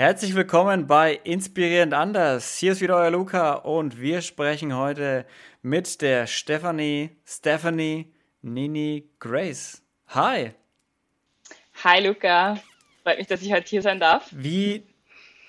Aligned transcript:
Herzlich 0.00 0.34
willkommen 0.34 0.86
bei 0.86 1.20
Inspirierend 1.24 1.92
Anders. 1.92 2.56
Hier 2.56 2.72
ist 2.72 2.80
wieder 2.80 2.96
euer 2.96 3.10
Luca 3.10 3.52
und 3.52 4.00
wir 4.00 4.22
sprechen 4.22 4.74
heute 4.74 5.26
mit 5.60 6.00
der 6.00 6.26
Stephanie, 6.26 7.10
Stephanie, 7.26 8.10
Nini, 8.40 9.10
Grace. 9.18 9.82
Hi. 10.08 10.52
Hi 11.84 12.02
Luca. 12.02 12.58
Freut 13.02 13.18
mich, 13.18 13.26
dass 13.26 13.42
ich 13.42 13.52
heute 13.52 13.68
hier 13.68 13.82
sein 13.82 14.00
darf. 14.00 14.26
Wie 14.30 14.84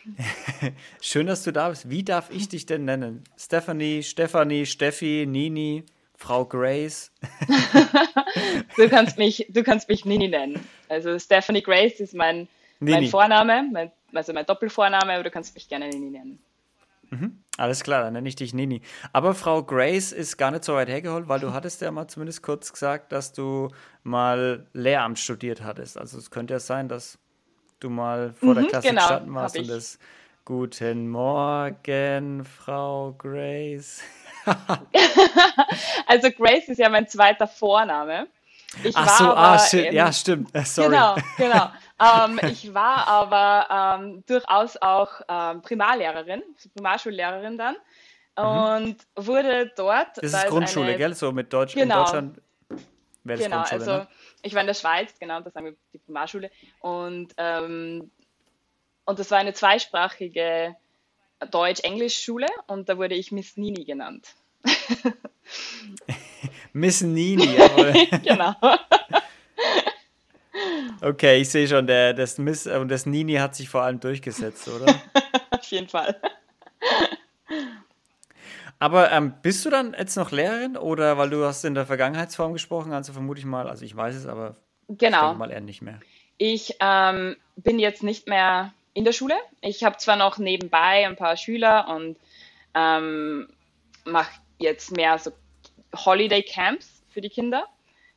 schön, 1.02 1.28
dass 1.28 1.44
du 1.44 1.54
da 1.54 1.70
bist. 1.70 1.90
Wie 1.90 2.04
darf 2.04 2.30
ich 2.30 2.50
dich 2.50 2.66
denn 2.66 2.84
nennen? 2.84 3.24
Stephanie, 3.38 4.04
Stephanie, 4.04 4.66
Steffi, 4.66 5.28
Nini, 5.30 5.86
Frau 6.18 6.44
Grace. 6.44 7.14
du 8.76 8.90
kannst 8.90 9.18
mich, 9.18 9.48
du 9.48 9.64
kannst 9.64 9.88
mich 9.88 10.04
Nini 10.04 10.28
nennen. 10.28 10.60
Also 10.90 11.18
Stephanie 11.20 11.64
Grace 11.64 12.02
ist 12.02 12.14
mein, 12.14 12.50
mein 12.82 13.08
Vorname, 13.08 13.64
mein 13.72 13.94
also 14.14 14.34
mein 14.34 14.46
Doppelvorname, 14.46 15.14
aber 15.14 15.24
du 15.24 15.32
kannst 15.32 15.56
mich 15.56 15.68
gerne 15.68 15.90
Nini 15.90 16.10
nennen. 16.10 16.40
Mhm. 17.10 17.44
Alles 17.58 17.84
klar, 17.84 18.04
dann 18.04 18.14
nenne 18.14 18.28
ich 18.30 18.36
dich 18.36 18.54
Nini. 18.54 18.82
Aber 19.12 19.36
Frau 19.36 19.64
Grace 19.64 20.14
ist 20.14 20.38
gar 20.38 20.52
nicht 20.52 20.64
so 20.64 20.74
weit 20.74 20.88
hergeholt, 20.88 21.28
weil 21.28 21.40
du 21.40 21.54
hattest 21.54 21.82
ja 21.82 21.92
mal 21.92 22.08
zumindest 22.08 22.42
kurz 22.42 22.72
gesagt, 22.72 23.12
dass 23.12 23.34
du 23.34 23.70
mal 24.04 24.66
Lehramt 24.74 25.20
studiert 25.20 25.62
hattest. 25.62 25.98
Also 25.98 26.18
es 26.18 26.32
könnte 26.32 26.54
ja 26.54 26.60
sein, 26.60 26.88
dass 26.88 27.20
du 27.80 27.90
mal 27.90 28.34
vor 28.34 28.54
der 28.54 28.64
mhm, 28.64 28.68
Klasse 28.68 28.88
genau, 28.88 29.02
gestanden 29.02 29.34
warst 29.36 29.58
und 29.58 29.70
das 29.70 30.00
Guten 30.44 31.08
Morgen, 31.10 32.44
Frau 32.46 33.14
Grace. 33.18 34.02
also 36.08 36.32
Grace 36.32 36.68
ist 36.70 36.80
ja 36.80 36.90
mein 36.90 37.08
zweiter 37.08 37.48
Vorname. 37.48 38.28
Ich 38.84 38.96
Ach 38.98 39.18
so, 39.20 39.26
ah, 39.26 39.60
shit. 39.60 39.94
ja, 39.94 40.12
stimmt. 40.12 40.50
Sorry. 40.66 40.90
Genau, 40.90 41.16
genau. 41.38 41.70
Ähm, 42.02 42.40
ich 42.44 42.74
war 42.74 43.08
aber 43.08 44.00
ähm, 44.00 44.24
durchaus 44.26 44.78
auch 44.78 45.22
ähm, 45.28 45.62
Primarlehrerin, 45.62 46.44
Primarschullehrerin 46.76 47.58
dann 47.58 47.76
mhm. 48.38 48.46
und 48.46 48.98
mhm. 49.18 49.26
wurde 49.28 49.72
dort. 49.76 50.18
Das 50.18 50.34
ist 50.34 50.48
Grundschule, 50.48 50.90
eine, 50.90 50.98
gell? 50.98 51.14
So 51.14 51.32
mit 51.32 51.52
Deutsch 51.52 51.74
genau, 51.74 52.00
in 52.00 52.04
Deutschland 52.06 52.42
wäre 53.24 53.38
das 53.38 53.46
genau, 53.46 53.58
Grundschule, 53.58 53.82
also 53.82 53.98
ne? 53.98 54.08
ich 54.42 54.54
war 54.54 54.62
in 54.62 54.68
der 54.68 54.74
Schweiz, 54.74 55.14
genau, 55.20 55.42
das 55.42 55.54
sagen 55.54 55.66
wir 55.68 55.76
die 55.94 56.00
Primarschule 56.00 56.52
und 56.80 57.34
ähm, 57.38 58.12
und 59.06 59.20
das 59.20 59.32
war 59.32 59.40
eine 59.40 59.54
zweisprachige 59.54 60.76
Deutsch-Englisch-Schule 61.50 62.48
und 62.68 62.88
da 62.88 62.98
wurde 62.98 63.16
ich 63.16 63.32
Miss 63.32 63.58
Nini 63.58 63.84
genannt. 63.84 64.36
Miss 66.74 67.02
Nini, 67.02 67.56
jawohl. 67.58 67.94
genau. 68.24 68.56
Okay, 71.02 71.42
ich 71.42 71.50
sehe 71.50 71.68
schon, 71.68 71.88
der, 71.88 72.14
das 72.14 72.38
Miss 72.38 72.68
und 72.68 72.90
das 72.90 73.06
Nini 73.06 73.36
hat 73.36 73.56
sich 73.56 73.70
vor 73.70 73.82
allem 73.82 74.00
durchgesetzt, 74.00 74.68
oder? 74.68 74.94
Auf 75.52 75.64
jeden 75.64 75.88
Fall. 75.88 76.16
Aber 78.78 79.12
ähm, 79.12 79.34
bist 79.42 79.64
du 79.66 79.70
dann 79.70 79.96
jetzt 79.98 80.16
noch 80.16 80.32
Lehrerin 80.32 80.76
oder 80.76 81.18
weil 81.18 81.30
du 81.30 81.46
hast 81.46 81.64
in 81.66 81.76
der 81.76 81.86
Vergangenheitsform 81.86 82.54
gesprochen, 82.54 82.94
also 82.94 83.14
vermute 83.14 83.40
ich 83.40 83.46
mal, 83.46 83.68
also 83.70 83.86
ich 83.86 83.96
weiß 83.96 84.16
es, 84.16 84.26
aber 84.26 84.56
genau. 84.88 85.34
ich 85.34 85.38
mal 85.38 85.52
eher 85.52 85.62
nicht 85.62 85.82
mehr. 85.82 86.00
Ich 86.38 86.78
ähm, 86.80 87.36
bin 87.58 87.78
jetzt 87.78 88.02
nicht 88.02 88.28
mehr 88.28 88.74
in 88.94 89.06
der 89.06 89.12
Schule. 89.12 89.36
Ich 89.62 89.84
habe 89.84 89.98
zwar 89.98 90.16
noch 90.16 90.40
nebenbei 90.40 91.06
ein 91.06 91.16
paar 91.16 91.38
Schüler 91.38 91.88
und 91.90 92.18
ähm, 92.74 93.50
mache 94.06 94.32
jetzt 94.58 94.96
mehr 94.96 95.18
so 95.20 95.32
Holiday 95.96 96.42
Camps 96.42 97.04
für 97.10 97.22
die 97.22 97.30
Kinder 97.30 97.68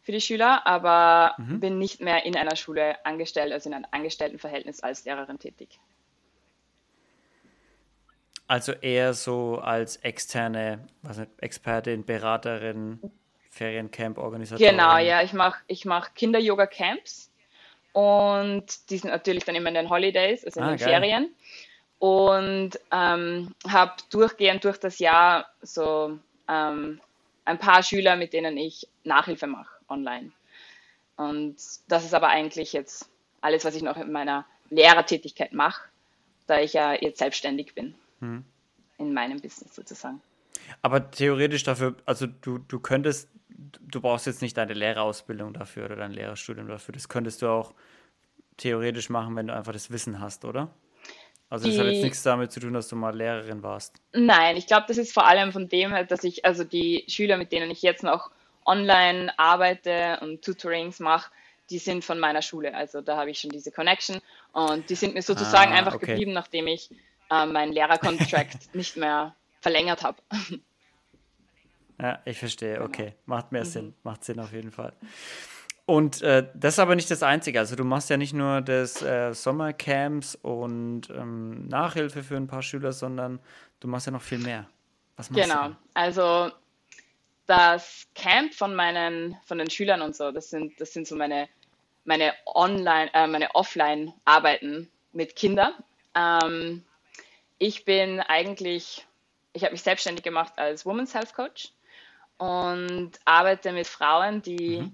für 0.04 0.12
die 0.12 0.20
Schüler, 0.20 0.66
aber 0.66 1.34
mhm. 1.38 1.60
bin 1.60 1.78
nicht 1.78 2.00
mehr 2.00 2.26
in 2.26 2.36
einer 2.36 2.56
Schule 2.56 3.04
angestellt, 3.06 3.52
also 3.52 3.70
in 3.70 3.74
einem 3.74 3.86
Angestelltenverhältnis 3.90 4.80
als 4.82 5.04
Lehrerin 5.06 5.38
tätig. 5.38 5.80
Also 8.46 8.72
eher 8.72 9.14
so 9.14 9.58
als 9.58 9.96
externe 9.96 10.86
was 11.00 11.16
nicht, 11.16 11.30
Expertin, 11.38 12.04
Beraterin, 12.04 13.00
Feriencamp-Organisatorin. 13.50 14.72
Genau, 14.72 14.98
ja, 14.98 15.22
ich 15.22 15.32
mache 15.32 15.60
ich 15.66 15.86
mach 15.86 16.12
Kinder-Yoga-Camps 16.12 17.30
und 17.94 18.90
die 18.90 18.98
sind 18.98 19.10
natürlich 19.10 19.44
dann 19.44 19.54
immer 19.54 19.70
in 19.70 19.74
den 19.74 19.88
Holidays, 19.88 20.44
also 20.44 20.60
in 20.60 20.66
ah, 20.66 20.68
den 20.70 20.78
geil. 20.78 20.88
Ferien. 20.88 21.34
Und 21.98 22.78
ähm, 22.92 23.54
habe 23.66 23.94
durchgehend 24.10 24.62
durch 24.64 24.76
das 24.76 24.98
Jahr 24.98 25.46
so 25.62 26.18
ähm, 26.46 27.00
ein 27.46 27.58
paar 27.58 27.82
Schüler, 27.82 28.16
mit 28.16 28.34
denen 28.34 28.58
ich 28.58 28.86
Nachhilfe 29.04 29.46
mache 29.46 29.73
online. 29.88 30.32
Und 31.16 31.56
das 31.88 32.04
ist 32.04 32.14
aber 32.14 32.28
eigentlich 32.28 32.72
jetzt 32.72 33.08
alles, 33.40 33.64
was 33.64 33.74
ich 33.76 33.82
noch 33.82 33.96
in 33.96 34.10
meiner 34.10 34.46
Lehrertätigkeit 34.70 35.52
mache, 35.52 35.88
da 36.46 36.60
ich 36.60 36.72
ja 36.72 36.94
jetzt 36.94 37.18
selbstständig 37.18 37.74
bin 37.74 37.94
hm. 38.20 38.44
in 38.98 39.14
meinem 39.14 39.40
Business 39.40 39.74
sozusagen. 39.74 40.20
Aber 40.82 41.10
theoretisch 41.10 41.62
dafür, 41.62 41.94
also 42.06 42.26
du, 42.26 42.58
du 42.58 42.80
könntest, 42.80 43.28
du 43.48 44.00
brauchst 44.00 44.26
jetzt 44.26 44.42
nicht 44.42 44.56
deine 44.56 44.74
Lehrerausbildung 44.74 45.52
dafür 45.52 45.86
oder 45.86 45.96
dein 45.96 46.12
Lehrerstudium 46.12 46.68
dafür. 46.68 46.92
Das 46.92 47.08
könntest 47.08 47.42
du 47.42 47.48
auch 47.48 47.74
theoretisch 48.56 49.10
machen, 49.10 49.36
wenn 49.36 49.48
du 49.48 49.54
einfach 49.54 49.72
das 49.72 49.90
Wissen 49.90 50.20
hast, 50.20 50.44
oder? 50.44 50.70
Also 51.50 51.66
das 51.66 51.74
die, 51.74 51.80
hat 51.80 51.86
jetzt 51.86 52.02
nichts 52.02 52.22
damit 52.22 52.50
zu 52.50 52.60
tun, 52.60 52.72
dass 52.72 52.88
du 52.88 52.96
mal 52.96 53.14
Lehrerin 53.14 53.62
warst. 53.62 54.00
Nein, 54.12 54.56
ich 54.56 54.66
glaube, 54.66 54.86
das 54.88 54.98
ist 54.98 55.12
vor 55.12 55.26
allem 55.26 55.52
von 55.52 55.68
dem, 55.68 55.92
dass 56.08 56.24
ich, 56.24 56.44
also 56.44 56.64
die 56.64 57.04
Schüler, 57.08 57.36
mit 57.36 57.52
denen 57.52 57.70
ich 57.70 57.82
jetzt 57.82 58.02
noch 58.02 58.30
online 58.64 59.36
arbeite 59.38 60.18
und 60.20 60.44
Tutorings 60.44 61.00
mache, 61.00 61.30
die 61.70 61.78
sind 61.78 62.04
von 62.04 62.18
meiner 62.18 62.42
Schule. 62.42 62.74
Also 62.74 63.00
da 63.00 63.16
habe 63.16 63.30
ich 63.30 63.40
schon 63.40 63.50
diese 63.50 63.70
Connection 63.70 64.20
und 64.52 64.88
die 64.90 64.94
sind 64.94 65.14
mir 65.14 65.22
sozusagen 65.22 65.72
ah, 65.72 65.76
einfach 65.76 65.94
okay. 65.94 66.06
geblieben, 66.06 66.32
nachdem 66.32 66.66
ich 66.66 66.90
äh, 67.30 67.46
meinen 67.46 67.72
Lehrercontract 67.72 68.74
nicht 68.74 68.96
mehr 68.96 69.34
verlängert 69.60 70.02
habe. 70.02 70.18
Ja, 72.00 72.18
ich 72.24 72.38
verstehe. 72.40 72.74
Genau. 72.74 72.86
Okay, 72.86 73.14
macht 73.24 73.52
mehr 73.52 73.64
mhm. 73.64 73.68
Sinn. 73.68 73.94
Macht 74.02 74.24
Sinn 74.24 74.40
auf 74.40 74.52
jeden 74.52 74.72
Fall. 74.72 74.92
Und 75.86 76.22
äh, 76.22 76.48
das 76.54 76.74
ist 76.74 76.78
aber 76.78 76.96
nicht 76.96 77.10
das 77.10 77.22
Einzige. 77.22 77.58
Also 77.60 77.76
du 77.76 77.84
machst 77.84 78.10
ja 78.10 78.16
nicht 78.16 78.32
nur 78.32 78.62
das 78.62 79.02
äh, 79.02 79.32
Sommercamps 79.32 80.34
und 80.34 81.02
ähm, 81.10 81.68
Nachhilfe 81.68 82.22
für 82.22 82.36
ein 82.36 82.46
paar 82.46 82.62
Schüler, 82.62 82.92
sondern 82.92 83.38
du 83.80 83.88
machst 83.88 84.06
ja 84.06 84.12
noch 84.12 84.22
viel 84.22 84.38
mehr. 84.38 84.66
Was 85.16 85.30
machst 85.30 85.44
genau. 85.44 85.62
du? 85.62 85.68
Genau. 85.68 85.78
Also 85.94 86.50
das 87.46 88.06
Camp 88.14 88.54
von 88.54 88.74
meinen, 88.74 89.36
von 89.44 89.58
den 89.58 89.70
Schülern 89.70 90.02
und 90.02 90.16
so, 90.16 90.30
das 90.30 90.50
sind, 90.50 90.80
das 90.80 90.92
sind 90.92 91.06
so 91.06 91.16
meine, 91.16 91.48
meine 92.04 92.32
Online, 92.46 93.10
äh, 93.12 93.26
meine 93.26 93.54
Offline-Arbeiten 93.54 94.90
mit 95.12 95.36
Kindern. 95.36 95.72
Ähm, 96.14 96.84
ich 97.58 97.84
bin 97.84 98.20
eigentlich, 98.20 99.06
ich 99.52 99.62
habe 99.62 99.72
mich 99.72 99.82
selbstständig 99.82 100.24
gemacht 100.24 100.54
als 100.56 100.86
Women's 100.86 101.14
Health 101.14 101.34
Coach 101.34 101.72
und 102.38 103.12
arbeite 103.24 103.72
mit 103.72 103.86
Frauen, 103.86 104.42
die 104.42 104.80
mhm. 104.80 104.92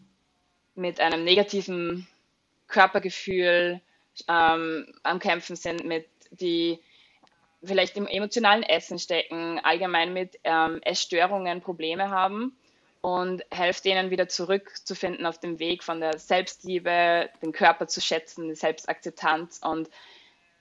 mit 0.75 1.00
einem 1.00 1.25
negativen 1.25 2.06
Körpergefühl 2.69 3.81
ähm, 4.28 4.93
am 5.03 5.19
Kämpfen 5.19 5.56
sind, 5.56 5.84
mit 5.84 6.06
die 6.31 6.81
vielleicht 7.62 7.97
im 7.97 8.06
emotionalen 8.06 8.62
Essen 8.62 8.98
stecken, 8.98 9.59
allgemein 9.62 10.12
mit 10.12 10.38
ähm, 10.44 10.81
Essstörungen 10.82 11.60
Probleme 11.60 12.10
haben 12.10 12.56
und 13.03 13.43
helft 13.50 13.84
denen 13.84 14.10
wieder 14.10 14.28
zurückzufinden 14.28 15.26
auf 15.26 15.38
dem 15.38 15.59
Weg 15.59 15.82
von 15.82 16.00
der 16.00 16.19
Selbstliebe, 16.19 17.31
den 17.43 17.53
Körper 17.53 17.87
zu 17.87 18.00
schätzen, 18.00 18.48
die 18.48 18.54
Selbstakzeptanz 18.54 19.60
und 19.62 19.88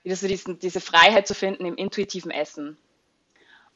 wieder 0.02 0.16
so 0.16 0.26
diesen, 0.26 0.58
diese 0.58 0.80
Freiheit 0.80 1.26
zu 1.26 1.34
finden 1.34 1.66
im 1.66 1.76
intuitiven 1.76 2.30
Essen. 2.30 2.78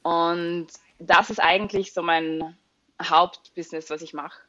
Und 0.02 0.68
das 0.98 1.30
ist 1.30 1.40
eigentlich 1.40 1.92
so 1.92 2.02
mein 2.02 2.56
Hauptbusiness, 3.02 3.90
was 3.90 4.02
ich 4.02 4.14
mache. 4.14 4.40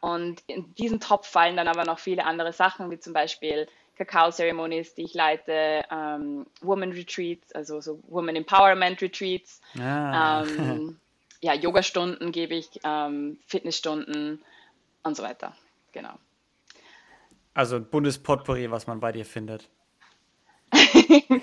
Und 0.00 0.42
in 0.46 0.74
diesen 0.74 1.00
Topf 1.00 1.28
fallen 1.28 1.56
dann 1.56 1.68
aber 1.68 1.84
noch 1.84 1.98
viele 1.98 2.24
andere 2.24 2.52
Sachen, 2.52 2.90
wie 2.90 2.98
zum 2.98 3.12
Beispiel 3.12 3.66
Kakao-Ceremonies, 3.98 4.94
die 4.94 5.02
ich 5.02 5.14
leite, 5.14 5.84
ähm, 5.90 6.46
Woman 6.60 6.92
Retreats, 6.92 7.52
also 7.52 7.80
so 7.80 8.00
Woman 8.08 8.36
Empowerment 8.36 9.02
Retreats, 9.02 9.60
ah. 9.78 10.44
ähm, 10.44 10.98
ja, 11.40 11.54
Yoga-Stunden 11.54 12.32
gebe 12.32 12.54
ich, 12.54 12.68
ähm, 12.84 13.38
Fitnessstunden 13.46 14.42
und 15.02 15.16
so 15.16 15.22
weiter. 15.22 15.54
Genau. 15.92 16.14
Also 17.54 17.76
ein 17.76 17.84
buntes 17.86 18.18
Potpourri, 18.18 18.70
was 18.70 18.86
man 18.86 19.00
bei 19.00 19.12
dir 19.12 19.24
findet. 19.24 19.68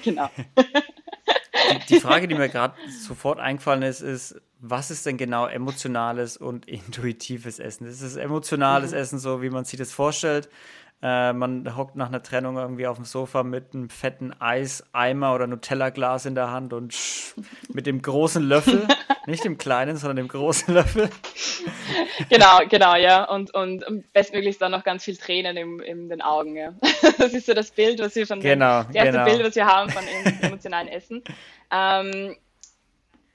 genau. 0.03 0.29
Die, 0.37 1.95
die, 1.95 1.99
Frage, 1.99 2.27
die 2.27 2.35
mir 2.35 2.47
gerade 2.47 2.75
sofort 2.89 3.39
eingefallen 3.39 3.81
ist, 3.81 4.01
ist, 4.01 4.39
was 4.59 4.91
ist 4.91 5.05
denn 5.05 5.17
genau 5.17 5.47
emotionales 5.47 6.37
und 6.37 6.65
intuitives 6.69 7.59
Essen? 7.59 7.87
Ist 7.87 8.01
es 8.01 8.15
emotionales 8.15 8.91
mhm. 8.91 8.97
Essen, 8.97 9.19
so 9.19 9.41
wie 9.41 9.49
man 9.49 9.65
sich 9.65 9.77
das 9.77 9.91
vorstellt? 9.91 10.49
Äh, 11.01 11.33
man 11.33 11.75
hockt 11.75 11.95
nach 11.95 12.07
einer 12.07 12.23
Trennung 12.23 12.57
irgendwie 12.57 12.87
auf 12.87 12.95
dem 12.95 13.05
Sofa 13.05 13.43
mit 13.43 13.73
einem 13.73 13.89
fetten 13.89 14.33
Eiseimer 14.39 15.35
oder 15.35 15.45
Nutella-Glas 15.45 16.25
in 16.25 16.35
der 16.35 16.51
Hand 16.51 16.73
und 16.73 16.95
mit 17.73 17.85
dem 17.85 18.01
großen 18.01 18.41
Löffel, 18.41 18.87
nicht 19.27 19.43
dem 19.43 19.57
kleinen, 19.57 19.97
sondern 19.97 20.15
dem 20.17 20.27
großen 20.27 20.73
Löffel. 20.73 21.09
Genau, 22.29 22.59
genau, 22.69 22.95
ja. 22.95 23.25
Und, 23.25 23.53
und 23.53 23.83
bestmöglichst 24.13 24.61
dann 24.61 24.71
noch 24.71 24.83
ganz 24.83 25.03
viel 25.03 25.17
Tränen 25.17 25.57
in, 25.57 25.79
in 25.79 26.09
den 26.09 26.21
Augen, 26.21 26.55
ja. 26.55 26.73
Das 27.17 27.33
ist 27.33 27.45
so 27.45 27.53
das 27.53 27.71
Bild, 27.71 27.99
was 27.99 28.15
wir 28.15 28.25
von 28.25 28.39
genau, 28.39 28.83
dem, 28.83 28.87
das 28.87 28.95
erste 28.95 29.11
genau. 29.11 29.25
Bild, 29.25 29.43
was 29.45 29.55
wir 29.55 29.65
haben 29.65 29.89
von 29.89 30.03
emotionalen 30.41 30.87
Essen. 30.87 31.23
Ähm, 31.71 32.35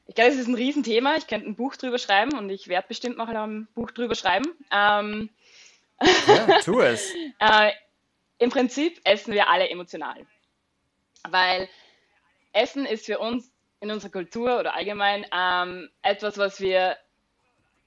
ich 0.06 0.16
glaube, 0.16 0.30
es 0.30 0.38
ist 0.38 0.48
ein 0.48 0.56
Riesenthema. 0.56 1.14
Ich 1.18 1.28
könnte 1.28 1.48
ein 1.48 1.54
Buch 1.54 1.76
drüber 1.76 1.98
schreiben 1.98 2.36
und 2.36 2.50
ich 2.50 2.66
werde 2.66 2.88
bestimmt 2.88 3.16
noch 3.16 3.28
ein 3.28 3.68
Buch 3.76 3.92
drüber 3.92 4.16
schreiben. 4.16 4.46
Ähm, 4.74 5.30
ja, 6.02 6.60
tu 6.62 6.80
es. 6.80 7.12
äh, 7.38 7.72
Im 8.38 8.50
Prinzip 8.50 9.00
essen 9.04 9.34
wir 9.34 9.48
alle 9.48 9.68
emotional. 9.68 10.26
Weil 11.28 11.68
Essen 12.52 12.86
ist 12.86 13.06
für 13.06 13.18
uns 13.18 13.50
in 13.80 13.90
unserer 13.90 14.10
Kultur 14.10 14.58
oder 14.58 14.74
allgemein 14.74 15.26
ähm, 15.32 15.90
etwas, 16.02 16.38
was 16.38 16.60
wir 16.60 16.96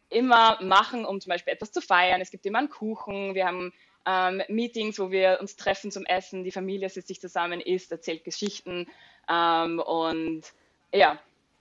immer 0.09 0.61
machen, 0.61 1.05
um 1.05 1.19
zum 1.19 1.31
Beispiel 1.31 1.53
etwas 1.53 1.71
zu 1.71 1.81
feiern. 1.81 2.21
Es 2.21 2.31
gibt 2.31 2.45
immer 2.45 2.59
einen 2.59 2.69
Kuchen, 2.69 3.35
wir 3.35 3.45
haben 3.45 3.73
ähm, 4.05 4.43
Meetings, 4.47 4.99
wo 4.99 5.11
wir 5.11 5.37
uns 5.39 5.55
treffen 5.55 5.91
zum 5.91 6.05
Essen, 6.05 6.43
die 6.43 6.51
Familie 6.51 6.89
sitzt 6.89 7.07
sich 7.07 7.21
zusammen, 7.21 7.61
isst, 7.61 7.91
erzählt 7.91 8.23
Geschichten 8.23 8.87
ähm, 9.29 9.79
und 9.79 10.53
ja, 10.93 11.19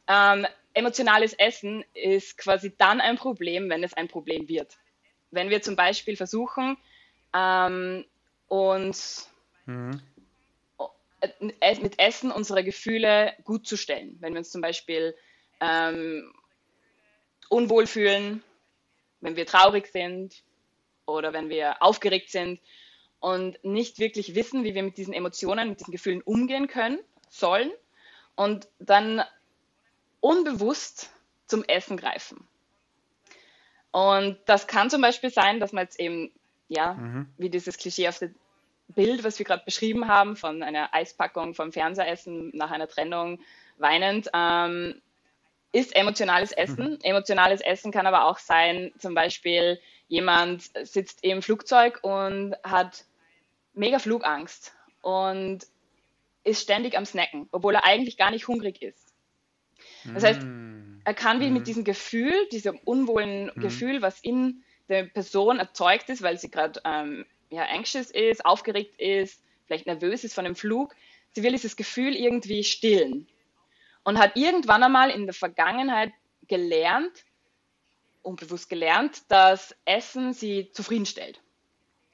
ähm, 0.08 0.46
emotionales 0.74 1.32
Essen 1.34 1.84
ist 1.94 2.36
quasi 2.38 2.74
dann 2.76 3.00
ein 3.00 3.16
Problem, 3.16 3.70
wenn 3.70 3.84
es 3.84 3.94
ein 3.94 4.08
Problem 4.08 4.48
wird. 4.48 4.78
Wenn 5.32 5.50
wir 5.50 5.62
zum 5.62 5.74
Beispiel 5.76 6.16
versuchen, 6.16 6.76
ähm, 7.34 8.04
uns 8.48 9.30
mhm. 9.66 10.00
mit 11.80 11.98
Essen 11.98 12.30
unsere 12.30 12.62
Gefühle 12.62 13.34
gut 13.44 13.66
zu 13.66 13.76
stellen. 13.76 14.16
Wenn 14.20 14.34
wir 14.34 14.38
uns 14.38 14.50
zum 14.50 14.60
Beispiel 14.60 15.16
ähm, 15.60 16.32
unwohl 17.48 17.86
fühlen, 17.86 18.42
wenn 19.20 19.36
wir 19.36 19.46
traurig 19.46 19.86
sind 19.86 20.42
oder 21.06 21.32
wenn 21.32 21.48
wir 21.48 21.82
aufgeregt 21.82 22.30
sind 22.30 22.60
und 23.18 23.62
nicht 23.64 23.98
wirklich 23.98 24.34
wissen, 24.34 24.64
wie 24.64 24.74
wir 24.74 24.82
mit 24.82 24.98
diesen 24.98 25.14
Emotionen, 25.14 25.70
mit 25.70 25.80
diesen 25.80 25.92
Gefühlen 25.92 26.20
umgehen 26.20 26.68
können, 26.68 26.98
sollen 27.30 27.72
und 28.36 28.68
dann 28.78 29.22
unbewusst 30.20 31.10
zum 31.46 31.64
Essen 31.64 31.96
greifen. 31.96 32.46
Und 33.92 34.38
das 34.46 34.66
kann 34.66 34.90
zum 34.90 35.02
Beispiel 35.02 35.30
sein, 35.30 35.60
dass 35.60 35.72
man 35.72 35.84
jetzt 35.84 36.00
eben, 36.00 36.32
ja, 36.68 36.94
mhm. 36.94 37.28
wie 37.38 37.50
dieses 37.50 37.76
Klischee 37.76 38.08
auf 38.08 38.18
dem 38.18 38.34
Bild, 38.88 39.22
was 39.22 39.38
wir 39.38 39.46
gerade 39.46 39.64
beschrieben 39.64 40.08
haben, 40.08 40.36
von 40.36 40.62
einer 40.62 40.92
Eispackung 40.92 41.54
vom 41.54 41.72
Fernsehessen 41.72 42.50
nach 42.54 42.70
einer 42.70 42.88
Trennung 42.88 43.38
weinend, 43.78 44.28
ähm, 44.34 45.00
ist 45.72 45.94
emotionales 45.94 46.52
Essen. 46.52 46.92
Mhm. 46.92 46.98
Emotionales 47.02 47.60
Essen 47.60 47.92
kann 47.92 48.06
aber 48.06 48.26
auch 48.26 48.38
sein, 48.38 48.92
zum 48.98 49.14
Beispiel 49.14 49.78
jemand 50.08 50.70
sitzt 50.86 51.24
im 51.24 51.40
Flugzeug 51.40 52.00
und 52.02 52.54
hat 52.62 53.04
mega 53.72 53.98
Flugangst 53.98 54.74
und 55.00 55.66
ist 56.44 56.62
ständig 56.62 56.96
am 56.96 57.06
Snacken, 57.06 57.48
obwohl 57.52 57.74
er 57.74 57.84
eigentlich 57.84 58.16
gar 58.16 58.30
nicht 58.30 58.48
hungrig 58.48 58.82
ist. 58.82 59.14
Das 60.12 60.24
heißt, 60.24 60.42
mm. 60.42 60.91
Er 61.04 61.14
kann 61.14 61.40
wie 61.40 61.50
mit 61.50 61.62
mm. 61.62 61.64
diesem 61.64 61.84
Gefühl, 61.84 62.32
diesem 62.50 62.78
unwohlen 62.84 63.50
mm. 63.54 63.60
Gefühl, 63.60 64.02
was 64.02 64.20
in 64.20 64.62
der 64.88 65.04
Person 65.04 65.58
erzeugt 65.58 66.08
ist, 66.08 66.22
weil 66.22 66.38
sie 66.38 66.50
gerade 66.50 66.80
ähm, 66.84 67.26
ja, 67.50 67.64
anxious 67.64 68.10
ist, 68.10 68.44
aufgeregt 68.44 68.98
ist, 69.00 69.42
vielleicht 69.66 69.86
nervös 69.86 70.24
ist 70.24 70.34
von 70.34 70.44
dem 70.44 70.56
Flug, 70.56 70.94
sie 71.32 71.42
will 71.42 71.52
dieses 71.52 71.76
Gefühl 71.76 72.14
irgendwie 72.14 72.64
stillen 72.64 73.28
und 74.04 74.18
hat 74.18 74.36
irgendwann 74.36 74.82
einmal 74.82 75.10
in 75.10 75.26
der 75.26 75.34
Vergangenheit 75.34 76.12
gelernt, 76.48 77.24
unbewusst 78.22 78.68
gelernt, 78.68 79.22
dass 79.28 79.74
Essen 79.84 80.32
sie 80.32 80.70
zufriedenstellt, 80.72 81.40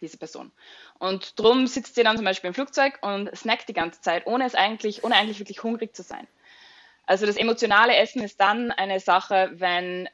diese 0.01 0.19
Person. 0.19 0.53
Und 0.99 1.39
drum 1.39 1.67
sitzt 1.67 1.95
sie 1.95 2.03
dann 2.03 2.17
zum 2.17 2.25
Beispiel 2.25 2.49
im 2.49 2.55
Flugzeug 2.55 2.99
und 3.03 3.35
snackt 3.37 3.69
die 3.69 3.75
ganze 3.75 4.01
Zeit, 4.01 4.27
ohne 4.27 4.45
es 4.45 4.55
eigentlich, 4.55 5.05
ohne 5.05 5.17
eigentlich 5.17 5.39
wirklich 5.39 5.63
hungrig 5.63 5.95
zu 5.95 6.03
sein. 6.03 6.27
Also 7.09 7.25
das 7.25 7.39
emotionale 7.39 7.97
Essen 7.97 8.23
ist 8.23 8.39
dann 8.39 8.71
eine 8.71 9.01
Sache, 9.01 9.51
wenn 9.55 10.11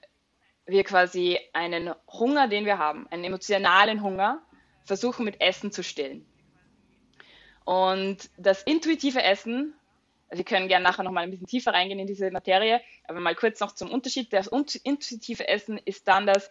wir 0.65 0.85
quasi 0.85 1.41
einen 1.53 1.93
Hunger, 2.07 2.47
den 2.47 2.67
wir 2.67 2.79
haben, 2.79 3.09
einen 3.11 3.25
emotionalen 3.25 4.01
Hunger, 4.01 4.41
versuchen 4.85 5.25
mit 5.25 5.41
Essen 5.41 5.73
zu 5.73 5.83
stillen. 5.83 6.25
Und 7.65 8.31
das 8.37 8.63
intuitive 8.63 9.25
Essen, 9.25 9.75
wir 10.31 10.45
können 10.45 10.69
gerne 10.69 10.85
nachher 10.85 11.03
nochmal 11.03 11.25
ein 11.25 11.33
bisschen 11.33 11.49
tiefer 11.49 11.75
reingehen 11.75 11.99
in 11.99 12.07
diese 12.07 12.31
Materie, 12.31 12.81
aber 13.09 13.19
mal 13.19 13.35
kurz 13.35 13.59
noch 13.59 13.73
zum 13.73 13.91
Unterschied. 13.91 14.33
Das 14.33 14.47
intuitive 14.47 15.49
Essen 15.49 15.81
ist 15.85 16.07
dann 16.07 16.29
das, 16.29 16.49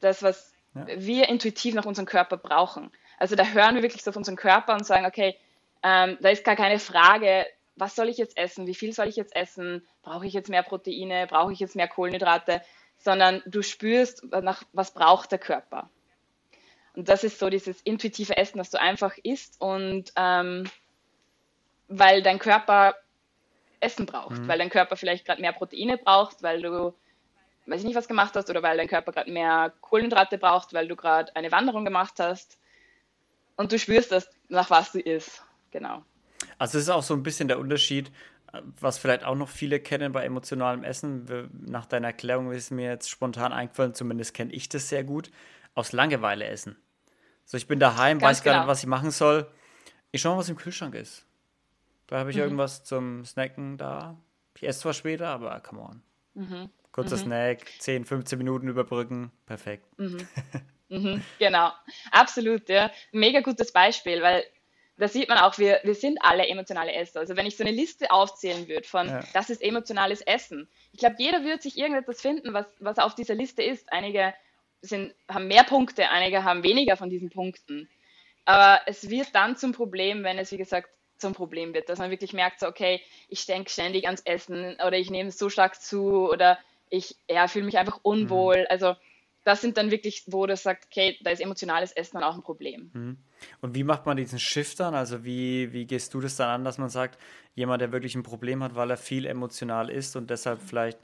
das 0.00 0.22
was 0.22 0.54
ja. 0.74 0.86
wir 0.86 1.28
intuitiv 1.28 1.74
nach 1.74 1.84
unserem 1.84 2.06
Körper 2.06 2.38
brauchen. 2.38 2.90
Also 3.18 3.36
da 3.36 3.44
hören 3.44 3.74
wir 3.74 3.82
wirklich 3.82 4.02
so 4.02 4.10
auf 4.10 4.16
unseren 4.16 4.36
Körper 4.36 4.72
und 4.72 4.86
sagen, 4.86 5.04
okay, 5.04 5.36
ähm, 5.82 6.16
da 6.22 6.30
ist 6.30 6.44
gar 6.44 6.56
keine 6.56 6.78
Frage, 6.78 7.44
was 7.76 7.96
soll 7.96 8.08
ich 8.08 8.18
jetzt 8.18 8.36
essen, 8.36 8.66
wie 8.66 8.74
viel 8.74 8.92
soll 8.92 9.08
ich 9.08 9.16
jetzt 9.16 9.34
essen, 9.34 9.86
brauche 10.02 10.26
ich 10.26 10.32
jetzt 10.32 10.50
mehr 10.50 10.62
Proteine, 10.62 11.26
brauche 11.26 11.52
ich 11.52 11.60
jetzt 11.60 11.76
mehr 11.76 11.88
Kohlenhydrate, 11.88 12.62
sondern 12.98 13.42
du 13.46 13.62
spürst, 13.62 14.24
nach, 14.30 14.62
was 14.72 14.92
braucht 14.92 15.32
der 15.32 15.38
Körper. 15.38 15.90
Und 16.94 17.08
das 17.08 17.24
ist 17.24 17.38
so 17.38 17.48
dieses 17.48 17.80
intuitive 17.82 18.36
Essen, 18.36 18.58
dass 18.58 18.70
du 18.70 18.80
einfach 18.80 19.16
isst 19.22 19.60
und 19.60 20.12
ähm, 20.16 20.68
weil 21.88 22.22
dein 22.22 22.38
Körper 22.38 22.94
Essen 23.80 24.06
braucht, 24.06 24.38
mhm. 24.38 24.48
weil 24.48 24.58
dein 24.58 24.70
Körper 24.70 24.96
vielleicht 24.96 25.24
gerade 25.24 25.40
mehr 25.40 25.52
Proteine 25.52 25.98
braucht, 25.98 26.42
weil 26.42 26.62
du, 26.62 26.94
weiß 27.66 27.80
ich 27.80 27.86
nicht, 27.86 27.96
was 27.96 28.08
gemacht 28.08 28.34
hast 28.36 28.50
oder 28.50 28.62
weil 28.62 28.76
dein 28.76 28.88
Körper 28.88 29.12
gerade 29.12 29.30
mehr 29.30 29.72
Kohlenhydrate 29.80 30.38
braucht, 30.38 30.72
weil 30.72 30.86
du 30.86 30.96
gerade 30.96 31.34
eine 31.34 31.50
Wanderung 31.50 31.84
gemacht 31.84 32.14
hast 32.18 32.58
und 33.56 33.72
du 33.72 33.78
spürst 33.78 34.12
das, 34.12 34.28
nach 34.48 34.70
was 34.70 34.92
du 34.92 35.00
isst. 35.00 35.42
Genau. 35.70 36.04
Also 36.62 36.78
es 36.78 36.84
ist 36.84 36.90
auch 36.90 37.02
so 37.02 37.12
ein 37.14 37.24
bisschen 37.24 37.48
der 37.48 37.58
Unterschied, 37.58 38.12
was 38.78 38.96
vielleicht 38.96 39.24
auch 39.24 39.34
noch 39.34 39.48
viele 39.48 39.80
kennen 39.80 40.12
bei 40.12 40.24
emotionalem 40.24 40.84
Essen. 40.84 41.50
Nach 41.66 41.86
deiner 41.86 42.06
Erklärung 42.06 42.52
ist 42.52 42.70
mir 42.70 42.88
jetzt 42.88 43.10
spontan 43.10 43.52
eingefallen, 43.52 43.94
zumindest 43.94 44.32
kenne 44.32 44.52
ich 44.52 44.68
das 44.68 44.88
sehr 44.88 45.02
gut, 45.02 45.32
aus 45.74 45.90
Langeweile 45.90 46.44
essen. 46.44 46.76
So, 47.46 47.56
ich 47.56 47.66
bin 47.66 47.80
daheim, 47.80 48.20
Ganz 48.20 48.30
weiß 48.30 48.42
genau. 48.44 48.52
gar 48.52 48.58
nicht, 48.60 48.62
genau. 48.62 48.70
was 48.70 48.78
ich 48.78 48.86
machen 48.86 49.10
soll. 49.10 49.50
Ich 50.12 50.20
schaue 50.20 50.34
mal, 50.34 50.38
was 50.38 50.50
im 50.50 50.56
Kühlschrank 50.56 50.94
ist. 50.94 51.26
Da 52.06 52.20
habe 52.20 52.30
ich 52.30 52.36
mhm. 52.36 52.42
irgendwas 52.42 52.84
zum 52.84 53.24
Snacken 53.24 53.76
da. 53.76 54.16
Ich 54.54 54.62
esse 54.62 54.82
zwar 54.82 54.94
später, 54.94 55.30
aber 55.30 55.58
come 55.62 55.80
on. 55.80 56.02
Mhm. 56.34 56.70
Kurzer 56.92 57.16
mhm. 57.16 57.22
Snack, 57.22 57.66
10, 57.80 58.04
15 58.04 58.38
Minuten 58.38 58.68
überbrücken, 58.68 59.32
perfekt. 59.46 59.84
Mhm. 59.98 60.28
mhm. 60.90 61.22
genau, 61.40 61.72
absolut, 62.12 62.68
ja. 62.68 62.92
Mega 63.10 63.40
gutes 63.40 63.72
Beispiel, 63.72 64.22
weil 64.22 64.44
da 64.98 65.08
sieht 65.08 65.28
man 65.28 65.38
auch, 65.38 65.58
wir, 65.58 65.80
wir 65.84 65.94
sind 65.94 66.18
alle 66.22 66.46
emotionale 66.46 66.92
Esser. 66.92 67.20
Also 67.20 67.36
wenn 67.36 67.46
ich 67.46 67.56
so 67.56 67.64
eine 67.64 67.72
Liste 67.72 68.10
aufzählen 68.10 68.68
würde 68.68 68.86
von, 68.86 69.08
ja. 69.08 69.20
das 69.32 69.50
ist 69.50 69.62
emotionales 69.62 70.20
Essen. 70.20 70.68
Ich 70.92 70.98
glaube, 70.98 71.16
jeder 71.18 71.44
würde 71.44 71.62
sich 71.62 71.78
irgendetwas 71.78 72.20
finden, 72.20 72.52
was, 72.52 72.66
was 72.78 72.98
auf 72.98 73.14
dieser 73.14 73.34
Liste 73.34 73.62
ist. 73.62 73.92
Einige 73.92 74.34
sind, 74.82 75.14
haben 75.28 75.48
mehr 75.48 75.64
Punkte, 75.64 76.08
einige 76.10 76.44
haben 76.44 76.62
weniger 76.62 76.96
von 76.96 77.08
diesen 77.08 77.30
Punkten. 77.30 77.88
Aber 78.44 78.80
es 78.86 79.08
wird 79.08 79.34
dann 79.34 79.56
zum 79.56 79.72
Problem, 79.72 80.24
wenn 80.24 80.38
es, 80.38 80.52
wie 80.52 80.58
gesagt, 80.58 80.88
zum 81.16 81.32
Problem 81.32 81.72
wird, 81.72 81.88
dass 81.88 81.98
man 81.98 82.10
wirklich 82.10 82.32
merkt, 82.32 82.60
so, 82.60 82.66
okay, 82.66 83.00
ich 83.28 83.46
denke 83.46 83.70
ständig 83.70 84.06
ans 84.06 84.22
Essen 84.22 84.76
oder 84.84 84.98
ich 84.98 85.10
nehme 85.10 85.28
es 85.28 85.38
so 85.38 85.48
stark 85.48 85.80
zu 85.80 86.28
oder 86.28 86.58
ich 86.90 87.16
ja, 87.30 87.48
fühle 87.48 87.64
mich 87.64 87.78
einfach 87.78 88.00
unwohl. 88.02 88.60
Mhm. 88.60 88.66
Also 88.68 88.96
das 89.44 89.60
sind 89.60 89.76
dann 89.76 89.90
wirklich, 89.90 90.24
wo 90.26 90.46
du 90.46 90.56
sagst, 90.56 90.88
okay, 90.90 91.18
da 91.22 91.30
ist 91.30 91.40
emotionales 91.40 91.92
Essen 91.92 92.16
dann 92.16 92.24
auch 92.24 92.34
ein 92.34 92.42
Problem. 92.42 92.90
Mhm. 92.92 93.16
Und 93.60 93.74
wie 93.74 93.84
macht 93.84 94.06
man 94.06 94.16
diesen 94.16 94.38
Shift 94.38 94.78
dann? 94.80 94.94
Also 94.94 95.24
wie, 95.24 95.72
wie 95.72 95.86
gehst 95.86 96.14
du 96.14 96.20
das 96.20 96.36
dann 96.36 96.48
an, 96.48 96.64
dass 96.64 96.78
man 96.78 96.88
sagt, 96.88 97.18
jemand, 97.54 97.82
der 97.82 97.92
wirklich 97.92 98.14
ein 98.14 98.22
Problem 98.22 98.62
hat, 98.62 98.74
weil 98.74 98.90
er 98.90 98.96
viel 98.96 99.26
emotional 99.26 99.90
ist 99.90 100.14
und 100.14 100.30
deshalb 100.30 100.62
vielleicht 100.62 101.00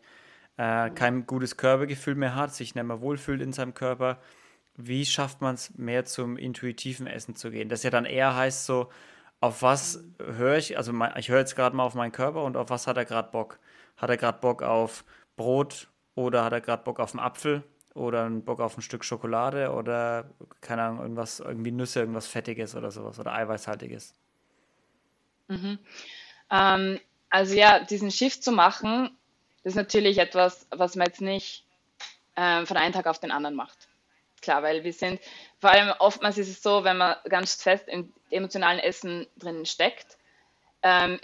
äh, 0.56 0.90
kein 0.90 1.26
gutes 1.26 1.56
Körpergefühl 1.56 2.14
mehr 2.14 2.34
hat, 2.34 2.54
sich 2.54 2.74
nicht 2.74 2.84
mehr 2.84 3.00
wohlfühlt 3.00 3.42
in 3.42 3.52
seinem 3.52 3.74
Körper, 3.74 4.20
wie 4.76 5.04
schafft 5.04 5.40
man 5.40 5.56
es 5.56 5.76
mehr 5.76 6.04
zum 6.04 6.36
intuitiven 6.36 7.08
Essen 7.08 7.34
zu 7.34 7.50
gehen? 7.50 7.68
Das 7.68 7.82
ja 7.82 7.90
dann 7.90 8.04
eher 8.04 8.36
heißt 8.36 8.66
so, 8.66 8.88
auf 9.40 9.62
was 9.62 10.04
höre 10.20 10.56
ich, 10.56 10.76
also 10.76 10.92
ich 11.16 11.28
höre 11.28 11.40
jetzt 11.40 11.56
gerade 11.56 11.74
mal 11.74 11.84
auf 11.84 11.94
meinen 11.94 12.12
Körper 12.12 12.44
und 12.44 12.56
auf 12.56 12.70
was 12.70 12.86
hat 12.86 12.96
er 12.96 13.04
gerade 13.04 13.30
Bock? 13.30 13.58
Hat 13.96 14.10
er 14.10 14.16
gerade 14.16 14.38
Bock 14.38 14.62
auf 14.62 15.04
Brot 15.36 15.88
oder 16.14 16.44
hat 16.44 16.52
er 16.52 16.60
gerade 16.60 16.84
Bock 16.84 17.00
auf 17.00 17.12
einen 17.12 17.24
Apfel 17.24 17.64
oder 17.98 18.24
einen 18.24 18.44
Bock 18.44 18.60
auf 18.60 18.76
ein 18.76 18.82
Stück 18.82 19.04
Schokolade 19.04 19.72
oder 19.72 20.30
keine 20.60 20.82
Ahnung, 20.82 21.00
irgendwas, 21.00 21.40
irgendwie 21.40 21.72
Nüsse, 21.72 22.00
irgendwas 22.00 22.26
Fettiges 22.26 22.74
oder 22.74 22.90
sowas 22.90 23.18
oder 23.18 23.32
Eiweißhaltiges. 23.32 24.14
Mhm. 25.48 25.78
Ähm, 26.50 27.00
also 27.30 27.54
ja, 27.54 27.80
diesen 27.80 28.10
Shift 28.10 28.42
zu 28.42 28.52
machen, 28.52 29.10
das 29.62 29.72
ist 29.72 29.76
natürlich 29.76 30.18
etwas, 30.18 30.66
was 30.70 30.96
man 30.96 31.06
jetzt 31.06 31.20
nicht 31.20 31.66
äh, 32.36 32.64
von 32.64 32.76
einem 32.76 32.92
Tag 32.92 33.06
auf 33.06 33.18
den 33.18 33.30
anderen 33.30 33.56
macht. 33.56 33.88
Klar, 34.40 34.62
weil 34.62 34.84
wir 34.84 34.92
sind 34.92 35.20
vor 35.60 35.70
allem 35.70 35.92
oftmals 35.98 36.38
ist 36.38 36.48
es 36.48 36.62
so, 36.62 36.84
wenn 36.84 36.96
man 36.96 37.16
ganz 37.28 37.60
fest 37.60 37.88
im 37.88 38.12
emotionalen 38.30 38.78
Essen 38.78 39.26
drin 39.36 39.66
steckt, 39.66 40.16
ähm, 40.82 41.18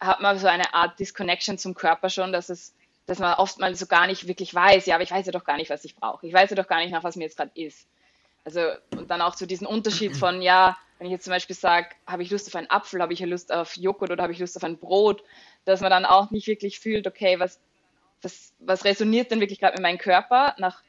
hat 0.00 0.20
man 0.20 0.38
so 0.38 0.48
eine 0.48 0.74
Art 0.74 0.98
Disconnection 0.98 1.58
zum 1.58 1.74
Körper 1.74 2.10
schon, 2.10 2.32
dass 2.32 2.48
es, 2.48 2.74
dass 3.10 3.18
man 3.18 3.34
oftmals 3.34 3.80
so 3.80 3.86
gar 3.86 4.06
nicht 4.06 4.28
wirklich 4.28 4.54
weiß, 4.54 4.86
ja, 4.86 4.94
aber 4.94 5.02
ich 5.02 5.10
weiß 5.10 5.26
ja 5.26 5.32
doch 5.32 5.42
gar 5.42 5.56
nicht, 5.56 5.68
was 5.68 5.84
ich 5.84 5.96
brauche. 5.96 6.24
Ich 6.24 6.32
weiß 6.32 6.48
ja 6.50 6.54
doch 6.54 6.68
gar 6.68 6.78
nicht, 6.78 6.92
nach 6.92 7.02
was 7.02 7.16
mir 7.16 7.24
jetzt 7.24 7.36
gerade 7.36 7.50
ist. 7.56 7.88
Also, 8.44 8.60
und 8.96 9.10
dann 9.10 9.20
auch 9.20 9.34
zu 9.34 9.40
so 9.40 9.46
diesen 9.46 9.66
Unterschied 9.66 10.16
von, 10.16 10.40
ja, 10.40 10.78
wenn 10.96 11.08
ich 11.08 11.10
jetzt 11.10 11.24
zum 11.24 11.32
Beispiel 11.32 11.56
sage, 11.56 11.88
habe 12.06 12.22
ich 12.22 12.30
Lust 12.30 12.46
auf 12.46 12.54
einen 12.54 12.70
Apfel, 12.70 13.02
habe 13.02 13.12
ich 13.12 13.18
Lust 13.18 13.52
auf 13.52 13.76
Joghurt 13.76 14.12
oder 14.12 14.22
habe 14.22 14.32
ich 14.32 14.38
Lust 14.38 14.56
auf 14.56 14.62
ein 14.62 14.78
Brot, 14.78 15.24
dass 15.64 15.80
man 15.80 15.90
dann 15.90 16.04
auch 16.04 16.30
nicht 16.30 16.46
wirklich 16.46 16.78
fühlt, 16.78 17.08
okay, 17.08 17.40
was, 17.40 17.58
was, 18.22 18.52
was 18.60 18.84
resoniert 18.84 19.32
denn 19.32 19.40
wirklich 19.40 19.58
gerade 19.58 19.74
mit 19.74 19.82
meinem 19.82 19.98
Körper, 19.98 20.54
nach, 20.58 20.84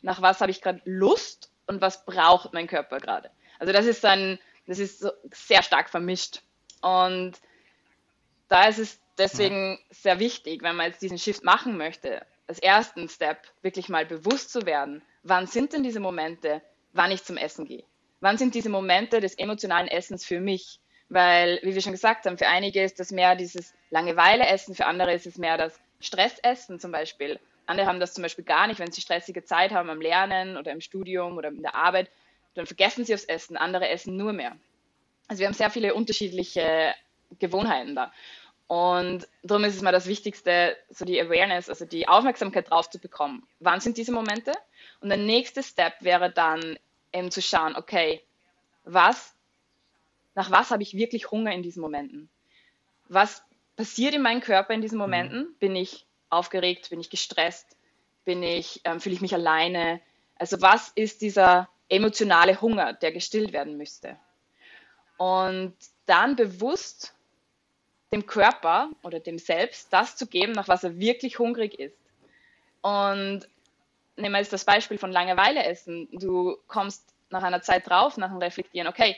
nach 0.00 0.22
was 0.22 0.40
habe 0.40 0.52
ich 0.52 0.62
gerade 0.62 0.80
Lust 0.84 1.50
und 1.66 1.80
was 1.80 2.04
braucht 2.04 2.52
mein 2.52 2.68
Körper 2.68 3.00
gerade. 3.00 3.32
Also 3.58 3.72
das 3.72 3.86
ist 3.86 4.04
dann, 4.04 4.38
das 4.68 4.78
ist 4.78 5.00
so 5.00 5.10
sehr 5.32 5.64
stark 5.64 5.90
vermischt. 5.90 6.40
Und 6.82 7.32
da 8.48 8.68
ist 8.68 8.78
es 8.78 9.00
deswegen 9.18 9.78
sehr 9.90 10.18
wichtig, 10.18 10.62
wenn 10.62 10.76
man 10.76 10.86
jetzt 10.86 11.02
diesen 11.02 11.18
Shift 11.18 11.44
machen 11.44 11.76
möchte, 11.76 12.24
als 12.46 12.58
ersten 12.58 13.08
Step 13.08 13.38
wirklich 13.62 13.88
mal 13.88 14.04
bewusst 14.06 14.52
zu 14.52 14.66
werden, 14.66 15.02
wann 15.22 15.46
sind 15.46 15.72
denn 15.72 15.82
diese 15.82 16.00
Momente, 16.00 16.62
wann 16.92 17.10
ich 17.10 17.24
zum 17.24 17.36
Essen 17.36 17.64
gehe? 17.64 17.84
Wann 18.20 18.38
sind 18.38 18.54
diese 18.54 18.70
Momente 18.70 19.20
des 19.20 19.34
emotionalen 19.34 19.88
Essens 19.88 20.24
für 20.24 20.40
mich? 20.40 20.80
Weil, 21.08 21.60
wie 21.62 21.74
wir 21.74 21.82
schon 21.82 21.92
gesagt 21.92 22.24
haben, 22.26 22.38
für 22.38 22.48
einige 22.48 22.82
ist 22.82 22.98
das 22.98 23.10
mehr 23.10 23.36
dieses 23.36 23.74
Langeweile-Essen, 23.90 24.74
für 24.74 24.86
andere 24.86 25.12
ist 25.12 25.26
es 25.26 25.36
mehr 25.36 25.58
das 25.58 25.78
Stressessen 26.00 26.80
zum 26.80 26.92
Beispiel. 26.92 27.38
Andere 27.66 27.86
haben 27.86 28.00
das 28.00 28.14
zum 28.14 28.22
Beispiel 28.22 28.44
gar 28.44 28.66
nicht, 28.66 28.80
wenn 28.80 28.92
sie 28.92 29.00
stressige 29.00 29.44
Zeit 29.44 29.72
haben 29.72 29.90
am 29.90 30.00
Lernen 30.00 30.56
oder 30.56 30.72
im 30.72 30.80
Studium 30.80 31.36
oder 31.36 31.48
in 31.48 31.62
der 31.62 31.74
Arbeit, 31.74 32.10
dann 32.54 32.66
vergessen 32.66 33.04
sie 33.04 33.14
aufs 33.14 33.24
Essen, 33.24 33.56
andere 33.56 33.88
essen 33.88 34.16
nur 34.16 34.32
mehr. 34.32 34.56
Also 35.28 35.40
wir 35.40 35.46
haben 35.46 35.54
sehr 35.54 35.70
viele 35.70 35.94
unterschiedliche 35.94 36.94
Gewohnheiten 37.38 37.94
da. 37.94 38.12
Und 38.66 39.28
darum 39.42 39.64
ist 39.64 39.76
es 39.76 39.82
mal 39.82 39.92
das 39.92 40.06
Wichtigste, 40.06 40.76
so 40.88 41.04
die 41.04 41.20
Awareness, 41.20 41.68
also 41.68 41.84
die 41.84 42.08
Aufmerksamkeit 42.08 42.70
drauf 42.70 42.88
zu 42.88 42.98
bekommen. 42.98 43.46
Wann 43.60 43.80
sind 43.80 43.98
diese 43.98 44.12
Momente? 44.12 44.52
Und 45.00 45.10
der 45.10 45.18
nächste 45.18 45.62
Step 45.62 45.94
wäre 46.00 46.30
dann 46.30 46.78
eben 47.12 47.30
zu 47.30 47.42
schauen, 47.42 47.76
okay, 47.76 48.22
was, 48.84 49.34
nach 50.34 50.50
was 50.50 50.70
habe 50.70 50.82
ich 50.82 50.94
wirklich 50.94 51.30
Hunger 51.30 51.52
in 51.52 51.62
diesen 51.62 51.80
Momenten? 51.80 52.28
Was 53.08 53.42
passiert 53.76 54.14
in 54.14 54.22
meinem 54.22 54.40
Körper 54.40 54.72
in 54.72 54.80
diesen 54.80 54.98
Momenten? 54.98 55.40
Mhm. 55.40 55.54
Bin 55.58 55.76
ich 55.76 56.06
aufgeregt? 56.30 56.90
Bin 56.90 57.00
ich 57.00 57.10
gestresst? 57.10 57.76
Bin 58.24 58.42
ich, 58.42 58.80
ähm, 58.84 59.00
fühle 59.00 59.14
ich 59.14 59.20
mich 59.20 59.34
alleine? 59.34 60.00
Also 60.36 60.60
was 60.62 60.88
ist 60.94 61.20
dieser 61.20 61.68
emotionale 61.88 62.60
Hunger, 62.60 62.94
der 62.94 63.12
gestillt 63.12 63.52
werden 63.52 63.76
müsste? 63.76 64.16
Und 65.18 65.74
dann 66.06 66.34
bewusst 66.34 67.13
dem 68.14 68.26
Körper 68.26 68.90
oder 69.02 69.18
dem 69.18 69.38
Selbst 69.38 69.92
das 69.92 70.16
zu 70.16 70.26
geben, 70.26 70.52
nach 70.52 70.68
was 70.68 70.84
er 70.84 70.98
wirklich 70.98 71.38
hungrig 71.38 71.78
ist. 71.78 71.96
Und 72.80 73.40
nehmen 74.16 74.32
wir 74.32 74.38
jetzt 74.38 74.52
das 74.52 74.64
Beispiel 74.64 74.98
von 74.98 75.10
Langeweile 75.10 75.64
essen. 75.64 76.08
Du 76.12 76.56
kommst 76.68 77.04
nach 77.30 77.42
einer 77.42 77.60
Zeit 77.60 77.88
drauf, 77.88 78.16
nach 78.16 78.28
dem 78.28 78.38
Reflektieren, 78.38 78.86
okay, 78.86 79.16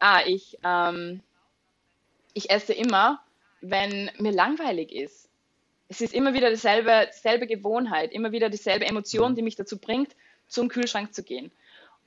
ah, 0.00 0.22
ich, 0.24 0.58
ähm, 0.64 1.20
ich 2.32 2.50
esse 2.50 2.72
immer, 2.72 3.22
wenn 3.60 4.10
mir 4.18 4.32
langweilig 4.32 4.92
ist. 4.92 5.28
Es 5.88 6.00
ist 6.00 6.14
immer 6.14 6.32
wieder 6.32 6.48
dieselbe, 6.48 7.10
dieselbe 7.14 7.46
Gewohnheit, 7.46 8.12
immer 8.12 8.32
wieder 8.32 8.48
dieselbe 8.48 8.86
Emotion, 8.86 9.32
mhm. 9.32 9.36
die 9.36 9.42
mich 9.42 9.56
dazu 9.56 9.78
bringt, 9.78 10.16
zum 10.48 10.68
Kühlschrank 10.68 11.14
zu 11.14 11.22
gehen. 11.22 11.52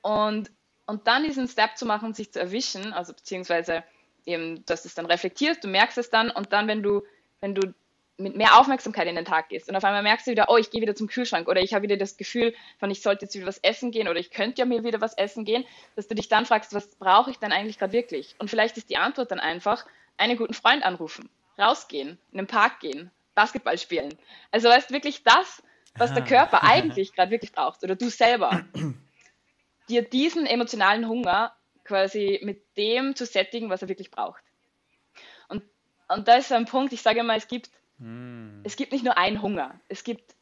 Und, 0.02 0.50
und 0.86 1.06
dann 1.06 1.22
diesen 1.22 1.46
Step 1.46 1.76
zu 1.76 1.86
machen, 1.86 2.12
sich 2.12 2.32
zu 2.32 2.40
erwischen, 2.40 2.92
also 2.92 3.12
beziehungsweise 3.12 3.84
eben, 4.28 4.64
dass 4.66 4.84
es 4.84 4.94
dann 4.94 5.06
reflektierst, 5.06 5.64
du 5.64 5.68
merkst 5.68 5.98
es 5.98 6.10
dann 6.10 6.30
und 6.30 6.52
dann, 6.52 6.68
wenn 6.68 6.82
du, 6.82 7.02
wenn 7.40 7.54
du 7.54 7.74
mit 8.18 8.36
mehr 8.36 8.58
Aufmerksamkeit 8.58 9.06
in 9.06 9.14
den 9.14 9.24
Tag 9.24 9.48
gehst 9.48 9.68
und 9.68 9.76
auf 9.76 9.84
einmal 9.84 10.02
merkst 10.02 10.26
du 10.26 10.32
wieder, 10.32 10.46
oh, 10.48 10.56
ich 10.56 10.70
gehe 10.70 10.82
wieder 10.82 10.96
zum 10.96 11.06
Kühlschrank 11.06 11.48
oder 11.48 11.62
ich 11.62 11.72
habe 11.72 11.84
wieder 11.84 11.96
das 11.96 12.16
Gefühl 12.16 12.52
von, 12.78 12.90
ich 12.90 13.00
sollte 13.00 13.24
jetzt 13.24 13.34
wieder 13.34 13.46
was 13.46 13.58
essen 13.58 13.92
gehen 13.92 14.08
oder 14.08 14.18
ich 14.18 14.30
könnte 14.30 14.60
ja 14.60 14.66
mir 14.66 14.82
wieder 14.82 15.00
was 15.00 15.14
essen 15.14 15.44
gehen, 15.44 15.64
dass 15.94 16.08
du 16.08 16.16
dich 16.16 16.28
dann 16.28 16.44
fragst, 16.44 16.74
was 16.74 16.88
brauche 16.96 17.30
ich 17.30 17.38
denn 17.38 17.52
eigentlich 17.52 17.78
gerade 17.78 17.92
wirklich? 17.92 18.34
Und 18.38 18.50
vielleicht 18.50 18.76
ist 18.76 18.90
die 18.90 18.96
Antwort 18.96 19.30
dann 19.30 19.40
einfach, 19.40 19.86
einen 20.16 20.36
guten 20.36 20.54
Freund 20.54 20.82
anrufen, 20.82 21.30
rausgehen, 21.56 22.18
in 22.32 22.38
den 22.38 22.48
Park 22.48 22.80
gehen, 22.80 23.12
Basketball 23.36 23.78
spielen. 23.78 24.18
Also 24.50 24.68
weißt 24.68 24.90
wirklich 24.90 25.22
das, 25.22 25.62
was 25.96 26.12
der 26.12 26.24
Körper 26.24 26.62
eigentlich 26.68 27.12
gerade 27.12 27.30
wirklich 27.30 27.52
braucht 27.52 27.84
oder 27.84 27.94
du 27.94 28.08
selber. 28.08 28.64
dir 29.88 30.02
diesen 30.02 30.44
emotionalen 30.44 31.08
Hunger 31.08 31.52
quasi 31.88 32.40
mit 32.44 32.76
dem 32.76 33.16
zu 33.16 33.26
sättigen, 33.26 33.70
was 33.70 33.82
er 33.82 33.88
wirklich 33.88 34.10
braucht. 34.10 34.42
Und, 35.48 35.64
und 36.08 36.28
da 36.28 36.36
ist 36.36 36.48
so 36.48 36.54
ein 36.54 36.66
Punkt, 36.66 36.92
ich 36.92 37.02
sage 37.02 37.20
immer, 37.20 37.34
es 37.34 37.48
gibt 37.48 37.70
Mm. 37.98 38.60
Es 38.64 38.76
gibt 38.76 38.92
nicht 38.92 39.04
nur 39.04 39.18
einen 39.18 39.42
Hunger, 39.42 39.78
es 39.88 40.04
gibt 40.04 40.34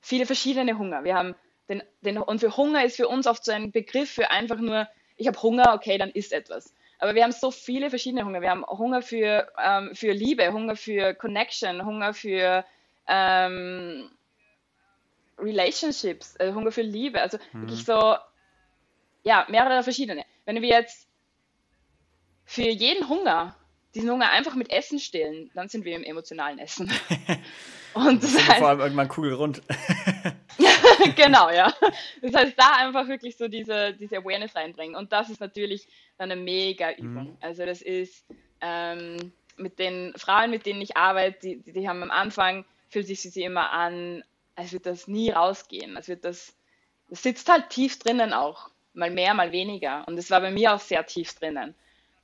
viele 0.00 0.26
verschiedene 0.26 0.78
Hunger. 0.78 1.04
Wir 1.04 1.14
haben 1.14 1.34
den, 1.68 1.82
den, 2.00 2.18
und 2.18 2.40
für 2.40 2.56
Hunger 2.56 2.84
ist 2.84 2.96
für 2.96 3.08
uns 3.08 3.26
oft 3.26 3.44
so 3.44 3.52
ein 3.52 3.70
Begriff 3.70 4.10
für 4.10 4.30
einfach 4.30 4.58
nur, 4.58 4.88
ich 5.16 5.26
habe 5.26 5.40
Hunger, 5.42 5.74
okay, 5.74 5.98
dann 5.98 6.10
isst 6.10 6.32
etwas. 6.32 6.74
Aber 6.98 7.14
wir 7.14 7.22
haben 7.22 7.32
so 7.32 7.50
viele 7.50 7.90
verschiedene 7.90 8.24
Hunger. 8.24 8.40
Wir 8.40 8.50
haben 8.50 8.64
Hunger 8.66 9.02
für, 9.02 9.50
ähm, 9.62 9.94
für 9.94 10.12
Liebe, 10.12 10.52
Hunger 10.52 10.76
für 10.76 11.14
Connection, 11.14 11.84
Hunger 11.84 12.12
für 12.12 12.64
ähm, 13.08 14.10
Relationships, 15.38 16.36
äh, 16.36 16.52
Hunger 16.52 16.70
für 16.70 16.82
Liebe. 16.82 17.20
Also 17.20 17.38
mhm. 17.52 17.62
wirklich 17.62 17.84
so, 17.84 18.16
ja, 19.22 19.46
mehrere 19.48 19.82
verschiedene. 19.82 20.24
Wenn 20.50 20.62
wir 20.62 20.68
jetzt 20.68 21.06
für 22.44 22.68
jeden 22.68 23.08
Hunger 23.08 23.54
diesen 23.94 24.10
Hunger 24.10 24.30
einfach 24.30 24.56
mit 24.56 24.68
Essen 24.72 24.98
stillen, 24.98 25.48
dann 25.54 25.68
sind 25.68 25.84
wir 25.84 25.94
im 25.94 26.02
emotionalen 26.02 26.58
Essen. 26.58 26.90
Und 27.94 28.20
das 28.20 28.34
heißt, 28.34 28.58
vor 28.58 28.70
allem 28.70 28.80
irgendwann 28.80 29.06
kugelrund. 29.06 29.62
genau, 31.14 31.50
ja. 31.50 31.72
Das 32.20 32.34
heißt, 32.34 32.54
da 32.56 32.78
einfach 32.78 33.06
wirklich 33.06 33.36
so 33.36 33.46
diese, 33.46 33.94
diese 33.94 34.16
Awareness 34.16 34.56
reinbringen. 34.56 34.96
Und 34.96 35.12
das 35.12 35.30
ist 35.30 35.40
natürlich 35.40 35.86
dann 36.18 36.32
eine 36.32 36.40
mega 36.40 36.90
Übung. 36.94 37.28
Mhm. 37.28 37.36
Also 37.40 37.64
das 37.64 37.80
ist 37.80 38.24
ähm, 38.60 39.32
mit 39.56 39.78
den 39.78 40.14
Frauen, 40.16 40.50
mit 40.50 40.66
denen 40.66 40.80
ich 40.80 40.96
arbeite, 40.96 41.38
die, 41.62 41.72
die 41.72 41.88
haben 41.88 42.02
am 42.02 42.10
Anfang, 42.10 42.64
fühlt 42.88 43.06
sich 43.06 43.22
sie 43.22 43.44
immer 43.44 43.70
an, 43.70 44.24
als 44.56 44.72
wird 44.72 44.86
das 44.86 45.06
nie 45.06 45.30
rausgehen. 45.30 45.96
Als 45.96 46.08
wird 46.08 46.24
das, 46.24 46.56
das 47.08 47.22
sitzt 47.22 47.48
halt 47.48 47.70
tief 47.70 48.00
drinnen 48.00 48.32
auch. 48.32 48.68
Mal 48.94 49.10
mehr, 49.10 49.34
mal 49.34 49.52
weniger. 49.52 50.06
Und 50.08 50.18
es 50.18 50.30
war 50.30 50.40
bei 50.40 50.50
mir 50.50 50.74
auch 50.74 50.80
sehr 50.80 51.04
tief 51.06 51.34
drinnen. 51.34 51.74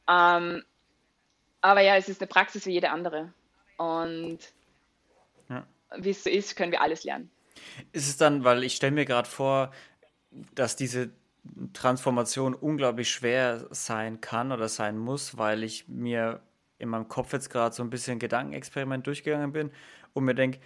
Ähm, 0.09 0.63
aber 1.61 1.81
ja, 1.81 1.97
es 1.97 2.09
ist 2.09 2.21
eine 2.21 2.29
Praxis 2.29 2.67
wie 2.67 2.73
jede 2.73 2.91
andere. 2.91 3.33
Und 3.77 4.39
ja. 5.49 5.67
wie 5.97 6.11
es 6.11 6.25
so 6.25 6.31
ist, 6.31 6.57
können 6.57 6.73
wir 6.73 6.81
alles 6.81 7.05
lernen. 7.05 7.31
Ist 7.93 8.09
es 8.09 8.17
dann, 8.17 8.45
weil 8.45 8.65
ich 8.65 8.77
stelle 8.77 8.93
mir 8.93 9.05
gerade 9.05 9.29
vor, 9.29 9.73
dass 10.55 10.77
diese 10.77 11.11
Transformation 11.73 12.55
unglaublich 12.55 13.11
schwer 13.11 13.67
sein 13.71 14.21
kann 14.21 14.53
oder 14.53 14.69
sein 14.69 14.99
muss, 14.99 15.39
weil 15.39 15.63
ich 15.63 15.89
mir 15.89 16.41
in 16.79 16.89
meinem 16.89 17.09
Kopf 17.09 17.33
jetzt 17.33 17.51
gerade 17.51 17.75
so 17.75 17.83
ein 17.83 17.91
bisschen 17.91 18.19
Gedankenexperiment 18.19 19.07
durchgegangen 19.07 19.53
bin 19.53 19.71
und 20.13 20.25
mir 20.25 20.35
denke, 20.35 20.61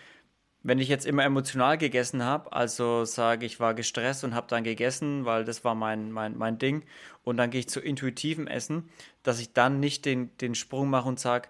wenn 0.62 0.78
ich 0.78 0.88
jetzt 0.88 1.06
immer 1.06 1.24
emotional 1.24 1.78
gegessen 1.78 2.22
habe, 2.22 2.52
also 2.52 3.04
sage 3.04 3.46
ich 3.46 3.60
war 3.60 3.74
gestresst 3.74 4.24
und 4.24 4.34
habe 4.34 4.46
dann 4.48 4.64
gegessen, 4.64 5.24
weil 5.24 5.44
das 5.44 5.64
war 5.64 5.74
mein, 5.74 6.12
mein, 6.12 6.36
mein 6.36 6.58
Ding, 6.58 6.84
und 7.24 7.36
dann 7.36 7.50
gehe 7.50 7.60
ich 7.60 7.68
zu 7.68 7.80
intuitivem 7.80 8.46
Essen, 8.46 8.90
dass 9.22 9.40
ich 9.40 9.52
dann 9.52 9.80
nicht 9.80 10.04
den, 10.04 10.36
den 10.38 10.54
Sprung 10.54 10.90
mache 10.90 11.08
und 11.08 11.20
sage, 11.20 11.48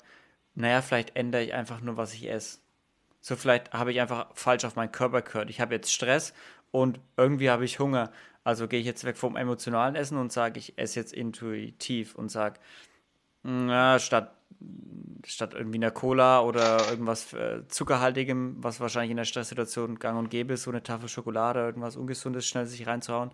naja, 0.55 0.83
vielleicht 0.83 1.17
ändere 1.17 1.43
ich 1.43 1.55
einfach 1.55 1.81
nur, 1.81 1.97
was 1.97 2.15
ich 2.15 2.29
esse. 2.29 2.59
So 3.21 3.37
vielleicht 3.37 3.73
habe 3.73 3.93
ich 3.93 4.01
einfach 4.01 4.29
falsch 4.35 4.65
auf 4.65 4.77
meinen 4.77 4.93
Körper 4.93 5.23
gehört. 5.23 5.51
Ich 5.51 5.61
habe 5.61 5.75
jetzt 5.75 5.93
Stress 5.93 6.33
und 6.71 7.01
irgendwie 7.17 7.51
habe 7.51 7.65
ich 7.65 7.79
Hunger. 7.79 8.11
Also 8.45 8.69
gehe 8.69 8.81
ich 8.81 8.87
jetzt 8.87 9.05
weg 9.05 9.17
vom 9.17 9.37
emotionalen 9.37 9.95
Essen 9.95 10.19
und 10.19 10.33
sage, 10.33 10.59
ich 10.59 10.79
esse 10.79 10.99
jetzt 11.01 11.13
intuitiv 11.13 12.15
und 12.15 12.31
sage, 12.31 12.59
na, 13.43 13.99
statt 13.99 14.35
statt 15.27 15.55
irgendwie 15.55 15.79
einer 15.79 15.91
Cola 15.91 16.41
oder 16.43 16.89
irgendwas 16.91 17.33
äh, 17.33 17.67
Zuckerhaltigem, 17.69 18.57
was 18.59 18.81
wahrscheinlich 18.81 19.11
in 19.11 19.17
der 19.17 19.25
Stresssituation 19.25 19.99
gang 19.99 20.19
und 20.19 20.31
gäbe 20.31 20.55
ist, 20.55 20.65
so 20.65 20.71
eine 20.71 20.83
Tafel 20.83 21.09
Schokolade, 21.09 21.61
irgendwas 21.61 21.97
Ungesundes 21.97 22.47
schnell 22.47 22.67
sich 22.67 22.87
reinzuhauen. 22.87 23.31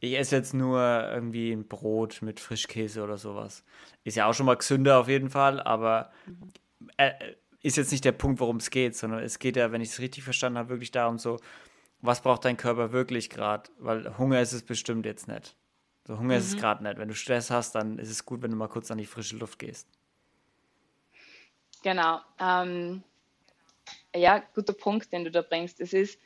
Ich 0.00 0.16
esse 0.16 0.36
jetzt 0.36 0.54
nur 0.54 0.80
irgendwie 0.80 1.52
ein 1.52 1.66
Brot 1.66 2.20
mit 2.20 2.38
Frischkäse 2.38 3.02
oder 3.02 3.16
sowas. 3.16 3.64
Ist 4.04 4.16
ja 4.16 4.26
auch 4.26 4.34
schon 4.34 4.46
mal 4.46 4.56
gesünder 4.56 4.98
auf 4.98 5.08
jeden 5.08 5.30
Fall, 5.30 5.60
aber 5.60 6.12
äh, 6.96 7.12
ist 7.62 7.76
jetzt 7.76 7.92
nicht 7.92 8.04
der 8.04 8.12
Punkt, 8.12 8.40
worum 8.40 8.56
es 8.56 8.70
geht, 8.70 8.94
sondern 8.96 9.20
es 9.20 9.38
geht 9.38 9.56
ja, 9.56 9.72
wenn 9.72 9.80
ich 9.80 9.88
es 9.88 9.98
richtig 9.98 10.22
verstanden 10.22 10.58
habe, 10.58 10.68
wirklich 10.68 10.90
darum 10.90 11.18
so, 11.18 11.38
was 12.00 12.22
braucht 12.22 12.44
dein 12.44 12.56
Körper 12.56 12.92
wirklich 12.92 13.30
gerade? 13.30 13.70
Weil 13.78 14.16
Hunger 14.18 14.40
ist 14.40 14.52
es 14.52 14.62
bestimmt 14.62 15.06
jetzt 15.06 15.28
nicht. 15.28 15.56
So 16.06 16.18
Hunger 16.18 16.34
mhm. 16.34 16.40
ist 16.40 16.46
es 16.48 16.54
mhm. 16.54 16.60
gerade 16.60 16.84
nicht. 16.84 16.98
Wenn 16.98 17.08
du 17.08 17.14
Stress 17.14 17.50
hast, 17.50 17.74
dann 17.74 17.98
ist 17.98 18.10
es 18.10 18.24
gut, 18.24 18.42
wenn 18.42 18.50
du 18.50 18.56
mal 18.56 18.68
kurz 18.68 18.90
an 18.90 18.98
die 18.98 19.06
frische 19.06 19.36
Luft 19.36 19.58
gehst. 19.58 19.88
Genau. 21.82 22.20
Ähm, 22.40 23.02
ja, 24.14 24.42
guter 24.54 24.72
Punkt, 24.72 25.12
den 25.12 25.24
du 25.24 25.30
da 25.30 25.42
bringst. 25.42 25.80
Es 25.80 25.92
ist, 25.92 26.18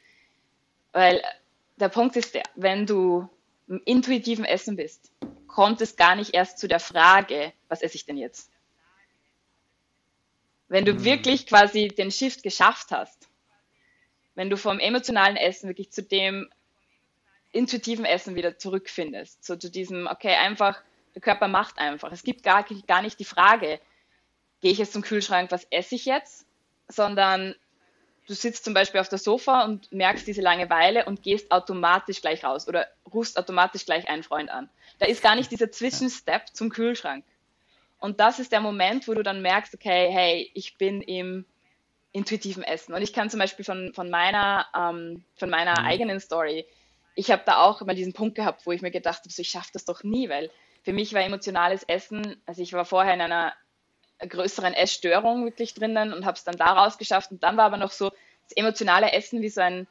weil 0.93 1.23
der 1.77 1.89
Punkt 1.89 2.17
ist 2.17 2.35
der, 2.35 2.45
wenn 2.55 2.87
du, 2.87 3.29
im 3.69 3.81
intuitiven 3.85 4.45
Essen 4.45 4.77
bist, 4.77 5.13
kommt 5.47 5.81
es 5.81 5.97
gar 5.97 6.17
nicht 6.17 6.35
erst 6.35 6.59
zu 6.59 6.67
der 6.67 6.81
Frage, 6.81 7.53
was 7.69 7.83
esse 7.83 7.97
ich 7.97 8.05
denn 8.05 8.17
jetzt? 8.17 8.51
Wenn 10.69 10.85
du 10.85 10.95
mhm. 10.95 11.05
wirklich 11.05 11.47
quasi 11.47 11.89
den 11.89 12.11
Shift 12.11 12.43
geschafft 12.43 12.91
hast, 12.91 13.29
wenn 14.35 14.51
du 14.51 14.57
vom 14.57 14.79
emotionalen 14.79 15.37
Essen 15.37 15.69
wirklich 15.69 15.91
zu 15.91 16.03
dem 16.03 16.51
intuitiven 17.53 18.05
Essen 18.05 18.35
wieder 18.35 18.59
zurückfindest, 18.59 19.45
so 19.45 19.57
zu 19.57 19.71
diesem, 19.71 20.07
okay, 20.07 20.35
einfach, 20.35 20.81
der 21.15 21.23
Körper 21.23 21.49
macht 21.49 21.79
einfach. 21.79 22.13
Es 22.13 22.23
gibt 22.23 22.43
gar, 22.43 22.65
gar 22.87 23.03
nicht 23.03 23.19
die 23.19 23.25
Frage, 23.25 23.81
gehe 24.61 24.73
ich 24.73 24.79
jetzt 24.79 24.93
zum 24.93 25.03
Kühlschrank, 25.03 25.51
was 25.51 25.65
esse 25.71 25.95
ich 25.95 26.05
jetzt, 26.05 26.47
sondern 26.89 27.55
du 28.27 28.35
sitzt 28.35 28.65
zum 28.65 28.75
Beispiel 28.75 29.01
auf 29.01 29.09
der 29.09 29.19
Sofa 29.19 29.65
und 29.65 29.91
merkst 29.93 30.27
diese 30.27 30.43
Langeweile 30.43 31.05
und 31.05 31.23
gehst 31.23 31.51
automatisch 31.51 32.21
gleich 32.21 32.45
raus 32.45 32.69
oder 32.69 32.87
rufst 33.13 33.39
automatisch 33.39 33.87
gleich 33.87 34.09
einen 34.09 34.23
Freund 34.23 34.51
an. 34.51 34.69
Da 34.99 35.07
ist 35.07 35.23
gar 35.23 35.35
nicht 35.35 35.51
dieser 35.51 35.71
Zwischenstep 35.73 36.49
zum 36.53 36.71
Kühlschrank. 36.71 37.25
Und 37.99 38.21
das 38.21 38.39
ist 38.39 38.53
der 38.53 38.61
Moment, 38.61 39.09
wo 39.09 39.15
du 39.15 39.23
dann 39.23 39.43
merkst, 39.43 39.75
okay, 39.75 40.09
hey, 40.11 40.51
ich 40.55 40.79
bin 40.79 41.03
im 41.03 41.45
intuitiven 42.13 42.63
Essen. 42.63 42.95
Und 42.95 43.03
ich 43.03 43.13
kann 43.13 43.31
zum 43.31 43.41
Beispiel 43.41 43.65
von, 43.65 43.93
von 43.95 44.11
meiner, 44.11 44.67
ähm, 44.77 45.25
von 45.37 45.51
meiner 45.51 45.81
mhm. 45.81 45.87
eigenen 45.87 46.21
Story, 46.21 46.67
ich 47.15 47.31
habe 47.31 47.43
da 47.45 47.59
auch 47.63 47.83
immer 47.83 47.95
diesen 47.95 48.13
Punkt 48.13 48.37
gehabt, 48.37 48.67
wo 48.67 48.73
ich 48.73 48.83
mir 48.83 48.91
gedacht 48.91 49.21
habe, 49.21 49.31
so, 49.31 49.43
ich 49.43 49.51
schaffe 49.51 49.71
das 49.73 49.85
doch 49.85 50.03
nie, 50.03 50.29
weil 50.29 50.51
für 50.83 50.93
mich 50.93 51.13
war 51.13 51.23
emotionales 51.23 51.83
Essen, 51.83 52.41
also 52.47 52.63
ich 52.63 52.73
war 52.73 52.85
vorher 52.85 53.15
in 53.15 53.21
einer 53.21 53.53
größeren 54.29 54.75
Essstörung 54.75 55.45
wirklich 55.45 55.75
drinnen 55.75 56.13
und 56.13 56.25
habe 56.25 56.37
es 56.37 56.45
dann 56.45 56.57
daraus 56.57 56.99
geschafft. 56.99 57.31
Und 57.31 57.43
dann 57.43 57.57
war 57.57 57.65
aber 57.65 57.77
noch 57.77 57.93
so 57.93 58.11
das 58.45 58.57
emotionale 58.57 59.13
Essen 59.13 59.43
wie 59.43 59.49
so 59.49 59.61
ein 59.61 59.87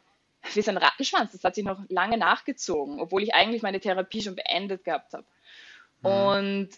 wie 0.54 0.62
so 0.62 0.72
ein 0.72 0.78
Rattenschwanz. 0.78 1.32
Das 1.34 1.44
hat 1.44 1.56
sich 1.56 1.66
noch 1.66 1.80
lange 1.90 2.18
nachgezogen, 2.18 3.00
obwohl 3.00 3.24
ich 3.24 3.34
eigentlich 3.34 3.62
meine 3.62 3.80
Therapie 3.80 4.22
schon 4.22 4.36
beendet 4.36 4.84
gehabt 4.84 5.14
habe. 5.14 5.26
Mhm. 6.02 6.10
Und, 6.10 6.70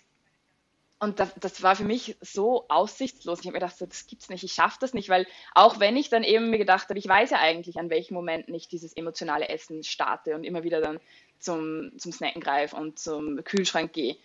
und 0.99 1.19
das, 1.19 1.33
das, 1.39 1.63
war 1.63 1.75
für 1.75 1.83
mich 1.83 2.17
so 2.21 2.65
aussichtslos. 2.69 3.39
Ich 3.39 3.45
habe 3.45 3.53
mir 3.53 3.59
gedacht, 3.59 3.77
so, 3.77 3.85
das 3.85 4.07
gibt's 4.07 4.29
nicht, 4.29 4.43
ich 4.43 4.53
schaffe 4.53 4.77
das 4.81 4.93
nicht, 4.93 5.09
weil 5.09 5.27
auch 5.53 5.79
wenn 5.79 5.97
ich 5.97 6.09
dann 6.09 6.23
eben 6.23 6.49
mir 6.49 6.57
gedacht 6.57 6.89
habe, 6.89 6.99
ich 6.99 7.07
weiß 7.07 7.31
ja 7.31 7.39
eigentlich, 7.39 7.79
an 7.79 7.89
welchem 7.89 8.13
Moment 8.13 8.49
ich 8.49 8.67
dieses 8.67 8.93
emotionale 8.93 9.49
Essen 9.49 9.83
starte 9.83 10.35
und 10.35 10.43
immer 10.43 10.63
wieder 10.63 10.81
dann 10.81 10.99
zum, 11.39 11.91
zum 11.97 12.11
Snacken 12.11 12.41
greife 12.41 12.75
und 12.75 12.99
zum 12.99 13.43
Kühlschrank 13.43 13.93
gehe. 13.93 14.15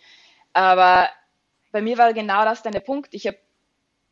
Aber 0.53 1.09
bei 1.77 1.81
mir 1.83 1.99
war 1.99 2.11
genau 2.11 2.43
das 2.43 2.63
dann 2.63 2.73
der 2.73 2.79
Punkt. 2.79 3.13
Ich, 3.13 3.27
hab, 3.27 3.35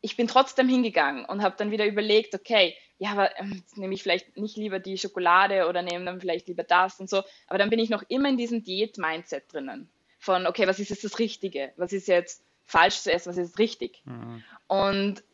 ich 0.00 0.16
bin 0.16 0.28
trotzdem 0.28 0.68
hingegangen 0.68 1.24
und 1.24 1.42
habe 1.42 1.56
dann 1.58 1.72
wieder 1.72 1.84
überlegt, 1.84 2.32
okay, 2.32 2.76
ja, 2.98 3.10
aber 3.10 3.36
ähm, 3.40 3.60
nehme 3.74 3.92
ich 3.92 4.04
vielleicht 4.04 4.36
nicht 4.36 4.56
lieber 4.56 4.78
die 4.78 4.96
Schokolade 4.96 5.66
oder 5.66 5.82
nehme 5.82 6.04
dann 6.04 6.20
vielleicht 6.20 6.46
lieber 6.46 6.62
das 6.62 7.00
und 7.00 7.10
so. 7.10 7.24
Aber 7.48 7.58
dann 7.58 7.68
bin 7.68 7.80
ich 7.80 7.90
noch 7.90 8.04
immer 8.06 8.28
in 8.28 8.36
diesem 8.36 8.62
Diät-Mindset 8.62 9.52
drinnen. 9.52 9.90
Von, 10.20 10.46
okay, 10.46 10.68
was 10.68 10.78
ist 10.78 10.90
jetzt 10.90 11.02
das 11.02 11.18
Richtige? 11.18 11.72
Was 11.76 11.92
ist 11.92 12.06
jetzt 12.06 12.44
falsch 12.66 13.00
zu 13.00 13.12
essen? 13.12 13.30
Was 13.30 13.36
ist 13.36 13.58
richtig? 13.58 14.00
Mhm. 14.04 14.44
Und, 14.68 15.24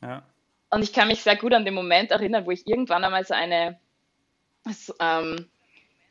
ja. 0.00 0.22
und 0.70 0.84
ich 0.84 0.92
kann 0.92 1.08
mich 1.08 1.24
sehr 1.24 1.34
gut 1.34 1.54
an 1.54 1.64
den 1.64 1.74
Moment 1.74 2.12
erinnern, 2.12 2.46
wo 2.46 2.52
ich 2.52 2.68
irgendwann 2.68 3.02
einmal 3.02 3.24
so 3.24 3.34
eine, 3.34 3.80
so, 4.70 4.94
ähm, 5.00 5.50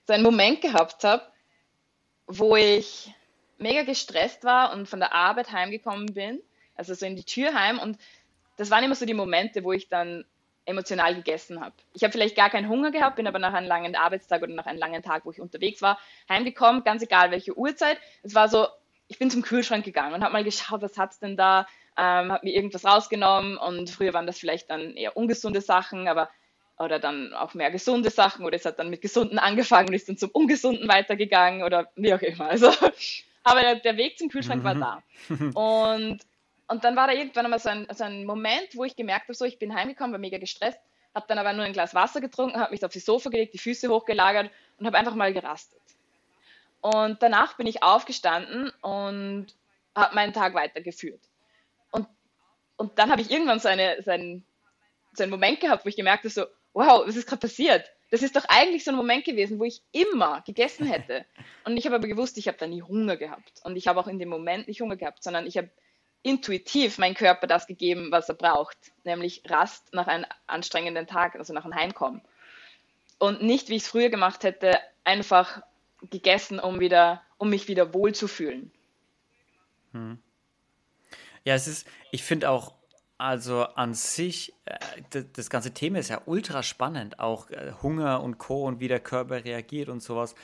so 0.05 0.11
einen 0.11 0.23
Moment 0.23 0.59
gehabt 0.59 1.05
habe, 1.05 1.23
wo 2.27 2.57
ich 2.57 3.13
mega 3.63 3.83
gestresst 3.83 4.43
war 4.43 4.73
und 4.73 4.87
von 4.87 4.99
der 4.99 5.13
Arbeit 5.13 5.51
heimgekommen 5.51 6.13
bin, 6.13 6.39
also 6.75 6.93
so 6.93 7.05
in 7.05 7.15
die 7.15 7.23
Tür 7.23 7.53
heim 7.53 7.79
und 7.79 7.97
das 8.57 8.69
waren 8.69 8.83
immer 8.83 8.95
so 8.95 9.05
die 9.05 9.15
Momente, 9.15 9.63
wo 9.63 9.71
ich 9.71 9.89
dann 9.89 10.25
emotional 10.65 11.15
gegessen 11.15 11.59
habe. 11.59 11.75
Ich 11.93 12.03
habe 12.03 12.11
vielleicht 12.11 12.35
gar 12.35 12.49
keinen 12.49 12.69
Hunger 12.69 12.91
gehabt, 12.91 13.15
bin 13.15 13.27
aber 13.27 13.39
nach 13.39 13.53
einem 13.53 13.67
langen 13.67 13.95
Arbeitstag 13.95 14.41
oder 14.43 14.53
nach 14.53 14.65
einem 14.65 14.79
langen 14.79 15.01
Tag, 15.01 15.25
wo 15.25 15.31
ich 15.31 15.41
unterwegs 15.41 15.81
war, 15.81 15.99
heimgekommen, 16.29 16.83
ganz 16.83 17.01
egal 17.01 17.31
welche 17.31 17.57
Uhrzeit. 17.57 17.97
Es 18.21 18.35
war 18.35 18.47
so, 18.47 18.67
ich 19.07 19.19
bin 19.19 19.29
zum 19.29 19.41
Kühlschrank 19.41 19.83
gegangen 19.83 20.13
und 20.13 20.23
habe 20.23 20.33
mal 20.33 20.43
geschaut, 20.43 20.81
was 20.81 20.97
hat's 20.97 21.19
denn 21.19 21.35
da, 21.35 21.67
ähm, 21.97 22.31
habe 22.31 22.45
mir 22.45 22.53
irgendwas 22.53 22.85
rausgenommen 22.85 23.57
und 23.57 23.89
früher 23.89 24.13
waren 24.13 24.27
das 24.27 24.39
vielleicht 24.39 24.69
dann 24.69 24.95
eher 24.95 25.17
ungesunde 25.17 25.61
Sachen, 25.61 26.07
aber 26.07 26.29
oder 26.79 26.99
dann 26.99 27.33
auch 27.33 27.53
mehr 27.53 27.69
gesunde 27.69 28.09
Sachen 28.09 28.45
oder 28.45 28.55
es 28.55 28.65
hat 28.65 28.79
dann 28.79 28.89
mit 28.89 29.01
gesunden 29.01 29.37
angefangen 29.37 29.89
und 29.89 29.93
ist 29.93 30.09
dann 30.09 30.17
zum 30.17 30.31
ungesunden 30.31 30.87
weitergegangen 30.87 31.63
oder 31.63 31.91
wie 31.95 32.13
auch 32.13 32.21
immer. 32.21 32.49
Also 32.49 32.71
aber 33.43 33.61
der, 33.61 33.75
der 33.75 33.97
Weg 33.97 34.17
zum 34.17 34.29
Kühlschrank 34.29 34.63
war 34.63 34.75
mhm. 34.75 34.79
da. 34.79 35.03
Und, 35.53 36.19
und 36.67 36.83
dann 36.83 36.95
war 36.95 37.07
da 37.07 37.13
irgendwann 37.13 37.45
einmal 37.45 37.59
so 37.59 37.69
ein, 37.69 37.87
so 37.93 38.03
ein 38.05 38.25
Moment, 38.25 38.69
wo 38.75 38.85
ich 38.85 38.95
gemerkt 38.95 39.23
habe, 39.23 39.33
so, 39.33 39.45
ich 39.45 39.59
bin 39.59 39.75
heimgekommen, 39.75 40.13
war 40.13 40.19
mega 40.19 40.37
gestresst, 40.37 40.79
habe 41.13 41.25
dann 41.27 41.37
aber 41.37 41.53
nur 41.53 41.65
ein 41.65 41.73
Glas 41.73 41.93
Wasser 41.93 42.21
getrunken, 42.21 42.59
habe 42.59 42.71
mich 42.71 42.83
auf 42.83 42.91
die 42.91 42.99
Sofa 42.99 43.29
gelegt, 43.29 43.53
die 43.53 43.59
Füße 43.59 43.89
hochgelagert 43.89 44.49
und 44.79 44.85
habe 44.85 44.97
einfach 44.97 45.13
mal 45.13 45.33
gerastet. 45.33 45.81
Und 46.81 47.21
danach 47.21 47.55
bin 47.57 47.67
ich 47.67 47.83
aufgestanden 47.83 48.71
und 48.81 49.47
habe 49.95 50.15
meinen 50.15 50.33
Tag 50.33 50.53
weitergeführt. 50.53 51.21
Und, 51.91 52.07
und 52.77 52.97
dann 52.97 53.11
habe 53.11 53.21
ich 53.21 53.29
irgendwann 53.29 53.59
so, 53.59 53.67
eine, 53.67 54.01
so, 54.01 54.11
einen, 54.11 54.43
so 55.13 55.23
einen 55.23 55.31
Moment 55.31 55.59
gehabt, 55.59 55.85
wo 55.85 55.89
ich 55.89 55.95
gemerkt 55.95 56.23
habe, 56.23 56.29
so, 56.29 56.45
wow, 56.73 57.03
was 57.05 57.15
ist 57.15 57.27
gerade 57.27 57.41
passiert? 57.41 57.91
Das 58.13 58.21
ist 58.21 58.35
doch 58.35 58.45
eigentlich 58.47 58.83
so 58.83 58.91
ein 58.91 58.95
Moment 58.95 59.25
gewesen, 59.25 59.57
wo 59.57 59.63
ich 59.63 59.81
immer 59.91 60.43
gegessen 60.45 60.85
hätte. 60.85 61.25
Und 61.65 61.77
ich 61.77 61.87
habe 61.87 61.95
aber 61.95 62.07
gewusst, 62.07 62.37
ich 62.37 62.47
habe 62.47 62.59
da 62.59 62.67
nie 62.67 62.83
Hunger 62.83 63.17
gehabt. 63.17 63.59
Und 63.63 63.75
ich 63.75 63.87
habe 63.87 63.99
auch 63.99 64.05
in 64.05 64.19
dem 64.19 64.29
Moment 64.29 64.67
nicht 64.67 64.81
Hunger 64.81 64.97
gehabt, 64.97 65.23
sondern 65.23 65.47
ich 65.47 65.57
habe 65.57 65.71
intuitiv 66.21 66.99
meinem 66.99 67.15
Körper 67.15 67.47
das 67.47 67.65
gegeben, 67.65 68.11
was 68.11 68.29
er 68.29 68.35
braucht, 68.35 68.77
nämlich 69.03 69.41
Rast 69.47 69.91
nach 69.95 70.05
einem 70.05 70.27
anstrengenden 70.45 71.07
Tag, 71.07 71.35
also 71.35 71.53
nach 71.53 71.65
einem 71.65 71.73
Heimkommen. 71.73 72.21
Und 73.17 73.41
nicht, 73.41 73.69
wie 73.69 73.77
ich 73.77 73.81
es 73.81 73.89
früher 73.89 74.09
gemacht 74.09 74.43
hätte, 74.43 74.77
einfach 75.03 75.63
gegessen, 76.11 76.59
um 76.59 76.79
wieder, 76.79 77.23
um 77.39 77.49
mich 77.49 77.67
wieder 77.67 77.95
wohlzufühlen. 77.95 78.71
Hm. 79.91 80.19
Ja, 81.45 81.55
es 81.55 81.67
ist, 81.67 81.87
ich 82.11 82.21
finde 82.21 82.51
auch, 82.51 82.75
also 83.17 83.63
an 83.63 83.93
sich, 83.93 84.53
äh, 84.65 85.23
das 85.33 85.49
ganze 85.49 85.73
Thema 85.73 85.99
ist 85.99 86.09
ja 86.09 86.21
ultra 86.25 86.63
spannend, 86.63 87.19
auch 87.19 87.49
äh, 87.49 87.73
Hunger 87.81 88.21
und 88.21 88.37
Co. 88.37 88.65
und 88.65 88.79
wie 88.79 88.87
der 88.87 88.99
Körper 88.99 89.43
reagiert 89.45 89.89
und 89.89 90.01
sowas. 90.01 90.35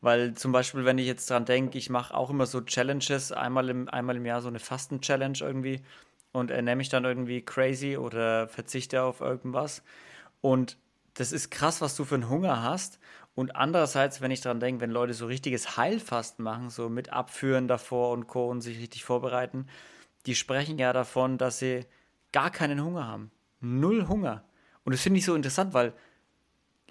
Weil 0.00 0.34
zum 0.34 0.50
Beispiel, 0.52 0.84
wenn 0.84 0.98
ich 0.98 1.06
jetzt 1.06 1.30
dran 1.30 1.44
denke, 1.44 1.78
ich 1.78 1.88
mache 1.90 2.14
auch 2.14 2.30
immer 2.30 2.46
so 2.46 2.60
Challenges, 2.60 3.32
einmal 3.32 3.68
im, 3.68 3.88
einmal 3.88 4.16
im 4.16 4.26
Jahr 4.26 4.42
so 4.42 4.48
eine 4.48 4.58
Fasten-Challenge 4.58 5.38
irgendwie 5.40 5.82
und 6.32 6.50
ernähre 6.50 6.76
mich 6.76 6.88
dann 6.88 7.04
irgendwie 7.04 7.42
crazy 7.42 7.96
oder 7.96 8.48
verzichte 8.48 9.02
auf 9.02 9.20
irgendwas. 9.20 9.82
Und 10.40 10.76
das 11.14 11.32
ist 11.32 11.50
krass, 11.50 11.80
was 11.80 11.94
du 11.96 12.04
für 12.04 12.16
einen 12.16 12.28
Hunger 12.28 12.62
hast. 12.62 12.98
Und 13.34 13.56
andererseits, 13.56 14.20
wenn 14.20 14.30
ich 14.30 14.40
dran 14.40 14.60
denke, 14.60 14.80
wenn 14.82 14.90
Leute 14.90 15.14
so 15.14 15.26
richtiges 15.26 15.76
Heilfasten 15.76 16.44
machen, 16.44 16.70
so 16.70 16.88
mit 16.88 17.12
Abführen 17.12 17.68
davor 17.68 18.10
und 18.12 18.26
Co. 18.26 18.48
und 18.48 18.60
sich 18.60 18.78
richtig 18.78 19.04
vorbereiten, 19.04 19.66
die 20.26 20.34
sprechen 20.34 20.78
ja 20.78 20.92
davon, 20.92 21.38
dass 21.38 21.58
sie 21.58 21.86
gar 22.32 22.50
keinen 22.50 22.82
Hunger 22.82 23.06
haben. 23.06 23.30
Null 23.60 24.08
Hunger. 24.08 24.44
Und 24.84 24.92
das 24.92 25.02
finde 25.02 25.18
ich 25.18 25.24
so 25.24 25.34
interessant, 25.34 25.74
weil 25.74 25.92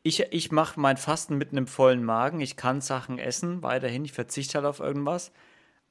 ich, 0.03 0.21
ich 0.31 0.51
mache 0.51 0.79
mein 0.79 0.97
Fasten 0.97 1.37
mit 1.37 1.51
einem 1.51 1.67
vollen 1.67 2.03
Magen. 2.03 2.39
Ich 2.39 2.55
kann 2.55 2.81
Sachen 2.81 3.19
essen, 3.19 3.61
weiterhin. 3.61 4.05
Ich 4.05 4.13
verzichte 4.13 4.57
halt 4.57 4.65
auf 4.65 4.79
irgendwas. 4.79 5.31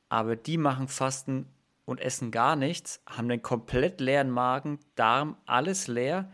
Aber 0.08 0.34
die 0.34 0.56
machen 0.56 0.88
Fasten 0.88 1.46
und 1.84 2.00
essen 2.00 2.30
gar 2.30 2.56
nichts, 2.56 3.02
haben 3.06 3.30
einen 3.30 3.42
komplett 3.42 4.00
leeren 4.00 4.30
Magen, 4.30 4.78
Darm, 4.94 5.36
alles 5.46 5.86
leer. 5.88 6.30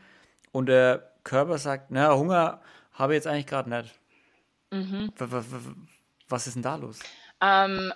Und 0.53 0.67
der 0.67 1.13
Körper 1.25 1.59
sagt, 1.59 1.91
na, 1.91 2.15
Hunger 2.15 2.61
habe 2.93 3.15
ich 3.15 3.17
jetzt 3.19 3.27
eigentlich 3.27 3.47
gerade 3.47 3.71
nicht. 3.71 3.99
Mhm. 4.71 5.13
Was 6.29 6.47
ist 6.47 6.55
denn 6.55 6.63
da 6.63 6.77
los? 6.77 6.99
Ähm, 7.41 7.93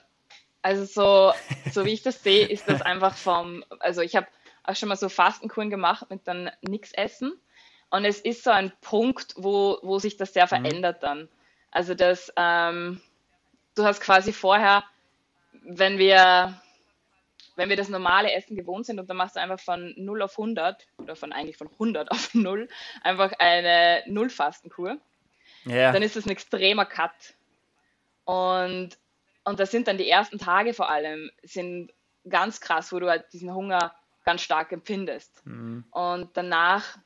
also 0.62 0.84
so, 0.84 1.32
so 1.72 1.84
wie 1.84 1.90
ich 1.90 2.02
das 2.02 2.22
sehe, 2.22 2.46
ist 2.46 2.68
das 2.68 2.82
einfach 2.82 3.14
vom, 3.14 3.64
also 3.78 4.02
ich 4.02 4.16
habe 4.16 4.26
auch 4.70 4.76
schon 4.76 4.88
mal 4.88 4.96
so 4.96 5.08
Fastenkuren 5.08 5.70
gemacht 5.70 6.08
mit 6.10 6.26
dann 6.26 6.50
nichts 6.62 6.92
essen. 6.92 7.32
Und 7.90 8.04
es 8.04 8.20
ist 8.20 8.44
so 8.44 8.50
ein 8.50 8.72
Punkt, 8.80 9.34
wo, 9.36 9.78
wo 9.82 9.98
sich 9.98 10.16
das 10.16 10.32
sehr 10.32 10.44
mhm. 10.44 10.48
verändert 10.48 11.02
dann. 11.02 11.28
Also 11.70 11.94
das, 11.94 12.32
ähm, 12.36 13.00
du 13.74 13.84
hast 13.84 14.00
quasi 14.00 14.32
vorher, 14.32 14.84
wenn 15.62 15.98
wir, 15.98 16.60
wenn 17.56 17.68
wir 17.68 17.76
das 17.76 17.88
normale 17.88 18.32
Essen 18.32 18.56
gewohnt 18.56 18.86
sind 18.86 18.98
und 18.98 19.10
dann 19.10 19.16
machst 19.16 19.36
du 19.36 19.40
einfach 19.40 19.60
von 19.60 19.94
0 19.96 20.22
auf 20.22 20.38
100 20.38 20.86
oder 20.98 21.16
von 21.16 21.32
eigentlich 21.32 21.56
von 21.56 21.68
100 21.68 22.10
auf 22.10 22.30
0 22.34 22.68
einfach 23.02 23.32
eine 23.38 24.02
Nullfastenkur, 24.06 24.98
ja. 25.64 25.92
dann 25.92 26.02
ist 26.02 26.16
das 26.16 26.26
ein 26.26 26.30
extremer 26.30 26.86
Cut. 26.86 27.34
Und, 28.24 28.98
und 29.44 29.60
das 29.60 29.70
sind 29.70 29.88
dann 29.88 29.98
die 29.98 30.08
ersten 30.08 30.38
Tage 30.38 30.74
vor 30.74 30.88
allem, 30.88 31.30
sind 31.42 31.92
ganz 32.28 32.60
krass, 32.60 32.92
wo 32.92 33.00
du 33.00 33.08
halt 33.08 33.32
diesen 33.32 33.52
Hunger 33.52 33.94
ganz 34.30 34.42
stark 34.42 34.70
empfindest. 34.70 35.44
Mhm. 35.44 35.84
Und 35.90 36.30
danach 36.34 36.98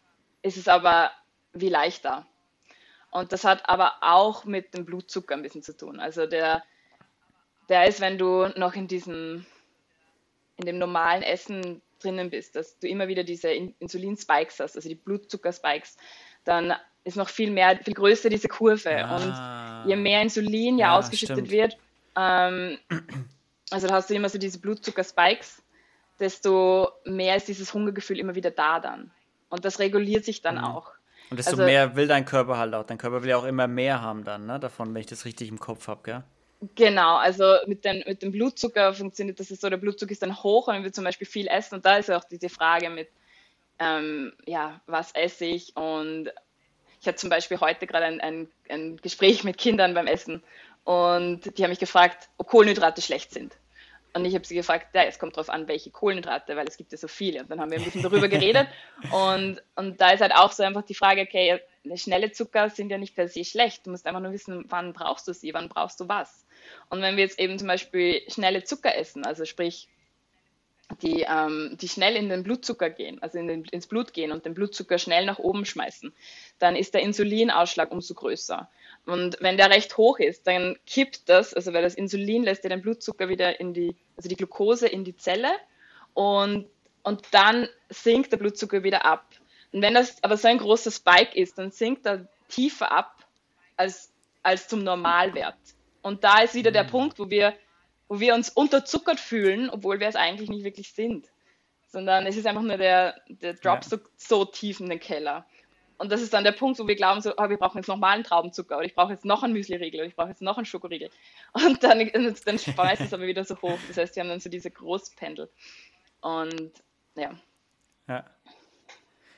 ist 0.42 0.58
es 0.58 0.68
aber 0.68 1.10
wie 1.54 1.70
leichter. 1.70 2.26
Und 3.10 3.32
das 3.32 3.44
hat 3.44 3.66
aber 3.66 3.94
auch 4.02 4.44
mit 4.44 4.74
dem 4.74 4.84
Blutzucker 4.84 5.34
ein 5.34 5.42
bisschen 5.42 5.62
zu 5.62 5.74
tun. 5.74 6.00
Also 6.00 6.26
der, 6.26 6.62
der 7.70 7.88
ist, 7.88 8.00
wenn 8.02 8.18
du 8.18 8.48
noch 8.56 8.74
in 8.74 8.88
diesem, 8.88 9.46
in 10.56 10.66
dem 10.66 10.78
normalen 10.78 11.22
Essen 11.22 11.80
drinnen 12.00 12.28
bist, 12.28 12.56
dass 12.56 12.78
du 12.78 12.88
immer 12.88 13.08
wieder 13.08 13.24
diese 13.24 13.50
Insulin-Spikes 13.52 14.60
hast, 14.60 14.76
also 14.76 14.88
die 14.88 14.96
Blutzucker-Spikes, 14.96 15.96
dann 16.44 16.74
ist 17.04 17.16
noch 17.16 17.30
viel 17.30 17.50
mehr, 17.50 17.78
viel 17.78 17.94
größer 17.94 18.28
diese 18.28 18.48
Kurve. 18.48 19.02
Ah, 19.02 19.82
und 19.82 19.88
je 19.88 19.96
mehr 19.96 20.20
Insulin 20.20 20.76
ja, 20.76 20.88
ja 20.88 20.98
ausgeschüttet 20.98 21.46
stimmt. 21.46 21.50
wird, 21.50 21.78
ähm, 22.16 22.78
also 23.70 23.86
da 23.86 23.94
hast 23.94 24.10
du 24.10 24.14
immer 24.14 24.28
so 24.28 24.38
diese 24.38 24.58
Blutzucker-Spikes, 24.58 25.63
desto 26.20 26.88
mehr 27.04 27.36
ist 27.36 27.48
dieses 27.48 27.74
Hungergefühl 27.74 28.18
immer 28.18 28.34
wieder 28.34 28.50
da 28.50 28.80
dann. 28.80 29.10
Und 29.48 29.64
das 29.64 29.78
reguliert 29.78 30.24
sich 30.24 30.42
dann 30.42 30.56
mhm. 30.56 30.64
auch. 30.64 30.92
Und 31.30 31.38
desto 31.38 31.52
also, 31.52 31.64
mehr 31.64 31.96
will 31.96 32.06
dein 32.06 32.24
Körper 32.24 32.58
halt 32.58 32.74
auch. 32.74 32.84
Dein 32.84 32.98
Körper 32.98 33.22
will 33.22 33.30
ja 33.30 33.36
auch 33.36 33.44
immer 33.44 33.66
mehr 33.66 34.02
haben 34.02 34.24
dann, 34.24 34.46
ne? 34.46 34.60
Davon, 34.60 34.94
wenn 34.94 35.00
ich 35.00 35.06
das 35.06 35.24
richtig 35.24 35.48
im 35.48 35.58
Kopf 35.58 35.88
habe, 35.88 36.00
gell? 36.02 36.22
Genau, 36.74 37.16
also 37.16 37.56
mit, 37.66 37.84
den, 37.84 38.04
mit 38.06 38.22
dem 38.22 38.32
Blutzucker 38.32 38.94
funktioniert 38.94 39.38
das 39.38 39.48
so, 39.48 39.68
der 39.68 39.76
Blutzucker 39.76 40.12
ist 40.12 40.22
dann 40.22 40.42
hoch, 40.42 40.68
wenn 40.68 40.82
wir 40.82 40.92
zum 40.92 41.04
Beispiel 41.04 41.26
viel 41.26 41.46
essen. 41.48 41.76
Und 41.76 41.84
da 41.84 41.96
ist 41.96 42.10
auch 42.10 42.24
diese 42.24 42.48
Frage 42.48 42.90
mit, 42.90 43.08
ähm, 43.78 44.32
ja, 44.46 44.80
was 44.86 45.12
esse 45.12 45.44
ich? 45.44 45.76
Und 45.76 46.30
ich 47.00 47.08
hatte 47.08 47.16
zum 47.18 47.30
Beispiel 47.30 47.60
heute 47.60 47.86
gerade 47.86 48.06
ein, 48.06 48.20
ein, 48.20 48.48
ein 48.70 48.96
Gespräch 48.96 49.44
mit 49.44 49.58
Kindern 49.58 49.94
beim 49.94 50.06
Essen 50.06 50.42
und 50.84 51.58
die 51.58 51.62
haben 51.62 51.70
mich 51.70 51.78
gefragt, 51.78 52.28
ob 52.38 52.46
Kohlenhydrate 52.48 53.02
schlecht 53.02 53.32
sind. 53.32 53.56
Und 54.14 54.24
ich 54.24 54.34
habe 54.34 54.46
sie 54.46 54.54
gefragt, 54.54 54.94
ja, 54.94 55.02
es 55.02 55.18
kommt 55.18 55.36
darauf 55.36 55.50
an, 55.50 55.66
welche 55.66 55.90
Kohlenhydrate, 55.90 56.56
weil 56.56 56.68
es 56.68 56.76
gibt 56.76 56.92
ja 56.92 56.98
so 56.98 57.08
viele. 57.08 57.40
Und 57.40 57.50
dann 57.50 57.60
haben 57.60 57.72
wir 57.72 57.78
ein 57.78 57.84
bisschen 57.84 58.02
darüber 58.02 58.28
geredet. 58.28 58.68
Und, 59.12 59.60
und 59.74 60.00
da 60.00 60.12
ist 60.12 60.20
halt 60.20 60.32
auch 60.32 60.52
so 60.52 60.62
einfach 60.62 60.82
die 60.82 60.94
Frage, 60.94 61.22
okay, 61.22 61.60
schnelle 61.96 62.30
Zucker 62.32 62.70
sind 62.70 62.90
ja 62.90 62.98
nicht 62.98 63.14
per 63.14 63.28
se 63.28 63.44
schlecht. 63.44 63.86
Du 63.86 63.90
musst 63.90 64.06
einfach 64.06 64.20
nur 64.20 64.32
wissen, 64.32 64.64
wann 64.68 64.92
brauchst 64.92 65.26
du 65.28 65.34
sie, 65.34 65.52
wann 65.52 65.68
brauchst 65.68 66.00
du 66.00 66.08
was. 66.08 66.46
Und 66.88 67.02
wenn 67.02 67.16
wir 67.16 67.24
jetzt 67.24 67.38
eben 67.38 67.58
zum 67.58 67.68
Beispiel 67.68 68.22
schnelle 68.28 68.64
Zucker 68.64 68.96
essen, 68.96 69.26
also 69.26 69.44
sprich, 69.44 69.88
die, 71.02 71.26
ähm, 71.28 71.76
die 71.80 71.88
schnell 71.88 72.16
in 72.16 72.28
den 72.28 72.42
Blutzucker 72.42 72.90
gehen, 72.90 73.20
also 73.22 73.38
in 73.38 73.48
den, 73.48 73.64
ins 73.64 73.86
Blut 73.86 74.12
gehen 74.12 74.32
und 74.32 74.44
den 74.44 74.54
Blutzucker 74.54 74.98
schnell 74.98 75.24
nach 75.26 75.38
oben 75.38 75.64
schmeißen, 75.64 76.12
dann 76.58 76.76
ist 76.76 76.94
der 76.94 77.02
Insulinausschlag 77.02 77.90
umso 77.90 78.14
größer. 78.14 78.68
Und 79.06 79.36
wenn 79.40 79.56
der 79.56 79.70
recht 79.70 79.96
hoch 79.96 80.18
ist, 80.18 80.46
dann 80.46 80.76
kippt 80.86 81.28
das, 81.28 81.52
also 81.52 81.72
weil 81.72 81.82
das 81.82 81.94
Insulin 81.94 82.44
lässt 82.44 82.64
ja 82.64 82.70
den 82.70 82.80
Blutzucker 82.80 83.28
wieder 83.28 83.60
in 83.60 83.74
die, 83.74 83.94
also 84.16 84.28
die 84.28 84.36
Glucose 84.36 84.88
in 84.88 85.04
die 85.04 85.16
Zelle 85.16 85.50
und, 86.14 86.66
und 87.02 87.22
dann 87.32 87.68
sinkt 87.90 88.32
der 88.32 88.38
Blutzucker 88.38 88.82
wieder 88.82 89.04
ab. 89.04 89.26
Und 89.72 89.82
wenn 89.82 89.94
das 89.94 90.22
aber 90.22 90.36
so 90.36 90.48
ein 90.48 90.58
großer 90.58 90.90
Spike 90.90 91.38
ist, 91.38 91.58
dann 91.58 91.70
sinkt 91.70 92.06
er 92.06 92.28
tiefer 92.48 92.92
ab 92.92 93.26
als, 93.76 94.10
als 94.42 94.68
zum 94.68 94.84
Normalwert. 94.84 95.58
Und 96.00 96.24
da 96.24 96.42
ist 96.42 96.54
wieder 96.54 96.70
der 96.70 96.84
mhm. 96.84 96.90
Punkt, 96.90 97.18
wo 97.18 97.28
wir, 97.28 97.54
wo 98.08 98.20
wir 98.20 98.34
uns 98.34 98.48
unterzuckert 98.50 99.20
fühlen, 99.20 99.68
obwohl 99.68 100.00
wir 100.00 100.08
es 100.08 100.16
eigentlich 100.16 100.48
nicht 100.48 100.64
wirklich 100.64 100.92
sind. 100.92 101.26
Sondern 101.88 102.26
es 102.26 102.36
ist 102.36 102.46
einfach 102.46 102.62
nur 102.62 102.76
der, 102.76 103.20
der 103.28 103.54
Drop 103.54 103.82
ja. 103.82 103.88
so, 103.88 103.98
so 104.16 104.44
tief 104.44 104.80
in 104.80 104.88
den 104.88 105.00
Keller. 105.00 105.46
Und 105.98 106.10
das 106.10 106.22
ist 106.22 106.32
dann 106.32 106.44
der 106.44 106.52
Punkt, 106.52 106.78
wo 106.78 106.86
wir 106.86 106.96
glauben, 106.96 107.20
so, 107.20 107.32
oh, 107.36 107.48
wir 107.48 107.56
brauchen 107.56 107.78
jetzt 107.78 107.86
nochmal 107.86 108.14
einen 108.14 108.24
Traubenzucker 108.24 108.76
oder 108.76 108.86
ich 108.86 108.94
brauche 108.94 109.12
jetzt 109.12 109.24
noch 109.24 109.42
einen 109.42 109.52
Müsli-Riegel 109.52 110.00
oder 110.00 110.08
ich 110.08 110.16
brauche 110.16 110.28
jetzt 110.28 110.42
noch 110.42 110.56
einen 110.56 110.66
Schokoriegel. 110.66 111.10
Und 111.52 111.82
dann, 111.82 111.98
dann 112.44 112.58
schmeißt 112.58 113.02
es 113.02 113.12
aber 113.12 113.26
wieder 113.26 113.44
so 113.44 113.60
hoch. 113.62 113.78
Das 113.88 113.96
heißt, 113.96 114.16
wir 114.16 114.22
haben 114.22 114.30
dann 114.30 114.40
so 114.40 114.50
diese 114.50 114.70
Großpendel. 114.70 115.48
Und 116.20 116.72
ja. 117.14 117.30
Ja. 118.08 118.24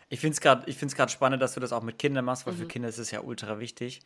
Ich 0.08 0.20
finde 0.20 0.34
es 0.36 0.40
gerade 0.94 1.10
spannend, 1.10 1.42
dass 1.42 1.54
du 1.54 1.60
das 1.60 1.72
auch 1.72 1.82
mit 1.82 1.98
Kindern 1.98 2.24
machst, 2.24 2.46
weil 2.46 2.54
mhm. 2.54 2.58
für 2.58 2.66
Kinder 2.66 2.88
ist 2.88 2.98
es 2.98 3.10
ja 3.10 3.20
ultra 3.20 3.58
wichtig. 3.58 4.00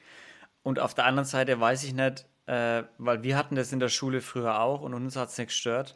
Und 0.62 0.78
auf 0.78 0.94
der 0.94 1.04
anderen 1.04 1.26
Seite 1.26 1.60
weiß 1.60 1.84
ich 1.84 1.94
nicht, 1.94 2.26
äh, 2.46 2.82
weil 2.98 3.22
wir 3.22 3.36
hatten 3.36 3.54
das 3.54 3.72
in 3.72 3.80
der 3.80 3.88
Schule 3.88 4.20
früher 4.20 4.60
auch 4.60 4.80
und 4.82 4.94
uns 4.94 5.16
hat 5.16 5.28
es 5.28 5.38
nicht 5.38 5.48
gestört. 5.48 5.94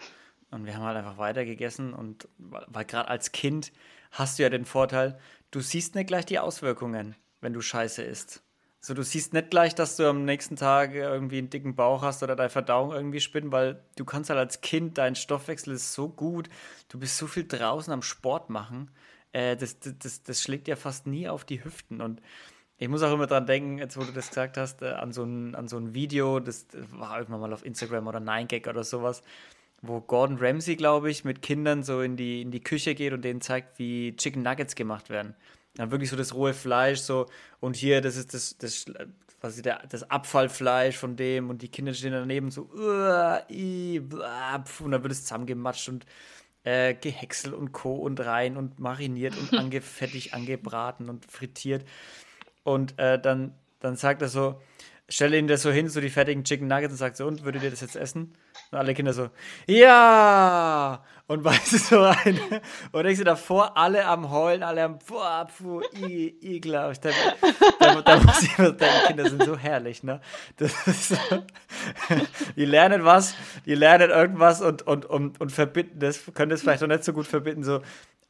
Und 0.51 0.67
wir 0.67 0.77
haben 0.77 0.85
halt 0.85 0.97
einfach 0.97 1.19
weiter 1.19 1.45
gegessen 1.45 1.93
und 1.93 2.29
weil 2.39 2.85
gerade 2.85 3.09
als 3.09 3.33
Kind 3.33 3.73
hast 4.15 4.39
du 4.39 4.45
ja 4.45 4.49
den 4.49 4.65
Vorteil, 4.65 5.19
du 5.51 5.61
siehst 5.61 5.95
nicht 5.95 6.07
gleich 6.07 6.25
die 6.25 6.39
Auswirkungen, 6.39 7.17
wenn 7.41 7.53
du 7.53 7.61
Scheiße 7.61 8.03
isst. 8.03 8.43
So, 8.81 8.93
du 8.93 9.03
siehst 9.03 9.33
nicht 9.33 9.51
gleich, 9.51 9.75
dass 9.75 9.97
du 9.97 10.09
am 10.09 10.25
nächsten 10.25 10.57
Tag 10.57 10.95
irgendwie 10.95 11.39
einen 11.39 11.49
dicken 11.49 11.75
Bauch 11.75 12.03
hast 12.03 12.23
oder 12.23 12.37
deine 12.37 12.51
Verdauung 12.51 12.93
irgendwie 12.93 13.21
spinnt, 13.21 13.51
weil 13.51 13.83
du 13.97 14.05
kannst 14.05 14.29
halt 14.29 14.39
als 14.39 14.61
Kind, 14.61 14.99
dein 14.99 15.15
Stoffwechsel 15.15 15.73
ist 15.73 15.95
so 15.95 16.09
gut, 16.09 16.51
du 16.89 16.99
bist 16.99 17.17
so 17.17 17.27
viel 17.27 17.47
draußen 17.47 17.93
am 17.93 18.03
Sport 18.03 18.51
machen, 18.51 18.91
äh, 19.33 19.57
das, 19.57 19.81
das, 19.81 19.95
das, 19.99 20.23
das, 20.23 20.43
schlägt 20.43 20.69
ja 20.69 20.77
fast 20.77 21.07
nie 21.07 21.29
auf 21.29 21.45
die 21.45 21.65
Hüften. 21.65 22.03
Und 22.03 22.21
ich 22.77 22.89
muss 22.89 23.03
auch 23.03 23.13
immer 23.13 23.27
dran 23.27 23.47
denken, 23.47 23.79
jetzt 23.79 23.97
wo 23.97 24.03
du 24.03 24.13
das 24.13 24.29
gesagt 24.29 24.59
hast, 24.59 24.83
äh, 24.83 24.91
an, 24.91 25.13
so 25.13 25.25
ein, 25.25 25.55
an 25.55 25.67
so 25.67 25.79
ein 25.79 25.95
Video, 25.95 26.39
das 26.39 26.67
war 26.91 27.19
irgendwann 27.19 27.41
mal 27.41 27.53
auf 27.55 27.65
Instagram 27.65 28.07
oder 28.07 28.19
9gag 28.19 28.69
oder 28.69 28.85
sowas, 28.85 29.23
wo 29.87 30.01
Gordon 30.01 30.39
Ramsay, 30.39 30.77
glaube 30.77 31.11
ich, 31.11 31.25
mit 31.25 31.43
Kindern 31.43 31.83
so 31.83 32.01
in 32.01 32.17
die, 32.17 32.43
in 32.43 32.51
die 32.51 32.63
Küche 32.63 32.95
geht 32.95 33.13
und 33.13 33.23
denen 33.23 33.41
zeigt, 33.41 33.79
wie 33.79 34.17
Chicken 34.17 34.43
Nuggets 34.43 34.75
gemacht 34.75 35.11
werden. 35.11 35.35
Dann 35.77 35.91
wirklich 35.91 36.11
so 36.11 36.17
das 36.17 36.35
rohe 36.35 36.55
Fleisch, 36.55 37.01
so, 37.01 37.27
und 37.61 37.77
hier, 37.77 38.01
das 38.01 38.17
ist 38.17 38.33
das, 38.33 38.57
das, 38.59 38.87
was 39.41 39.57
ist 39.57 39.65
der, 39.65 39.87
das 39.89 40.09
Abfallfleisch 40.11 40.97
von 40.97 41.17
dem 41.17 41.51
und 41.51 41.63
die 41.63 41.69
Kinder 41.69 41.93
stehen 41.95 42.13
daneben 42.13 42.51
so, 42.51 42.63
und 42.63 42.81
dann 44.93 45.03
wird 45.03 45.13
es 45.13 45.23
zusammengematscht 45.23 45.89
und 45.89 46.07
äh, 46.65 46.95
gehäckselt 46.95 47.55
und 47.55 47.73
Co. 47.73 47.95
und 47.95 48.21
rein 48.21 48.57
und 48.57 48.79
mariniert 48.81 49.37
und 49.37 49.53
angefettigt, 49.59 50.33
angebraten 50.35 51.09
und 51.11 51.31
frittiert. 51.31 51.85
Und 52.63 52.99
äh, 52.99 53.21
dann, 53.21 53.55
dann 53.81 53.97
sagt 53.97 54.23
er 54.23 54.29
so, 54.29 54.61
stelle 55.09 55.39
ihn 55.39 55.49
das 55.49 55.63
so 55.63 55.71
hin, 55.71 55.89
so 55.89 56.01
die 56.01 56.11
fertigen 56.11 56.45
Chicken 56.45 56.67
Nuggets 56.67 56.93
und 56.93 56.99
sagt 56.99 57.17
so, 57.17 57.27
und 57.27 57.45
würdet 57.45 57.63
ihr 57.63 57.71
das 57.71 57.81
jetzt 57.81 57.97
essen? 57.97 58.33
Und 58.71 58.79
alle 58.79 58.95
Kinder 58.95 59.13
so, 59.13 59.31
ja! 59.67 61.05
Und 61.27 61.43
weißt 61.43 61.73
du 61.73 61.79
so 61.79 62.01
ein. 62.03 62.39
Und 62.93 63.07
ich 63.07 63.17
so 63.19 63.25
davor, 63.25 63.77
alle 63.77 64.07
am 64.07 64.31
Heulen, 64.31 64.63
alle 64.63 64.85
am, 64.85 64.99
boah, 65.07 65.47
puh, 65.47 65.81
i, 65.97 66.37
ekelhaft. 66.43 67.05
Da, 67.05 67.11
da, 67.81 68.03
da 68.03 68.17
muss 68.21 68.43
ich 68.43 68.55
denken, 68.55 69.07
Kinder 69.07 69.31
sind 69.31 69.43
so 69.43 69.57
herrlich, 69.57 70.03
ne? 70.03 70.21
Das 70.57 70.87
ist 70.87 71.09
so, 71.11 71.17
die 72.57 72.65
lernen 72.67 73.05
was, 73.05 73.35
die 73.65 73.75
lernen 73.75 74.11
irgendwas 74.11 74.61
und, 74.61 74.83
und, 74.87 75.07
und, 75.07 75.41
und 75.41 75.51
verbinden 75.51 75.99
das, 75.99 76.23
können 76.35 76.51
das 76.51 76.61
vielleicht 76.61 76.83
noch 76.83 76.89
nicht 76.89 77.05
so 77.05 77.15
gut 77.15 77.27
verbinden, 77.27 77.65
so, 77.65 77.81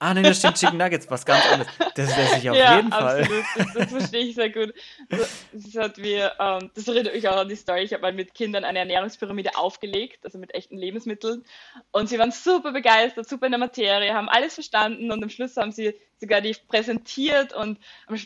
Ah, 0.05 0.13
nein, 0.13 0.25
das 0.25 0.37
stimmt, 0.37 0.59
Chicken 0.59 0.77
Nuggets, 0.77 1.11
was 1.11 1.25
ganz 1.25 1.47
anderes. 1.47 1.73
Das 1.95 2.15
wäre 2.15 2.35
sich 2.35 2.51
auf 2.51 2.57
ja, 2.57 2.77
jeden 2.77 2.93
Fall. 2.93 3.23
Absolut, 3.23 3.45
das, 3.57 3.73
das 3.73 3.91
verstehe 3.91 4.21
ich 4.21 4.35
sehr 4.35 4.51
gut. 4.51 4.75
Das, 5.09 5.77
hat 5.79 5.97
mir, 5.97 6.31
ähm, 6.39 6.71
das 6.75 6.87
erinnert 6.87 7.15
mich 7.15 7.27
auch 7.27 7.39
an 7.39 7.49
die 7.49 7.57
Story. 7.57 7.85
Ich 7.85 7.95
habe 7.95 8.03
mal 8.03 8.13
mit 8.13 8.35
Kindern 8.35 8.65
eine 8.65 8.81
Ernährungspyramide 8.81 9.57
aufgelegt, 9.57 10.23
also 10.23 10.37
mit 10.37 10.55
echten 10.55 10.77
Lebensmitteln. 10.77 11.43
Und 11.91 12.11
sie 12.11 12.19
waren 12.19 12.33
super 12.33 12.73
begeistert, 12.73 13.27
super 13.27 13.47
in 13.47 13.53
der 13.53 13.59
Materie, 13.59 14.13
haben 14.13 14.29
alles 14.29 14.53
verstanden 14.53 15.11
und 15.11 15.23
am 15.23 15.31
Schluss 15.31 15.57
haben 15.57 15.73
sie 15.73 15.95
sogar 16.21 16.43
die 16.43 16.55
präsentiert 16.69 17.55
und 17.55 17.79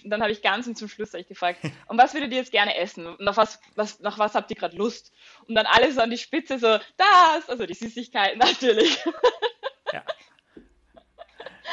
dann 0.05 0.21
habe 0.21 0.33
ich 0.33 0.43
ganz 0.43 0.67
und 0.67 0.77
zum 0.77 0.89
Schluss 0.89 1.15
ich 1.15 1.29
gefragt, 1.29 1.61
und 1.87 1.97
was 1.97 2.13
würdet 2.13 2.33
ihr 2.33 2.39
jetzt 2.39 2.51
gerne 2.51 2.77
essen? 2.77 3.15
Nach 3.21 3.37
was, 3.37 3.61
was, 3.77 4.01
nach 4.01 4.19
was 4.19 4.35
habt 4.35 4.51
ihr 4.51 4.57
gerade 4.57 4.77
Lust? 4.77 5.13
Und 5.47 5.55
dann 5.55 5.67
alles 5.67 5.97
an 5.97 6.11
die 6.11 6.19
Spitze, 6.19 6.59
so, 6.59 6.79
das, 6.97 7.49
also 7.49 7.67
die 7.67 7.75
Süßigkeiten 7.75 8.39
natürlich. 8.41 8.99
Ja. 9.93 10.03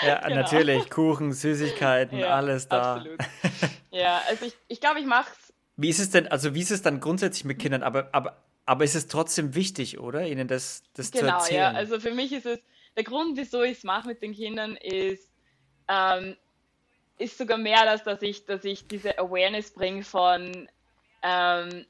Ja, 0.01 0.19
genau. 0.27 0.41
natürlich. 0.41 0.89
Kuchen, 0.89 1.33
Süßigkeiten, 1.33 2.19
ja, 2.19 2.35
alles 2.35 2.67
da. 2.67 2.95
Absolut. 2.95 3.19
Ja, 3.91 4.21
also 4.27 4.45
ich, 4.45 4.53
ich 4.67 4.81
glaube, 4.81 4.99
ich 4.99 5.05
mach's. 5.05 5.53
Wie 5.77 5.87
ist 5.87 5.99
es 5.99 6.09
denn, 6.09 6.27
also 6.27 6.53
wie 6.53 6.59
ist 6.59 6.71
es 6.71 6.81
dann 6.81 6.99
grundsätzlich 6.99 7.45
mit 7.45 7.59
Kindern? 7.59 7.81
Aber, 7.81 8.09
aber, 8.11 8.43
aber 8.65 8.83
ist 8.83 8.93
es 8.93 9.07
trotzdem 9.07 9.55
wichtig, 9.55 9.99
oder? 9.99 10.27
Ihnen 10.27 10.49
das, 10.49 10.83
das 10.95 11.11
genau, 11.11 11.27
zu 11.27 11.33
erzählen? 11.35 11.59
Genau, 11.59 11.71
ja. 11.71 11.77
Also 11.77 12.01
für 12.01 12.11
mich 12.11 12.33
ist 12.33 12.45
es, 12.45 12.59
der 12.97 13.05
Grund, 13.05 13.37
wieso 13.37 13.63
ich 13.63 13.77
es 13.77 13.83
mache 13.85 14.09
mit 14.09 14.21
den 14.21 14.33
Kindern, 14.33 14.75
ist, 14.75 15.31
ähm, 15.87 16.35
ist 17.17 17.37
sogar 17.37 17.57
mehr 17.57 17.85
das, 17.85 18.03
dass 18.03 18.21
ich, 18.21 18.45
dass 18.45 18.65
ich 18.65 18.85
diese 18.85 19.17
Awareness 19.17 19.71
bringe 19.71 20.03
von 20.03 20.67
ähm, 21.23 21.85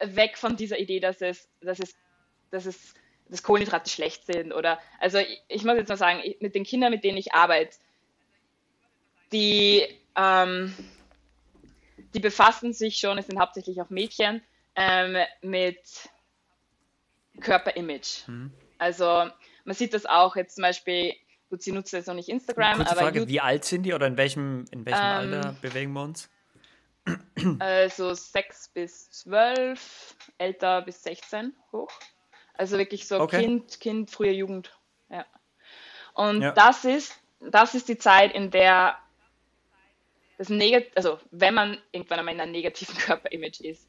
weg 0.00 0.36
von 0.36 0.56
dieser 0.56 0.78
Idee, 0.78 1.00
dass 1.00 1.20
es, 1.22 1.48
dass 1.60 1.78
es, 1.78 1.94
dass 2.50 2.66
es 2.66 2.94
dass 3.32 3.42
Kohlenhydrate 3.42 3.90
schlecht 3.90 4.26
sind 4.26 4.52
oder, 4.52 4.78
also 5.00 5.18
ich, 5.18 5.42
ich 5.48 5.64
muss 5.64 5.74
jetzt 5.76 5.88
mal 5.88 5.96
sagen, 5.96 6.20
mit 6.40 6.54
den 6.54 6.64
Kindern, 6.64 6.90
mit 6.90 7.02
denen 7.02 7.16
ich 7.16 7.32
arbeite, 7.32 7.76
die, 9.32 9.86
ähm, 10.14 10.74
die 12.14 12.20
befassen 12.20 12.74
sich 12.74 12.98
schon, 12.98 13.16
es 13.16 13.26
sind 13.26 13.40
hauptsächlich 13.40 13.80
auch 13.80 13.88
Mädchen, 13.88 14.42
ähm, 14.76 15.16
mit 15.40 15.80
Körperimage. 17.40 18.24
Mhm. 18.26 18.52
Also 18.76 19.04
man 19.64 19.74
sieht 19.74 19.94
das 19.94 20.04
auch 20.04 20.36
jetzt 20.36 20.56
zum 20.56 20.62
Beispiel, 20.62 21.14
gut, 21.48 21.62
sie 21.62 21.72
nutzt 21.72 21.94
jetzt 21.94 22.08
noch 22.08 22.14
nicht 22.14 22.28
Instagram, 22.28 22.76
Kurze 22.76 22.90
aber. 22.92 23.00
Frage, 23.00 23.28
wie 23.28 23.40
alt 23.40 23.64
sind 23.64 23.84
die 23.84 23.94
oder 23.94 24.08
in 24.08 24.18
welchem, 24.18 24.66
in 24.70 24.84
welchem 24.84 25.00
ähm, 25.00 25.34
Alter 25.34 25.56
bewegen 25.62 25.92
wir 25.94 26.02
uns? 26.02 26.28
Also 27.58 28.14
6 28.14 28.68
bis 28.68 29.10
12, 29.10 30.16
älter 30.38 30.82
bis 30.82 31.02
16 31.02 31.52
hoch. 31.72 31.90
Also 32.54 32.78
wirklich 32.78 33.06
so 33.06 33.20
okay. 33.20 33.40
Kind, 33.40 33.80
Kind, 33.80 34.10
frühe 34.10 34.32
Jugend. 34.32 34.76
Ja. 35.08 35.26
Und 36.14 36.42
ja. 36.42 36.52
das 36.52 36.84
ist, 36.84 37.18
das 37.40 37.74
ist 37.74 37.88
die 37.88 37.98
Zeit, 37.98 38.34
in 38.34 38.50
der 38.50 38.96
das 40.38 40.48
Negat 40.48 40.86
also 40.96 41.20
wenn 41.30 41.54
man 41.54 41.78
irgendwann 41.92 42.18
einmal 42.18 42.34
in 42.34 42.40
einem 42.40 42.52
negativen 42.52 42.96
Körperimage 42.98 43.62
ist, 43.64 43.86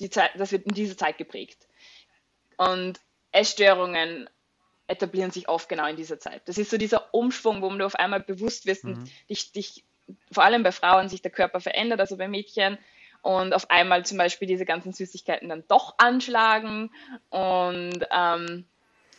die 0.00 0.10
Zeit, 0.10 0.32
das 0.36 0.52
wird 0.52 0.66
in 0.66 0.74
dieser 0.74 0.96
Zeit 0.96 1.18
geprägt. 1.18 1.68
Und 2.56 3.00
Essstörungen 3.32 4.28
etablieren 4.86 5.30
sich 5.30 5.48
oft 5.48 5.68
genau 5.68 5.86
in 5.86 5.96
dieser 5.96 6.18
Zeit. 6.18 6.42
Das 6.46 6.58
ist 6.58 6.70
so 6.70 6.76
dieser 6.76 7.14
Umschwung, 7.14 7.62
wo 7.62 7.70
du 7.70 7.86
auf 7.86 7.94
einmal 7.94 8.20
bewusst 8.20 8.66
wirst 8.66 8.84
mhm. 8.84 8.94
und 8.94 9.10
dich, 9.30 9.52
dich 9.52 9.84
vor 10.30 10.44
allem 10.44 10.62
bei 10.62 10.72
Frauen 10.72 11.08
sich 11.08 11.22
der 11.22 11.30
Körper 11.30 11.60
verändert, 11.60 12.00
also 12.00 12.16
bei 12.16 12.28
Mädchen 12.28 12.78
und 13.24 13.54
auf 13.54 13.70
einmal 13.70 14.04
zum 14.04 14.18
Beispiel 14.18 14.46
diese 14.46 14.64
ganzen 14.64 14.92
Süßigkeiten 14.92 15.48
dann 15.48 15.64
doch 15.66 15.94
anschlagen 15.98 16.90
und 17.30 18.06
ähm, 18.10 18.66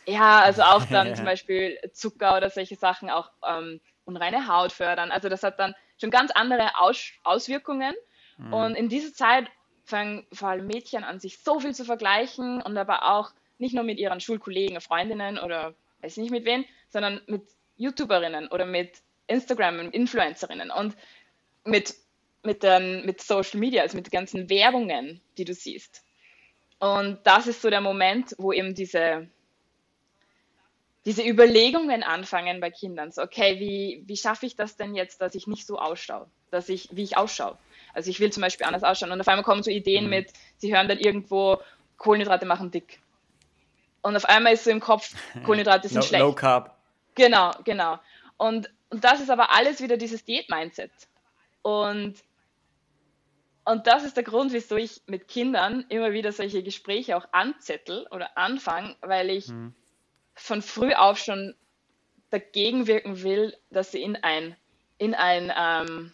ja, 0.06 0.40
also 0.40 0.62
auch 0.62 0.84
dann 0.90 1.14
zum 1.16 1.24
Beispiel 1.24 1.78
Zucker 1.92 2.36
oder 2.36 2.48
solche 2.48 2.76
Sachen 2.76 3.10
auch 3.10 3.30
ähm, 3.46 3.80
unreine 4.04 4.46
Haut 4.46 4.72
fördern. 4.72 5.10
Also 5.10 5.28
das 5.28 5.42
hat 5.42 5.58
dann 5.58 5.74
schon 6.00 6.10
ganz 6.10 6.30
andere 6.30 6.78
Aus 6.78 7.10
Auswirkungen. 7.24 7.94
Mhm. 8.38 8.52
Und 8.52 8.74
in 8.76 8.88
dieser 8.88 9.12
Zeit 9.12 9.48
fangen 9.84 10.24
vor 10.32 10.48
allem 10.50 10.66
Mädchen 10.66 11.04
an, 11.04 11.18
sich 11.18 11.38
so 11.38 11.58
viel 11.60 11.74
zu 11.74 11.84
vergleichen 11.84 12.62
und 12.62 12.78
aber 12.78 13.10
auch 13.10 13.32
nicht 13.58 13.74
nur 13.74 13.84
mit 13.84 13.98
ihren 13.98 14.20
Schulkollegen, 14.20 14.80
Freundinnen 14.80 15.38
oder 15.38 15.74
weiß 16.02 16.16
nicht 16.18 16.30
mit 16.30 16.44
wen, 16.44 16.64
sondern 16.88 17.20
mit 17.26 17.42
YouTuberinnen 17.76 18.48
oder 18.48 18.66
mit 18.66 19.02
Instagram 19.26 19.80
und 19.80 19.94
Influencerinnen 19.94 20.70
und 20.70 20.96
mit, 21.64 21.94
mit, 22.46 22.62
den, 22.62 23.04
mit 23.04 23.20
Social 23.20 23.60
Media, 23.60 23.82
also 23.82 23.96
mit 23.96 24.06
den 24.06 24.12
ganzen 24.12 24.48
Werbungen, 24.48 25.20
die 25.36 25.44
du 25.44 25.52
siehst. 25.52 26.02
Und 26.78 27.18
das 27.24 27.46
ist 27.46 27.62
so 27.62 27.70
der 27.70 27.80
Moment, 27.80 28.34
wo 28.38 28.52
eben 28.52 28.74
diese, 28.74 29.28
diese 31.04 31.26
Überlegungen 31.26 32.02
anfangen 32.02 32.60
bei 32.60 32.70
Kindern. 32.70 33.12
So, 33.12 33.22
okay, 33.22 33.58
wie, 33.58 34.02
wie 34.06 34.16
schaffe 34.16 34.46
ich 34.46 34.56
das 34.56 34.76
denn 34.76 34.94
jetzt, 34.94 35.20
dass 35.20 35.34
ich 35.34 35.46
nicht 35.46 35.66
so 35.66 35.78
ausschaue, 35.78 36.26
dass 36.50 36.68
ich, 36.68 36.88
wie 36.92 37.02
ich 37.02 37.16
ausschaue? 37.16 37.56
Also 37.94 38.10
ich 38.10 38.20
will 38.20 38.30
zum 38.30 38.42
Beispiel 38.42 38.66
anders 38.66 38.82
ausschauen. 38.82 39.12
Und 39.12 39.20
auf 39.20 39.28
einmal 39.28 39.44
kommen 39.44 39.62
so 39.62 39.70
Ideen 39.70 40.04
mhm. 40.04 40.10
mit, 40.10 40.32
sie 40.58 40.74
hören 40.74 40.88
dann 40.88 40.98
irgendwo, 40.98 41.58
Kohlenhydrate 41.96 42.44
machen 42.44 42.70
dick. 42.70 43.00
Und 44.02 44.16
auf 44.16 44.26
einmal 44.26 44.52
ist 44.52 44.64
so 44.64 44.70
im 44.70 44.80
Kopf, 44.80 45.14
Kohlenhydrate 45.44 45.88
sind 45.88 45.96
no, 45.96 46.02
schlecht. 46.02 46.22
Low 46.22 46.32
Carb. 46.32 46.76
Genau, 47.14 47.50
genau. 47.64 47.98
Und, 48.36 48.70
und 48.90 49.02
das 49.02 49.20
ist 49.20 49.30
aber 49.30 49.50
alles 49.52 49.80
wieder 49.80 49.96
dieses 49.96 50.24
Diät-Mindset. 50.24 50.92
Und, 51.62 52.16
und 53.66 53.88
das 53.88 54.04
ist 54.04 54.16
der 54.16 54.22
Grund, 54.22 54.52
wieso 54.52 54.76
ich 54.76 55.02
mit 55.06 55.26
Kindern 55.26 55.84
immer 55.88 56.12
wieder 56.12 56.30
solche 56.30 56.62
Gespräche 56.62 57.16
auch 57.16 57.26
anzettel 57.32 58.06
oder 58.12 58.38
anfange, 58.38 58.94
weil 59.00 59.28
ich 59.28 59.48
hm. 59.48 59.74
von 60.34 60.62
früh 60.62 60.94
auf 60.94 61.18
schon 61.18 61.54
dagegen 62.30 62.86
wirken 62.86 63.24
will, 63.24 63.56
dass 63.70 63.90
sie 63.90 64.02
in 64.02 64.14
ein, 64.14 64.56
in 64.98 65.14
ein 65.14 65.52
ähm, 65.56 66.12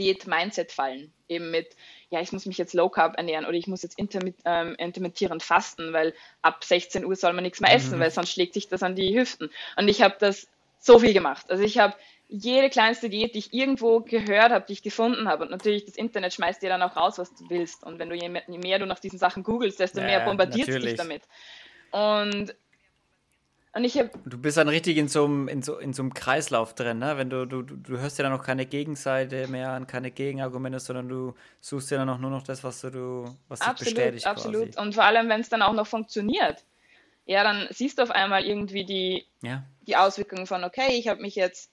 Diät-Mindset 0.00 0.72
fallen. 0.72 1.12
Eben 1.28 1.52
mit, 1.52 1.76
ja, 2.10 2.20
ich 2.20 2.32
muss 2.32 2.44
mich 2.44 2.58
jetzt 2.58 2.74
Low 2.74 2.88
Carb 2.88 3.16
ernähren 3.16 3.44
oder 3.46 3.56
ich 3.56 3.68
muss 3.68 3.84
jetzt 3.84 3.96
intermit, 3.96 4.34
ähm, 4.44 4.74
intermittierend 4.78 5.44
fasten, 5.44 5.92
weil 5.92 6.12
ab 6.42 6.64
16 6.64 7.04
Uhr 7.04 7.14
soll 7.14 7.34
man 7.34 7.44
nichts 7.44 7.60
mehr 7.60 7.72
essen, 7.72 7.98
mhm. 7.98 8.00
weil 8.00 8.10
sonst 8.10 8.32
schlägt 8.32 8.54
sich 8.54 8.66
das 8.66 8.82
an 8.82 8.96
die 8.96 9.16
Hüften. 9.16 9.48
Und 9.76 9.86
ich 9.86 10.02
habe 10.02 10.16
das 10.18 10.48
so 10.80 10.98
viel 10.98 11.12
gemacht. 11.12 11.48
Also 11.50 11.62
ich 11.62 11.78
habe 11.78 11.94
jede 12.30 12.70
kleinste 12.70 13.10
Diät, 13.10 13.34
die 13.34 13.40
ich 13.40 13.52
irgendwo 13.52 14.00
gehört 14.00 14.52
habe, 14.52 14.64
die 14.66 14.72
ich 14.74 14.82
gefunden 14.82 15.28
habe. 15.28 15.44
Und 15.44 15.50
natürlich, 15.50 15.84
das 15.84 15.96
Internet 15.96 16.32
schmeißt 16.32 16.62
dir 16.62 16.68
dann 16.68 16.82
auch 16.82 16.96
raus, 16.96 17.18
was 17.18 17.34
du 17.34 17.48
willst. 17.50 17.82
Und 17.84 17.98
wenn 17.98 18.08
du 18.08 18.14
je 18.14 18.28
mehr, 18.28 18.42
je 18.46 18.58
mehr 18.58 18.78
du 18.78 18.86
nach 18.86 19.00
diesen 19.00 19.18
Sachen 19.18 19.42
googelst, 19.42 19.80
desto 19.80 20.00
ja, 20.00 20.06
mehr 20.06 20.20
bombardiert 20.20 20.68
es 20.68 20.82
dich 20.82 20.94
damit. 20.94 21.22
Und, 21.90 22.54
und 23.72 23.84
ich 23.84 23.98
habe. 23.98 24.10
Du 24.24 24.38
bist 24.38 24.56
dann 24.56 24.68
richtig 24.68 24.96
in 24.96 25.08
so 25.08 25.24
einem, 25.24 25.48
in 25.48 25.62
so, 25.62 25.78
in 25.78 25.92
so 25.92 26.02
einem 26.02 26.14
Kreislauf 26.14 26.74
drin, 26.74 26.98
ne? 26.98 27.18
Wenn 27.18 27.30
du, 27.30 27.46
du, 27.46 27.62
du 27.62 27.98
hörst 27.98 28.18
ja 28.18 28.22
dann 28.22 28.32
noch 28.32 28.44
keine 28.44 28.64
Gegenseite 28.64 29.48
mehr 29.48 29.70
an, 29.70 29.86
keine 29.86 30.10
Gegenargumente, 30.10 30.80
sondern 30.80 31.08
du 31.08 31.34
suchst 31.60 31.90
ja 31.90 31.98
dann 31.98 32.08
auch 32.08 32.18
nur 32.18 32.30
noch 32.30 32.42
das, 32.42 32.62
was 32.62 32.80
du, 32.80 33.24
was 33.48 33.60
absolut, 33.60 33.80
dich 33.80 33.94
bestätigt. 33.94 34.26
Absolut. 34.26 34.72
Quasi. 34.72 34.86
Und 34.86 34.94
vor 34.94 35.04
allem, 35.04 35.28
wenn 35.28 35.40
es 35.40 35.48
dann 35.48 35.62
auch 35.62 35.72
noch 35.72 35.86
funktioniert 35.86 36.64
ja, 37.30 37.44
dann 37.44 37.68
siehst 37.70 37.98
du 37.98 38.02
auf 38.02 38.10
einmal 38.10 38.44
irgendwie 38.44 38.84
die, 38.84 39.24
ja. 39.42 39.62
die 39.86 39.96
Auswirkungen 39.96 40.48
von, 40.48 40.64
okay, 40.64 40.98
ich 40.98 41.06
habe 41.06 41.22
mich 41.22 41.36
jetzt, 41.36 41.70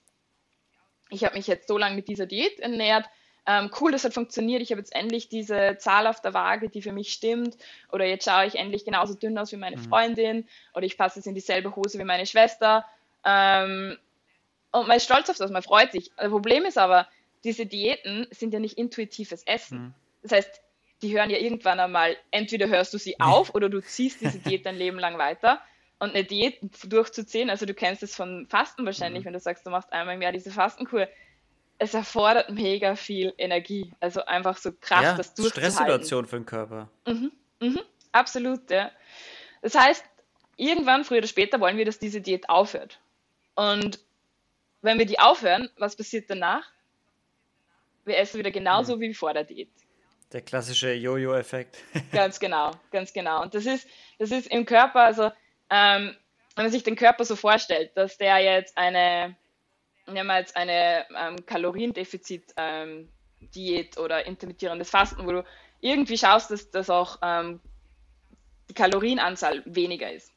ich 1.10 1.24
habe 1.24 1.36
mich 1.36 1.46
jetzt 1.46 1.68
so 1.68 1.78
lange 1.78 1.96
mit 1.96 2.08
dieser 2.08 2.26
Diät 2.26 2.60
ernährt, 2.60 3.06
ähm, 3.46 3.70
cool, 3.80 3.90
das 3.90 4.04
hat 4.04 4.12
funktioniert, 4.12 4.60
ich 4.60 4.70
habe 4.72 4.80
jetzt 4.80 4.94
endlich 4.94 5.30
diese 5.30 5.76
Zahl 5.78 6.06
auf 6.06 6.20
der 6.20 6.34
Waage, 6.34 6.68
die 6.68 6.82
für 6.82 6.92
mich 6.92 7.14
stimmt, 7.14 7.56
oder 7.90 8.04
jetzt 8.04 8.26
schaue 8.26 8.44
ich 8.46 8.56
endlich 8.56 8.84
genauso 8.84 9.14
dünn 9.14 9.38
aus 9.38 9.52
wie 9.52 9.56
meine 9.56 9.78
mhm. 9.78 9.84
Freundin, 9.84 10.48
oder 10.74 10.84
ich 10.84 10.98
passe 10.98 11.18
jetzt 11.18 11.26
in 11.26 11.34
dieselbe 11.34 11.74
Hose 11.74 11.98
wie 11.98 12.04
meine 12.04 12.26
Schwester. 12.26 12.84
Ähm, 13.24 13.96
und 14.70 14.86
man 14.86 14.98
ist 14.98 15.04
stolz 15.04 15.30
auf 15.30 15.38
das, 15.38 15.50
man 15.50 15.62
freut 15.62 15.92
sich. 15.92 16.10
Das 16.18 16.28
Problem 16.28 16.66
ist 16.66 16.76
aber, 16.76 17.08
diese 17.42 17.64
Diäten 17.64 18.26
sind 18.30 18.52
ja 18.52 18.60
nicht 18.60 18.76
intuitives 18.76 19.42
Essen. 19.44 19.78
Mhm. 19.78 19.94
Das 20.22 20.32
heißt, 20.32 20.60
die 21.00 21.16
hören 21.16 21.30
ja 21.30 21.38
irgendwann 21.38 21.80
einmal, 21.80 22.18
entweder 22.30 22.68
hörst 22.68 22.92
du 22.92 22.98
sie 22.98 23.18
auf 23.18 23.54
oder 23.54 23.70
du 23.70 23.80
ziehst 23.80 24.20
diese 24.20 24.40
Diät 24.40 24.66
dein 24.66 24.76
Leben 24.76 24.98
lang 24.98 25.16
weiter. 25.16 25.62
Und 26.00 26.14
eine 26.14 26.24
Diät 26.24 26.60
durchzuziehen, 26.84 27.50
also 27.50 27.66
du 27.66 27.74
kennst 27.74 28.02
es 28.02 28.14
von 28.14 28.46
Fasten 28.48 28.86
wahrscheinlich, 28.86 29.22
mhm. 29.22 29.26
wenn 29.26 29.32
du 29.32 29.40
sagst, 29.40 29.66
du 29.66 29.70
machst 29.70 29.92
einmal 29.92 30.14
im 30.14 30.22
Jahr 30.22 30.32
diese 30.32 30.50
Fastenkur, 30.50 31.08
es 31.78 31.94
erfordert 31.94 32.50
mega 32.50 32.96
viel 32.96 33.32
Energie. 33.38 33.92
Also 34.00 34.24
einfach 34.24 34.56
so 34.56 34.72
Kraft, 34.72 35.04
ja, 35.04 35.16
das 35.16 35.34
durchzuhalten. 35.34 35.72
Stresssituation 35.72 36.26
für 36.26 36.36
den 36.36 36.46
Körper. 36.46 36.88
Mhm, 37.06 37.32
mhm, 37.60 37.80
absolut, 38.12 38.70
ja. 38.70 38.90
Das 39.62 39.74
heißt, 39.74 40.04
irgendwann, 40.56 41.04
früher 41.04 41.18
oder 41.18 41.26
später, 41.26 41.60
wollen 41.60 41.76
wir, 41.76 41.84
dass 41.84 41.98
diese 41.98 42.20
Diät 42.20 42.48
aufhört. 42.48 43.00
Und 43.54 44.00
wenn 44.82 44.98
wir 44.98 45.06
die 45.06 45.18
aufhören, 45.18 45.68
was 45.78 45.96
passiert 45.96 46.28
danach? 46.30 46.64
Wir 48.04 48.18
essen 48.18 48.38
wieder 48.38 48.50
genauso 48.50 48.96
mhm. 48.96 49.00
wie 49.00 49.14
vor 49.14 49.32
der 49.32 49.44
Diät. 49.44 49.70
Der 50.32 50.42
klassische 50.42 50.92
Jojo-Effekt. 50.92 51.78
ganz 52.12 52.38
genau, 52.40 52.72
ganz 52.90 53.12
genau. 53.12 53.42
Und 53.42 53.54
das 53.54 53.66
ist, 53.66 53.88
das 54.18 54.30
ist 54.30 54.46
im 54.48 54.66
Körper, 54.66 55.00
also 55.00 55.30
ähm, 55.70 56.14
wenn 56.54 56.64
man 56.64 56.72
sich 56.72 56.82
den 56.82 56.96
Körper 56.96 57.24
so 57.24 57.36
vorstellt, 57.36 57.96
dass 57.96 58.18
der 58.18 58.38
jetzt 58.38 58.76
eine, 58.76 59.36
nehmen 60.06 60.26
wir 60.26 60.38
jetzt 60.38 60.56
eine 60.56 61.06
ähm, 61.16 61.46
Kaloriendefizit-Diät 61.46 63.96
ähm, 63.96 64.02
oder 64.02 64.26
intermittierendes 64.26 64.90
Fasten, 64.90 65.26
wo 65.26 65.32
du 65.32 65.44
irgendwie 65.80 66.18
schaust, 66.18 66.50
dass, 66.50 66.70
dass 66.70 66.90
auch 66.90 67.18
ähm, 67.22 67.60
die 68.68 68.74
Kalorienanzahl 68.74 69.62
weniger 69.66 70.12
ist. 70.12 70.32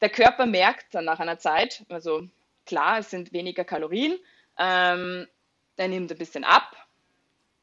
Der 0.00 0.08
Körper 0.08 0.46
merkt 0.46 0.94
dann 0.94 1.04
nach 1.04 1.20
einer 1.20 1.38
Zeit, 1.38 1.84
also 1.88 2.26
klar, 2.66 2.98
es 2.98 3.10
sind 3.10 3.32
weniger 3.32 3.64
Kalorien, 3.64 4.18
ähm, 4.58 5.26
der 5.76 5.88
nimmt 5.88 6.10
ein 6.10 6.18
bisschen 6.18 6.44
ab, 6.44 6.76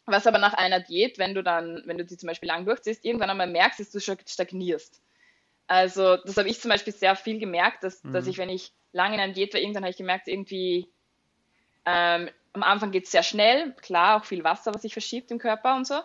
was 0.05 0.27
aber 0.27 0.37
nach 0.37 0.53
einer 0.53 0.79
Diät, 0.79 1.17
wenn 1.17 1.33
du 1.33 1.43
dann, 1.43 1.81
wenn 1.85 1.97
du 1.97 2.05
die 2.05 2.17
zum 2.17 2.27
Beispiel 2.27 2.49
lang 2.49 2.65
durchziehst, 2.65 3.05
irgendwann 3.05 3.29
einmal 3.29 3.47
merkst, 3.47 3.79
dass 3.79 3.91
du 3.91 3.99
stagnierst. 3.99 5.01
Also 5.67 6.17
das 6.17 6.37
habe 6.37 6.49
ich 6.49 6.59
zum 6.59 6.69
Beispiel 6.69 6.93
sehr 6.93 7.15
viel 7.15 7.39
gemerkt, 7.39 7.83
dass, 7.83 8.03
mhm. 8.03 8.13
dass 8.13 8.27
ich, 8.27 8.37
wenn 8.37 8.49
ich 8.49 8.73
lange 8.91 9.15
in 9.15 9.21
einer 9.21 9.33
Diät 9.33 9.53
war, 9.53 9.61
irgendwann 9.61 9.83
habe 9.83 9.91
ich 9.91 9.97
gemerkt, 9.97 10.27
irgendwie 10.27 10.87
ähm, 11.85 12.29
am 12.53 12.63
Anfang 12.63 12.91
geht 12.91 13.05
es 13.05 13.11
sehr 13.11 13.23
schnell, 13.23 13.73
klar, 13.81 14.17
auch 14.17 14.25
viel 14.25 14.43
Wasser, 14.43 14.73
was 14.73 14.83
sich 14.83 14.93
verschiebt 14.93 15.31
im 15.31 15.39
Körper 15.39 15.75
und 15.75 15.85
so. 15.85 15.99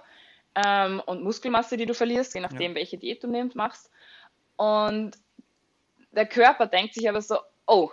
Ähm, 0.55 1.01
und 1.07 1.23
Muskelmasse, 1.23 1.77
die 1.77 1.87
du 1.87 1.94
verlierst, 1.94 2.35
je 2.35 2.40
nachdem, 2.40 2.73
ja. 2.73 2.75
welche 2.75 2.99
Diät 2.99 3.23
du 3.23 3.29
nimmst, 3.29 3.55
machst. 3.55 3.90
Und 4.57 5.12
der 6.11 6.27
Körper 6.27 6.66
denkt 6.66 6.94
sich 6.94 7.09
aber 7.09 7.23
so, 7.23 7.38
oh, 7.66 7.90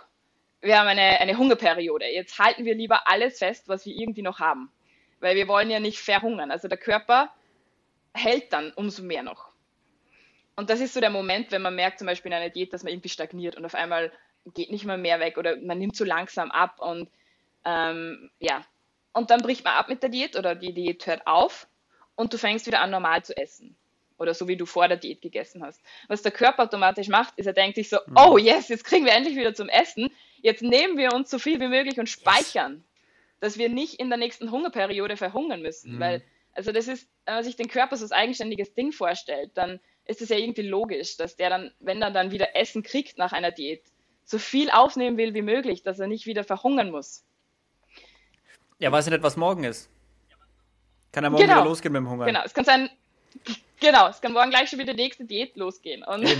wir 0.60 0.78
haben 0.78 0.88
eine, 0.88 1.20
eine 1.20 1.38
Hungerperiode, 1.38 2.06
jetzt 2.06 2.38
halten 2.38 2.64
wir 2.64 2.74
lieber 2.74 3.06
alles 3.06 3.38
fest, 3.38 3.68
was 3.68 3.86
wir 3.86 3.94
irgendwie 3.94 4.22
noch 4.22 4.40
haben 4.40 4.72
weil 5.20 5.36
wir 5.36 5.48
wollen 5.48 5.70
ja 5.70 5.80
nicht 5.80 6.00
verhungern. 6.00 6.50
Also 6.50 6.68
der 6.68 6.78
Körper 6.78 7.32
hält 8.14 8.52
dann 8.52 8.72
umso 8.72 9.02
mehr 9.02 9.22
noch. 9.22 9.47
Und 10.58 10.70
das 10.70 10.80
ist 10.80 10.92
so 10.92 11.00
der 11.00 11.10
Moment, 11.10 11.52
wenn 11.52 11.62
man 11.62 11.76
merkt, 11.76 12.00
zum 12.00 12.06
Beispiel 12.06 12.32
in 12.32 12.36
einer 12.36 12.50
Diät, 12.50 12.72
dass 12.72 12.82
man 12.82 12.92
irgendwie 12.92 13.08
stagniert 13.08 13.54
und 13.54 13.64
auf 13.64 13.76
einmal 13.76 14.10
geht 14.54 14.72
nicht 14.72 14.84
mehr 14.84 14.96
mehr 14.96 15.20
weg 15.20 15.38
oder 15.38 15.56
man 15.56 15.78
nimmt 15.78 15.94
zu 15.94 16.04
langsam 16.04 16.50
ab 16.50 16.80
und 16.80 17.08
ähm, 17.64 18.28
ja. 18.40 18.64
Und 19.12 19.30
dann 19.30 19.40
bricht 19.40 19.62
man 19.64 19.74
ab 19.74 19.88
mit 19.88 20.02
der 20.02 20.10
Diät 20.10 20.36
oder 20.36 20.56
die 20.56 20.72
Diät 20.72 21.06
hört 21.06 21.28
auf 21.28 21.68
und 22.16 22.32
du 22.32 22.38
fängst 22.38 22.66
wieder 22.66 22.80
an, 22.80 22.90
normal 22.90 23.24
zu 23.24 23.36
essen. 23.36 23.76
Oder 24.18 24.34
so 24.34 24.48
wie 24.48 24.56
du 24.56 24.66
vor 24.66 24.88
der 24.88 24.96
Diät 24.96 25.22
gegessen 25.22 25.62
hast. 25.62 25.80
Was 26.08 26.22
der 26.22 26.32
Körper 26.32 26.64
automatisch 26.64 27.06
macht, 27.06 27.34
ist, 27.36 27.46
er 27.46 27.52
denkt 27.52 27.76
sich 27.76 27.88
so, 27.88 27.98
mhm. 28.06 28.16
oh 28.16 28.36
yes, 28.36 28.68
jetzt 28.68 28.84
kriegen 28.84 29.04
wir 29.04 29.12
endlich 29.12 29.36
wieder 29.36 29.54
zum 29.54 29.68
Essen. 29.68 30.10
Jetzt 30.42 30.62
nehmen 30.62 30.98
wir 30.98 31.12
uns 31.12 31.30
so 31.30 31.38
viel 31.38 31.60
wie 31.60 31.68
möglich 31.68 32.00
und 32.00 32.08
speichern 32.08 32.84
dass 33.40 33.58
wir 33.58 33.68
nicht 33.68 34.00
in 34.00 34.08
der 34.08 34.18
nächsten 34.18 34.50
Hungerperiode 34.50 35.16
verhungern 35.16 35.62
müssen. 35.62 35.96
Mhm. 35.96 36.00
Weil, 36.00 36.22
also 36.52 36.72
das 36.72 36.88
ist, 36.88 37.08
wenn 37.24 37.34
man 37.34 37.44
sich 37.44 37.56
den 37.56 37.68
Körper 37.68 37.96
so 37.96 38.04
als 38.04 38.12
eigenständiges 38.12 38.74
Ding 38.74 38.92
vorstellt, 38.92 39.52
dann 39.54 39.80
ist 40.08 40.22
es 40.22 40.30
ja 40.30 40.36
irgendwie 40.36 40.62
logisch, 40.62 41.16
dass 41.16 41.36
der 41.36 41.50
dann, 41.50 41.70
wenn 41.80 42.02
er 42.02 42.10
dann 42.10 42.30
wieder 42.30 42.56
Essen 42.56 42.82
kriegt 42.82 43.18
nach 43.18 43.32
einer 43.32 43.52
Diät, 43.52 43.82
so 44.24 44.38
viel 44.38 44.70
aufnehmen 44.70 45.16
will 45.16 45.34
wie 45.34 45.42
möglich, 45.42 45.82
dass 45.82 46.00
er 46.00 46.06
nicht 46.06 46.26
wieder 46.26 46.44
verhungern 46.44 46.90
muss. 46.90 47.24
Ja, 48.78 48.90
weiß 48.90 49.08
nicht, 49.08 49.22
was 49.22 49.36
morgen 49.36 49.64
ist. 49.64 49.88
Kann 51.12 51.24
er 51.24 51.30
morgen 51.30 51.44
genau. 51.44 51.56
wieder 51.56 51.64
losgehen 51.64 51.92
mit 51.92 52.00
dem 52.00 52.10
Hunger? 52.10 52.26
Genau, 52.26 52.40
es 52.44 52.54
kann 52.54 52.64
sein, 52.64 52.90
genau, 53.80 54.08
es 54.08 54.20
kann 54.20 54.32
morgen 54.32 54.50
gleich 54.50 54.70
schon 54.70 54.78
wieder 54.78 54.94
die 54.94 55.02
nächste 55.02 55.24
Diät 55.24 55.56
losgehen. 55.56 56.02
Und, 56.02 56.24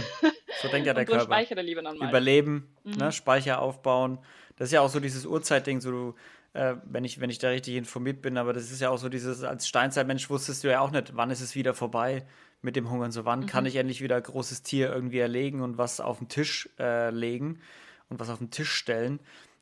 So 0.61 0.69
denkt 0.69 0.87
ja 0.87 0.95
der 0.95 1.05
Körper. 1.05 1.25
Speicher 1.25 1.63
lieber 1.63 1.83
dann 1.83 1.99
mal. 1.99 2.09
Überleben, 2.09 2.75
mhm. 2.85 2.95
ne, 2.95 3.13
Speicher 3.13 3.61
aufbauen. 3.61 4.19
Das 4.57 4.69
ist 4.69 4.73
ja 4.73 4.81
auch 4.81 4.89
so 4.89 4.99
dieses 4.99 5.25
Urzeitding, 5.25 5.81
so 5.81 6.15
äh, 6.53 6.75
wenn, 6.85 7.05
ich, 7.05 7.21
wenn 7.21 7.31
ich 7.31 7.39
da 7.39 7.51
richtig 7.51 7.77
informiert 7.77 8.23
bin. 8.23 8.39
Aber 8.39 8.53
das 8.53 8.71
ist 8.71 8.81
ja 8.81 8.91
auch 8.91 8.97
so 8.97 9.09
dieses, 9.09 9.45
als 9.45 9.69
Steinzeitmensch 9.69 10.29
wusstest 10.31 10.65
du 10.65 10.69
ja 10.69 10.81
auch 10.81 10.91
nicht, 10.91 11.17
wann 11.17 11.31
ist 11.31 11.41
es 11.41 11.55
wieder 11.55 11.75
vorbei 11.75 12.27
mit 12.61 12.77
dem 12.77 12.91
Hungern. 12.91 13.13
So, 13.13 13.25
wann 13.25 13.41
mhm. 13.41 13.47
kann 13.47 13.67
ich 13.67 13.77
endlich 13.77 14.03
wieder 14.03 14.17
ein 14.17 14.23
großes 14.23 14.63
Tier 14.63 14.93
irgendwie 14.93 15.19
erlegen 15.19 15.63
und 15.63 15.79
was 15.79 16.01
auf 16.01 16.19
den 16.19 16.29
Tisch 16.29 16.69
äh, 16.79 17.11
legen 17.11 17.61
und 18.09 18.21
was 18.21 18.31
auf 18.31 18.39
den 18.39 18.51
Tisch 18.51 18.73
stellen. 18.73 19.21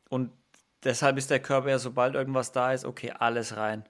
Und 0.09 0.30
deshalb 0.85 1.18
ist 1.18 1.30
der 1.30 1.40
Körper 1.40 1.70
ja, 1.70 1.78
sobald 1.78 2.14
irgendwas 2.14 2.52
da 2.52 2.72
ist, 2.72 2.85
okay, 2.85 3.12
alles 3.12 3.56
rein. 3.56 3.85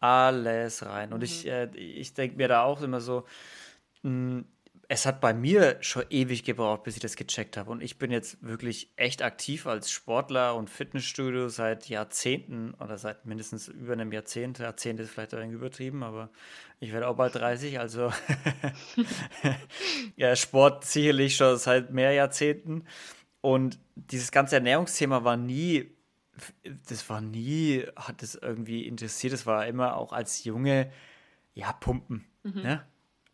Alles 0.00 0.86
rein. 0.86 1.12
Und 1.12 1.20
mhm. 1.20 1.24
ich, 1.24 1.46
äh, 1.46 1.68
ich 1.74 2.14
denke 2.14 2.36
mir 2.36 2.48
da 2.48 2.62
auch 2.62 2.82
immer 2.82 3.00
so, 3.00 3.24
mh, 4.02 4.10
hm, 4.10 4.44
es 4.90 5.04
hat 5.04 5.20
bei 5.20 5.34
mir 5.34 5.76
schon 5.82 6.04
ewig 6.08 6.44
gebraucht, 6.44 6.82
bis 6.82 6.96
ich 6.96 7.02
das 7.02 7.16
gecheckt 7.16 7.58
habe. 7.58 7.70
Und 7.70 7.82
ich 7.82 7.98
bin 7.98 8.10
jetzt 8.10 8.42
wirklich 8.42 8.90
echt 8.96 9.22
aktiv 9.22 9.66
als 9.66 9.90
Sportler 9.90 10.56
und 10.56 10.70
Fitnessstudio 10.70 11.50
seit 11.50 11.90
Jahrzehnten 11.90 12.72
oder 12.72 12.96
seit 12.96 13.26
mindestens 13.26 13.68
über 13.68 13.92
einem 13.92 14.10
Jahrzehnt. 14.12 14.58
Jahrzehnt 14.58 14.98
ist 14.98 15.10
vielleicht 15.10 15.34
ein 15.34 15.52
übertrieben, 15.52 16.02
aber 16.02 16.30
ich 16.80 16.90
werde 16.90 17.06
auch 17.06 17.16
bald 17.16 17.34
30, 17.34 17.78
also 17.78 18.10
ja, 20.16 20.34
Sport 20.34 20.86
sicherlich 20.86 21.36
schon 21.36 21.58
seit 21.58 21.92
mehr 21.92 22.12
Jahrzehnten. 22.12 22.86
Und 23.42 23.78
dieses 23.94 24.32
ganze 24.32 24.54
Ernährungsthema 24.54 25.22
war 25.22 25.36
nie, 25.36 25.90
das 26.88 27.10
war 27.10 27.20
nie, 27.20 27.84
hat 27.94 28.22
es 28.22 28.36
irgendwie 28.36 28.86
interessiert. 28.86 29.34
Es 29.34 29.44
war 29.44 29.66
immer 29.66 29.98
auch 29.98 30.14
als 30.14 30.44
Junge, 30.44 30.90
ja, 31.52 31.74
Pumpen. 31.74 32.24
Mhm. 32.42 32.62
Ne? 32.62 32.86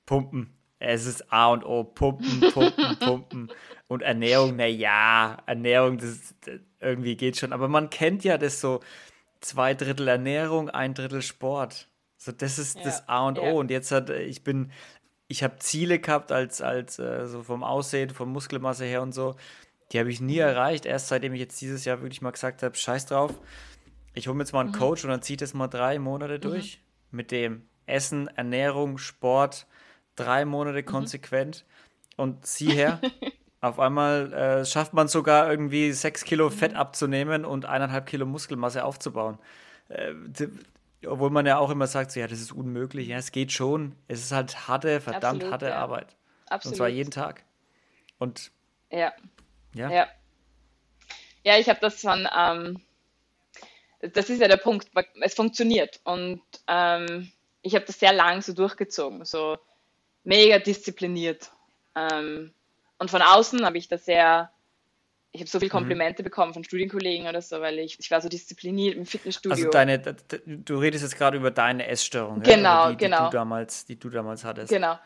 Pumpen 0.04 0.50
es 0.78 1.06
ist 1.06 1.32
A 1.32 1.48
und 1.48 1.64
O, 1.64 1.84
pumpen, 1.84 2.40
pumpen, 2.52 2.98
pumpen. 3.00 3.52
Und 3.88 4.02
Ernährung, 4.02 4.56
na 4.56 4.66
ja, 4.66 5.38
Ernährung, 5.46 5.98
das, 5.98 6.34
das, 6.40 6.60
irgendwie 6.80 7.16
geht 7.16 7.37
schon. 7.37 7.52
Aber 7.52 7.68
man 7.68 7.90
kennt 7.90 8.24
ja 8.24 8.38
das 8.38 8.60
so, 8.60 8.80
zwei 9.40 9.74
Drittel 9.74 10.08
Ernährung, 10.08 10.70
ein 10.70 10.94
Drittel 10.94 11.22
Sport. 11.22 11.88
So, 12.16 12.32
das 12.32 12.58
ist 12.58 12.76
ja, 12.76 12.84
das 12.84 13.08
A 13.08 13.26
und 13.26 13.38
O. 13.38 13.58
Und 13.58 13.70
jetzt 13.70 13.92
hat, 13.92 14.10
ich 14.10 14.42
bin, 14.44 14.72
ich 15.28 15.42
habe 15.42 15.56
Ziele 15.58 15.98
gehabt 15.98 16.32
als, 16.32 16.60
als 16.60 16.98
äh, 16.98 17.26
so 17.26 17.42
vom 17.42 17.62
Aussehen, 17.62 18.10
von 18.10 18.28
Muskelmasse 18.30 18.84
her 18.84 19.02
und 19.02 19.12
so. 19.12 19.37
Die 19.92 19.98
habe 19.98 20.10
ich 20.10 20.20
nie 20.20 20.34
mhm. 20.34 20.40
erreicht. 20.40 20.87
Erst 20.87 21.08
seitdem 21.08 21.34
ich 21.34 21.40
jetzt 21.40 21.60
dieses 21.60 21.84
Jahr 21.84 22.00
wirklich 22.00 22.22
mal 22.22 22.30
gesagt 22.30 22.62
habe, 22.62 22.74
scheiß 22.74 23.06
drauf. 23.06 23.38
Ich 24.14 24.28
hole 24.28 24.37
mir 24.37 24.42
jetzt 24.42 24.52
mal 24.52 24.60
einen 24.60 24.70
mhm. 24.70 24.76
Coach 24.76 25.04
und 25.04 25.10
dann 25.10 25.22
zieht 25.22 25.42
es 25.42 25.54
mal 25.54 25.68
drei 25.68 25.98
Monate 25.98 26.37
mhm. 26.37 26.40
durch. 26.40 26.80
Mhm. 27.10 27.16
Mit 27.16 27.30
dem 27.30 27.68
Essen, 27.87 28.28
Ernährung, 28.28 28.98
Sport, 28.98 29.66
drei 30.16 30.44
Monate 30.44 30.83
mhm. 30.83 30.87
konsequent 30.87 31.64
mhm. 32.16 32.22
und 32.22 32.46
sieh 32.46 32.72
her, 32.72 33.00
auf 33.61 33.79
einmal 33.79 34.33
äh, 34.33 34.64
schafft 34.64 34.92
man 34.92 35.09
sogar 35.09 35.50
irgendwie 35.50 35.92
sechs 35.92 36.24
Kilo 36.24 36.50
Fett 36.50 36.72
mhm. 36.72 36.79
abzunehmen 36.79 37.44
und 37.44 37.64
eineinhalb 37.64 38.07
Kilo 38.07 38.27
Muskelmasse 38.27 38.85
aufzubauen. 38.85 39.38
Äh, 39.88 40.14
obwohl 41.07 41.31
man 41.31 41.46
ja 41.46 41.59
auch 41.59 41.70
immer 41.70 41.87
sagt, 41.87 42.12
so, 42.12 42.20
ja, 42.20 42.27
das 42.27 42.40
ist 42.40 42.53
unmöglich. 42.53 43.09
Ja, 43.09 43.18
es 43.18 43.33
geht 43.33 43.53
schon. 43.53 43.94
Es 44.09 44.20
ist 44.20 44.33
halt 44.33 44.68
harte, 44.68 45.00
verdammt 45.00 45.42
Absolut, 45.42 45.53
harte 45.53 45.66
ja. 45.66 45.77
Arbeit. 45.77 46.16
Absolut. 46.46 46.72
Und 46.72 46.77
zwar 46.77 46.88
jeden 46.88 47.11
Tag. 47.11 47.44
Und 48.18 48.50
ja. 48.90 49.12
Ja. 49.74 49.90
Ja, 49.90 50.07
ja 51.42 51.59
ich 51.59 51.68
habe 51.68 51.81
das 51.81 52.00
von, 52.00 52.29
ähm, 52.37 52.81
das 54.00 54.31
ist 54.31 54.40
ja 54.40 54.48
der 54.48 54.57
Punkt, 54.57 54.90
es 55.20 55.35
funktioniert. 55.35 56.00
Und 56.05 56.42
ähm, 56.68 57.31
ich 57.62 57.74
habe 57.74 57.85
das 57.85 57.98
sehr 57.98 58.12
lang 58.12 58.42
so 58.42 58.53
durchgezogen. 58.53 59.24
So 59.24 59.59
mega 60.24 60.58
diszipliniert. 60.58 61.52
Ähm, 61.94 62.52
und 62.98 63.10
von 63.10 63.22
außen 63.22 63.64
habe 63.64 63.78
ich 63.78 63.88
das 63.88 64.04
sehr, 64.04 64.50
ich 65.32 65.40
habe 65.40 65.50
so 65.50 65.58
viele 65.58 65.68
mhm. 65.68 65.78
Komplimente 65.78 66.22
mhm. 66.22 66.24
bekommen 66.24 66.54
von 66.54 66.64
Studienkollegen 66.64 67.28
oder 67.28 67.40
so, 67.40 67.60
weil 67.60 67.78
ich, 67.78 67.98
ich 68.00 68.10
war 68.10 68.20
so 68.20 68.28
diszipliniert 68.28 68.96
im 68.96 69.06
Fitnessstudio. 69.06 69.56
Also 69.56 69.70
deine, 69.70 69.98
du 70.46 70.78
redest 70.78 71.04
jetzt 71.04 71.16
gerade 71.16 71.37
über 71.37 71.50
deine 71.50 71.87
Essstörung, 71.87 72.40
genau, 72.42 72.87
ja? 72.87 72.90
die, 72.90 72.96
genau. 72.96 73.24
Die 73.26 73.30
du, 73.30 73.37
damals, 73.37 73.84
die 73.84 73.98
du 73.98 74.10
damals 74.10 74.44
hattest. 74.44 74.70
Genau. 74.72 74.98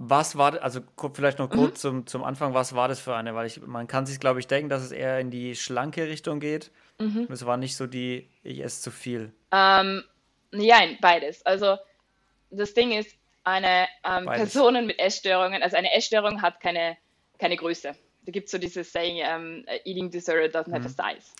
Was 0.00 0.38
war, 0.38 0.62
also 0.62 0.80
vielleicht 1.12 1.40
noch 1.40 1.50
kurz 1.50 1.82
mhm. 1.82 1.88
zum, 1.88 2.06
zum 2.06 2.24
Anfang, 2.24 2.54
was 2.54 2.74
war 2.74 2.86
das 2.86 3.00
für 3.00 3.16
eine? 3.16 3.34
Weil 3.34 3.48
ich, 3.48 3.60
man 3.66 3.88
kann 3.88 4.06
sich, 4.06 4.20
glaube 4.20 4.38
ich, 4.38 4.46
denken, 4.46 4.68
dass 4.68 4.82
es 4.82 4.92
eher 4.92 5.18
in 5.18 5.32
die 5.32 5.56
schlanke 5.56 6.06
Richtung 6.06 6.38
geht. 6.38 6.70
Mhm. 7.00 7.26
Es 7.30 7.44
war 7.44 7.56
nicht 7.56 7.76
so 7.76 7.88
die, 7.88 8.28
ich 8.44 8.60
esse 8.60 8.80
zu 8.80 8.90
viel. 8.92 9.32
Ähm, 9.50 10.04
nein, 10.52 10.98
beides. 11.00 11.44
Also 11.44 11.78
das 12.50 12.74
Ding 12.74 12.92
ist, 12.92 13.17
eine 13.48 13.88
ähm, 14.04 14.26
Personen 14.26 14.86
mit 14.86 14.98
Essstörungen, 14.98 15.62
also 15.62 15.76
eine 15.76 15.92
Essstörung 15.94 16.42
hat 16.42 16.60
keine, 16.60 16.96
keine 17.38 17.56
Größe. 17.56 17.94
Da 18.24 18.32
gibt 18.32 18.46
es 18.46 18.52
so 18.52 18.58
dieses 18.58 18.92
Saying, 18.92 19.24
um, 19.26 19.64
eating 19.84 20.10
disorder 20.10 20.46
doesn't 20.46 20.72
have 20.72 20.84
a 20.84 21.12
mhm. 21.12 21.16
size. 21.16 21.32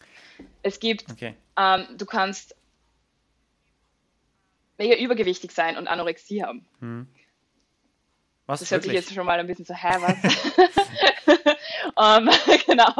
Es 0.63 0.81
gibt, 0.81 1.11
okay. 1.11 1.35
ähm, 1.57 1.87
du 1.97 2.07
kannst 2.07 2.57
mega 4.79 4.97
übergewichtig 4.97 5.53
sein 5.53 5.77
und 5.77 5.89
Anorexie 5.89 6.43
haben. 6.43 6.67
Hm. 6.81 7.09
Was, 8.47 8.61
das 8.61 8.71
hört 8.71 8.85
sich 8.85 8.93
jetzt 8.93 9.13
schon 9.13 9.27
mal 9.27 9.39
ein 9.39 9.47
bisschen 9.47 9.67
so, 9.67 9.75
hä, 9.75 9.97
was? 10.01 10.17
um, 11.95 12.29
ähm, 12.29 12.59
genau. 12.67 12.95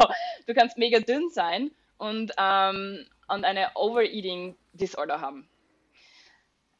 Du 0.45 0.53
kannst 0.53 0.77
mega 0.77 0.99
dünn 0.99 1.29
sein 1.31 1.71
und, 1.97 2.31
um, 2.37 3.05
und 3.27 3.45
eine 3.45 3.71
Overeating 3.75 4.55
Disorder 4.73 5.21
haben. 5.21 5.49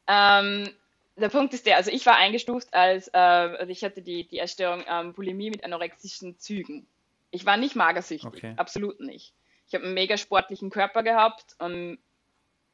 Ähm, 0.06 0.72
der 1.20 1.28
Punkt 1.28 1.54
ist 1.54 1.66
der, 1.66 1.76
also 1.76 1.90
ich 1.90 2.04
war 2.06 2.16
eingestuft 2.16 2.72
als, 2.72 3.08
äh, 3.08 3.18
also 3.18 3.70
ich 3.70 3.84
hatte 3.84 4.02
die, 4.02 4.26
die 4.26 4.38
Erstörung 4.38 4.84
ähm, 4.88 5.12
Bulimie 5.12 5.50
mit 5.50 5.64
anorexischen 5.64 6.38
Zügen. 6.38 6.86
Ich 7.30 7.46
war 7.46 7.56
nicht 7.56 7.76
magersüchtig, 7.76 8.26
okay. 8.26 8.54
absolut 8.56 9.00
nicht. 9.00 9.32
Ich 9.68 9.74
habe 9.74 9.84
einen 9.84 9.94
mega 9.94 10.16
sportlichen 10.16 10.70
Körper 10.70 11.02
gehabt 11.02 11.54
und 11.58 11.98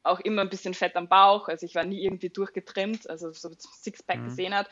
auch 0.03 0.21
immer 0.21 0.43
ein 0.43 0.49
bisschen 0.49 0.73
Fett 0.73 0.97
am 0.97 1.09
Bauch, 1.09 1.49
also 1.49 1.67
ich 1.67 1.75
war 1.75 1.85
nie 1.85 2.03
irgendwie 2.03 2.31
durchgetrimmt, 2.31 3.11
also 3.11 3.33
so 3.33 3.51
Sixpack 3.59 4.21
mhm. 4.21 4.25
gesehen 4.25 4.55
hat. 4.55 4.69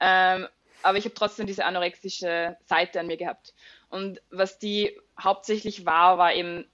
Ähm, 0.00 0.48
aber 0.82 0.98
ich 0.98 1.04
habe 1.04 1.14
trotzdem 1.14 1.46
diese 1.46 1.64
anorexische 1.64 2.56
Seite 2.66 3.00
an 3.00 3.06
mir 3.06 3.16
gehabt. 3.16 3.54
Und 3.90 4.20
was 4.30 4.58
die 4.58 4.98
hauptsächlich 5.20 5.86
war, 5.86 6.18
war 6.18 6.34
eben 6.34 6.66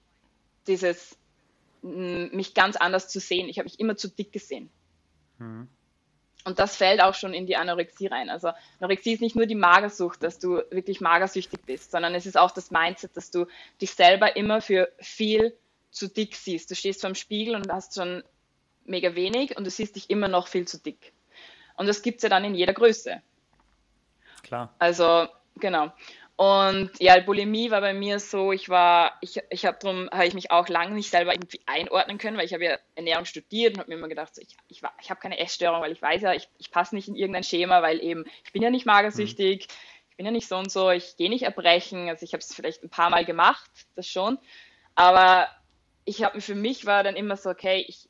dieses, 0.67 1.17
mich 1.83 2.55
ganz 2.55 2.77
anders 2.77 3.09
zu 3.09 3.21
sehen. 3.21 3.49
Ich 3.49 3.59
habe 3.59 3.65
mich 3.65 3.81
immer 3.81 3.97
zu 3.97 4.09
dick 4.09 4.33
gesehen. 4.33 4.71
Mhm. 5.39 5.69
Und 6.45 6.59
das 6.59 6.77
fällt 6.77 7.03
auch 7.03 7.15
schon 7.15 7.33
in 7.33 7.47
die 7.47 7.57
Anorexie 7.57 8.07
rein. 8.07 8.29
Also 8.29 8.51
Anorexie 8.79 9.15
ist 9.15 9.23
nicht 9.23 9.35
nur 9.35 9.47
die 9.47 9.55
Magersucht, 9.55 10.23
dass 10.23 10.39
du 10.39 10.63
wirklich 10.71 11.01
magersüchtig 11.01 11.61
bist, 11.65 11.91
sondern 11.91 12.15
es 12.15 12.27
ist 12.27 12.37
auch 12.37 12.51
das 12.51 12.71
Mindset, 12.71 13.17
dass 13.17 13.31
du 13.31 13.47
dich 13.81 13.93
selber 13.93 14.37
immer 14.37 14.61
für 14.61 14.93
viel 14.99 15.57
zu 15.91 16.09
dick 16.09 16.35
siehst. 16.35 16.71
Du 16.71 16.75
stehst 16.75 17.01
vor 17.01 17.11
dem 17.11 17.15
Spiegel 17.15 17.55
und 17.55 17.73
hast 17.73 17.95
schon 17.95 18.23
mega 18.85 19.15
wenig 19.15 19.57
und 19.57 19.65
du 19.65 19.71
siehst 19.71 19.97
dich 19.97 20.11
immer 20.11 20.29
noch 20.29 20.49
viel 20.49 20.69
zu 20.69 20.79
dick. 20.79 21.13
Und 21.77 21.87
das 21.87 22.03
gibt 22.03 22.19
es 22.19 22.23
ja 22.25 22.29
dann 22.29 22.45
in 22.45 22.55
jeder 22.55 22.75
Größe. 22.75 23.23
Klar. 24.43 24.75
Also, 24.79 25.27
genau. 25.57 25.93
Und 26.37 26.91
ja, 26.99 27.21
Bulimie 27.21 27.71
war 27.71 27.81
bei 27.81 27.95
mir 27.95 28.19
so, 28.19 28.51
ich 28.51 28.69
war, 28.69 29.13
ich, 29.21 29.41
ich 29.51 29.65
habe 29.67 29.79
darum, 29.81 30.11
habe 30.11 30.27
ich 30.27 30.35
mich 30.35 30.51
auch 30.51 30.69
lange 30.69 30.95
nicht 30.95 31.11
selber 31.11 31.33
irgendwie 31.33 31.61
einordnen 31.67 32.19
können, 32.19 32.37
weil 32.37 32.45
ich 32.47 32.53
habe 32.53 32.65
ja 32.65 32.79
Ernährung 32.97 33.25
studiert 33.25 33.75
und 33.75 33.81
habe 33.81 33.91
mir 33.91 33.99
immer 33.99 34.09
gedacht, 34.09 34.35
so, 34.35 34.43
ich, 34.43 34.57
ich, 34.69 34.83
war, 34.83 34.93
ich 35.01 35.11
habe 35.11 35.21
keine 35.21 35.39
Essstörung, 35.39 35.81
weil 35.81 35.93
ich 35.93 36.03
weiß 36.03 36.23
ja, 36.23 36.33
ich, 36.33 36.49
ich 36.59 36.73
passe 36.73 36.97
nicht 36.97 37.07
in 37.07 37.15
irgendein 37.15 37.45
Schema, 37.45 37.83
weil 37.83 38.03
eben, 38.03 38.25
ich 38.45 38.53
bin 38.53 38.63
ja 38.63 38.71
nicht 38.71 38.85
magersüchtig, 38.85 39.69
mhm. 39.69 39.75
ich 40.11 40.17
bin 40.17 40.27
ja 40.27 40.33
nicht 40.33 40.49
so 40.49 40.57
und 40.57 40.73
so, 40.73 40.91
ich 40.91 41.17
gehe 41.17 41.31
nicht 41.31 41.45
erbrechen, 41.45 42.09
also 42.09 42.25
ich 42.25 42.33
habe 42.33 42.41
es 42.41 42.53
vielleicht 42.53 42.83
ein 42.83 42.91
paar 42.91 43.11
Mal 43.11 43.25
gemacht, 43.25 43.71
das 43.95 44.09
schon, 44.09 44.39
aber 44.97 45.49
ich 46.05 46.25
habe 46.25 46.41
für 46.41 46.57
mich 46.57 46.85
war 46.85 47.05
dann 47.05 47.15
immer 47.15 47.37
so, 47.37 47.49
okay, 47.49 47.85
ich, 47.87 48.09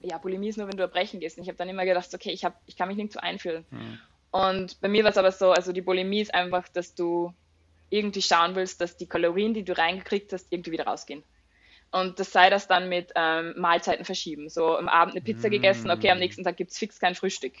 ja, 0.00 0.18
Bulimie 0.18 0.48
ist 0.48 0.58
nur, 0.58 0.68
wenn 0.68 0.76
du 0.76 0.82
erbrechen 0.82 1.20
gehst. 1.20 1.38
Und 1.38 1.44
ich 1.44 1.48
habe 1.48 1.58
dann 1.58 1.68
immer 1.68 1.84
gedacht, 1.84 2.12
okay, 2.14 2.30
ich, 2.30 2.44
hab, 2.44 2.60
ich 2.66 2.76
kann 2.76 2.88
mich 2.88 2.96
nirgendwo 2.96 3.20
einfühlen. 3.20 3.64
Mhm. 3.70 3.98
Und 4.30 4.80
bei 4.80 4.88
mir 4.88 5.04
war 5.04 5.10
es 5.10 5.18
aber 5.18 5.32
so, 5.32 5.52
also 5.52 5.72
die 5.72 5.80
Bulimie 5.80 6.20
ist 6.20 6.34
einfach, 6.34 6.68
dass 6.68 6.94
du 6.94 7.32
irgendwie 7.94 8.22
schauen 8.22 8.56
willst, 8.56 8.80
dass 8.80 8.96
die 8.96 9.06
Kalorien, 9.06 9.54
die 9.54 9.64
du 9.64 9.76
reingekriegt 9.76 10.32
hast, 10.32 10.48
irgendwie 10.50 10.72
wieder 10.72 10.86
rausgehen. 10.86 11.22
Und 11.92 12.18
das 12.18 12.32
sei 12.32 12.50
das 12.50 12.66
dann 12.66 12.88
mit 12.88 13.12
ähm, 13.14 13.54
Mahlzeiten 13.56 14.04
verschieben. 14.04 14.48
So 14.48 14.76
am 14.76 14.88
Abend 14.88 15.14
eine 15.14 15.24
Pizza 15.24 15.46
mm. 15.46 15.52
gegessen, 15.52 15.90
okay, 15.92 16.10
am 16.10 16.18
nächsten 16.18 16.42
Tag 16.42 16.56
gibt 16.56 16.72
es 16.72 16.78
fix 16.78 16.98
kein 16.98 17.14
Frühstück. 17.14 17.52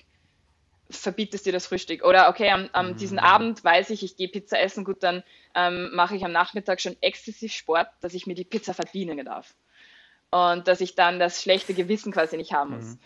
Verbietest 0.90 1.46
dir 1.46 1.52
das 1.52 1.68
Frühstück. 1.68 2.04
Oder 2.04 2.28
okay, 2.28 2.50
am, 2.50 2.68
am 2.72 2.90
mm. 2.90 2.96
diesen 2.96 3.20
Abend 3.20 3.62
weiß 3.62 3.90
ich, 3.90 4.02
ich 4.02 4.16
gehe 4.16 4.26
Pizza 4.26 4.58
essen, 4.58 4.84
gut, 4.84 5.04
dann 5.04 5.22
ähm, 5.54 5.90
mache 5.94 6.16
ich 6.16 6.24
am 6.24 6.32
Nachmittag 6.32 6.80
schon 6.80 6.96
exzessiv 7.00 7.52
Sport, 7.52 7.86
dass 8.00 8.12
ich 8.12 8.26
mir 8.26 8.34
die 8.34 8.44
Pizza 8.44 8.74
verdienen 8.74 9.24
darf. 9.24 9.54
Und 10.32 10.66
dass 10.66 10.80
ich 10.80 10.96
dann 10.96 11.20
das 11.20 11.40
schlechte 11.40 11.74
Gewissen 11.74 12.12
quasi 12.12 12.36
nicht 12.36 12.52
haben 12.52 12.74
muss. 12.74 12.96
Mm. 12.96 12.98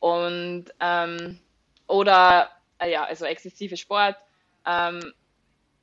Und 0.00 0.64
ähm, 0.80 1.38
oder 1.86 2.50
äh, 2.78 2.90
ja, 2.90 3.04
also 3.04 3.26
exzessive 3.26 3.76
Sport, 3.76 4.16
ähm, 4.66 5.12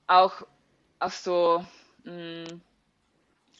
auch 0.08 0.47
auch 1.00 1.12
so 1.12 1.66
mh, 2.04 2.12
mm, 2.14 2.62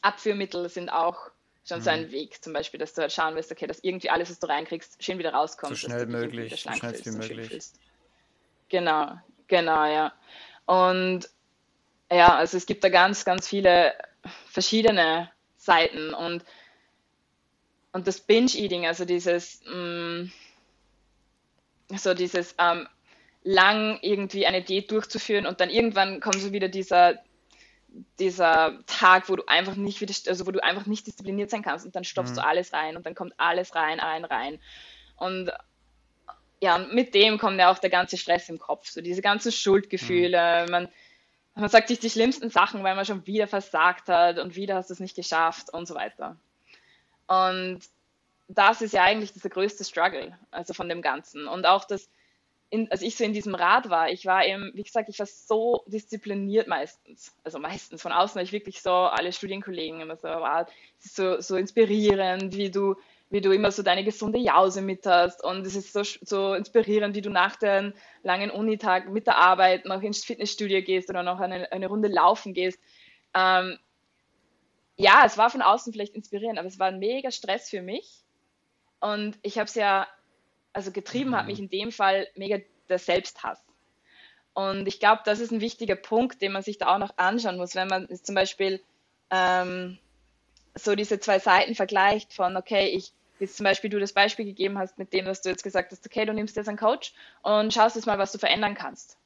Abführmittel 0.02 0.68
sind 0.68 0.88
auch 0.90 1.30
schon 1.66 1.78
mhm. 1.78 1.82
so 1.82 1.90
ein 1.90 2.02
mhm. 2.06 2.12
Weg, 2.12 2.42
zum 2.42 2.52
Beispiel, 2.52 2.78
dass 2.78 2.94
du 2.94 3.02
halt 3.02 3.12
schauen 3.12 3.34
willst, 3.34 3.52
okay, 3.52 3.66
dass 3.66 3.82
irgendwie 3.82 4.10
alles, 4.10 4.30
was 4.30 4.38
du 4.38 4.46
reinkriegst, 4.46 5.02
schön 5.02 5.18
wieder 5.18 5.34
rauskommt. 5.34 5.76
So 5.76 5.88
schnell 5.88 6.06
möglich, 6.06 6.50
so 6.50 6.72
schnell 6.72 7.04
wie 7.04 7.10
möglich. 7.10 7.64
Genau, 8.68 9.18
genau, 9.46 9.84
ja. 9.86 10.12
Und 10.66 11.28
ja, 12.10 12.34
also 12.36 12.56
es 12.56 12.66
gibt 12.66 12.82
da 12.84 12.88
ganz, 12.88 13.24
ganz 13.24 13.48
viele 13.48 13.94
verschiedene 14.46 15.30
Seiten 15.56 16.14
und, 16.14 16.44
und 17.92 18.06
das 18.06 18.20
Binge-Eating, 18.20 18.86
also 18.86 19.04
dieses, 19.04 19.62
mh, 19.64 19.74
mm, 19.74 20.32
so 21.96 22.14
dieses 22.14 22.54
ähm, 22.58 22.88
lang 23.42 23.98
irgendwie 24.02 24.46
eine 24.46 24.62
Diät 24.62 24.90
durchzuführen 24.90 25.46
und 25.46 25.60
dann 25.60 25.70
irgendwann 25.70 26.20
kommt 26.20 26.40
so 26.40 26.52
wieder 26.52 26.68
dieser 26.68 27.18
dieser 28.18 28.78
Tag, 28.86 29.28
wo 29.28 29.36
du 29.36 29.44
einfach 29.46 29.74
nicht 29.74 30.00
wieder, 30.00 30.14
also 30.28 30.46
wo 30.46 30.50
du 30.50 30.62
einfach 30.62 30.86
nicht 30.86 31.06
diszipliniert 31.06 31.50
sein 31.50 31.62
kannst 31.62 31.84
und 31.84 31.96
dann 31.96 32.04
stopfst 32.04 32.32
mhm. 32.32 32.36
du 32.36 32.44
alles 32.44 32.72
rein 32.72 32.96
und 32.96 33.06
dann 33.06 33.14
kommt 33.14 33.34
alles 33.38 33.74
rein, 33.74 34.00
rein, 34.00 34.24
rein. 34.24 34.60
Und 35.16 35.50
ja, 36.60 36.78
mit 36.78 37.14
dem 37.14 37.38
kommt 37.38 37.58
ja 37.58 37.70
auch 37.70 37.78
der 37.78 37.90
ganze 37.90 38.16
Stress 38.16 38.48
im 38.48 38.58
Kopf, 38.58 38.88
so 38.88 39.00
diese 39.00 39.22
ganzen 39.22 39.50
Schuldgefühle. 39.50 40.64
Mhm. 40.66 40.70
Man, 40.70 40.88
man 41.54 41.68
sagt 41.68 41.88
sich 41.88 41.98
die 41.98 42.10
schlimmsten 42.10 42.50
Sachen, 42.50 42.84
weil 42.84 42.94
man 42.94 43.06
schon 43.06 43.26
wieder 43.26 43.48
versagt 43.48 44.08
hat 44.08 44.38
und 44.38 44.56
wieder 44.56 44.76
hast 44.76 44.90
du 44.90 44.94
es 44.94 45.00
nicht 45.00 45.16
geschafft 45.16 45.72
und 45.72 45.86
so 45.86 45.94
weiter. 45.94 46.36
Und 47.26 47.80
das 48.48 48.82
ist 48.82 48.92
ja 48.92 49.04
eigentlich 49.04 49.32
dieser 49.32 49.48
größte 49.48 49.84
Struggle, 49.84 50.36
also 50.50 50.74
von 50.74 50.88
dem 50.88 51.02
Ganzen. 51.02 51.46
Und 51.46 51.66
auch 51.66 51.84
das, 51.84 52.08
in, 52.70 52.90
als 52.90 53.02
ich 53.02 53.16
so 53.16 53.24
in 53.24 53.32
diesem 53.32 53.56
Rad 53.56 53.90
war, 53.90 54.10
ich 54.10 54.26
war 54.26 54.46
eben, 54.46 54.70
wie 54.74 54.84
gesagt, 54.84 55.08
ich 55.08 55.18
war 55.18 55.26
so 55.26 55.82
diszipliniert 55.86 56.68
meistens. 56.68 57.34
Also 57.42 57.58
meistens 57.58 58.00
von 58.00 58.12
außen 58.12 58.36
war 58.36 58.42
ich 58.42 58.52
wirklich 58.52 58.80
so, 58.80 58.92
alle 58.92 59.32
Studienkollegen 59.32 60.00
immer 60.00 60.16
so, 60.16 60.28
wow, 60.28 60.66
so, 61.00 61.40
so 61.40 61.56
inspirierend, 61.56 62.56
wie 62.56 62.70
du, 62.70 62.94
wie 63.28 63.40
du 63.40 63.50
immer 63.50 63.72
so 63.72 63.82
deine 63.82 64.04
gesunde 64.04 64.38
Jause 64.38 64.82
mit 64.82 65.04
hast. 65.04 65.42
Und 65.42 65.66
es 65.66 65.74
ist 65.74 65.92
so, 65.92 66.02
so 66.04 66.54
inspirierend, 66.54 67.16
wie 67.16 67.22
du 67.22 67.30
nach 67.30 67.56
dem 67.56 67.92
langen 68.22 68.52
Unitag 68.52 69.08
mit 69.10 69.26
der 69.26 69.38
Arbeit 69.38 69.84
noch 69.84 70.02
ins 70.02 70.24
Fitnessstudio 70.24 70.80
gehst 70.82 71.10
oder 71.10 71.24
noch 71.24 71.40
eine, 71.40 71.72
eine 71.72 71.88
Runde 71.88 72.08
laufen 72.08 72.54
gehst. 72.54 72.78
Ähm, 73.34 73.78
ja, 74.96 75.24
es 75.26 75.36
war 75.38 75.50
von 75.50 75.62
außen 75.62 75.92
vielleicht 75.92 76.14
inspirierend, 76.14 76.58
aber 76.58 76.68
es 76.68 76.78
war 76.78 76.86
ein 76.86 77.00
mega 77.00 77.32
Stress 77.32 77.68
für 77.68 77.82
mich. 77.82 78.22
Und 79.00 79.38
ich 79.42 79.58
habe 79.58 79.66
es 79.66 79.74
ja 79.74 80.06
also 80.72 80.92
getrieben 80.92 81.34
hat 81.34 81.44
mhm. 81.44 81.50
mich 81.50 81.58
in 81.60 81.70
dem 81.70 81.92
Fall 81.92 82.28
mega 82.34 82.58
der 82.88 82.98
Selbsthass. 82.98 83.62
Und 84.52 84.86
ich 84.88 84.98
glaube, 85.00 85.22
das 85.24 85.40
ist 85.40 85.52
ein 85.52 85.60
wichtiger 85.60 85.96
Punkt, 85.96 86.42
den 86.42 86.52
man 86.52 86.62
sich 86.62 86.78
da 86.78 86.94
auch 86.94 86.98
noch 86.98 87.16
anschauen 87.16 87.56
muss, 87.56 87.74
wenn 87.74 87.88
man 87.88 88.08
zum 88.22 88.34
Beispiel 88.34 88.82
ähm, 89.30 89.98
so 90.74 90.94
diese 90.94 91.20
zwei 91.20 91.38
Seiten 91.38 91.74
vergleicht 91.74 92.32
von, 92.32 92.56
okay, 92.56 92.88
ich, 92.88 93.12
jetzt 93.38 93.56
zum 93.56 93.64
Beispiel 93.64 93.90
du 93.90 94.00
das 94.00 94.12
Beispiel 94.12 94.44
gegeben 94.44 94.78
hast 94.78 94.98
mit 94.98 95.12
dem, 95.12 95.24
dass 95.24 95.42
du 95.42 95.48
jetzt 95.48 95.62
gesagt 95.62 95.92
hast, 95.92 96.04
okay, 96.04 96.24
du 96.24 96.34
nimmst 96.34 96.56
jetzt 96.56 96.68
einen 96.68 96.78
Coach 96.78 97.12
und 97.42 97.72
schaust 97.72 97.96
jetzt 97.96 98.06
mal, 98.06 98.18
was 98.18 98.32
du 98.32 98.38
verändern 98.38 98.74
kannst. 98.74 99.16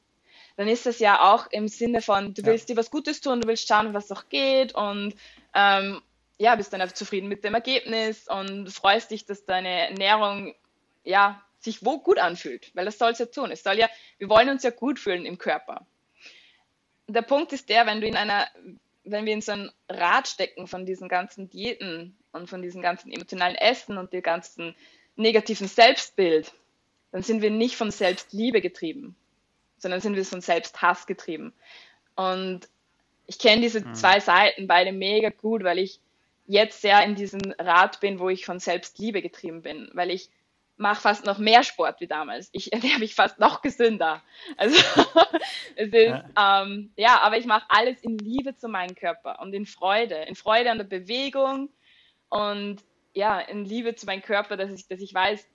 Dann 0.56 0.68
ist 0.68 0.86
das 0.86 1.00
ja 1.00 1.32
auch 1.32 1.48
im 1.50 1.66
Sinne 1.68 2.00
von, 2.00 2.32
du 2.32 2.44
willst 2.44 2.68
ja. 2.68 2.74
dir 2.74 2.80
was 2.80 2.90
Gutes 2.90 3.20
tun, 3.20 3.40
du 3.40 3.48
willst 3.48 3.66
schauen, 3.66 3.92
was 3.92 4.12
auch 4.12 4.28
geht 4.28 4.74
und 4.74 5.14
ähm, 5.54 6.00
ja, 6.38 6.54
bist 6.54 6.72
dann 6.72 6.80
einfach 6.80 6.94
zufrieden 6.94 7.28
mit 7.28 7.44
dem 7.44 7.54
Ergebnis 7.54 8.28
und 8.28 8.70
freust 8.70 9.10
dich, 9.10 9.24
dass 9.24 9.44
deine 9.44 9.88
Ernährung 9.88 10.54
ja, 11.04 11.42
sich 11.58 11.84
wo 11.84 11.98
gut 11.98 12.18
anfühlt, 12.18 12.70
weil 12.74 12.84
das 12.84 12.98
soll 12.98 13.12
es 13.12 13.18
ja 13.18 13.26
tun. 13.26 13.50
Es 13.50 13.62
soll 13.62 13.78
ja, 13.78 13.88
wir 14.18 14.28
wollen 14.28 14.48
uns 14.48 14.62
ja 14.62 14.70
gut 14.70 14.98
fühlen 14.98 15.24
im 15.24 15.38
Körper. 15.38 15.86
Der 17.06 17.22
Punkt 17.22 17.52
ist 17.52 17.68
der, 17.68 17.86
wenn 17.86 18.00
du 18.00 18.06
in 18.06 18.16
einer, 18.16 18.48
wenn 19.04 19.26
wir 19.26 19.32
in 19.32 19.40
so 19.42 19.52
ein 19.52 19.70
Rad 19.88 20.28
stecken 20.28 20.66
von 20.66 20.86
diesen 20.86 21.08
ganzen 21.08 21.48
Diäten 21.48 22.16
und 22.32 22.48
von 22.48 22.62
diesem 22.62 22.82
ganzen 22.82 23.12
emotionalen 23.12 23.56
Essen 23.56 23.98
und 23.98 24.12
dem 24.12 24.22
ganzen 24.22 24.74
negativen 25.16 25.68
Selbstbild, 25.68 26.52
dann 27.12 27.22
sind 27.22 27.42
wir 27.42 27.50
nicht 27.50 27.76
von 27.76 27.90
Selbstliebe 27.90 28.60
getrieben, 28.60 29.14
sondern 29.78 30.00
sind 30.00 30.16
wir 30.16 30.24
von 30.24 30.40
Selbsthass 30.40 31.06
getrieben. 31.06 31.52
Und 32.16 32.68
ich 33.26 33.38
kenne 33.38 33.62
diese 33.62 33.80
mhm. 33.80 33.94
zwei 33.94 34.20
Seiten 34.20 34.66
beide 34.66 34.92
mega 34.92 35.30
gut, 35.30 35.64
weil 35.64 35.78
ich 35.78 36.00
jetzt 36.46 36.82
sehr 36.82 37.02
in 37.04 37.14
diesem 37.14 37.40
Rad 37.58 38.00
bin, 38.00 38.18
wo 38.18 38.28
ich 38.28 38.44
von 38.44 38.58
Selbstliebe 38.58 39.22
getrieben 39.22 39.62
bin, 39.62 39.90
weil 39.94 40.10
ich 40.10 40.28
mache 40.76 41.00
fast 41.00 41.24
noch 41.24 41.38
mehr 41.38 41.62
Sport 41.62 42.00
wie 42.00 42.06
damals. 42.06 42.48
Ich 42.52 42.72
ernähre 42.72 42.98
mich 42.98 43.14
fast 43.14 43.38
noch 43.38 43.62
gesünder. 43.62 44.22
Also 44.56 44.76
es 45.76 45.88
ist, 45.88 45.94
ja, 45.94 46.62
ähm, 46.62 46.92
ja 46.96 47.20
aber 47.20 47.38
ich 47.38 47.46
mache 47.46 47.66
alles 47.68 48.00
in 48.02 48.18
Liebe 48.18 48.56
zu 48.56 48.68
meinem 48.68 48.94
Körper 48.94 49.40
und 49.40 49.54
in 49.54 49.66
Freude, 49.66 50.16
in 50.28 50.34
Freude 50.34 50.70
an 50.70 50.78
der 50.78 50.84
Bewegung 50.84 51.70
und 52.28 52.82
ja, 53.12 53.40
in 53.40 53.64
Liebe 53.64 53.94
zu 53.94 54.06
meinem 54.06 54.22
Körper, 54.22 54.56
dass 54.56 54.72
ich, 54.72 54.88
dass 54.88 55.00
ich 55.00 55.14
weiß, 55.14 55.46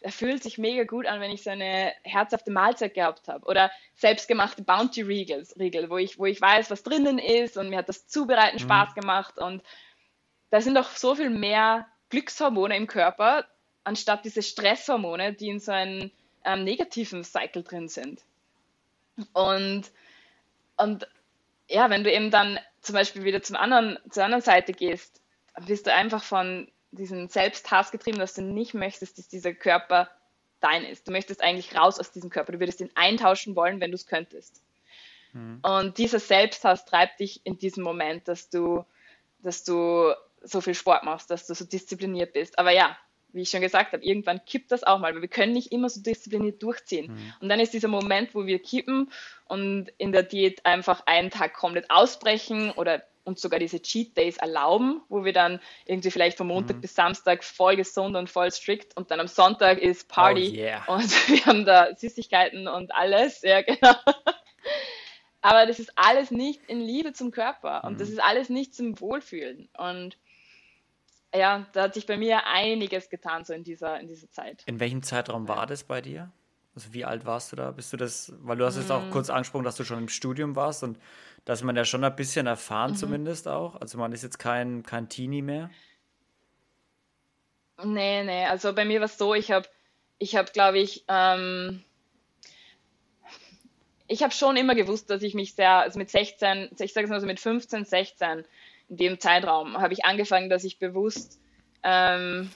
er 0.00 0.12
fühlt 0.12 0.42
sich 0.42 0.58
mega 0.58 0.84
gut 0.84 1.06
an, 1.06 1.20
wenn 1.20 1.30
ich 1.30 1.42
so 1.42 1.50
eine 1.50 1.92
herzhafte 2.02 2.50
Mahlzeit 2.50 2.92
gehabt 2.92 3.26
habe. 3.26 3.46
Oder 3.46 3.70
selbstgemachte 3.94 4.62
Bounty 4.62 5.00
Riegels, 5.00 5.58
Riegel, 5.58 5.88
wo 5.88 5.96
ich, 5.96 6.18
wo 6.18 6.26
ich 6.26 6.38
weiß, 6.38 6.70
was 6.70 6.82
drinnen 6.82 7.18
ist 7.18 7.56
und 7.56 7.70
mir 7.70 7.78
hat 7.78 7.88
das 7.88 8.06
Zubereiten 8.06 8.56
mhm. 8.56 8.62
Spaß 8.62 8.94
gemacht. 8.94 9.38
Und 9.38 9.62
da 10.50 10.60
sind 10.60 10.74
doch 10.74 10.90
so 10.90 11.14
viel 11.14 11.30
mehr 11.30 11.86
Glückshormone 12.10 12.76
im 12.76 12.86
Körper, 12.86 13.46
anstatt 13.84 14.24
diese 14.24 14.42
Stresshormone, 14.42 15.34
die 15.34 15.48
in 15.48 15.60
so 15.60 15.72
einem 15.72 16.10
ähm, 16.44 16.64
negativen 16.64 17.24
Cycle 17.24 17.62
drin 17.62 17.88
sind. 17.88 18.20
Und, 19.32 19.90
und 20.76 21.08
ja, 21.68 21.88
wenn 21.90 22.04
du 22.04 22.12
eben 22.12 22.30
dann 22.30 22.58
zum 22.80 22.94
Beispiel 22.94 23.24
wieder 23.24 23.42
zum 23.42 23.56
anderen, 23.56 23.98
zur 24.10 24.24
anderen 24.24 24.42
Seite 24.42 24.72
gehst, 24.72 25.20
bist 25.66 25.86
du 25.86 25.94
einfach 25.94 26.22
von 26.22 26.68
diesem 26.90 27.28
Selbsthass 27.28 27.90
getrieben, 27.90 28.18
dass 28.18 28.34
du 28.34 28.42
nicht 28.42 28.74
möchtest, 28.74 29.18
dass 29.18 29.28
dieser 29.28 29.54
Körper 29.54 30.10
dein 30.60 30.84
ist. 30.84 31.06
Du 31.06 31.12
möchtest 31.12 31.42
eigentlich 31.42 31.76
raus 31.76 31.98
aus 31.98 32.12
diesem 32.12 32.30
Körper. 32.30 32.52
Du 32.52 32.60
würdest 32.60 32.80
ihn 32.80 32.90
eintauschen 32.94 33.56
wollen, 33.56 33.80
wenn 33.80 33.90
du 33.90 33.96
es 33.96 34.06
könntest. 34.06 34.62
Mhm. 35.32 35.60
Und 35.62 35.98
dieser 35.98 36.18
Selbsthass 36.20 36.84
treibt 36.84 37.20
dich 37.20 37.40
in 37.44 37.58
diesem 37.58 37.84
Moment, 37.84 38.28
dass 38.28 38.48
du, 38.50 38.84
dass 39.40 39.64
du 39.64 40.12
so 40.42 40.60
viel 40.60 40.74
Sport 40.74 41.04
machst, 41.04 41.30
dass 41.30 41.46
du 41.46 41.54
so 41.54 41.64
diszipliniert 41.64 42.32
bist. 42.32 42.58
Aber 42.58 42.70
ja, 42.70 42.96
wie 43.34 43.42
ich 43.42 43.50
schon 43.50 43.60
gesagt 43.60 43.92
habe, 43.92 44.04
irgendwann 44.04 44.44
kippt 44.44 44.72
das 44.72 44.84
auch 44.84 44.98
mal, 44.98 45.14
weil 45.14 45.22
wir 45.22 45.28
können 45.28 45.52
nicht 45.52 45.72
immer 45.72 45.88
so 45.90 46.00
diszipliniert 46.00 46.62
durchziehen. 46.62 47.12
Mhm. 47.12 47.32
Und 47.40 47.48
dann 47.48 47.60
ist 47.60 47.74
dieser 47.74 47.88
Moment, 47.88 48.34
wo 48.34 48.46
wir 48.46 48.60
kippen 48.60 49.10
und 49.46 49.88
in 49.98 50.12
der 50.12 50.22
Diät 50.22 50.64
einfach 50.64 51.02
einen 51.06 51.30
Tag 51.30 51.54
komplett 51.54 51.90
ausbrechen 51.90 52.70
oder 52.70 53.02
uns 53.24 53.40
sogar 53.40 53.58
diese 53.58 53.80
Cheat 53.80 54.16
Days 54.16 54.36
erlauben, 54.36 55.02
wo 55.08 55.24
wir 55.24 55.32
dann 55.32 55.60
irgendwie 55.86 56.10
vielleicht 56.10 56.36
von 56.36 56.46
Montag 56.46 56.76
mhm. 56.76 56.80
bis 56.82 56.94
Samstag 56.94 57.42
voll 57.42 57.76
gesund 57.76 58.16
und 58.16 58.28
voll 58.28 58.50
strikt 58.52 58.96
und 58.96 59.10
dann 59.10 59.20
am 59.20 59.28
Sonntag 59.28 59.78
ist 59.78 60.08
Party 60.08 60.50
oh 60.52 60.60
yeah. 60.60 60.84
und 60.86 61.10
wir 61.28 61.46
haben 61.46 61.64
da 61.64 61.94
Süßigkeiten 61.94 62.68
und 62.68 62.94
alles, 62.94 63.42
ja 63.42 63.62
genau. 63.62 63.94
Aber 65.40 65.66
das 65.66 65.78
ist 65.78 65.92
alles 65.96 66.30
nicht 66.30 66.62
in 66.68 66.80
Liebe 66.80 67.12
zum 67.12 67.30
Körper 67.30 67.84
und 67.84 67.94
mhm. 67.94 67.98
das 67.98 68.08
ist 68.08 68.22
alles 68.22 68.48
nicht 68.48 68.74
zum 68.74 68.98
Wohlfühlen 69.00 69.68
und 69.76 70.16
ja, 71.36 71.66
da 71.72 71.82
hat 71.82 71.94
sich 71.94 72.06
bei 72.06 72.16
mir 72.16 72.46
einiges 72.46 73.10
getan, 73.10 73.44
so 73.44 73.52
in 73.52 73.64
dieser, 73.64 74.00
in 74.00 74.08
dieser 74.08 74.30
Zeit. 74.30 74.62
In 74.66 74.80
welchem 74.80 75.02
Zeitraum 75.02 75.48
war 75.48 75.66
das 75.66 75.84
bei 75.84 76.00
dir? 76.00 76.30
Also 76.74 76.92
wie 76.92 77.04
alt 77.04 77.24
warst 77.24 77.52
du 77.52 77.56
da? 77.56 77.70
Bist 77.70 77.92
du 77.92 77.96
das, 77.96 78.32
weil 78.38 78.56
du 78.56 78.64
hast 78.64 78.76
jetzt 78.76 78.90
auch 78.90 79.06
mm. 79.06 79.10
kurz 79.10 79.30
angesprochen, 79.30 79.64
dass 79.64 79.76
du 79.76 79.84
schon 79.84 79.98
im 79.98 80.08
Studium 80.08 80.56
warst 80.56 80.82
und 80.82 80.98
dass 81.44 81.62
man 81.62 81.76
ja 81.76 81.84
schon 81.84 82.02
ein 82.04 82.16
bisschen 82.16 82.46
erfahren 82.46 82.92
mhm. 82.92 82.96
zumindest 82.96 83.48
auch. 83.48 83.80
Also 83.80 83.98
man 83.98 84.12
ist 84.12 84.22
jetzt 84.22 84.38
kein, 84.38 84.82
kein 84.82 85.08
Teenie 85.08 85.42
mehr. 85.42 85.70
Nee, 87.82 88.22
nee, 88.24 88.46
also 88.46 88.72
bei 88.72 88.84
mir 88.84 89.00
war 89.00 89.06
es 89.06 89.18
so, 89.18 89.34
ich 89.34 89.50
habe, 89.50 89.68
ich 90.18 90.36
habe, 90.36 90.50
glaube 90.52 90.78
ich, 90.78 91.04
ähm, 91.08 91.82
ich 94.06 94.22
habe 94.22 94.32
schon 94.32 94.56
immer 94.56 94.74
gewusst, 94.74 95.10
dass 95.10 95.22
ich 95.22 95.34
mich 95.34 95.54
sehr, 95.54 95.78
also 95.78 95.98
mit 95.98 96.08
16, 96.08 96.70
ich 96.78 96.92
sage 96.92 97.06
es 97.06 97.10
mal 97.10 97.20
so 97.20 97.26
mit 97.26 97.40
15, 97.40 97.84
16, 97.84 98.44
in 98.88 98.96
dem 98.96 99.20
Zeitraum 99.20 99.78
habe 99.78 99.92
ich 99.92 100.04
angefangen, 100.04 100.50
dass 100.50 100.64
ich 100.64 100.78
bewusst 100.78 101.40
ähm, 101.82 102.50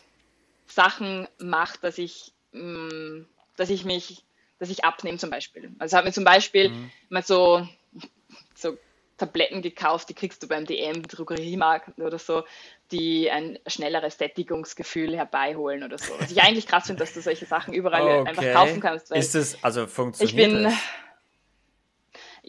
Sachen 0.67 1.29
mache, 1.39 1.79
dass 1.81 1.99
ich, 1.99 2.33
mh, 2.53 2.63
mm, 2.63 3.27
dass 3.57 3.71
ich 3.71 3.85
mich, 3.85 4.25
dass 4.59 4.71
ich 4.71 4.85
abnehme 4.85 5.19
zum 5.19 5.31
Beispiel. 5.31 5.71
Also 5.79 5.97
habe 5.97 6.07
mir 6.07 6.13
zum 6.13 6.25
Beispiel 6.25 6.71
mhm. 6.71 6.91
mal 7.09 7.23
so, 7.23 7.67
so 8.55 8.77
Tabletten 9.17 9.63
gekauft, 9.63 10.09
die 10.09 10.15
kriegst 10.15 10.43
du 10.43 10.49
beim 10.49 10.65
DM, 10.65 11.03
Drogeriemarkt 11.03 11.99
oder 11.99 12.19
so, 12.19 12.45
die 12.93 13.31
ein 13.31 13.59
schnelleres 13.67 14.17
Sättigungsgefühl 14.17 15.17
herbeiholen 15.17 15.83
oder 15.83 15.99
so. 15.99 16.15
Was 16.21 16.31
ich 16.31 16.41
eigentlich 16.43 16.67
krass 16.67 16.87
finde, 16.87 17.01
dass 17.01 17.15
du 17.15 17.21
solche 17.21 17.45
Sachen 17.45 17.75
überall 17.75 18.21
okay. 18.21 18.29
einfach 18.29 18.53
kaufen 18.53 18.81
kannst. 18.81 19.11
Ist 19.11 19.35
es, 19.35 19.63
also 19.63 19.87
funktioniert 19.87 20.39
ich 20.39 20.55
bin, 20.55 20.63
das? 20.63 20.75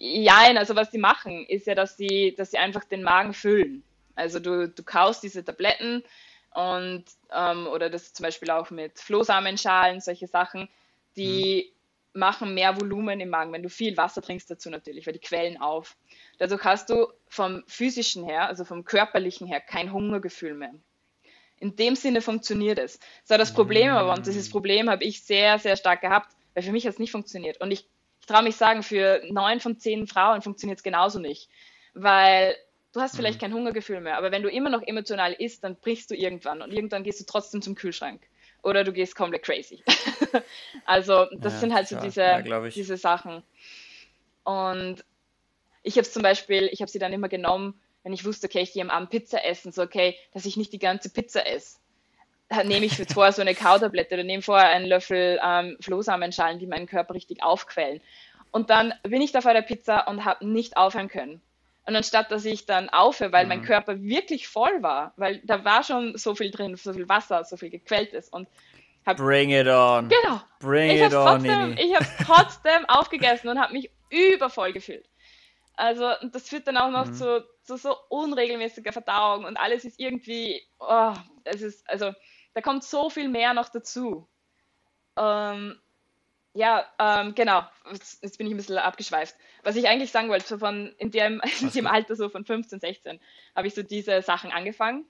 Ja, 0.02 0.47
also 0.56 0.78
was 0.78 0.91
sie 0.91 0.97
machen, 0.97 1.45
ist 1.47 1.68
ja, 1.68 1.76
dass 1.76 1.97
sie, 1.97 2.34
dass 2.38 2.52
sie 2.52 2.58
einfach 2.58 2.86
den 2.86 3.04
Magen 3.04 3.34
füllen. 3.34 3.84
Also 4.16 4.39
du, 4.39 4.70
du 4.70 4.82
kaust 4.82 5.24
diese 5.24 5.43
Tabletten 5.43 6.06
und 6.54 7.04
ähm, 7.36 7.68
oder 7.68 7.89
das 7.89 8.14
zum 8.14 8.24
Beispiel 8.24 8.50
auch 8.50 8.70
mit 8.70 8.97
Flohsamenschalen, 8.97 10.00
solche 10.00 10.28
Sachen, 10.28 10.70
die 11.18 11.74
mhm. 12.14 12.20
machen 12.22 12.54
mehr 12.54 12.80
Volumen 12.80 13.20
im 13.20 13.28
Magen, 13.28 13.52
wenn 13.52 13.62
du 13.62 13.70
viel 13.70 13.97
Wasser 13.97 14.22
trinkst 14.22 14.50
dazu 14.50 14.70
natürlich, 14.70 15.06
weil 15.06 15.14
die 15.14 15.20
quellen 15.20 15.60
auf. 15.60 15.97
Dadurch 16.38 16.64
hast 16.64 16.89
du 16.89 17.08
vom 17.28 17.66
physischen 17.68 18.24
her, 18.24 18.47
also 18.47 18.64
vom 18.64 18.86
körperlichen 18.86 19.47
her, 19.47 19.60
kein 19.60 19.91
Hungergefühl 19.91 20.54
mehr. 20.54 20.76
In 21.58 21.76
dem 21.76 21.97
Sinne 21.97 22.22
funktioniert 22.22 22.80
es. 22.80 23.02
So 23.26 23.36
das 23.36 23.54
Problem 23.54 23.91
aber, 23.91 24.14
und 24.14 24.26
dieses 24.26 24.50
Problem 24.50 24.89
habe 24.89 25.04
ich 25.04 25.24
sehr, 25.24 25.60
sehr 25.60 25.76
stark 25.76 26.00
gehabt, 26.00 26.34
weil 26.54 26.64
für 26.64 26.72
mich 26.72 26.86
hat 26.86 26.93
es 26.93 27.00
nicht 27.00 27.12
funktioniert. 27.12 27.60
Und 27.60 27.72
ich 27.72 27.86
traue 28.30 28.44
mich 28.44 28.56
sagen, 28.56 28.84
für 28.84 29.22
neun 29.30 29.60
von 29.60 29.78
zehn 29.78 30.08
Frauen 30.08 30.42
funktioniert 30.42 30.80
es 30.80 30.84
genauso 30.84 31.20
nicht. 31.20 31.50
Weil 31.94 32.56
du 32.94 33.02
hast 33.02 33.16
vielleicht 33.16 33.40
mhm. 33.40 33.42
kein 33.42 33.54
Hungergefühl 33.54 34.02
mehr, 34.02 34.18
aber 34.18 34.32
wenn 34.32 34.44
du 34.44 34.50
immer 34.50 34.70
noch 34.70 34.82
emotional 34.82 35.34
isst, 35.34 35.64
dann 35.64 35.76
brichst 35.76 36.10
du 36.12 36.16
irgendwann 36.16 36.62
und 36.62 36.72
irgendwann 36.72 37.04
gehst 37.04 37.20
du 37.20 37.26
trotzdem 37.26 37.62
zum 37.62 37.76
Kühlschrank. 37.76 38.22
Oder 38.62 38.84
du 38.84 38.92
gehst 38.92 39.16
komplett 39.16 39.44
crazy. 39.44 39.84
also, 40.86 41.28
das 41.38 41.54
ja, 41.54 41.60
sind 41.60 41.74
halt 41.74 41.88
so 41.88 41.98
diese, 42.00 42.22
ja, 42.22 42.70
diese 42.70 42.98
Sachen. 42.98 43.42
Und 44.44 45.06
ich 45.82 45.94
habe 45.94 46.02
es 46.02 46.12
zum 46.12 46.24
Beispiel, 46.24 46.70
ich 46.72 46.82
habe 46.82 46.92
sie 46.92 47.00
dann 47.00 47.14
immer 47.14 47.30
genommen, 47.30 47.80
wenn 48.04 48.12
ich 48.12 48.26
wusste, 48.26 48.48
okay, 48.48 48.62
ich 48.62 48.74
gehe 48.74 48.82
am 48.82 48.90
Abend 48.90 49.12
Pizza 49.12 49.46
essen, 49.46 49.72
so 49.72 49.82
okay, 49.82 50.18
dass 50.34 50.46
ich 50.46 50.58
nicht 50.58 50.74
die 50.74 50.80
ganze 50.80 51.10
Pizza 51.10 51.48
esse. 51.48 51.80
Dann 52.50 52.68
nehme 52.68 52.86
ich 52.86 52.95
vorher 53.14 53.32
so 53.32 53.41
eine 53.41 53.54
Kautablette 53.54 54.16
oder 54.16 54.24
nehme 54.24 54.41
vorher 54.41 54.70
einen 54.70 54.86
Löffel 54.86 55.39
ähm, 55.43 55.78
Flohsamenschalen, 55.82 56.60
die 56.60 56.66
meinen 56.66 56.88
Körper 56.88 57.14
richtig 57.14 57.43
aufquellen. 57.43 58.02
Und 58.52 58.70
dann 58.70 58.93
bin 59.04 59.22
ich 59.22 59.32
da 59.32 59.41
vor 59.41 59.54
der 59.54 59.62
Pizza 59.62 60.08
und 60.08 60.26
habe 60.26 60.45
nicht 60.47 60.76
aufhören 60.76 61.10
können. 61.10 61.41
Und 61.86 61.95
anstatt 61.95 62.32
dass 62.32 62.45
ich 62.45 62.66
dann 62.66 62.89
aufhöre, 62.89 63.32
weil 63.32 63.45
mhm. 63.45 63.50
mein 63.50 63.62
Körper 63.64 64.02
wirklich 64.02 64.47
voll 64.47 64.82
war, 64.82 65.14
weil 65.18 65.41
da 65.43 65.64
war 65.64 65.84
schon 65.84 66.18
so 66.18 66.36
viel 66.36 66.52
drin, 66.52 66.76
so 66.76 66.93
viel 66.93 67.10
Wasser, 67.10 67.43
so 67.43 67.58
viel 67.58 67.70
gequelltes 67.70 68.30
und 68.30 68.47
hab, 69.06 69.18
Bring 69.18 69.50
it 69.52 69.68
on. 69.68 70.10
Genau. 70.10 70.41
Bring 70.60 70.91
ich 70.91 71.02
it 71.02 71.14
on. 71.14 71.26
Trotzdem, 71.26 71.78
ich 71.78 71.95
habe 71.95 72.06
trotzdem 72.26 72.86
aufgegessen 72.88 73.50
und 73.50 73.60
habe 73.60 73.74
mich 73.74 73.89
übervoll 74.10 74.74
gefühlt. 74.74 75.06
Also 75.76 76.12
das 76.32 76.50
führt 76.50 76.68
dann 76.68 76.78
auch 76.78 76.91
noch 76.91 77.06
mhm. 77.06 77.14
zu, 77.14 77.45
zu, 77.64 77.78
so 77.78 77.95
unregelmäßiger 78.10 78.91
Verdauung 78.91 79.45
und 79.45 79.58
alles 79.58 79.86
ist 79.86 80.00
irgendwie, 80.00 80.62
oh, 80.80 81.14
es 81.45 81.62
ist, 81.62 81.89
also 81.89 82.12
da 82.60 82.62
kommt 82.62 82.84
so 82.84 83.10
viel 83.10 83.30
mehr 83.30 83.53
noch 83.53 83.70
dazu. 83.70 84.28
Ähm, 85.16 85.80
ja, 86.53 86.86
ähm, 86.99 87.34
genau. 87.34 87.64
Jetzt 87.89 88.38
bin 88.38 88.47
ich 88.47 88.53
ein 88.53 88.57
bisschen 88.57 88.78
abgeschweift. 88.78 89.34
Was 89.64 89.78
ich 89.78 89.88
eigentlich 89.88 90.12
sagen 90.12 90.28
wollte, 90.28 90.45
so 90.45 90.57
von 90.57 90.93
in 90.97 91.10
dem, 91.10 91.41
in 91.62 91.72
dem 91.72 91.88
Alter 91.88 92.18
so 92.18 92.28
von 92.28 92.43
15, 92.43 92.82
16, 92.82 93.22
habe 93.55 93.68
ich 93.68 93.76
so 93.76 93.82
diese 93.82 94.22
Sachen 94.24 94.51
angefangen. 94.51 95.05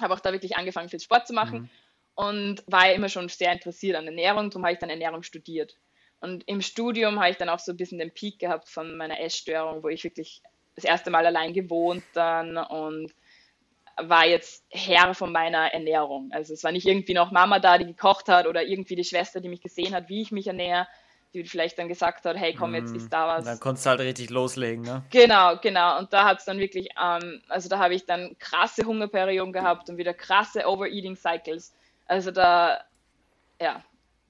Habe 0.00 0.14
auch 0.14 0.20
da 0.20 0.30
wirklich 0.30 0.56
angefangen, 0.56 0.88
viel 0.88 1.00
Sport 1.00 1.26
zu 1.26 1.32
machen 1.32 1.62
mhm. 1.62 1.70
und 2.14 2.64
war 2.68 2.86
ja 2.86 2.92
immer 2.92 3.08
schon 3.08 3.28
sehr 3.28 3.52
interessiert 3.52 3.96
an 3.96 4.06
Ernährung. 4.06 4.50
Darum 4.50 4.62
habe 4.62 4.74
ich 4.74 4.78
dann 4.78 4.90
Ernährung 4.90 5.24
studiert. 5.24 5.76
Und 6.20 6.46
im 6.46 6.62
Studium 6.62 7.18
habe 7.18 7.30
ich 7.30 7.36
dann 7.36 7.48
auch 7.48 7.58
so 7.58 7.72
ein 7.72 7.78
bisschen 7.78 7.98
den 7.98 8.14
Peak 8.14 8.38
gehabt 8.38 8.68
von 8.68 8.96
meiner 8.96 9.18
Essstörung, 9.18 9.82
wo 9.82 9.88
ich 9.88 10.04
wirklich 10.04 10.40
das 10.76 10.84
erste 10.84 11.10
Mal 11.10 11.26
allein 11.26 11.52
gewohnt 11.52 12.04
dann 12.12 12.56
und 12.58 13.12
war 13.96 14.26
jetzt 14.26 14.64
Herr 14.70 15.14
von 15.14 15.32
meiner 15.32 15.72
Ernährung. 15.72 16.30
Also 16.32 16.54
es 16.54 16.64
war 16.64 16.72
nicht 16.72 16.86
irgendwie 16.86 17.14
noch 17.14 17.30
Mama 17.30 17.58
da, 17.58 17.78
die 17.78 17.86
gekocht 17.86 18.28
hat 18.28 18.46
oder 18.46 18.62
irgendwie 18.62 18.96
die 18.96 19.04
Schwester, 19.04 19.40
die 19.40 19.48
mich 19.48 19.60
gesehen 19.60 19.94
hat, 19.94 20.08
wie 20.08 20.22
ich 20.22 20.32
mich 20.32 20.46
ernähre, 20.46 20.86
die 21.32 21.44
vielleicht 21.44 21.78
dann 21.78 21.88
gesagt 21.88 22.24
hat, 22.24 22.36
hey 22.36 22.54
komm, 22.54 22.74
jetzt 22.74 22.94
ist 22.94 23.12
da 23.12 23.28
was. 23.28 23.44
Dann 23.44 23.60
konntest 23.60 23.86
du 23.86 23.90
halt 23.90 24.00
richtig 24.00 24.30
loslegen, 24.30 24.84
ne? 24.84 25.04
Genau, 25.10 25.56
genau. 25.58 25.98
Und 25.98 26.12
da 26.12 26.24
hat 26.24 26.38
es 26.38 26.44
dann 26.44 26.58
wirklich, 26.58 26.88
ähm, 27.00 27.40
also 27.48 27.68
da 27.68 27.78
habe 27.78 27.94
ich 27.94 28.04
dann 28.04 28.36
krasse 28.38 28.84
Hungerperioden 28.84 29.52
gehabt 29.52 29.88
und 29.88 29.96
wieder 29.96 30.12
krasse 30.12 30.66
Overeating 30.66 31.16
Cycles. 31.16 31.72
Also 32.06 32.32
da, 32.32 32.80
ja. 33.60 33.82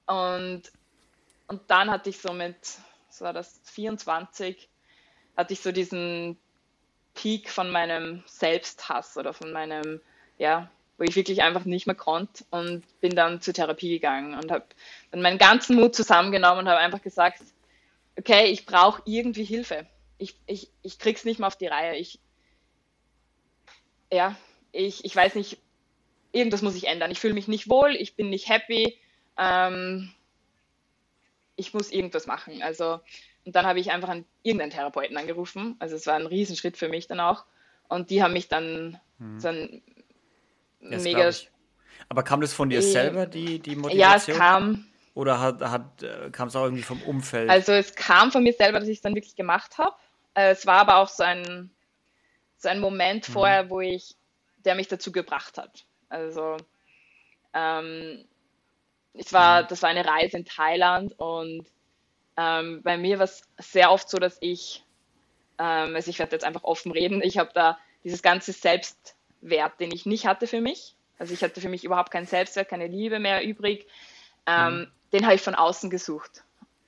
Und, 0.05 0.63
und 1.47 1.61
dann 1.67 1.89
hatte 1.89 2.09
ich 2.09 2.19
so 2.19 2.33
mit, 2.33 2.55
was 3.07 3.21
war 3.21 3.33
das, 3.33 3.59
24, 3.63 4.69
hatte 5.35 5.53
ich 5.53 5.61
so 5.61 5.71
diesen 5.71 6.37
Peak 7.13 7.49
von 7.49 7.71
meinem 7.71 8.23
Selbsthass 8.25 9.17
oder 9.17 9.33
von 9.33 9.51
meinem, 9.51 10.01
ja, 10.37 10.69
wo 10.97 11.03
ich 11.03 11.15
wirklich 11.15 11.41
einfach 11.41 11.65
nicht 11.65 11.87
mehr 11.87 11.95
konnte 11.95 12.43
und 12.51 12.83
bin 13.01 13.15
dann 13.15 13.41
zur 13.41 13.53
Therapie 13.53 13.89
gegangen 13.89 14.35
und 14.35 14.51
habe 14.51 14.65
dann 15.11 15.21
meinen 15.21 15.37
ganzen 15.37 15.75
Mut 15.75 15.95
zusammengenommen 15.95 16.59
und 16.59 16.69
habe 16.69 16.79
einfach 16.79 17.01
gesagt, 17.01 17.41
okay, 18.17 18.45
ich 18.45 18.65
brauche 18.65 19.01
irgendwie 19.05 19.43
Hilfe. 19.43 19.87
Ich, 20.17 20.35
ich, 20.45 20.69
ich 20.83 20.99
krieg's 20.99 21.25
nicht 21.25 21.39
mehr 21.39 21.47
auf 21.47 21.55
die 21.57 21.67
Reihe. 21.67 21.97
Ich, 21.97 22.19
ja, 24.11 24.35
ich, 24.71 25.03
ich 25.03 25.15
weiß 25.15 25.35
nicht, 25.35 25.57
irgendwas 26.31 26.61
muss 26.61 26.75
ich 26.75 26.87
ändern. 26.87 27.11
Ich 27.11 27.19
fühle 27.19 27.33
mich 27.33 27.47
nicht 27.47 27.69
wohl, 27.69 27.95
ich 27.95 28.15
bin 28.15 28.29
nicht 28.29 28.47
happy. 28.47 28.97
Ähm, 29.37 30.13
ich 31.55 31.73
muss 31.73 31.91
irgendwas 31.91 32.27
machen. 32.27 32.61
Also 32.61 32.99
und 33.45 33.55
dann 33.55 33.65
habe 33.65 33.79
ich 33.79 33.91
einfach 33.91 34.09
an 34.09 34.25
irgendeinen 34.43 34.71
Therapeuten 34.71 35.17
angerufen. 35.17 35.75
Also 35.79 35.95
es 35.95 36.05
war 36.07 36.15
ein 36.15 36.27
Riesenschritt 36.27 36.77
für 36.77 36.89
mich 36.89 37.07
dann 37.07 37.19
auch. 37.19 37.45
Und 37.89 38.09
die 38.09 38.23
haben 38.23 38.33
mich 38.33 38.47
dann 38.47 38.99
hm. 39.17 39.39
so 39.39 39.47
ein 39.49 39.81
das 40.79 41.03
mega. 41.03 41.31
Aber 42.09 42.23
kam 42.23 42.41
das 42.41 42.53
von 42.53 42.69
dir 42.69 42.79
äh, 42.79 42.81
selber, 42.81 43.25
die, 43.25 43.59
die 43.59 43.75
Motivation? 43.75 43.99
Ja, 43.99 44.15
es 44.15 44.25
kam. 44.25 44.87
Oder 45.13 45.39
hat, 45.39 45.61
hat, 45.61 46.03
äh, 46.03 46.29
kam 46.31 46.47
es 46.47 46.55
auch 46.55 46.63
irgendwie 46.63 46.83
vom 46.83 47.01
Umfeld? 47.03 47.49
Also 47.49 47.73
es 47.73 47.95
kam 47.95 48.31
von 48.31 48.43
mir 48.43 48.53
selber, 48.53 48.79
dass 48.79 48.87
ich 48.87 48.97
es 48.97 49.01
dann 49.01 49.15
wirklich 49.15 49.35
gemacht 49.35 49.77
habe. 49.77 49.95
Äh, 50.33 50.51
es 50.51 50.65
war 50.65 50.79
aber 50.79 50.97
auch 50.97 51.09
so 51.09 51.23
ein, 51.23 51.69
so 52.57 52.69
ein 52.69 52.79
Moment 52.79 53.27
mhm. 53.27 53.33
vorher, 53.33 53.69
wo 53.69 53.81
ich, 53.81 54.15
der 54.63 54.75
mich 54.75 54.87
dazu 54.87 55.11
gebracht 55.11 55.57
hat. 55.57 55.85
Also 56.09 56.57
ähm, 57.53 58.23
es 59.13 59.33
war, 59.33 59.63
mhm. 59.63 59.67
das 59.69 59.81
war 59.81 59.89
eine 59.89 60.05
Reise 60.05 60.37
in 60.37 60.45
Thailand 60.45 61.13
und 61.17 61.65
ähm, 62.37 62.81
bei 62.83 62.97
mir 62.97 63.19
war 63.19 63.25
es 63.25 63.43
sehr 63.57 63.91
oft 63.91 64.09
so, 64.09 64.17
dass 64.17 64.37
ich, 64.41 64.83
ähm, 65.59 65.95
also 65.95 66.09
ich 66.09 66.19
werde 66.19 66.33
jetzt 66.33 66.45
einfach 66.45 66.63
offen 66.63 66.91
reden, 66.91 67.21
ich 67.21 67.37
habe 67.37 67.51
da 67.53 67.77
dieses 68.03 68.21
ganze 68.21 68.51
Selbstwert, 68.51 69.79
den 69.79 69.93
ich 69.93 70.05
nicht 70.05 70.25
hatte 70.25 70.47
für 70.47 70.61
mich. 70.61 70.95
Also 71.19 71.33
ich 71.33 71.43
hatte 71.43 71.61
für 71.61 71.69
mich 71.69 71.83
überhaupt 71.83 72.11
keinen 72.11 72.25
Selbstwert, 72.25 72.69
keine 72.69 72.87
Liebe 72.87 73.19
mehr 73.19 73.45
übrig. 73.45 73.85
Ähm, 74.47 74.79
mhm. 74.79 74.87
Den 75.13 75.25
habe 75.25 75.35
ich 75.35 75.41
von 75.41 75.55
außen 75.55 75.89
gesucht. 75.89 76.43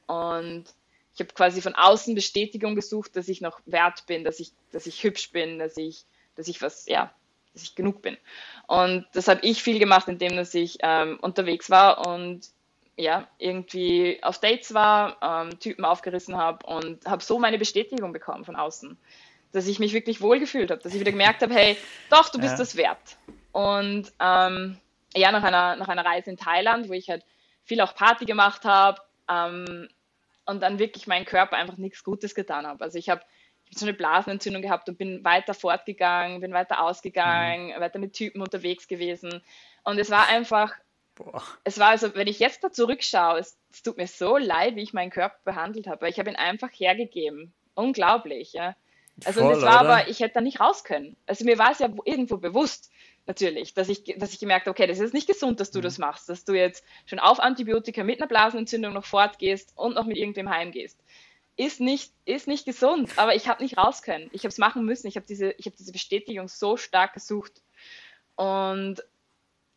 Und 0.08 0.66
ich 1.14 1.20
habe 1.20 1.34
quasi 1.34 1.62
von 1.62 1.76
außen 1.76 2.16
Bestätigung 2.16 2.76
gesucht, 2.76 3.16
dass 3.16 3.28
ich 3.28 3.42
noch 3.42 3.60
wert 3.66 4.06
bin, 4.08 4.24
dass 4.24 4.40
ich, 4.40 4.52
dass 4.72 4.88
ich 4.88 5.04
hübsch 5.04 5.32
bin, 5.32 5.60
dass 5.60 5.78
ich, 5.78 6.06
dass 6.36 6.48
ich 6.48 6.62
was, 6.62 6.88
ja, 6.88 7.14
dass 7.54 7.62
ich 7.62 7.76
genug 7.76 8.02
bin. 8.02 8.18
Und 8.66 9.06
das 9.14 9.28
habe 9.28 9.42
ich 9.44 9.62
viel 9.62 9.78
gemacht, 9.78 10.08
indem 10.08 10.36
dass 10.36 10.54
ich 10.56 10.78
ähm, 10.82 11.20
unterwegs 11.22 11.70
war 11.70 12.08
und 12.08 12.50
ja, 12.96 13.28
irgendwie 13.40 14.20
auf 14.22 14.40
Dates 14.40 14.74
war, 14.74 15.18
ähm, 15.22 15.60
Typen 15.60 15.86
aufgerissen 15.86 16.38
habe 16.38 16.66
und 16.66 17.06
habe 17.06 17.24
so 17.24 17.40
meine 17.40 17.58
Bestätigung 17.58 18.14
bekommen 18.14 18.46
von 18.46 18.56
außen, 18.56 18.98
dass 19.52 19.68
ich 19.68 19.80
mich 19.80 19.94
wirklich 19.94 20.22
wohlgefühlt 20.22 20.70
habe, 20.72 20.82
dass 20.82 20.94
ich 20.94 21.00
wieder 21.00 21.12
gemerkt 21.12 21.42
habe, 21.42 21.54
hey, 21.54 21.78
doch, 22.10 22.30
du 22.30 22.40
bist 22.40 22.54
ja. 22.54 22.58
das 22.58 22.76
wert. 22.76 23.18
Und 23.52 24.12
ähm, 24.20 24.78
ja, 25.16 25.32
nach 25.32 25.44
einer, 25.44 25.76
nach 25.76 25.88
einer 25.88 26.06
Reise 26.06 26.30
in 26.30 26.38
Thailand, 26.38 26.90
wo 26.90 26.94
ich 26.94 27.10
halt 27.10 27.24
viel 27.64 27.82
auch 27.82 27.96
Party 27.96 28.26
gemacht 28.26 28.66
habe 28.66 29.02
ähm, 29.30 29.88
und 30.46 30.62
dann 30.62 30.80
wirklich 30.80 31.08
meinen 31.08 31.26
Körper 31.26 31.56
einfach 31.56 31.78
nichts 31.78 32.04
Gutes 32.04 32.36
getan 32.36 32.68
habe. 32.68 32.84
Also 32.84 32.98
ich 32.98 33.10
habe 33.10 33.22
hab 33.22 33.78
so 33.78 33.86
eine 33.86 33.94
Blasenentzündung 33.94 34.62
gehabt 34.62 34.90
und 34.90 34.98
bin 34.98 35.24
weiter 35.24 35.54
fortgegangen, 35.54 36.42
bin 36.42 36.54
weiter 36.54 36.84
ausgegangen, 36.84 37.68
mhm. 37.76 37.80
weiter 37.80 38.00
mit 38.00 38.14
Typen 38.14 38.42
unterwegs 38.42 38.88
gewesen. 38.88 39.42
Und 39.84 40.00
es 40.00 40.10
war 40.10 40.28
einfach 40.28 40.74
Boah. 41.16 41.44
Es 41.64 41.80
war 41.80 41.90
also, 41.90 42.16
wenn 42.16 42.28
ich 42.28 42.40
jetzt 42.40 42.64
da 42.64 42.72
zurückschaue, 42.72 43.40
es, 43.40 43.58
es, 43.72 43.84
tut 43.84 43.98
mir 43.98 44.08
so 44.08 44.38
leid, 44.38 44.76
wie 44.76 44.82
ich 44.82 44.94
meinen 44.94 45.12
Körper 45.12 45.38
behandelt 45.44 45.88
habe, 45.88 46.02
weil 46.02 46.12
ich 46.12 46.20
habe 46.20 46.30
ihn 46.30 46.36
einfach 46.36 46.70
hergegeben. 46.72 47.54
Unglaublich, 47.76 48.54
ja. 48.54 48.76
Also 49.26 49.42
Voll, 49.42 49.54
das 49.54 49.62
war 49.62 49.82
oder? 49.82 49.90
aber, 49.90 50.08
ich 50.10 50.22
hätte 50.22 50.36
da 50.36 50.42
nicht 50.42 50.60
raus 50.60 50.84
können. 50.84 51.16
Also 51.28 51.46
mir 51.46 51.60
war 51.60 51.72
es 51.72 51.80
ja 51.80 51.90
irgendwo 52.06 52.38
bewusst, 52.38 52.90
natürlich, 53.26 53.74
dass 53.74 53.90
ich, 53.90 54.04
dass 54.18 54.34
ich 54.34 54.40
gemerkt 54.40 54.66
habe, 54.66 54.72
okay, 54.72 54.88
das 54.88 55.00
ist 55.00 55.14
nicht 55.14 55.28
gesund, 55.28 55.60
dass 55.60 55.72
du 55.72 55.80
mhm. 55.80 55.84
das 55.84 55.98
machst, 55.98 56.30
dass 56.30 56.46
du 56.46 56.54
jetzt 56.54 56.84
schon 57.06 57.20
auf 57.20 57.40
Antibiotika 57.40 58.04
mit 58.04 58.20
einer 58.20 58.28
Blasenentzündung 58.28 58.94
noch 58.94 59.06
fortgehst 59.06 59.72
und 59.76 59.96
noch 59.96 60.06
mit 60.06 60.18
irgendwem 60.18 60.50
heimgehst. 60.50 61.00
Ist 61.56 61.80
nicht, 61.80 62.12
ist 62.26 62.48
nicht 62.48 62.66
gesund, 62.66 63.12
aber 63.18 63.36
ich 63.36 63.48
habe 63.48 63.62
nicht 63.62 63.78
raus 63.78 64.02
können. 64.02 64.30
Ich 64.34 64.42
habe 64.42 64.50
es 64.50 64.58
machen 64.58 64.86
müssen. 64.86 65.06
Ich 65.08 65.16
habe 65.16 65.28
diese, 65.28 65.50
hab 65.50 65.76
diese 65.76 65.92
Bestätigung 65.92 66.48
so 66.48 66.78
stark 66.78 67.14
gesucht. 67.14 67.62
Und 68.36 69.04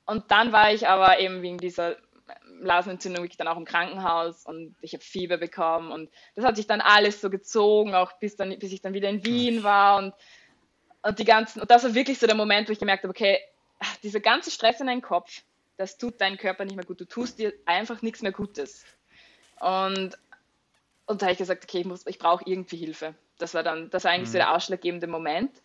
und 0.06 0.30
dann 0.30 0.52
war 0.52 0.72
ich 0.72 0.88
aber 0.88 1.18
eben 1.20 1.42
wegen 1.42 1.58
dieser 1.58 1.96
Blasenentzündung 2.60 3.22
wirklich 3.22 3.36
dann 3.36 3.48
auch 3.48 3.56
im 3.56 3.64
Krankenhaus 3.64 4.46
und 4.46 4.74
ich 4.80 4.94
habe 4.94 5.04
Fieber 5.04 5.36
bekommen 5.36 5.92
und 5.92 6.10
das 6.34 6.44
hat 6.44 6.56
sich 6.56 6.66
dann 6.66 6.80
alles 6.80 7.20
so 7.20 7.30
gezogen, 7.30 7.94
auch 7.94 8.12
bis, 8.18 8.36
dann, 8.36 8.58
bis 8.58 8.72
ich 8.72 8.80
dann 8.80 8.94
wieder 8.94 9.08
in 9.08 9.24
Wien 9.24 9.62
war 9.62 9.98
und, 9.98 10.14
und 11.02 11.18
die 11.18 11.24
ganzen, 11.24 11.60
und 11.60 11.70
das 11.70 11.84
war 11.84 11.94
wirklich 11.94 12.18
so 12.18 12.26
der 12.26 12.36
Moment, 12.36 12.68
wo 12.68 12.72
ich 12.72 12.78
gemerkt 12.78 13.04
habe, 13.04 13.10
okay, 13.10 13.38
dieser 14.02 14.20
ganze 14.20 14.50
Stress 14.50 14.80
in 14.80 14.86
deinem 14.86 15.02
Kopf, 15.02 15.42
das 15.76 15.98
tut 15.98 16.20
deinem 16.20 16.38
Körper 16.38 16.64
nicht 16.64 16.76
mehr 16.76 16.84
gut, 16.84 17.00
du 17.00 17.04
tust 17.04 17.38
dir 17.38 17.52
einfach 17.66 18.00
nichts 18.02 18.22
mehr 18.22 18.32
Gutes. 18.32 18.84
Und, 19.60 20.16
und 21.06 21.22
da 21.22 21.26
habe 21.26 21.32
ich 21.32 21.38
gesagt, 21.38 21.64
okay, 21.64 21.80
ich, 21.80 22.06
ich 22.06 22.18
brauche 22.18 22.44
irgendwie 22.46 22.76
Hilfe. 22.76 23.14
Das 23.38 23.54
war 23.54 23.62
dann, 23.62 23.90
das 23.90 24.04
war 24.04 24.12
eigentlich 24.12 24.28
mhm. 24.28 24.32
so 24.32 24.38
der 24.38 24.54
ausschlaggebende 24.54 25.06
Moment. 25.06 25.62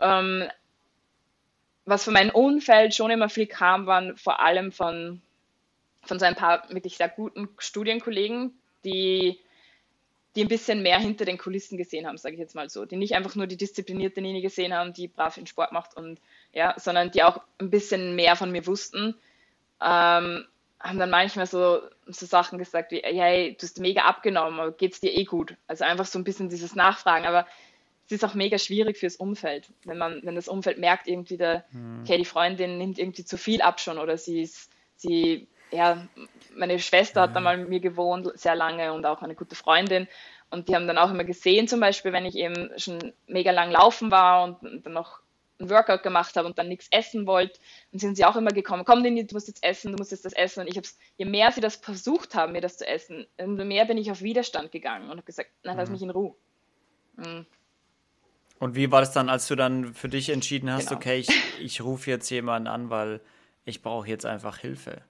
Ähm, 0.00 0.48
was 1.88 2.04
von 2.04 2.12
meinem 2.12 2.30
Umfeld 2.30 2.94
schon 2.94 3.10
immer 3.10 3.28
viel 3.28 3.46
kam, 3.46 3.86
waren 3.86 4.16
vor 4.16 4.40
allem 4.40 4.72
von, 4.72 5.22
von 6.04 6.18
so 6.18 6.26
ein 6.26 6.34
paar 6.34 6.68
wirklich 6.70 6.96
sehr 6.96 7.08
guten 7.08 7.48
Studienkollegen, 7.58 8.52
die, 8.84 9.38
die 10.36 10.42
ein 10.42 10.48
bisschen 10.48 10.82
mehr 10.82 10.98
hinter 10.98 11.24
den 11.24 11.38
Kulissen 11.38 11.78
gesehen 11.78 12.06
haben, 12.06 12.18
sage 12.18 12.34
ich 12.34 12.40
jetzt 12.40 12.54
mal 12.54 12.68
so. 12.68 12.84
Die 12.84 12.96
nicht 12.96 13.14
einfach 13.14 13.34
nur 13.36 13.46
die 13.46 13.56
disziplinierte 13.56 14.20
Nini 14.20 14.42
gesehen 14.42 14.74
haben, 14.74 14.92
die 14.92 15.08
brav 15.08 15.36
den 15.36 15.46
Sport 15.46 15.72
macht 15.72 15.96
und 15.96 16.20
ja, 16.52 16.74
sondern 16.78 17.10
die 17.10 17.22
auch 17.22 17.40
ein 17.58 17.70
bisschen 17.70 18.14
mehr 18.14 18.36
von 18.36 18.50
mir 18.52 18.66
wussten. 18.66 19.14
Ähm, 19.80 20.44
haben 20.80 20.98
dann 20.98 21.10
manchmal 21.10 21.46
so, 21.46 21.80
so 22.06 22.26
Sachen 22.26 22.58
gesagt 22.58 22.92
wie, 22.92 23.00
hey, 23.02 23.56
du 23.58 23.64
hast 23.64 23.80
mega 23.80 24.02
abgenommen, 24.02 24.60
aber 24.60 24.72
geht's 24.72 25.00
dir 25.00 25.12
eh 25.12 25.24
gut? 25.24 25.56
Also 25.66 25.84
einfach 25.84 26.06
so 26.06 26.18
ein 26.18 26.24
bisschen 26.24 26.50
dieses 26.50 26.74
Nachfragen. 26.74 27.26
Aber 27.26 27.46
es 28.08 28.22
ist 28.22 28.24
auch 28.24 28.34
mega 28.34 28.58
schwierig 28.58 28.96
fürs 28.96 29.16
Umfeld, 29.16 29.70
wenn 29.84 29.98
man, 29.98 30.20
wenn 30.24 30.34
das 30.34 30.48
Umfeld 30.48 30.78
merkt 30.78 31.08
irgendwie, 31.08 31.36
der, 31.36 31.64
hm. 31.70 32.00
okay, 32.02 32.16
die 32.16 32.24
Freundin 32.24 32.78
nimmt 32.78 32.98
irgendwie 32.98 33.24
zu 33.24 33.36
viel 33.36 33.60
ab 33.60 33.80
schon 33.80 33.98
oder 33.98 34.16
sie 34.16 34.40
ist, 34.40 34.70
sie, 34.96 35.46
ja, 35.70 36.08
meine 36.56 36.78
Schwester 36.78 37.22
hat 37.22 37.36
da 37.36 37.40
mal 37.40 37.58
mit 37.58 37.68
mir 37.68 37.80
gewohnt, 37.80 38.30
sehr 38.34 38.54
lange 38.54 38.94
und 38.94 39.04
auch 39.04 39.22
eine 39.22 39.34
gute 39.34 39.54
Freundin. 39.54 40.08
Und 40.50 40.68
die 40.68 40.74
haben 40.74 40.86
dann 40.86 40.96
auch 40.96 41.10
immer 41.10 41.24
gesehen, 41.24 41.68
zum 41.68 41.80
Beispiel, 41.80 42.14
wenn 42.14 42.24
ich 42.24 42.34
eben 42.36 42.70
schon 42.78 43.12
mega 43.26 43.50
lang 43.50 43.70
laufen 43.70 44.10
war 44.10 44.44
und 44.44 44.86
dann 44.86 44.94
noch 44.94 45.20
ein 45.60 45.68
Workout 45.68 46.02
gemacht 46.02 46.34
habe 46.36 46.46
und 46.46 46.58
dann 46.58 46.68
nichts 46.68 46.88
essen 46.90 47.26
wollte, 47.26 47.60
dann 47.92 47.98
sind 47.98 48.16
sie 48.16 48.24
auch 48.24 48.36
immer 48.36 48.52
gekommen, 48.52 48.86
komm, 48.86 49.02
Dini, 49.02 49.26
du 49.26 49.34
musst 49.34 49.48
jetzt 49.48 49.62
essen, 49.62 49.92
du 49.92 49.98
musst 49.98 50.12
jetzt 50.12 50.24
das 50.24 50.32
essen. 50.32 50.60
Und 50.60 50.68
ich 50.68 50.78
habe 50.78 50.88
je 51.18 51.26
mehr 51.26 51.52
sie 51.52 51.60
das 51.60 51.76
versucht 51.76 52.34
haben, 52.34 52.52
mir 52.52 52.62
das 52.62 52.78
zu 52.78 52.86
essen, 52.86 53.26
umso 53.36 53.64
mehr 53.66 53.84
bin 53.84 53.98
ich 53.98 54.10
auf 54.10 54.22
Widerstand 54.22 54.72
gegangen 54.72 55.10
und 55.10 55.18
habe 55.18 55.22
gesagt, 55.22 55.50
na, 55.62 55.74
lass 55.74 55.90
mhm. 55.90 55.92
mich 55.92 56.02
in 56.02 56.10
Ruhe. 56.10 56.34
Mhm. 57.16 57.46
Und 58.58 58.74
wie 58.74 58.90
war 58.90 59.00
das 59.00 59.12
dann, 59.12 59.28
als 59.28 59.46
du 59.46 59.54
dann 59.54 59.94
für 59.94 60.08
dich 60.08 60.30
entschieden 60.30 60.70
hast, 60.72 60.88
genau. 60.88 60.98
okay, 60.98 61.18
ich, 61.18 61.28
ich 61.60 61.80
rufe 61.80 62.10
jetzt 62.10 62.28
jemanden 62.30 62.66
an, 62.66 62.90
weil 62.90 63.20
ich 63.64 63.82
brauche 63.82 64.08
jetzt 64.08 64.26
einfach 64.26 64.58
Hilfe? 64.58 65.02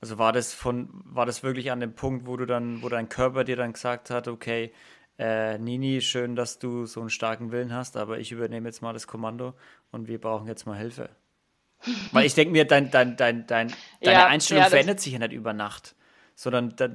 Also 0.00 0.18
war 0.18 0.32
das 0.32 0.52
von, 0.52 0.88
war 1.04 1.26
das 1.26 1.44
wirklich 1.44 1.70
an 1.70 1.78
dem 1.78 1.94
Punkt, 1.94 2.26
wo 2.26 2.36
du 2.36 2.44
dann, 2.44 2.82
wo 2.82 2.88
dein 2.88 3.08
Körper 3.08 3.44
dir 3.44 3.54
dann 3.54 3.72
gesagt 3.72 4.10
hat, 4.10 4.26
okay, 4.26 4.72
äh, 5.18 5.58
Nini, 5.58 6.00
schön, 6.00 6.34
dass 6.34 6.58
du 6.58 6.86
so 6.86 7.00
einen 7.00 7.10
starken 7.10 7.52
Willen 7.52 7.72
hast, 7.72 7.96
aber 7.96 8.18
ich 8.18 8.32
übernehme 8.32 8.68
jetzt 8.68 8.82
mal 8.82 8.92
das 8.92 9.06
Kommando 9.06 9.54
und 9.92 10.08
wir 10.08 10.20
brauchen 10.20 10.48
jetzt 10.48 10.66
mal 10.66 10.76
Hilfe. 10.76 11.10
Weil 12.10 12.26
ich 12.26 12.34
denke 12.34 12.52
mir, 12.52 12.64
dein, 12.64 12.90
dein, 12.90 13.16
dein, 13.16 13.46
dein, 13.46 13.72
deine 14.00 14.18
ja, 14.18 14.26
Einstellung 14.26 14.64
ja, 14.64 14.70
verändert 14.70 15.00
sich 15.00 15.12
ja 15.12 15.18
nicht 15.20 15.32
über 15.32 15.52
Nacht, 15.52 15.94
sondern 16.34 16.74
da, 16.74 16.88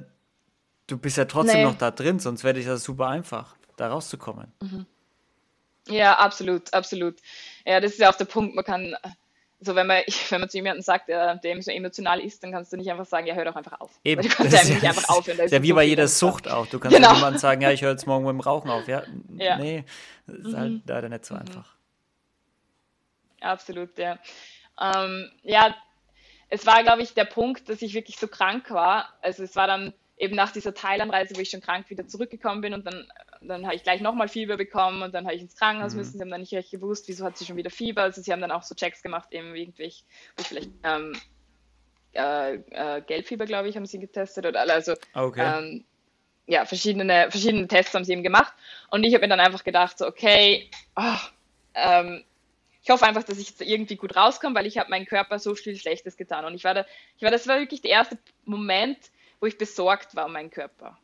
du 0.86 0.98
bist 0.98 1.16
ja 1.16 1.24
trotzdem 1.24 1.58
nee. 1.58 1.64
noch 1.64 1.78
da 1.78 1.90
drin, 1.90 2.18
sonst 2.18 2.44
wäre 2.44 2.62
das 2.62 2.84
super 2.84 3.08
einfach, 3.08 3.56
da 3.76 3.88
rauszukommen. 3.88 4.52
Mhm. 4.60 4.86
Ja, 5.88 6.18
absolut, 6.18 6.72
absolut. 6.72 7.16
Ja, 7.64 7.80
das 7.80 7.92
ist 7.92 8.00
ja 8.00 8.10
auch 8.10 8.16
der 8.16 8.24
Punkt, 8.24 8.54
man 8.54 8.64
kann 8.64 8.96
so 9.60 9.74
wenn 9.74 9.86
man, 9.86 10.02
wenn 10.30 10.40
man 10.40 10.48
zu 10.48 10.58
jemandem 10.58 10.82
sagt, 10.82 11.08
der, 11.08 11.36
der 11.36 11.62
so 11.62 11.70
emotional 11.70 12.20
ist, 12.20 12.42
dann 12.42 12.52
kannst 12.52 12.72
du 12.72 12.76
nicht 12.76 12.90
einfach 12.90 13.06
sagen, 13.06 13.26
ja, 13.26 13.34
hör 13.34 13.44
doch 13.44 13.56
einfach 13.56 13.80
auf. 13.80 13.90
Eben. 14.04 14.22
du 14.28 14.28
kannst 14.28 14.52
ja 14.52 14.74
nicht 14.74 14.84
einfach 14.84 15.08
aufhören. 15.08 15.38
ist 15.38 15.52
ja 15.52 15.62
wie 15.62 15.70
so 15.70 15.74
bei 15.74 15.84
jeder 15.84 16.08
Sucht 16.08 16.48
auch. 16.48 16.66
Du 16.66 16.78
kannst 16.78 16.96
genau. 16.96 17.08
ja 17.08 17.14
niemandem 17.14 17.38
sagen, 17.40 17.60
ja, 17.60 17.70
ich 17.70 17.82
höre 17.82 17.92
jetzt 17.92 18.06
morgen 18.06 18.24
mit 18.24 18.32
dem 18.32 18.40
Rauchen 18.40 18.70
auf. 18.70 18.86
Ja, 18.88 19.02
ja. 19.36 19.58
nee, 19.58 19.84
das 20.26 20.38
ist 20.38 20.56
halt 20.56 20.72
mhm. 20.72 20.82
leider 20.86 21.08
nicht 21.08 21.24
so 21.24 21.34
mhm. 21.34 21.40
einfach. 21.40 21.74
Absolut, 23.40 23.96
ja. 23.98 24.18
Ähm, 24.80 25.30
ja, 25.42 25.74
es 26.50 26.66
war, 26.66 26.82
glaube 26.82 27.02
ich, 27.02 27.14
der 27.14 27.24
Punkt, 27.24 27.68
dass 27.68 27.82
ich 27.82 27.94
wirklich 27.94 28.16
so 28.18 28.26
krank 28.26 28.70
war. 28.70 29.08
Also 29.22 29.42
es 29.42 29.54
war 29.54 29.66
dann 29.66 29.92
eben 30.16 30.34
nach 30.34 30.50
dieser 30.50 30.74
Thailandreise, 30.74 31.36
wo 31.36 31.40
ich 31.40 31.50
schon 31.50 31.60
krank 31.60 31.90
wieder 31.90 32.06
zurückgekommen 32.06 32.60
bin 32.60 32.74
und 32.74 32.86
dann 32.86 33.06
dann 33.40 33.64
habe 33.66 33.74
ich 33.74 33.82
gleich 33.82 34.00
nochmal 34.00 34.28
Fieber 34.28 34.56
bekommen 34.56 35.02
und 35.02 35.14
dann 35.14 35.24
habe 35.24 35.34
ich 35.34 35.42
ins 35.42 35.56
Krankenhaus 35.56 35.92
mhm. 35.92 35.98
müssen. 35.98 36.12
Sie 36.12 36.20
haben 36.20 36.30
dann 36.30 36.40
nicht 36.40 36.54
recht 36.54 36.70
gewusst, 36.70 37.08
wieso 37.08 37.24
hat 37.24 37.36
sie 37.36 37.44
schon 37.44 37.56
wieder 37.56 37.70
Fieber. 37.70 38.02
Also 38.02 38.20
sie 38.20 38.32
haben 38.32 38.40
dann 38.40 38.50
auch 38.50 38.62
so 38.62 38.74
Checks 38.74 39.02
gemacht, 39.02 39.28
eben 39.32 39.54
irgendwie, 39.54 39.92
wo 40.36 40.42
ich 40.42 40.46
vielleicht 40.46 40.70
ähm, 40.82 41.14
äh, 42.14 42.54
äh, 42.54 43.02
Gelbfieber, 43.02 43.46
glaube 43.46 43.68
ich, 43.68 43.76
haben 43.76 43.86
sie 43.86 43.98
getestet 43.98 44.46
oder 44.46 44.60
also 44.60 44.94
okay. 45.14 45.58
ähm, 45.58 45.84
ja, 46.46 46.64
verschiedene, 46.64 47.30
verschiedene 47.30 47.68
Tests 47.68 47.94
haben 47.94 48.04
sie 48.04 48.12
eben 48.12 48.22
gemacht. 48.22 48.54
Und 48.90 49.04
ich 49.04 49.14
habe 49.14 49.22
mir 49.22 49.28
dann 49.28 49.40
einfach 49.40 49.64
gedacht, 49.64 49.98
so, 49.98 50.06
okay, 50.06 50.70
oh, 50.96 51.18
ähm, 51.74 52.24
ich 52.82 52.90
hoffe 52.90 53.04
einfach, 53.04 53.22
dass 53.22 53.38
ich 53.38 53.50
jetzt 53.50 53.60
irgendwie 53.60 53.96
gut 53.96 54.16
rauskomme, 54.16 54.54
weil 54.54 54.66
ich 54.66 54.78
habe 54.78 54.88
meinem 54.88 55.04
Körper 55.04 55.38
so 55.38 55.54
viel 55.54 55.76
Schlechtes 55.76 56.16
getan. 56.16 56.46
Und 56.46 56.54
ich 56.54 56.64
war 56.64 56.72
da, 56.72 56.86
ich 57.16 57.22
war, 57.22 57.30
das 57.30 57.46
war 57.46 57.58
wirklich 57.58 57.82
der 57.82 57.90
erste 57.90 58.16
Moment, 58.46 58.98
wo 59.40 59.46
ich 59.46 59.58
besorgt 59.58 60.16
war 60.16 60.24
um 60.24 60.32
meinen 60.32 60.50
Körper. 60.50 60.98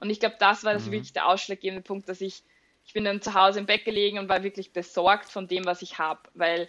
Und 0.00 0.10
ich 0.10 0.20
glaube, 0.20 0.36
das 0.38 0.64
war 0.64 0.72
das 0.72 0.86
mhm. 0.86 0.92
wirklich 0.92 1.12
der 1.12 1.28
ausschlaggebende 1.28 1.82
Punkt, 1.82 2.08
dass 2.08 2.20
ich, 2.20 2.42
ich 2.84 2.92
bin 2.92 3.04
dann 3.04 3.22
zu 3.22 3.34
Hause 3.34 3.58
im 3.58 3.66
Bett 3.66 3.84
gelegen 3.84 4.18
und 4.18 4.28
war 4.28 4.42
wirklich 4.42 4.72
besorgt 4.72 5.30
von 5.30 5.46
dem, 5.46 5.64
was 5.66 5.82
ich 5.82 5.98
habe. 5.98 6.20
Weil, 6.34 6.68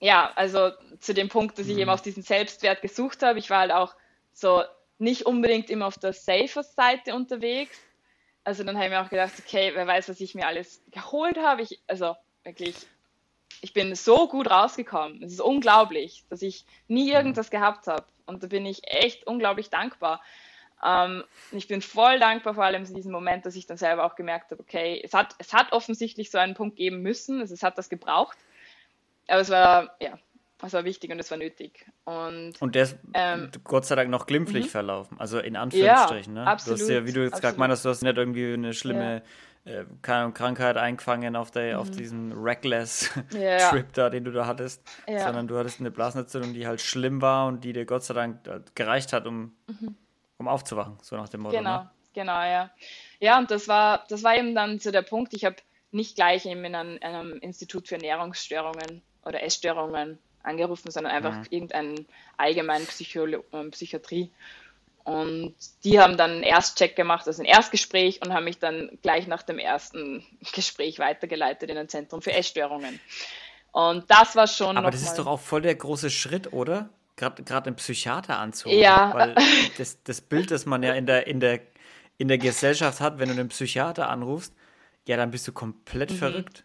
ja, 0.00 0.32
also 0.34 0.70
zu 1.00 1.14
dem 1.14 1.28
Punkt, 1.28 1.58
dass 1.58 1.68
ich 1.68 1.74
mhm. 1.74 1.82
eben 1.82 1.90
auf 1.90 2.02
diesen 2.02 2.22
Selbstwert 2.22 2.82
gesucht 2.82 3.22
habe, 3.22 3.38
ich 3.38 3.50
war 3.50 3.60
halt 3.60 3.72
auch 3.72 3.94
so 4.32 4.62
nicht 4.98 5.26
unbedingt 5.26 5.70
immer 5.70 5.86
auf 5.86 5.98
der 5.98 6.12
Safer-Seite 6.12 7.14
unterwegs. 7.14 7.78
Also 8.44 8.62
dann 8.64 8.76
habe 8.76 8.86
ich 8.86 8.90
mir 8.90 9.00
auch 9.00 9.10
gedacht, 9.10 9.32
okay, 9.38 9.72
wer 9.74 9.86
weiß, 9.86 10.08
was 10.08 10.20
ich 10.20 10.34
mir 10.34 10.46
alles 10.46 10.82
geholt 10.90 11.38
habe. 11.38 11.62
Ich, 11.62 11.80
also 11.86 12.16
wirklich, 12.42 12.74
ich 13.60 13.72
bin 13.72 13.94
so 13.94 14.28
gut 14.28 14.50
rausgekommen. 14.50 15.22
Es 15.22 15.32
ist 15.32 15.40
unglaublich, 15.40 16.24
dass 16.28 16.42
ich 16.42 16.64
nie 16.88 17.10
mhm. 17.10 17.16
irgendwas 17.16 17.50
gehabt 17.50 17.86
habe. 17.86 18.04
Und 18.26 18.42
da 18.42 18.46
bin 18.46 18.66
ich 18.66 18.82
echt 18.84 19.26
unglaublich 19.26 19.70
dankbar. 19.70 20.22
Ähm, 20.82 21.24
ich 21.52 21.68
bin 21.68 21.82
voll 21.82 22.18
dankbar, 22.18 22.54
vor 22.54 22.64
allem 22.64 22.84
in 22.84 22.94
diesem 22.94 23.12
Moment, 23.12 23.46
dass 23.46 23.56
ich 23.56 23.66
dann 23.66 23.76
selber 23.76 24.04
auch 24.04 24.16
gemerkt 24.16 24.50
habe, 24.50 24.60
okay, 24.60 25.00
es 25.02 25.14
hat, 25.14 25.34
es 25.38 25.52
hat 25.52 25.72
offensichtlich 25.72 26.30
so 26.30 26.38
einen 26.38 26.54
Punkt 26.54 26.76
geben 26.76 27.00
müssen, 27.00 27.40
also 27.40 27.54
es 27.54 27.62
hat 27.62 27.78
das 27.78 27.88
gebraucht, 27.88 28.36
aber 29.28 29.40
es 29.40 29.50
war, 29.50 29.96
ja, 30.00 30.18
es 30.62 30.72
war 30.72 30.84
wichtig 30.84 31.10
und 31.10 31.18
es 31.18 31.30
war 31.30 31.38
nötig. 31.38 31.86
Und, 32.04 32.60
und 32.60 32.74
der 32.74 32.84
ist 32.84 32.98
ähm, 33.14 33.50
Gott 33.64 33.86
sei 33.86 33.94
Dank 33.94 34.10
noch 34.10 34.26
glimpflich 34.26 34.66
mhm. 34.66 34.70
verlaufen, 34.70 35.18
also 35.18 35.38
in 35.38 35.56
Anführungsstrichen. 35.56 36.36
Ja, 36.36 36.44
ne? 36.44 36.50
absolut, 36.50 36.80
du 36.80 36.84
hast 36.84 36.90
ja, 36.90 37.06
wie 37.06 37.12
du 37.12 37.22
jetzt 37.22 37.40
gerade 37.40 37.58
meinst, 37.58 37.84
du 37.84 37.88
hast 37.88 38.02
nicht 38.02 38.16
irgendwie 38.16 38.52
eine 38.52 38.74
schlimme 38.74 39.22
ja. 39.64 39.80
äh, 39.80 39.84
Krankheit 40.02 40.76
eingefangen 40.76 41.34
auf, 41.36 41.50
der, 41.50 41.74
mhm. 41.74 41.80
auf 41.80 41.90
diesen 41.90 42.32
Reckless-Trip 42.32 43.32
ja. 43.32 43.82
da, 43.94 44.10
den 44.10 44.24
du 44.24 44.32
da 44.32 44.46
hattest, 44.46 44.82
sondern 45.06 45.48
du 45.48 45.56
hattest 45.56 45.80
eine 45.80 45.90
Blasenentzündung, 45.90 46.52
die 46.52 46.66
halt 46.66 46.82
schlimm 46.82 47.22
war 47.22 47.46
und 47.46 47.64
die 47.64 47.72
dir 47.72 47.86
Gott 47.86 48.04
sei 48.04 48.14
Dank 48.14 48.46
äh, 48.46 48.60
gereicht 48.74 49.14
hat, 49.14 49.26
um 49.26 49.56
mhm 49.66 49.96
um 50.38 50.48
aufzuwachen, 50.48 50.98
so 51.02 51.16
nach 51.16 51.28
dem 51.28 51.42
Motto. 51.42 51.56
Genau, 51.56 51.78
ne? 51.78 51.90
genau, 52.12 52.42
ja. 52.42 52.70
Ja, 53.20 53.38
und 53.38 53.50
das 53.50 53.68
war, 53.68 54.04
das 54.08 54.22
war 54.22 54.36
eben 54.36 54.54
dann 54.54 54.78
so 54.78 54.90
der 54.90 55.02
Punkt. 55.02 55.34
Ich 55.34 55.44
habe 55.44 55.56
nicht 55.92 56.16
gleich 56.16 56.44
eben 56.46 56.64
in 56.64 56.74
einem, 56.74 56.98
einem, 57.02 57.38
Institut 57.40 57.88
für 57.88 57.94
Ernährungsstörungen 57.94 59.02
oder 59.24 59.42
Essstörungen 59.42 60.18
angerufen, 60.42 60.90
sondern 60.90 61.12
einfach 61.12 61.36
mhm. 61.36 61.46
irgendeinen 61.50 62.06
allgemeinen 62.36 62.86
Psycholo 62.86 63.44
ähm, 63.52 63.70
Psychiatrie. 63.70 64.30
Und 65.04 65.54
die 65.84 66.00
haben 66.00 66.16
dann 66.16 66.30
einen 66.30 66.42
Erstcheck 66.42 66.96
gemacht, 66.96 67.26
also 67.26 67.42
ein 67.42 67.46
Erstgespräch 67.46 68.22
und 68.22 68.32
haben 68.32 68.44
mich 68.44 68.58
dann 68.58 68.98
gleich 69.02 69.26
nach 69.26 69.42
dem 69.42 69.58
ersten 69.58 70.24
Gespräch 70.54 70.98
weitergeleitet 70.98 71.70
in 71.70 71.78
ein 71.78 71.88
Zentrum 71.88 72.22
für 72.22 72.32
Essstörungen. 72.32 73.00
Und 73.72 74.10
das 74.10 74.34
war 74.36 74.46
schon. 74.46 74.76
Aber 74.76 74.90
das 74.90 75.02
ist 75.02 75.16
doch 75.16 75.26
auch 75.26 75.40
voll 75.40 75.62
der 75.62 75.74
große 75.74 76.08
Schritt, 76.08 76.52
oder? 76.52 76.88
Gerade 77.16 77.66
einen 77.66 77.76
Psychiater 77.76 78.38
anzurufen. 78.38 78.80
Ja. 78.80 79.12
Weil 79.14 79.34
das, 79.78 80.02
das 80.02 80.20
Bild, 80.20 80.50
das 80.50 80.66
man 80.66 80.82
ja 80.82 80.94
in 80.94 81.06
der, 81.06 81.26
in, 81.26 81.40
der, 81.40 81.60
in 82.18 82.28
der 82.28 82.38
Gesellschaft 82.38 83.00
hat, 83.00 83.18
wenn 83.18 83.28
du 83.28 83.34
einen 83.34 83.48
Psychiater 83.48 84.08
anrufst, 84.08 84.54
ja, 85.06 85.16
dann 85.16 85.30
bist 85.30 85.46
du 85.46 85.52
komplett 85.52 86.10
mhm. 86.12 86.16
verrückt. 86.16 86.64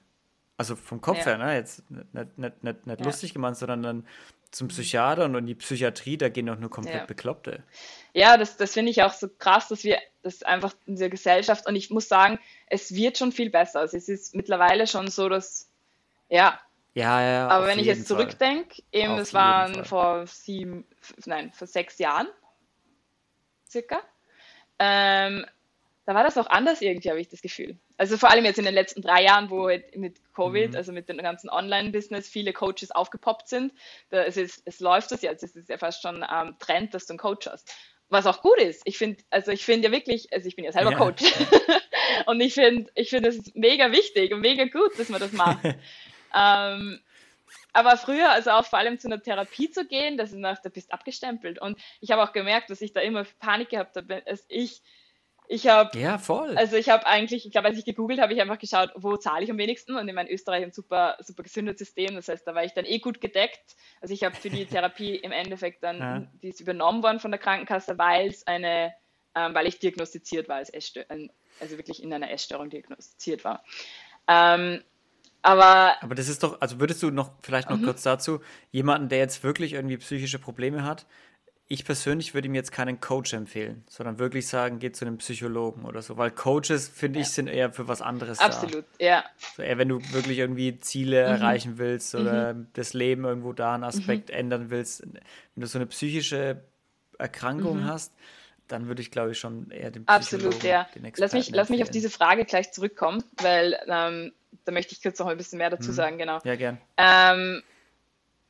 Also 0.58 0.76
vom 0.76 1.00
Kopf 1.00 1.20
ja. 1.20 1.26
her, 1.26 1.38
ne? 1.38 1.56
Jetzt 1.56 1.90
nicht, 1.90 2.38
nicht, 2.38 2.64
nicht, 2.64 2.88
nicht 2.88 3.00
ja. 3.00 3.06
lustig 3.06 3.34
gemeint, 3.34 3.58
sondern 3.58 3.84
dann 3.84 4.08
zum 4.52 4.68
Psychiater 4.68 5.26
und 5.26 5.36
in 5.36 5.46
die 5.46 5.56
Psychiatrie, 5.56 6.18
da 6.18 6.28
gehen 6.28 6.48
doch 6.48 6.58
nur 6.58 6.70
komplett 6.70 6.96
ja. 6.96 7.06
Bekloppte. 7.06 7.64
Ja, 8.14 8.36
das, 8.36 8.58
das 8.58 8.74
finde 8.74 8.92
ich 8.92 9.04
auch 9.04 9.14
so 9.14 9.30
krass, 9.30 9.68
dass 9.68 9.84
wir 9.84 10.00
das 10.24 10.44
einfach 10.44 10.74
in 10.86 10.96
der 10.96 11.10
Gesellschaft, 11.10 11.68
und 11.68 11.76
ich 11.76 11.92
muss 11.92 12.08
sagen, 12.08 12.40
es 12.68 12.94
wird 12.94 13.18
schon 13.18 13.32
viel 13.32 13.52
besser. 13.52 13.82
Also 13.82 13.96
es 13.96 14.10
ist 14.10 14.36
mittlerweile 14.36 14.88
schon 14.88 15.08
so, 15.08 15.30
dass, 15.30 15.70
ja, 16.30 16.60
ja, 17.00 17.22
ja. 17.22 17.48
Aber 17.48 17.68
wenn 17.68 17.80
ich 17.80 17.86
jetzt 17.86 18.08
zurückdenke, 18.08 18.82
eben, 18.92 19.14
auf 19.14 19.20
das 19.20 19.34
waren 19.34 19.86
vor 19.86 20.28
sieben, 20.28 20.86
nein, 21.26 21.52
vor 21.54 21.68
sechs 21.68 21.98
Jahren 22.00 22.28
circa. 23.70 24.02
Ähm, 24.80 25.46
da 26.06 26.16
war 26.16 26.24
das 26.24 26.38
auch 26.38 26.48
anders 26.48 26.82
irgendwie, 26.82 27.10
habe 27.10 27.22
ich 27.22 27.30
das 27.30 27.42
Gefühl. 27.42 27.78
Also 27.98 28.18
vor 28.18 28.32
allem 28.32 28.44
jetzt 28.44 28.58
in 28.58 28.66
den 28.66 28.74
letzten 28.74 29.02
drei 29.02 29.24
Jahren, 29.24 29.50
wo 29.50 29.68
halt 29.68 29.96
mit 29.96 30.20
Covid, 30.34 30.72
mhm. 30.72 30.76
also 30.76 30.92
mit 30.92 31.08
dem 31.08 31.18
ganzen 31.18 31.50
Online-Business, 31.50 32.28
viele 32.28 32.52
Coaches 32.52 32.92
aufgepoppt 32.92 33.48
sind. 33.48 33.74
Da, 34.10 34.24
es, 34.24 34.36
ist, 34.36 34.64
es 34.66 34.80
läuft 34.80 35.12
das 35.12 35.22
jetzt, 35.22 35.44
es 35.44 35.56
ist 35.56 35.70
ja 35.70 35.78
fast 35.78 36.02
schon 36.02 36.26
ähm, 36.28 36.56
Trend, 36.60 36.94
dass 36.94 37.06
du 37.06 37.14
einen 37.14 37.20
Coach 37.20 37.48
hast. 37.48 37.72
Was 38.08 38.26
auch 38.26 38.42
gut 38.42 38.58
ist. 38.58 38.82
Ich 38.86 38.98
finde, 38.98 39.22
also 39.30 39.52
ich 39.52 39.64
finde 39.64 39.90
ja 39.90 39.92
wirklich, 39.92 40.34
also 40.34 40.48
ich 40.48 40.56
bin 40.56 40.66
ja 40.66 40.72
selber 40.72 40.94
ja. 40.94 40.98
Coach. 40.98 41.22
und 42.26 42.42
ich 42.42 42.56
finde, 42.56 42.90
ich 42.96 43.12
finde 43.12 43.30
es 43.30 43.54
mega 43.54 43.92
wichtig 43.92 44.34
und 44.34 44.40
mega 44.40 44.66
gut, 44.66 44.98
dass 44.98 45.10
man 45.10 45.20
das 45.20 45.32
macht. 45.32 45.60
Ähm, 46.36 47.00
aber 47.74 47.98
früher, 47.98 48.30
also 48.32 48.52
auch 48.52 48.66
vor 48.66 48.80
allem 48.80 49.00
zu 49.00 49.08
einer 49.08 49.22
Therapie 49.22 49.70
zu 49.70 49.86
gehen, 49.86 50.18
das 50.18 50.32
ist 50.32 50.38
nach, 50.38 50.60
da 50.60 50.70
bist 50.70 50.92
abgestempelt. 50.92 51.62
Und 51.62 51.80
ich 52.02 52.12
habe 52.12 52.24
auch 52.24 52.34
gemerkt, 52.34 52.70
dass 52.70 52.82
ich 52.82 52.94
da 52.94 53.02
immer 53.02 53.26
Panik 53.40 53.70
gehabt 53.70 53.96
habe. 53.96 54.24
Also 54.26 54.44
ich, 54.48 54.82
ich 55.48 55.68
habe. 55.68 55.98
Ja, 55.98 56.18
voll. 56.18 56.58
Also 56.58 56.78
ich 56.78 56.90
habe 56.90 57.06
eigentlich, 57.06 57.46
ich 57.46 57.52
glaube, 57.52 57.68
als 57.68 57.78
ich 57.78 57.86
gegoogelt 57.86 58.22
habe, 58.22 58.34
ich 58.34 58.42
einfach 58.42 58.60
geschaut, 58.60 58.92
wo 58.96 59.18
zahle 59.18 59.44
ich 59.44 59.52
am 59.52 59.58
wenigsten. 59.58 59.96
Und 59.96 60.08
in 60.08 60.16
meinem 60.16 60.32
Österreich 60.32 60.64
ein 60.64 60.72
super, 60.72 61.18
super 61.22 61.44
Gesundheitssystem. 61.44 62.16
Das 62.16 62.28
heißt, 62.28 62.46
da 62.48 62.56
war 62.56 62.64
ich 62.64 62.74
dann 62.74 62.86
eh 62.86 63.00
gut 63.00 63.22
gedeckt. 63.22 63.76
Also 64.02 64.14
ich 64.14 64.24
habe 64.24 64.36
für 64.36 64.50
die 64.50 64.66
Therapie 64.68 65.16
im 65.16 65.32
Endeffekt 65.32 65.84
dann, 65.84 66.00
ja. 66.00 66.28
die 66.42 66.50
ist 66.50 66.60
übernommen 66.60 67.04
worden 67.04 67.20
von 67.20 67.32
der 67.32 67.40
Krankenkasse, 67.40 67.98
weil 67.98 68.30
es 68.30 68.46
eine, 68.48 68.94
ähm, 69.36 69.54
weil 69.54 69.68
ich 69.68 69.80
diagnostiziert 69.80 70.50
war 70.50 70.58
als 70.58 70.70
Essstörung, 70.70 71.32
also 71.60 71.78
wirklich 71.78 72.02
in 72.02 72.14
einer 72.14 72.32
Essstörung 72.32 72.70
diagnostiziert 72.70 73.44
war. 73.44 73.64
Ähm, 74.28 74.84
aber, 75.42 75.96
aber 76.02 76.16
das 76.16 76.28
ist 76.28 76.44
doch, 76.44 76.60
also 76.62 76.80
würdest 76.80 77.02
du 77.02 77.12
noch, 77.12 77.32
vielleicht 77.42 77.70
noch 77.70 77.78
mhm. 77.78 77.86
kurz 77.86 78.04
dazu, 78.04 78.42
jemanden, 78.72 79.10
der 79.10 79.20
jetzt 79.20 79.44
wirklich 79.44 79.74
irgendwie 79.74 79.98
psychische 79.98 80.40
Probleme 80.40 80.84
hat, 80.84 81.06
ich 81.72 81.86
persönlich 81.86 82.34
würde 82.34 82.48
ihm 82.48 82.56
jetzt 82.56 82.72
keinen 82.72 83.00
Coach 83.00 83.32
empfehlen, 83.34 83.84
sondern 83.88 84.18
wirklich 84.18 84.48
sagen, 84.48 84.80
geht 84.80 84.96
zu 84.96 85.06
einem 85.06 85.20
Psychologen 85.20 85.86
oder 85.86 86.02
so, 86.02 86.18
weil 86.18 86.32
Coaches, 86.32 86.90
finde 86.90 87.20
ja. 87.20 87.24
ich, 87.24 87.30
sind 87.30 87.48
eher 87.48 87.72
für 87.72 87.88
was 87.88 88.02
anderes 88.02 88.40
Absolut, 88.40 88.86
da. 88.98 89.06
ja. 89.06 89.24
So 89.56 89.62
eher, 89.62 89.78
wenn 89.78 89.88
du 89.88 90.02
wirklich 90.12 90.40
irgendwie 90.40 90.80
Ziele 90.80 91.22
mhm. 91.22 91.36
erreichen 91.36 91.78
willst 91.78 92.16
oder 92.16 92.56
mhm. 92.56 92.68
das 92.74 92.94
Leben 92.94 93.24
irgendwo 93.24 93.54
da 93.54 93.76
einen 93.76 93.84
Aspekt 93.84 94.30
mhm. 94.30 94.36
ändern 94.36 94.70
willst. 94.72 95.04
Wenn 95.04 95.22
du 95.56 95.68
so 95.68 95.78
eine 95.78 95.86
psychische 95.86 96.64
Erkrankung 97.20 97.82
mhm. 97.82 97.86
hast, 97.86 98.14
dann 98.72 98.88
würde 98.88 99.02
ich, 99.02 99.12
glaube 99.12 99.32
ich, 99.32 99.40
schon 99.40 99.70
eher 99.72 99.92
den 99.92 100.08
Absolut, 100.08 100.64
ja. 100.64 100.88
Den 100.96 101.12
lass 101.18 101.34
mich, 101.34 101.50
lass 101.50 101.70
mich 101.70 101.84
auf 101.84 101.90
diese 101.90 102.10
Frage 102.10 102.46
gleich 102.46 102.72
zurückkommen, 102.72 103.24
weil 103.42 103.78
ähm, 103.88 104.32
da 104.66 104.72
möchte 104.72 104.94
ich 104.94 105.02
kurz 105.02 105.20
noch 105.20 105.28
ein 105.28 105.38
bisschen 105.38 105.58
mehr 105.58 105.70
dazu 105.70 105.90
mhm. 105.90 105.96
sagen, 105.96 106.18
genau. 106.18 106.40
Ja, 106.44 106.56
gern. 106.56 106.78
Ähm, 106.98 107.64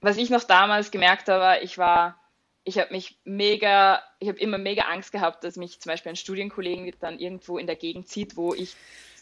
was 0.02 0.18
ich 0.18 0.30
noch 0.30 0.44
damals 0.44 0.92
gemerkt 0.92 1.28
habe, 1.30 1.64
ich 1.64 1.78
war, 1.78 2.20
ich 2.64 2.78
habe 2.78 2.94
mich 2.94 3.18
mega, 3.24 4.02
ich 4.20 4.28
habe 4.28 4.40
immer 4.40 4.58
mega 4.58 4.84
Angst 4.84 5.12
gehabt, 5.12 5.44
dass 5.44 5.56
mich 5.56 5.80
zum 5.80 5.92
Beispiel 5.92 6.12
ein 6.12 6.16
Studienkollegen 6.16 6.92
dann 7.00 7.20
irgendwo 7.20 7.58
in 7.58 7.68
der 7.68 7.76
Gegend 7.76 8.08
zieht, 8.08 8.38
wo 8.38 8.54
ich 8.54 8.76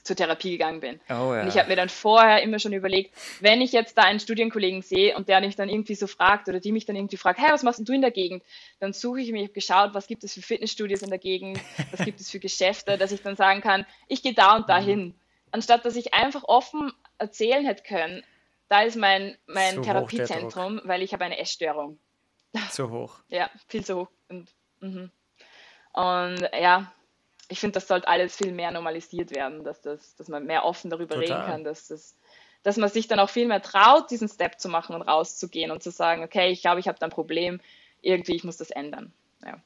zur 0.08 0.16
Therapie 0.16 0.52
gegangen 0.52 0.80
bin. 0.80 1.00
Oh, 1.10 1.34
ja. 1.34 1.42
Und 1.42 1.48
ich 1.48 1.58
habe 1.58 1.70
mir 1.70 1.76
dann 1.76 1.90
vorher 1.90 2.42
immer 2.42 2.58
schon 2.58 2.74
überlegt, 2.74 3.14
wenn 3.42 3.62
ich 3.62 3.72
jetzt 3.72 3.98
da 3.98 4.04
einen 4.04 4.20
Studienkollegen 4.20 4.82
sehe 4.82 5.16
und 5.16 5.30
der 5.30 5.42
mich 5.42 5.56
dann 5.56 5.70
irgendwie 5.70 5.96
so 5.96 6.08
fragt 6.08 6.48
oder 6.48 6.60
die 6.60 6.72
mich 6.72 6.86
dann 6.86 6.96
irgendwie 6.96 7.18
fragt, 7.18 7.40
hey, 7.40 7.52
was 7.52 7.64
machst 7.64 7.88
du 7.88 7.94
in 7.94 8.02
der 8.02 8.12
Gegend? 8.12 8.44
Dann 8.80 8.94
suche 8.94 9.22
ich 9.22 9.32
mir, 9.32 9.40
ich 9.40 9.50
habe 9.50 9.54
geschaut, 9.54 9.94
was 9.94 10.08
gibt 10.08 10.24
es 10.24 10.34
für 10.34 10.42
Fitnessstudios 10.42 11.02
in 11.02 11.10
der 11.10 11.20
Gegend, 11.20 11.60
was 11.92 12.04
gibt 12.04 12.20
es 12.20 12.32
für 12.32 12.40
Geschäfte, 12.40 12.98
dass 12.98 13.12
ich 13.12 13.22
dann 13.22 13.36
sagen 13.36 13.62
kann, 13.62 13.86
ich 14.08 14.24
gehe 14.24 14.34
da 14.34 14.56
und 14.56 14.70
da 14.70 14.80
hin. 14.80 15.08
Mhm. 15.08 15.16
Anstatt 15.52 15.86
dass 15.86 15.96
ich 15.96 16.14
einfach 16.14 16.44
offen 16.46 16.92
erzählen 17.18 17.66
hätte 17.66 17.84
können, 17.84 18.24
da 18.70 18.82
ist 18.82 18.96
mein, 18.96 19.38
mein 19.46 19.82
Therapiezentrum, 19.82 20.82
weil 20.84 21.02
ich 21.02 21.14
habe 21.14 21.24
eine 21.24 21.38
Essstörung. 21.38 22.00
Zu 22.72 22.90
hoch. 22.90 23.20
ja, 23.28 23.50
viel 23.68 23.86
zu 23.86 24.02
hoch. 24.02 24.08
Und, 24.30 24.50
mhm. 24.80 25.12
und 25.94 26.50
ja, 26.60 26.92
ich 27.50 27.60
finde, 27.60 27.74
das 27.74 27.88
sollte 27.88 28.08
alles 28.08 28.36
viel 28.36 28.52
mehr 28.52 28.72
normalisiert 28.72 29.32
werden, 29.32 29.64
dass, 29.64 29.82
das, 29.82 30.16
dass 30.16 30.28
man 30.28 30.46
mehr 30.46 30.66
offen 30.66 30.90
darüber 30.90 31.16
Total. 31.16 31.40
reden 31.40 31.52
kann, 31.52 31.64
dass, 31.64 31.88
das, 31.88 32.18
dass 32.64 32.78
man 32.78 32.90
sich 32.90 33.08
dann 33.08 33.20
auch 33.20 33.30
viel 33.30 33.48
mehr 33.48 33.62
traut, 33.62 34.12
diesen 34.12 34.28
Step 34.28 34.60
zu 34.60 34.70
machen 34.70 34.96
und 34.96 35.02
rauszugehen 35.02 35.72
und 35.72 35.82
zu 35.82 35.92
sagen, 35.92 36.24
okay, 36.24 36.50
ich 36.50 36.62
glaube, 36.62 36.80
ich 36.80 36.88
habe 36.88 37.00
da 37.00 37.08
ein 37.08 37.12
Problem, 37.12 37.60
irgendwie, 38.02 38.36
ich 38.36 38.44
muss 38.44 38.58
das 38.58 38.72
ändern. 38.72 39.14
Ja. 39.46 39.62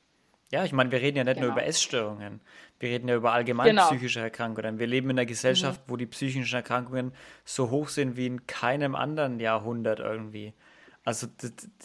Ja, 0.51 0.65
ich 0.65 0.73
meine, 0.73 0.91
wir 0.91 0.99
reden 0.99 1.17
ja 1.17 1.23
nicht 1.23 1.35
genau. 1.35 1.47
nur 1.47 1.55
über 1.55 1.65
Essstörungen. 1.65 2.41
Wir 2.79 2.89
reden 2.89 3.07
ja 3.07 3.15
über 3.15 3.31
allgemein 3.31 3.67
genau. 3.67 3.87
psychische 3.87 4.19
Erkrankungen. 4.19 4.79
Wir 4.79 4.87
leben 4.87 5.09
in 5.09 5.17
einer 5.17 5.25
Gesellschaft, 5.25 5.79
mhm. 5.87 5.91
wo 5.91 5.95
die 5.95 6.07
psychischen 6.07 6.53
Erkrankungen 6.53 7.13
so 7.45 7.69
hoch 7.69 7.87
sind 7.87 8.17
wie 8.17 8.25
in 8.25 8.47
keinem 8.47 8.93
anderen 8.93 9.39
Jahrhundert 9.39 9.99
irgendwie. 9.99 10.53
Also 11.03 11.27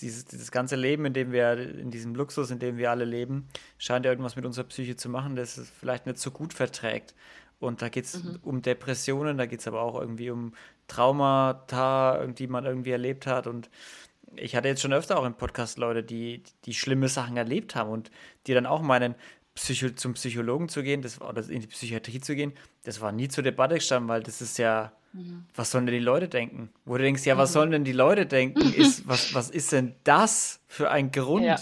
dieses, 0.00 0.26
dieses 0.26 0.50
ganze 0.50 0.76
Leben, 0.76 1.06
in 1.06 1.14
dem 1.14 1.32
wir, 1.32 1.52
in 1.52 1.90
diesem 1.90 2.14
Luxus, 2.14 2.50
in 2.50 2.58
dem 2.58 2.76
wir 2.76 2.90
alle 2.90 3.06
leben, 3.06 3.48
scheint 3.78 4.04
ja 4.04 4.12
irgendwas 4.12 4.36
mit 4.36 4.44
unserer 4.44 4.64
Psyche 4.64 4.96
zu 4.96 5.08
machen, 5.08 5.36
das 5.36 5.56
es 5.56 5.70
vielleicht 5.70 6.06
nicht 6.06 6.18
so 6.18 6.30
gut 6.30 6.52
verträgt. 6.52 7.14
Und 7.58 7.80
da 7.80 7.88
geht 7.88 8.04
es 8.04 8.22
mhm. 8.22 8.38
um 8.42 8.62
Depressionen, 8.62 9.38
da 9.38 9.46
geht 9.46 9.60
es 9.60 9.68
aber 9.68 9.80
auch 9.80 9.98
irgendwie 9.98 10.30
um 10.30 10.52
Traumata, 10.86 12.26
die 12.26 12.46
man 12.46 12.66
irgendwie 12.66 12.90
erlebt 12.90 13.26
hat. 13.26 13.46
Und 13.46 13.70
ich 14.34 14.54
hatte 14.54 14.68
jetzt 14.68 14.82
schon 14.82 14.92
öfter 14.92 15.18
auch 15.18 15.24
im 15.24 15.34
Podcast 15.34 15.78
Leute, 15.78 16.02
die, 16.02 16.42
die 16.66 16.74
schlimme 16.74 17.08
Sachen 17.08 17.38
erlebt 17.38 17.74
haben 17.74 17.90
und 17.90 18.10
die 18.46 18.52
dann 18.52 18.66
auch 18.66 18.82
meinen, 18.82 19.14
Psycho 19.56 19.88
zum 19.90 20.14
Psychologen 20.14 20.68
zu 20.68 20.82
gehen, 20.82 21.02
das, 21.02 21.20
oder 21.20 21.48
in 21.48 21.62
die 21.62 21.66
Psychiatrie 21.66 22.20
zu 22.20 22.36
gehen, 22.36 22.52
das 22.84 23.00
war 23.00 23.10
nie 23.10 23.28
zur 23.28 23.42
Debatte 23.42 23.74
gestanden, 23.74 24.08
weil 24.08 24.22
das 24.22 24.40
ist 24.40 24.58
ja. 24.58 24.92
Was 25.54 25.70
sollen 25.70 25.86
denn 25.86 25.94
die 25.94 26.04
Leute 26.04 26.28
denken? 26.28 26.70
Wo 26.84 26.96
du 26.96 27.02
denkst, 27.02 27.24
ja, 27.24 27.36
was 27.36 27.50
mhm. 27.50 27.54
sollen 27.54 27.70
denn 27.70 27.84
die 27.84 27.92
Leute 27.92 28.26
denken? 28.26 28.60
Ist, 28.76 29.06
was, 29.08 29.34
was 29.34 29.50
ist 29.50 29.72
denn 29.72 29.94
das 30.04 30.60
für 30.66 30.90
ein 30.90 31.10
Grund? 31.10 31.44
Ja. 31.44 31.56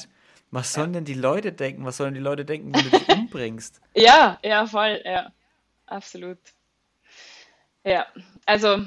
Was 0.50 0.72
sollen 0.72 0.92
ja. 0.92 1.00
denn 1.00 1.04
die 1.04 1.14
Leute 1.14 1.52
denken? 1.52 1.84
Was 1.84 1.96
sollen 1.96 2.14
die 2.14 2.20
Leute 2.20 2.44
denken, 2.44 2.74
wenn 2.74 2.84
du 2.84 2.90
dich 2.90 3.08
umbringst? 3.16 3.80
Ja, 3.94 4.38
ja, 4.42 4.66
voll, 4.66 5.00
ja. 5.04 5.32
Absolut. 5.86 6.38
Ja, 7.84 8.06
also 8.46 8.84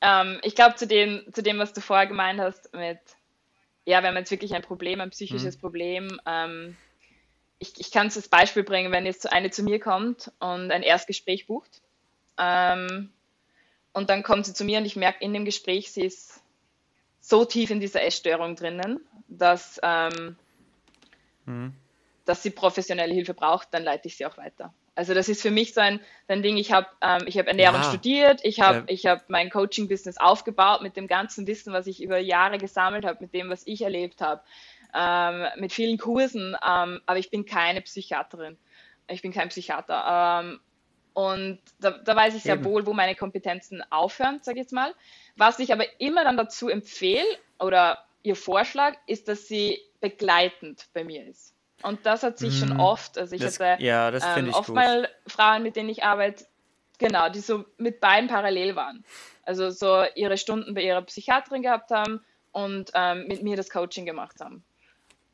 ähm, 0.00 0.40
ich 0.42 0.54
glaube 0.54 0.76
zu 0.76 0.86
dem, 0.86 1.22
zu 1.32 1.42
dem, 1.42 1.58
was 1.58 1.72
du 1.72 1.80
vorher 1.80 2.06
gemeint 2.06 2.40
hast, 2.40 2.72
mit, 2.74 2.98
ja, 3.84 4.02
wenn 4.02 4.14
man 4.14 4.22
jetzt 4.22 4.30
wirklich 4.30 4.54
ein 4.54 4.62
Problem, 4.62 5.00
ein 5.00 5.10
psychisches 5.10 5.56
mhm. 5.56 5.60
Problem, 5.60 6.20
ähm, 6.26 6.76
ich, 7.58 7.78
ich 7.78 7.90
kann 7.90 8.06
es 8.06 8.16
als 8.16 8.28
Beispiel 8.28 8.62
bringen, 8.62 8.90
wenn 8.90 9.06
jetzt 9.06 9.30
eine 9.30 9.50
zu 9.50 9.62
mir 9.62 9.78
kommt 9.78 10.32
und 10.40 10.72
ein 10.72 10.82
Erstgespräch 10.82 11.46
bucht. 11.46 11.82
Ähm, 12.38 13.10
und 13.92 14.10
dann 14.10 14.22
kommt 14.22 14.46
sie 14.46 14.54
zu 14.54 14.64
mir 14.64 14.78
und 14.78 14.84
ich 14.84 14.96
merke 14.96 15.24
in 15.24 15.32
dem 15.32 15.44
Gespräch, 15.44 15.92
sie 15.92 16.02
ist 16.02 16.42
so 17.20 17.44
tief 17.44 17.70
in 17.70 17.80
dieser 17.80 18.02
Essstörung 18.02 18.56
drinnen, 18.56 19.00
dass, 19.28 19.80
ähm, 19.82 20.36
mhm. 21.44 21.74
dass 22.24 22.42
sie 22.42 22.50
professionelle 22.50 23.12
Hilfe 23.12 23.34
braucht, 23.34 23.68
dann 23.72 23.84
leite 23.84 24.08
ich 24.08 24.16
sie 24.16 24.26
auch 24.26 24.36
weiter. 24.36 24.72
Also 24.94 25.14
das 25.14 25.28
ist 25.28 25.40
für 25.40 25.50
mich 25.50 25.72
so 25.72 25.80
ein, 25.80 26.00
ein 26.28 26.42
Ding, 26.42 26.56
ich 26.56 26.72
habe 26.72 26.86
ähm, 27.00 27.26
hab 27.26 27.46
Ernährung 27.46 27.80
ja. 27.80 27.88
studiert, 27.88 28.40
ich 28.42 28.60
habe 28.60 28.92
ja. 28.92 29.12
hab 29.12 29.30
mein 29.30 29.48
Coaching-Business 29.48 30.18
aufgebaut 30.18 30.82
mit 30.82 30.96
dem 30.96 31.06
ganzen 31.06 31.46
Wissen, 31.46 31.72
was 31.72 31.86
ich 31.86 32.02
über 32.02 32.18
Jahre 32.18 32.58
gesammelt 32.58 33.04
habe, 33.04 33.18
mit 33.20 33.32
dem, 33.32 33.48
was 33.48 33.66
ich 33.66 33.82
erlebt 33.82 34.20
habe 34.20 34.42
ähm, 34.94 35.46
mit 35.56 35.72
vielen 35.72 35.98
Kursen, 35.98 36.56
ähm, 36.66 37.00
aber 37.06 37.18
ich 37.18 37.30
bin 37.30 37.44
keine 37.44 37.80
Psychiaterin. 37.82 38.58
Ich 39.08 39.22
bin 39.22 39.32
kein 39.32 39.48
Psychiater. 39.48 40.42
Ähm, 40.42 40.60
und 41.12 41.58
da, 41.80 41.90
da, 41.90 42.16
weiß 42.16 42.34
ich 42.34 42.42
sehr 42.42 42.54
Eben. 42.54 42.64
wohl, 42.64 42.86
wo 42.86 42.92
meine 42.92 43.14
Kompetenzen 43.14 43.82
aufhören, 43.90 44.40
sage 44.42 44.58
ich 44.58 44.64
jetzt 44.64 44.72
mal. 44.72 44.94
Was 45.36 45.58
ich 45.58 45.72
aber 45.72 45.84
immer 46.00 46.24
dann 46.24 46.36
dazu 46.36 46.68
empfehle 46.68 47.26
oder 47.58 48.04
ihr 48.22 48.36
Vorschlag, 48.36 48.96
ist, 49.06 49.28
dass 49.28 49.48
sie 49.48 49.80
begleitend 50.00 50.88
bei 50.92 51.04
mir 51.04 51.26
ist. 51.26 51.54
Und 51.82 52.04
das 52.04 52.22
hat 52.22 52.38
sich 52.38 52.54
mm, 52.54 52.58
schon 52.58 52.80
oft, 52.80 53.16
also 53.16 53.34
ich 53.34 53.40
das, 53.40 53.58
hatte 53.58 53.82
ja, 53.82 54.12
ähm, 54.36 54.52
oft 54.52 54.66
gut. 54.66 54.76
mal 54.76 55.08
Frauen, 55.26 55.62
mit 55.62 55.76
denen 55.76 55.88
ich 55.88 56.04
arbeite, 56.04 56.44
genau, 56.98 57.28
die 57.30 57.40
so 57.40 57.64
mit 57.78 58.00
beiden 58.00 58.28
parallel 58.28 58.76
waren. 58.76 59.04
Also 59.44 59.70
so 59.70 60.04
ihre 60.14 60.36
Stunden 60.36 60.74
bei 60.74 60.82
ihrer 60.82 61.02
Psychiaterin 61.02 61.62
gehabt 61.62 61.90
haben 61.90 62.22
und 62.52 62.90
ähm, 62.94 63.26
mit 63.26 63.42
mir 63.42 63.56
das 63.56 63.70
Coaching 63.70 64.04
gemacht 64.04 64.40
haben. 64.40 64.62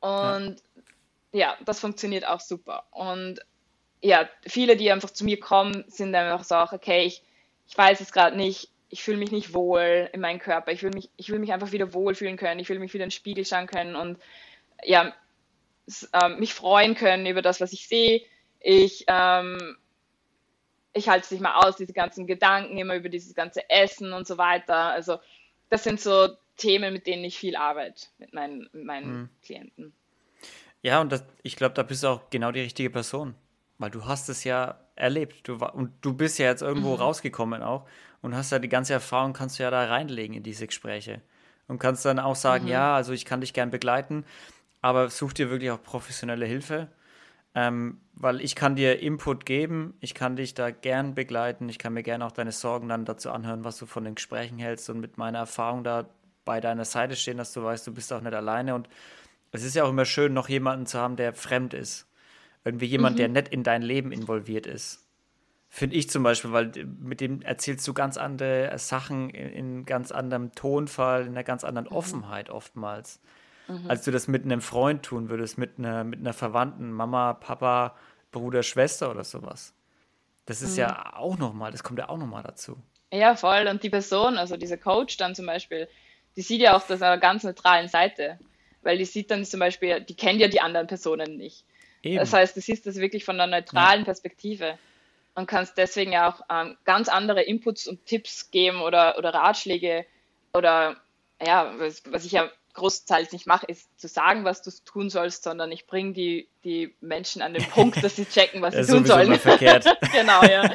Und 0.01 0.57
ja. 1.33 1.41
ja, 1.41 1.57
das 1.64 1.81
funktioniert 1.81 2.27
auch 2.27 2.41
super. 2.41 2.85
Und 2.93 3.41
ja, 4.03 4.28
viele, 4.47 4.76
die 4.76 4.90
einfach 4.90 5.11
zu 5.11 5.24
mir 5.24 5.40
kommen, 5.40 5.84
sind 5.88 6.14
einfach 6.14 6.44
so, 6.44 6.57
okay, 6.76 7.05
ich, 7.05 7.22
ich 7.66 7.76
weiß 7.76 8.01
es 8.01 8.12
gerade 8.12 8.36
nicht, 8.36 8.68
ich 8.88 9.03
fühle 9.03 9.18
mich 9.18 9.32
nicht 9.32 9.53
wohl 9.53 10.09
in 10.12 10.20
meinem 10.20 10.38
Körper, 10.38 10.72
ich 10.72 10.82
will 10.82 10.90
mich, 10.90 11.11
ich 11.16 11.30
will 11.30 11.38
mich 11.38 11.53
einfach 11.53 11.72
wieder 11.72 11.92
wohlfühlen 11.92 12.36
können, 12.36 12.61
ich 12.61 12.68
will 12.68 12.78
mich 12.78 12.94
wieder 12.94 13.05
in 13.05 13.09
den 13.09 13.12
Spiegel 13.12 13.44
schauen 13.44 13.66
können 13.66 13.97
und 13.97 14.18
ja, 14.84 15.14
äh, 16.12 16.28
mich 16.28 16.55
freuen 16.55 16.94
können 16.94 17.26
über 17.26 17.42
das, 17.42 17.61
was 17.61 17.72
ich 17.72 17.88
sehe. 17.88 18.22
Ich, 18.61 19.05
ähm, 19.09 19.76
ich 20.92 21.09
halte 21.09 21.24
es 21.24 21.30
nicht 21.30 21.40
mal 21.40 21.57
aus, 21.57 21.76
diese 21.76 21.92
ganzen 21.92 22.26
Gedanken 22.26 22.78
immer 22.78 22.97
über 22.97 23.09
dieses 23.09 23.34
ganze 23.34 23.68
Essen 23.68 24.12
und 24.12 24.26
so 24.26 24.38
weiter. 24.38 24.76
Also 24.76 25.18
das 25.68 25.84
sind 25.84 26.01
so 26.01 26.28
Themen, 26.57 26.92
mit 26.92 27.07
denen 27.07 27.24
ich 27.24 27.38
viel 27.38 27.57
arbeite 27.57 28.07
mit 28.18 28.32
meinen, 28.32 28.68
mit 28.72 28.84
meinen 28.84 29.12
mhm. 29.12 29.28
Klienten. 29.42 29.92
Ja, 30.82 31.01
und 31.01 31.11
das, 31.11 31.24
ich 31.42 31.57
glaube, 31.57 31.74
da 31.74 31.82
bist 31.82 32.03
du 32.03 32.09
auch 32.09 32.30
genau 32.30 32.53
die 32.53 32.61
richtige 32.61 32.90
Person, 32.90 33.34
weil 33.79 33.91
du 33.91 34.07
hast 34.07 34.29
es 34.29 34.45
ja 34.45 34.79
erlebt. 34.95 35.49
Du 35.49 35.55
und 35.57 35.93
du 36.01 36.14
bist 36.14 36.39
ja 36.39 36.47
jetzt 36.47 36.62
irgendwo 36.62 36.95
mhm. 36.95 37.01
rausgekommen 37.01 37.62
auch 37.62 37.87
und 38.22 38.35
hast 38.35 38.53
ja 38.53 38.59
die 38.59 38.68
ganze 38.68 38.93
Erfahrung, 38.93 39.33
kannst 39.33 39.59
du 39.59 39.62
ja 39.62 39.70
da 39.70 39.85
reinlegen 39.85 40.37
in 40.37 40.43
diese 40.43 40.66
Gespräche 40.66 41.22
und 41.68 41.79
kannst 41.79 42.05
dann 42.05 42.18
auch 42.18 42.37
sagen, 42.37 42.64
mhm. 42.64 42.70
ja, 42.70 42.95
also 42.95 43.12
ich 43.12 43.24
kann 43.24 43.41
dich 43.41 43.53
gern 43.53 43.70
begleiten, 43.70 44.24
aber 44.83 45.11
such 45.11 45.33
dir 45.33 45.51
wirklich 45.51 45.70
auch 45.70 45.83
professionelle 45.83 46.47
Hilfe. 46.47 46.89
Ähm, 47.55 48.01
weil 48.12 48.43
ich 48.43 48.55
kann 48.55 48.77
dir 48.77 49.01
Input 49.01 49.47
geben, 49.47 49.95
ich 50.01 50.14
kann 50.14 50.37
dich 50.37 50.53
da 50.53 50.70
gern 50.70 51.14
begleiten, 51.14 51.70
ich 51.70 51.79
kann 51.79 51.95
mir 51.95 52.03
gern 52.03 52.20
auch 52.20 52.33
deine 52.33 52.53
Sorgen 52.53 52.89
dann 52.91 53.07
dazu 53.07 53.31
anhören, 53.31 53.64
was 53.64 53.79
du 53.79 53.87
von 53.87 54.05
den 54.05 54.14
Gesprächen 54.14 54.59
hältst 54.59 54.91
und 54.91 55.01
mit 55.01 55.16
meiner 55.16 55.39
Erfahrung 55.39 55.83
da 55.83 56.07
bei 56.45 56.61
deiner 56.61 56.85
Seite 56.85 57.16
stehen, 57.16 57.39
dass 57.39 57.53
du 57.53 57.62
weißt, 57.62 57.87
du 57.87 57.93
bist 57.93 58.12
auch 58.12 58.20
nicht 58.20 58.35
alleine. 58.35 58.74
Und 58.74 58.89
es 59.53 59.64
ist 59.64 59.74
ja 59.74 59.85
auch 59.85 59.91
immer 59.91 60.05
schön, 60.05 60.35
noch 60.35 60.49
jemanden 60.49 60.87
zu 60.87 60.99
haben, 60.99 61.16
der 61.16 61.33
fremd 61.35 61.74
ist. 61.74 62.06
Irgendwie 62.67 62.87
jemand, 62.87 63.14
mhm. 63.14 63.19
der 63.19 63.29
nicht 63.29 63.49
in 63.49 63.62
dein 63.62 63.81
Leben 63.81 64.11
involviert 64.11 64.67
ist. 64.67 65.07
Finde 65.69 65.95
ich 65.95 66.11
zum 66.11 66.25
Beispiel, 66.25 66.51
weil 66.51 66.73
mit 66.99 67.21
dem 67.21 67.41
erzählst 67.43 67.87
du 67.87 67.95
ganz 67.95 68.17
andere 68.17 68.77
Sachen 68.77 69.31
in, 69.31 69.53
in 69.53 69.87
ganz 69.87 70.11
anderem 70.11 70.53
Tonfall, 70.53 71.23
in 71.23 71.29
einer 71.29 71.45
ganz 71.45 71.62
anderen 71.62 71.87
mhm. 71.89 71.97
Offenheit 71.97 72.51
oftmals. 72.51 73.21
Mhm. 73.69 73.89
Als 73.89 74.03
du 74.03 74.11
das 74.11 74.27
mit 74.27 74.45
einem 74.45 74.61
Freund 74.61 75.05
tun 75.05 75.29
würdest, 75.29 75.59
mit 75.59 75.79
einer, 75.79 76.03
mit 76.03 76.19
einer 76.19 76.33
Verwandten, 76.33 76.91
Mama, 76.91 77.35
Papa, 77.35 77.95
Bruder, 78.33 78.64
Schwester 78.64 79.12
oder 79.12 79.23
sowas. 79.23 79.73
Das 80.45 80.61
ist 80.61 80.77
ja 80.77 80.89
mhm. 80.89 81.19
auch 81.19 81.39
nochmal, 81.39 81.71
das 81.71 81.85
kommt 81.85 82.01
ja 82.01 82.09
auch 82.09 82.19
nochmal 82.19 82.43
dazu. 82.43 82.77
Ja, 83.12 83.37
voll. 83.37 83.69
Und 83.69 83.85
die 83.85 83.91
Person, 83.91 84.39
also 84.39 84.57
dieser 84.57 84.77
Coach 84.77 85.17
dann 85.19 85.37
zum 85.37 85.47
Beispiel, 85.47 85.87
die 86.35 86.43
sieht 86.43 86.62
ja 86.62 86.77
auch 86.77 86.85
das 86.85 87.01
einer 87.01 87.19
ganz 87.19 87.45
neutralen 87.45 87.89
Seite, 87.89 88.41
weil 88.83 88.99
die 88.99 89.05
sieht 89.05 89.31
dann 89.31 89.45
zum 89.45 89.61
Beispiel, 89.61 90.01
die 90.01 90.17
kennt 90.17 90.41
ja 90.41 90.49
die 90.49 90.61
anderen 90.61 90.89
Personen 90.89 91.37
nicht. 91.37 91.64
Eben. 92.07 92.19
Das 92.19 92.33
heißt, 92.33 92.57
du 92.57 92.61
siehst 92.61 92.87
das 92.87 92.97
wirklich 92.97 93.25
von 93.25 93.41
einer 93.41 93.59
neutralen 93.59 94.01
ja. 94.01 94.05
Perspektive 94.05 94.79
und 95.35 95.47
kannst 95.47 95.77
deswegen 95.77 96.13
ja 96.13 96.29
auch 96.29 96.41
ähm, 96.51 96.77
ganz 96.85 97.09
andere 97.09 97.43
Inputs 97.43 97.87
und 97.87 98.05
Tipps 98.07 98.51
geben 98.51 98.81
oder, 98.81 99.19
oder 99.19 99.35
Ratschläge 99.35 100.07
oder 100.55 100.97
ja, 101.45 101.75
was, 101.79 102.03
was 102.11 102.25
ich 102.25 102.33
ja 102.33 102.51
großteils 102.77 103.33
nicht 103.33 103.47
mache, 103.47 103.67
ist 103.67 103.99
zu 103.99 104.07
sagen, 104.07 104.45
was 104.45 104.63
du 104.63 104.71
tun 104.85 105.11
sollst, 105.11 105.43
sondern 105.43 105.73
ich 105.73 105.87
bringe 105.87 106.13
die, 106.13 106.49
die 106.63 106.95
Menschen 107.01 107.43
an 107.43 107.55
den 107.55 107.65
Punkt, 107.65 108.03
dass 108.05 108.17
sie 108.17 108.25
checken, 108.31 108.63
was 108.63 108.75
sie 108.75 108.93
tun 108.93 109.05
sollen. 109.05 109.35
verkehrt. 109.39 109.85
genau, 110.13 110.43
ja. 110.45 110.71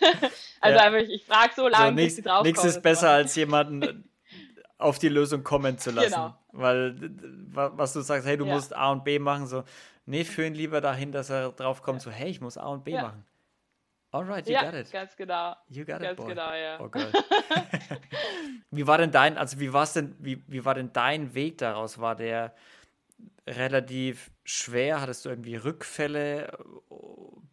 Also 0.58 0.78
ja. 0.78 0.84
einfach, 0.84 1.08
ich 1.08 1.24
frage 1.24 1.52
so 1.54 1.68
lange, 1.68 1.88
so, 1.88 1.94
nichts, 1.94 2.06
bis 2.06 2.16
sie 2.16 2.22
drauf 2.22 2.42
Nichts 2.42 2.64
ist 2.64 2.82
besser 2.82 3.10
als 3.10 3.36
jemanden 3.36 4.08
auf 4.78 4.98
die 4.98 5.08
Lösung 5.08 5.44
kommen 5.44 5.78
zu 5.78 5.90
lassen. 5.90 6.12
Genau. 6.12 6.34
Weil, 6.50 6.96
was 7.52 7.92
du 7.92 8.00
sagst, 8.00 8.26
hey, 8.26 8.36
du 8.36 8.46
ja. 8.46 8.54
musst 8.54 8.74
A 8.74 8.90
und 8.90 9.04
B 9.04 9.18
machen, 9.18 9.46
so, 9.46 9.64
nee, 10.06 10.24
führen 10.24 10.54
lieber 10.54 10.80
dahin, 10.80 11.12
dass 11.12 11.30
er 11.30 11.52
drauf 11.52 11.82
kommt, 11.82 12.00
so, 12.00 12.10
hey, 12.10 12.30
ich 12.30 12.40
muss 12.40 12.56
A 12.56 12.66
und 12.66 12.84
B 12.84 12.92
ja. 12.92 13.02
machen. 13.02 13.24
Alright, 14.12 14.46
you 14.46 14.54
ja, 14.54 14.64
got 14.64 14.74
it. 14.74 14.90
ganz 14.90 15.16
genau. 15.16 15.54
You 15.68 15.84
got 15.84 16.00
ganz 16.00 16.12
it, 16.12 16.16
boy. 16.16 16.28
genau, 16.28 16.54
ja. 16.54 16.80
Oh 16.80 16.88
Gott. 16.88 17.12
wie 18.70 18.86
war 18.86 18.98
denn 18.98 19.10
dein, 19.10 19.36
also 19.36 19.60
wie 19.60 19.72
war's 19.72 19.92
denn, 19.92 20.16
wie, 20.18 20.42
wie 20.46 20.64
war 20.64 20.74
denn 20.74 20.92
dein 20.92 21.34
Weg 21.34 21.58
daraus? 21.58 21.98
War 21.98 22.14
der 22.16 22.54
relativ 23.46 24.30
schwer? 24.44 25.00
Hattest 25.00 25.24
du 25.24 25.28
irgendwie 25.28 25.56
Rückfälle? 25.56 26.56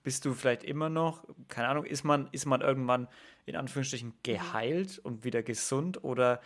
Bist 0.03 0.25
du 0.25 0.33
vielleicht 0.33 0.63
immer 0.63 0.89
noch, 0.89 1.23
keine 1.47 1.67
Ahnung, 1.67 1.85
ist 1.85 2.03
man, 2.03 2.29
ist 2.31 2.45
man 2.45 2.61
irgendwann 2.61 3.07
in 3.45 3.55
Anführungsstrichen 3.55 4.13
geheilt 4.23 4.99
und 4.99 5.23
wieder 5.23 5.43
gesund? 5.43 6.03
Oder 6.03 6.39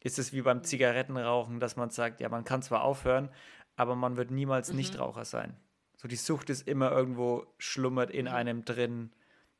ist 0.00 0.18
es 0.18 0.32
wie 0.32 0.42
beim 0.42 0.62
Zigarettenrauchen, 0.62 1.60
dass 1.60 1.76
man 1.76 1.90
sagt, 1.90 2.20
ja, 2.20 2.28
man 2.28 2.44
kann 2.44 2.62
zwar 2.62 2.82
aufhören, 2.82 3.30
aber 3.78 3.94
man 3.94 4.16
wird 4.16 4.30
niemals 4.30 4.70
mhm. 4.70 4.76
Nichtraucher 4.76 5.24
sein? 5.24 5.56
So 5.96 6.08
die 6.08 6.16
Sucht 6.16 6.50
ist 6.50 6.68
immer 6.68 6.90
irgendwo 6.92 7.46
schlummert 7.58 8.10
in 8.10 8.26
mhm. 8.26 8.32
einem 8.32 8.64
drin, 8.64 9.12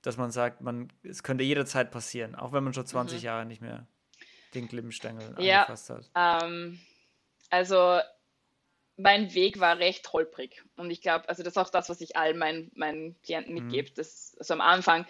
dass 0.02 0.16
man 0.16 0.30
sagt, 0.30 0.60
man, 0.60 0.92
es 1.02 1.22
könnte 1.22 1.44
jederzeit 1.44 1.90
passieren, 1.90 2.34
auch 2.34 2.52
wenn 2.52 2.64
man 2.64 2.74
schon 2.74 2.86
20 2.86 3.18
mhm. 3.18 3.24
Jahre 3.24 3.46
nicht 3.46 3.62
mehr 3.62 3.86
den 4.54 4.68
Glimmstängel 4.68 5.34
ja, 5.38 5.62
angefasst 5.62 5.90
hat. 5.90 6.10
Ähm, 6.14 6.80
also 7.50 8.00
mein 8.96 9.32
Weg 9.34 9.60
war 9.60 9.78
recht 9.78 10.12
holprig. 10.12 10.64
Und 10.76 10.90
ich 10.90 11.00
glaube, 11.00 11.28
also 11.28 11.42
das 11.42 11.52
ist 11.52 11.58
auch 11.58 11.70
das, 11.70 11.88
was 11.88 12.00
ich 12.00 12.16
all 12.16 12.34
meinen, 12.34 12.72
meinen 12.74 13.20
Klienten 13.22 13.54
mhm. 13.54 13.62
mitgebe. 13.62 13.90
Mhm. 13.90 13.94
Das, 13.94 14.36
also 14.38 14.54
am 14.54 14.60
Anfang, 14.60 15.06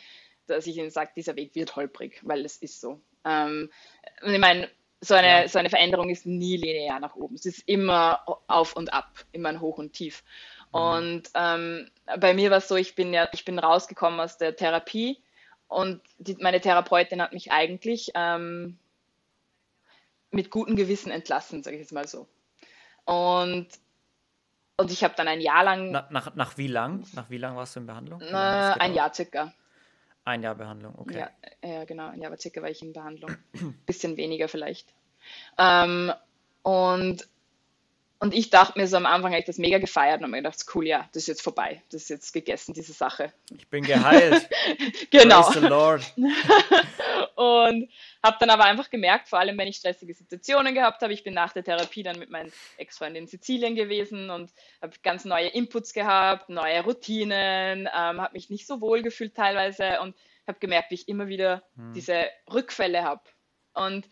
dass 0.46 0.66
ich 0.66 0.76
ihnen 0.76 0.90
sage, 0.90 1.12
dieser 1.16 1.36
Weg 1.36 1.54
wird 1.54 1.76
holprig, 1.76 2.20
weil 2.22 2.44
es 2.44 2.56
ist 2.59 2.80
so. 2.80 3.00
Ähm, 3.24 3.70
ich 4.22 4.38
meine, 4.38 4.70
so 5.01 5.14
eine, 5.14 5.42
ja. 5.42 5.49
so 5.49 5.59
eine 5.59 5.70
Veränderung 5.70 6.11
ist 6.11 6.26
nie 6.26 6.57
linear 6.57 7.01
nach 7.01 7.14
oben. 7.14 7.34
Es 7.34 7.46
ist 7.46 7.68
immer 7.68 8.22
auf 8.46 8.74
und 8.74 8.92
ab, 8.92 9.24
immer 9.32 9.51
ein 9.51 9.61
Hoch 9.61 9.78
und 9.78 9.92
Tief. 9.92 10.24
Mhm. 10.72 10.80
Und 10.80 11.22
ähm, 11.34 11.90
bei 12.18 12.34
mir 12.34 12.51
war 12.51 12.59
es 12.59 12.68
so, 12.68 12.76
ich 12.76 12.94
bin 12.94 13.12
ja, 13.12 13.28
ich 13.32 13.44
bin 13.44 13.59
rausgekommen 13.59 14.20
aus 14.20 14.38
der 14.38 14.57
Therapie 14.57 15.18
und 15.68 16.01
die, 16.18 16.36
meine 16.40 16.61
Therapeutin 16.61 17.22
hat 17.22 17.32
mich 17.32 17.53
eigentlich 17.53 18.11
ähm, 18.14 18.78
mit 20.30 20.51
gutem 20.51 20.76
Gewissen 20.76 21.11
entlassen, 21.11 21.62
sage 21.62 21.76
ich 21.76 21.82
jetzt 21.82 21.92
mal 21.92 22.09
so. 22.09 22.26
Und, 23.05 23.68
und 24.76 24.90
ich 24.90 25.05
habe 25.05 25.14
dann 25.16 25.28
ein 25.28 25.40
Jahr 25.40 25.64
lang. 25.64 25.90
Na, 25.92 26.07
nach, 26.11 26.34
nach 26.34 26.59
wie 26.59 26.66
lang? 26.66 27.07
Nach 27.14 27.30
wie 27.30 27.38
lang 27.38 27.57
warst 27.57 27.76
du 27.76 27.80
in 27.80 27.86
Behandlung? 27.86 28.20
Äh, 28.20 28.34
ein 28.34 28.94
Jahr 28.94 29.14
circa. 29.14 29.53
Ein 30.29 30.43
Jahr 30.43 30.57
Behandlung, 30.57 30.95
okay. 30.99 31.20
Ja, 31.20 31.31
ja 31.66 31.85
genau, 31.87 32.09
ein 32.09 32.20
Jahr 32.20 32.37
circa 32.37 32.61
war 32.61 32.68
ich 32.68 32.83
in 32.83 32.93
Behandlung. 32.93 33.35
Bisschen 33.87 34.18
weniger 34.18 34.47
vielleicht. 34.47 34.93
Ähm, 35.57 36.12
und, 36.62 37.26
und 38.21 38.35
ich 38.35 38.51
dachte 38.51 38.79
mir 38.79 38.89
so 38.89 38.97
am 38.97 39.07
Anfang, 39.07 39.31
habe 39.31 39.41
ich 39.41 39.47
das 39.47 39.59
mega 39.59 39.79
gefeiert 39.79 40.19
und 40.19 40.25
habe 40.25 40.33
mir 40.33 40.39
gedacht, 40.39 40.64
cool, 40.75 40.87
ja, 40.87 41.09
das 41.12 41.23
ist 41.23 41.29
jetzt 41.29 41.43
vorbei. 41.43 41.83
Das 41.93 42.03
ist 42.03 42.09
jetzt 42.09 42.33
gegessen, 42.33 42.75
diese 42.75 42.93
Sache. 42.93 43.33
Ich 43.57 43.69
bin 43.69 43.85
geheilt. 43.85 44.49
genau. 45.11 45.43
Praise 45.43 45.61
the 45.61 45.66
Lord. 45.66 46.03
und 47.37 47.89
habe 48.21 48.37
dann 48.41 48.51
aber 48.51 48.64
einfach 48.64 48.91
gemerkt, 48.91 49.29
vor 49.29 49.39
allem 49.39 49.57
wenn 49.57 49.69
ich 49.69 49.77
stressige 49.77 50.14
Situationen 50.14 50.75
gehabt 50.75 51.01
habe, 51.03 51.12
ich 51.12 51.23
bin 51.23 51.33
nach 51.33 51.53
der 51.53 51.62
Therapie 51.62 52.03
dann 52.03 52.19
mit 52.19 52.29
meinem 52.29 52.51
Ex-Freund 52.77 53.16
in 53.16 53.29
Sizilien 53.29 53.77
gewesen 53.77 54.31
und 54.31 54.51
habe 54.83 54.95
ganz 55.05 55.25
neue 55.25 55.49
Inputs 55.49 55.93
gehabt, 55.93 56.49
neue 56.49 56.83
Routinen, 56.83 57.83
ähm, 57.83 58.21
habe 58.21 58.33
mich 58.33 58.51
nicht 58.51 58.66
so 58.66 58.81
wohl 58.81 59.03
gefühlt 59.03 59.37
teilweise 59.37 60.01
und 60.01 60.16
habe 60.49 60.59
gemerkt, 60.59 60.91
wie 60.91 60.97
ich 60.97 61.09
immer 61.09 61.29
wieder 61.29 61.62
hm. 61.77 61.93
diese 61.93 62.27
Rückfälle 62.53 63.05
habe. 63.05 63.23
Und 63.75 64.09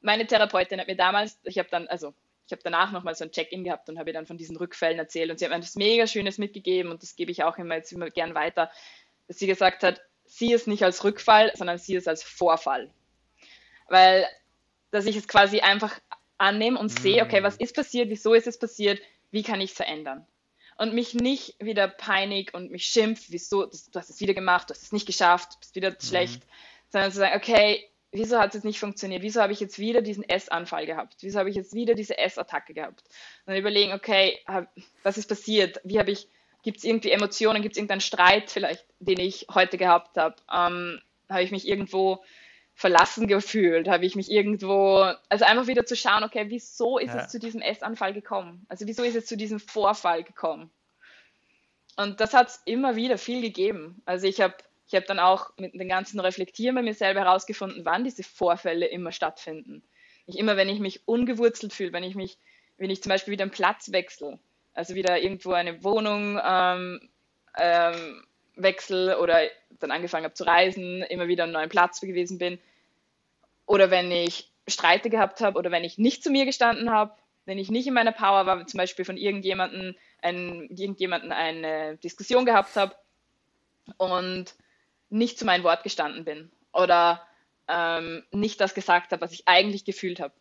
meine 0.00 0.26
Therapeutin 0.26 0.80
hat 0.80 0.86
mir 0.86 0.96
damals, 0.96 1.38
ich 1.44 1.58
habe 1.58 1.68
dann, 1.70 1.88
also 1.88 2.14
ich 2.46 2.52
habe 2.52 2.62
danach 2.62 2.92
nochmal 2.92 3.14
so 3.14 3.24
ein 3.24 3.30
Check-in 3.30 3.64
gehabt 3.64 3.88
und 3.88 3.98
habe 3.98 4.10
ihr 4.10 4.14
dann 4.14 4.26
von 4.26 4.36
diesen 4.36 4.56
Rückfällen 4.56 4.98
erzählt 4.98 5.30
und 5.30 5.38
sie 5.38 5.46
hat 5.46 5.50
mir 5.50 5.58
etwas 5.58 5.76
mega 5.76 6.06
Schönes 6.06 6.38
mitgegeben 6.38 6.90
und 6.90 7.02
das 7.02 7.16
gebe 7.16 7.30
ich 7.30 7.42
auch 7.42 7.56
immer 7.56 7.76
jetzt 7.76 7.92
immer 7.92 8.10
gern 8.10 8.34
weiter, 8.34 8.70
dass 9.26 9.38
sie 9.38 9.46
gesagt 9.46 9.82
hat, 9.82 10.02
sieh 10.26 10.52
es 10.52 10.66
nicht 10.66 10.82
als 10.82 11.04
Rückfall, 11.04 11.52
sondern 11.54 11.78
sieh 11.78 11.96
es 11.96 12.08
als 12.08 12.22
Vorfall. 12.22 12.90
Weil, 13.88 14.26
dass 14.90 15.06
ich 15.06 15.16
es 15.16 15.28
quasi 15.28 15.60
einfach 15.60 15.98
annehme 16.38 16.78
und 16.78 16.88
sehe, 16.88 17.22
okay, 17.22 17.42
was 17.42 17.56
ist 17.56 17.74
passiert, 17.74 18.10
wieso 18.10 18.34
ist 18.34 18.46
es 18.46 18.58
passiert, 18.58 19.00
wie 19.30 19.42
kann 19.42 19.60
ich 19.60 19.70
es 19.70 19.76
verändern? 19.76 20.26
Und 20.76 20.94
mich 20.94 21.14
nicht 21.14 21.56
wieder 21.60 21.88
peinig 21.88 22.52
und 22.52 22.70
mich 22.70 22.86
schimpft, 22.86 23.26
wieso, 23.30 23.66
du 23.66 23.98
hast 23.98 24.10
es 24.10 24.20
wieder 24.20 24.34
gemacht, 24.34 24.68
du 24.68 24.74
hast 24.74 24.82
es 24.82 24.92
nicht 24.92 25.06
geschafft, 25.06 25.54
du 25.54 25.58
bist 25.60 25.74
wieder 25.76 25.90
mhm. 25.90 26.00
schlecht, 26.00 26.42
sondern 26.90 27.12
zu 27.12 27.18
sagen, 27.18 27.36
okay, 27.36 27.88
wieso 28.14 28.38
hat 28.38 28.48
es 28.48 28.54
jetzt 28.54 28.64
nicht 28.64 28.78
funktioniert? 28.78 29.22
Wieso 29.22 29.42
habe 29.42 29.52
ich 29.52 29.60
jetzt 29.60 29.78
wieder 29.78 30.00
diesen 30.00 30.26
Essanfall 30.28 30.86
gehabt? 30.86 31.16
Wieso 31.20 31.38
habe 31.38 31.50
ich 31.50 31.56
jetzt 31.56 31.74
wieder 31.74 31.94
diese 31.94 32.16
Essattacke 32.16 32.72
gehabt? 32.72 33.00
Und 33.00 33.52
dann 33.52 33.56
überlegen, 33.56 33.92
okay, 33.92 34.38
was 35.02 35.18
ist 35.18 35.28
passiert? 35.28 35.80
Wie 35.84 35.98
habe 35.98 36.12
ich, 36.12 36.28
gibt 36.62 36.78
es 36.78 36.84
irgendwie 36.84 37.10
Emotionen, 37.10 37.60
gibt 37.60 37.74
es 37.74 37.78
irgendeinen 37.78 38.00
Streit 38.00 38.50
vielleicht, 38.50 38.84
den 39.00 39.18
ich 39.18 39.46
heute 39.52 39.76
gehabt 39.78 40.16
habe? 40.16 40.36
Ähm, 40.52 41.00
habe 41.28 41.42
ich 41.42 41.50
mich 41.50 41.66
irgendwo 41.66 42.24
verlassen 42.74 43.26
gefühlt? 43.26 43.88
Habe 43.88 44.06
ich 44.06 44.14
mich 44.14 44.30
irgendwo, 44.30 45.12
also 45.28 45.44
einfach 45.44 45.66
wieder 45.66 45.84
zu 45.84 45.96
schauen, 45.96 46.22
okay, 46.22 46.46
wieso 46.48 46.98
ist 46.98 47.14
ja. 47.14 47.24
es 47.24 47.32
zu 47.32 47.40
diesem 47.40 47.62
Essanfall 47.62 48.14
gekommen? 48.14 48.64
Also 48.68 48.86
wieso 48.86 49.02
ist 49.02 49.16
es 49.16 49.26
zu 49.26 49.36
diesem 49.36 49.58
Vorfall 49.58 50.22
gekommen? 50.22 50.70
Und 51.96 52.20
das 52.20 52.32
hat 52.32 52.48
es 52.48 52.62
immer 52.64 52.94
wieder 52.94 53.18
viel 53.18 53.40
gegeben. 53.40 54.02
Also 54.04 54.26
ich 54.26 54.40
habe 54.40 54.54
ich 54.86 54.94
hab 54.94 55.06
dann 55.06 55.18
auch 55.18 55.50
mit 55.56 55.74
den 55.74 55.88
ganzen 55.88 56.20
Reflektieren 56.20 56.74
bei 56.74 56.82
mir 56.82 56.94
selber 56.94 57.20
herausgefunden, 57.20 57.84
wann 57.84 58.04
diese 58.04 58.22
Vorfälle 58.22 58.86
immer 58.86 59.12
stattfinden. 59.12 59.82
Nicht 60.26 60.38
immer, 60.38 60.56
wenn 60.56 60.68
ich 60.68 60.78
mich 60.78 61.06
ungewurzelt 61.06 61.72
fühle, 61.72 61.92
wenn 61.92 62.04
ich 62.04 62.14
mich, 62.14 62.38
wenn 62.76 62.90
ich 62.90 63.02
zum 63.02 63.10
Beispiel 63.10 63.32
wieder 63.32 63.44
einen 63.44 63.50
Platz 63.50 63.92
wechsle, 63.92 64.38
also 64.74 64.94
wieder 64.94 65.20
irgendwo 65.20 65.52
eine 65.52 65.82
Wohnung 65.84 66.40
ähm, 66.44 67.08
ähm, 67.56 68.24
wechsle 68.56 69.18
oder 69.18 69.42
dann 69.80 69.90
angefangen 69.90 70.24
habe 70.24 70.34
zu 70.34 70.44
reisen, 70.44 71.02
immer 71.02 71.28
wieder 71.28 71.44
einen 71.44 71.52
neuen 71.52 71.68
Platz 71.68 72.00
gewesen 72.00 72.38
bin. 72.38 72.58
Oder 73.66 73.90
wenn 73.90 74.10
ich 74.10 74.50
Streite 74.68 75.10
gehabt 75.10 75.40
habe 75.40 75.58
oder 75.58 75.70
wenn 75.70 75.84
ich 75.84 75.98
nicht 75.98 76.22
zu 76.22 76.30
mir 76.30 76.44
gestanden 76.44 76.90
habe, 76.90 77.14
wenn 77.46 77.58
ich 77.58 77.70
nicht 77.70 77.86
in 77.86 77.94
meiner 77.94 78.12
Power 78.12 78.46
war, 78.46 78.66
zum 78.66 78.78
Beispiel 78.78 79.04
von 79.04 79.16
irgendjemandem, 79.16 79.94
ein, 80.22 80.68
irgendjemanden 80.70 81.32
eine 81.32 81.96
Diskussion 81.98 82.46
gehabt 82.46 82.76
habe 82.76 82.94
und 83.98 84.54
nicht 85.14 85.38
zu 85.38 85.44
meinem 85.44 85.64
Wort 85.64 85.84
gestanden 85.84 86.24
bin 86.24 86.50
oder 86.72 87.26
ähm, 87.68 88.24
nicht 88.32 88.60
das 88.60 88.74
gesagt 88.74 89.12
habe, 89.12 89.22
was 89.22 89.32
ich 89.32 89.46
eigentlich 89.46 89.84
gefühlt 89.84 90.20
habe. 90.20 90.34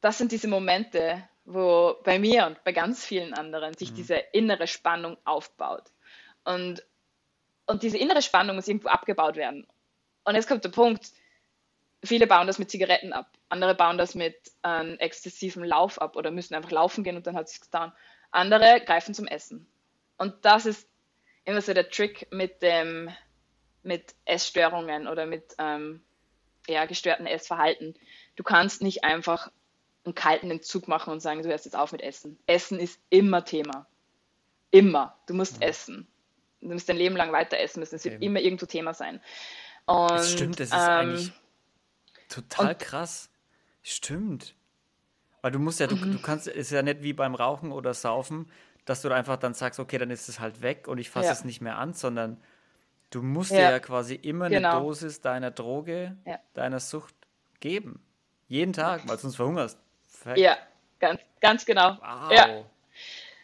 Das 0.00 0.16
sind 0.16 0.32
diese 0.32 0.48
Momente, 0.48 1.28
wo 1.44 1.96
bei 2.04 2.18
mir 2.18 2.46
und 2.46 2.62
bei 2.64 2.72
ganz 2.72 3.04
vielen 3.04 3.34
anderen 3.34 3.74
sich 3.74 3.90
mhm. 3.90 3.96
diese 3.96 4.14
innere 4.32 4.66
Spannung 4.66 5.16
aufbaut. 5.24 5.84
Und 6.44 6.82
und 7.66 7.84
diese 7.84 7.98
innere 7.98 8.20
Spannung 8.20 8.56
muss 8.56 8.66
irgendwo 8.66 8.88
abgebaut 8.88 9.36
werden. 9.36 9.64
Und 10.24 10.34
jetzt 10.34 10.48
kommt 10.48 10.64
der 10.64 10.70
Punkt, 10.70 11.06
viele 12.02 12.26
bauen 12.26 12.48
das 12.48 12.58
mit 12.58 12.68
Zigaretten 12.68 13.12
ab, 13.12 13.30
andere 13.48 13.76
bauen 13.76 13.96
das 13.96 14.16
mit 14.16 14.36
ähm, 14.64 14.96
exzessivem 14.98 15.62
Lauf 15.62 16.00
ab 16.00 16.16
oder 16.16 16.32
müssen 16.32 16.54
einfach 16.54 16.72
laufen 16.72 17.04
gehen 17.04 17.16
und 17.16 17.26
dann 17.28 17.36
hat 17.36 17.46
es 17.46 17.60
getan. 17.60 17.92
Andere 18.32 18.80
greifen 18.84 19.14
zum 19.14 19.28
Essen. 19.28 19.68
Und 20.16 20.44
das 20.44 20.66
ist 20.66 20.88
immer 21.44 21.60
so 21.60 21.72
der 21.72 21.90
Trick 21.90 22.26
mit 22.32 22.60
dem 22.60 23.10
mit 23.82 24.14
Essstörungen 24.24 25.08
oder 25.08 25.26
mit 25.26 25.54
ähm, 25.58 26.02
ja, 26.66 26.84
gestörten 26.86 27.26
Essverhalten. 27.26 27.94
Du 28.36 28.42
kannst 28.42 28.82
nicht 28.82 29.04
einfach 29.04 29.50
einen 30.04 30.14
kalten 30.14 30.50
Entzug 30.50 30.88
machen 30.88 31.12
und 31.12 31.20
sagen, 31.20 31.42
du 31.42 31.48
hörst 31.48 31.64
jetzt 31.64 31.74
auf 31.74 31.92
mit 31.92 32.02
Essen. 32.02 32.38
Essen 32.46 32.78
ist 32.78 33.00
immer 33.10 33.44
Thema. 33.44 33.86
Immer. 34.70 35.18
Du 35.26 35.34
musst 35.34 35.56
mhm. 35.56 35.62
essen 35.62 36.10
du 36.60 36.68
musst 36.68 36.88
dein 36.88 36.96
Leben 36.96 37.16
lang 37.16 37.32
weiter 37.32 37.58
essen 37.58 37.80
müssen. 37.80 37.96
Es 37.96 38.04
wird 38.04 38.14
Eben. 38.14 38.22
immer 38.22 38.40
irgendwo 38.40 38.66
Thema 38.66 38.94
sein. 38.94 39.20
Und, 39.86 40.10
das 40.10 40.32
stimmt, 40.32 40.60
das 40.60 40.68
ist 40.68 40.74
ähm, 40.74 40.80
eigentlich 40.80 41.32
total 42.28 42.76
krass. 42.76 43.30
Stimmt. 43.82 44.54
Weil 45.42 45.52
du 45.52 45.58
musst 45.58 45.80
ja, 45.80 45.86
du, 45.86 45.96
mhm. 45.96 46.12
du 46.12 46.18
kannst, 46.20 46.46
es 46.46 46.54
ist 46.54 46.70
ja 46.70 46.82
nicht 46.82 47.02
wie 47.02 47.12
beim 47.12 47.34
Rauchen 47.34 47.72
oder 47.72 47.94
Saufen, 47.94 48.50
dass 48.84 49.02
du 49.02 49.08
da 49.08 49.14
einfach 49.14 49.36
dann 49.36 49.54
sagst, 49.54 49.80
okay, 49.80 49.98
dann 49.98 50.10
ist 50.10 50.28
es 50.28 50.38
halt 50.38 50.62
weg 50.62 50.86
und 50.86 50.98
ich 50.98 51.10
fasse 51.10 51.26
ja. 51.26 51.32
es 51.32 51.44
nicht 51.44 51.60
mehr 51.60 51.78
an, 51.78 51.94
sondern 51.94 52.42
du 53.10 53.22
musst 53.22 53.50
ja. 53.50 53.58
dir 53.58 53.70
ja 53.70 53.78
quasi 53.80 54.14
immer 54.14 54.48
genau. 54.48 54.70
eine 54.70 54.80
Dosis 54.80 55.20
deiner 55.20 55.50
Droge, 55.50 56.16
ja. 56.24 56.38
deiner 56.54 56.80
Sucht 56.80 57.14
geben. 57.60 58.02
Jeden 58.48 58.72
Tag, 58.72 59.06
weil 59.06 59.18
sonst 59.18 59.36
verhungerst. 59.36 59.78
Perfekt. 60.12 60.38
Ja, 60.38 60.56
ganz, 60.98 61.20
ganz 61.40 61.64
genau. 61.64 61.98
Wow. 62.00 62.32
Ja. 62.32 62.64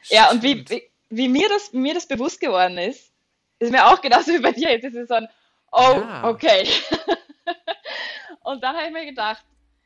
ja, 0.05 0.31
und 0.31 0.43
wie, 0.43 0.69
wie, 0.69 0.83
wie 1.11 1.29
mir 1.29 1.49
das, 1.49 1.73
mir 1.73 1.95
das 1.95 2.07
bewusst 2.07 2.41
geworden 2.41 2.79
ist, 2.79 3.13
ist 3.59 3.73
mir 3.73 3.87
auch 3.87 4.01
genauso 4.01 4.33
wie 4.35 4.41
bei 4.41 4.53
dir. 4.53 4.71
Jetzt 4.71 4.85
ist 4.85 4.97
es 4.97 5.09
so 5.09 5.15
ein, 5.15 5.29
oh, 5.73 6.01
ja. 6.01 6.29
okay. 6.29 6.69
und 8.43 8.63
dann 8.63 8.77
habe 8.77 8.87
ich 8.87 8.93
mir 8.93 9.07
gedacht, 9.07 9.45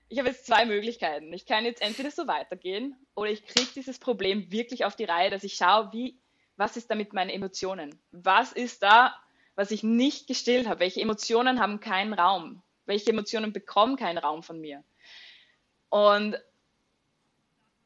ich 0.08 0.18
habe 0.18 0.28
jetzt 0.28 0.46
zwei 0.46 0.64
Möglichkeiten. 0.64 1.32
Ich 1.32 1.46
kann 1.46 1.64
jetzt 1.64 1.80
entweder 1.80 2.10
so 2.10 2.26
weitergehen 2.26 2.96
oder 3.14 3.30
ich 3.30 3.46
kriege 3.46 3.70
dieses 3.74 3.98
Problem 3.98 4.50
wirklich 4.50 4.84
auf 4.84 4.96
die 4.96 5.04
Reihe, 5.04 5.30
dass 5.30 5.44
ich 5.44 5.54
schaue, 5.54 5.92
wie, 5.92 6.18
was 6.56 6.76
ist 6.76 6.90
da 6.90 6.96
mit 6.96 7.12
meinen 7.12 7.30
Emotionen? 7.30 7.94
Was 8.10 8.52
ist 8.52 8.82
da, 8.82 9.14
was 9.54 9.70
ich 9.70 9.82
nicht 9.82 10.26
gestillt 10.26 10.68
habe? 10.68 10.80
Welche 10.80 11.00
Emotionen 11.00 11.60
haben 11.60 11.80
keinen 11.80 12.14
Raum? 12.14 12.62
Welche 12.86 13.10
Emotionen 13.10 13.52
bekommen 13.52 13.96
keinen 13.96 14.18
Raum 14.18 14.42
von 14.42 14.60
mir? 14.60 14.82
Und, 15.88 16.36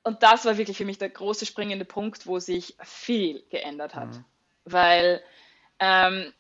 und 0.03 0.23
das 0.23 0.45
war 0.45 0.57
wirklich 0.57 0.77
für 0.77 0.85
mich 0.85 0.99
der 0.99 1.11
große 1.11 1.47
springende 1.47 1.85
Punkt, 1.85 2.27
wo 2.27 2.39
sich 2.39 2.77
viel 2.83 3.43
geändert 3.51 3.95
hat. 3.95 4.09
Mhm. 4.09 4.25
Weil 4.65 5.23
ähm, 5.79 6.33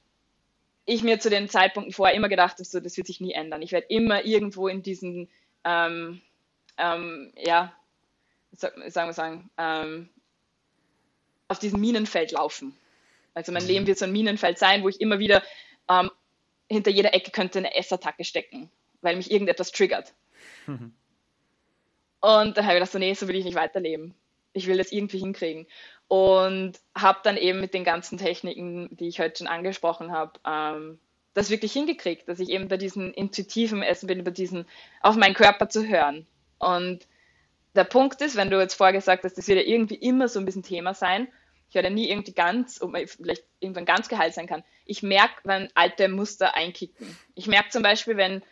ich 0.86 1.02
mir 1.02 1.18
zu 1.18 1.30
den 1.30 1.48
Zeitpunkten 1.48 1.92
vorher 1.92 2.14
immer 2.14 2.28
gedacht 2.28 2.54
habe, 2.54 2.64
so, 2.64 2.80
das 2.80 2.96
wird 2.96 3.06
sich 3.06 3.20
nie 3.20 3.32
ändern. 3.32 3.62
Ich 3.62 3.72
werde 3.72 3.86
immer 3.88 4.24
irgendwo 4.24 4.68
in 4.68 4.82
diesen, 4.82 5.28
ähm, 5.64 6.20
ähm, 6.76 7.32
ja, 7.36 7.74
sagen 8.52 9.08
wir 9.08 9.12
sagen, 9.12 9.50
ähm, 9.56 10.10
auf 11.48 11.58
diesem 11.58 11.80
Minenfeld 11.80 12.32
laufen. 12.32 12.76
Also 13.34 13.52
mein 13.52 13.62
mhm. 13.64 13.68
Leben 13.68 13.86
wird 13.86 13.98
so 13.98 14.04
ein 14.04 14.12
Minenfeld 14.12 14.58
sein, 14.58 14.82
wo 14.82 14.88
ich 14.88 15.00
immer 15.00 15.18
wieder 15.18 15.42
ähm, 15.88 16.10
hinter 16.68 16.90
jeder 16.90 17.14
Ecke 17.14 17.30
könnte 17.30 17.58
eine 17.58 17.74
Essattacke 17.74 18.24
stecken, 18.24 18.70
weil 19.02 19.16
mich 19.16 19.30
irgendetwas 19.30 19.72
triggert. 19.72 20.14
Mhm. 20.66 20.94
Und 22.20 22.56
dann 22.56 22.64
habe 22.64 22.74
ich 22.74 22.80
gedacht, 22.80 22.92
so, 22.92 22.98
nee, 22.98 23.12
so 23.12 23.28
will 23.28 23.36
ich 23.36 23.44
nicht 23.44 23.56
weiterleben. 23.56 24.14
Ich 24.54 24.66
will 24.66 24.78
das 24.78 24.92
irgendwie 24.92 25.18
hinkriegen. 25.18 25.66
Und 26.08 26.80
habe 26.94 27.18
dann 27.22 27.36
eben 27.36 27.60
mit 27.60 27.74
den 27.74 27.84
ganzen 27.84 28.18
Techniken, 28.18 28.88
die 28.96 29.08
ich 29.08 29.20
heute 29.20 29.38
schon 29.38 29.46
angesprochen 29.46 30.12
habe, 30.12 30.40
ähm, 30.46 30.98
das 31.34 31.50
wirklich 31.50 31.72
hingekriegt, 31.72 32.28
dass 32.28 32.40
ich 32.40 32.48
eben 32.48 32.68
bei 32.68 32.76
diesem 32.76 33.12
intuitiven 33.12 33.82
Essen 33.82 34.06
bin, 34.06 34.20
über 34.20 34.30
diesen, 34.30 34.66
auf 35.00 35.16
meinen 35.16 35.34
Körper 35.34 35.68
zu 35.68 35.86
hören. 35.86 36.26
Und 36.58 37.06
der 37.74 37.84
Punkt 37.84 38.20
ist, 38.22 38.36
wenn 38.36 38.50
du 38.50 38.60
jetzt 38.60 38.74
vorher 38.74 38.92
gesagt 38.92 39.24
hast, 39.24 39.36
das 39.36 39.48
wird 39.48 39.58
ja 39.58 39.66
irgendwie 39.66 39.96
immer 39.96 40.28
so 40.28 40.38
ein 40.38 40.44
bisschen 40.44 40.62
Thema 40.62 40.94
sein, 40.94 41.28
ich 41.74 41.76
werde 41.76 41.90
nie 41.90 42.08
irgendwie 42.08 42.34
ganz, 42.34 42.80
ob 42.80 42.92
man 42.92 43.04
vielleicht 43.08 43.42
irgendwann 43.58 43.84
ganz 43.84 44.08
geheilt 44.08 44.32
sein 44.32 44.46
kann. 44.46 44.62
Ich 44.84 45.02
merke, 45.02 45.40
wenn 45.42 45.68
alte 45.74 46.08
Muster 46.08 46.54
einkicken. 46.54 47.18
Ich 47.34 47.48
merke 47.48 47.70
zum 47.70 47.82
Beispiel, 47.82 48.16
wenn, 48.16 48.44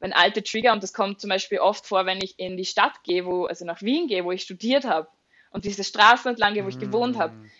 wenn 0.00 0.12
alte 0.12 0.42
Trigger, 0.42 0.74
und 0.74 0.82
das 0.82 0.92
kommt 0.92 1.18
zum 1.18 1.30
Beispiel 1.30 1.60
oft 1.60 1.86
vor, 1.86 2.04
wenn 2.04 2.18
ich 2.18 2.38
in 2.38 2.58
die 2.58 2.66
Stadt 2.66 3.02
gehe, 3.04 3.24
wo, 3.24 3.46
also 3.46 3.64
nach 3.64 3.80
Wien 3.80 4.06
gehe, 4.06 4.22
wo 4.22 4.32
ich 4.32 4.42
studiert 4.42 4.84
habe, 4.84 5.08
und 5.50 5.64
diese 5.64 5.82
Straßen 5.82 6.28
entlang 6.28 6.52
gehe, 6.52 6.62
wo 6.62 6.68
ich 6.68 6.78
gewohnt 6.78 7.16
habe, 7.18 7.32
mm. 7.32 7.42
ähm, 7.42 7.50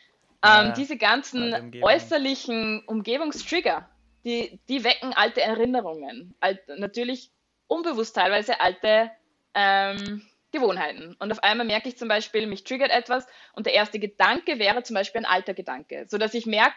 ja, 0.43 0.73
diese 0.73 0.99
ganzen 0.99 1.55
Umgebung. 1.55 1.89
äußerlichen 1.89 2.83
Umgebungstrigger, 2.85 3.89
die, 4.27 4.61
die 4.69 4.85
wecken 4.85 5.15
alte 5.15 5.41
Erinnerungen. 5.41 6.35
Alt, 6.41 6.61
natürlich 6.77 7.31
unbewusst 7.67 8.15
teilweise 8.15 8.61
alte 8.61 9.11
ähm, 9.55 10.21
Gewohnheiten. 10.51 11.15
Und 11.19 11.33
auf 11.33 11.43
einmal 11.43 11.67
merke 11.67 11.89
ich 11.89 11.99
zum 11.99 12.09
Beispiel, 12.09 12.47
mich 12.47 12.65
triggert 12.65 12.91
etwas 12.91 13.27
und 13.53 13.67
der 13.67 13.75
erste 13.75 13.99
Gedanke 13.99 14.59
wäre 14.59 14.83
zum 14.83 14.95
Beispiel 14.95 15.21
ein 15.21 15.27
alter 15.27 15.55
Gedanke, 15.55 16.07
sodass 16.09 16.35
ich 16.35 16.47
merke, 16.47 16.77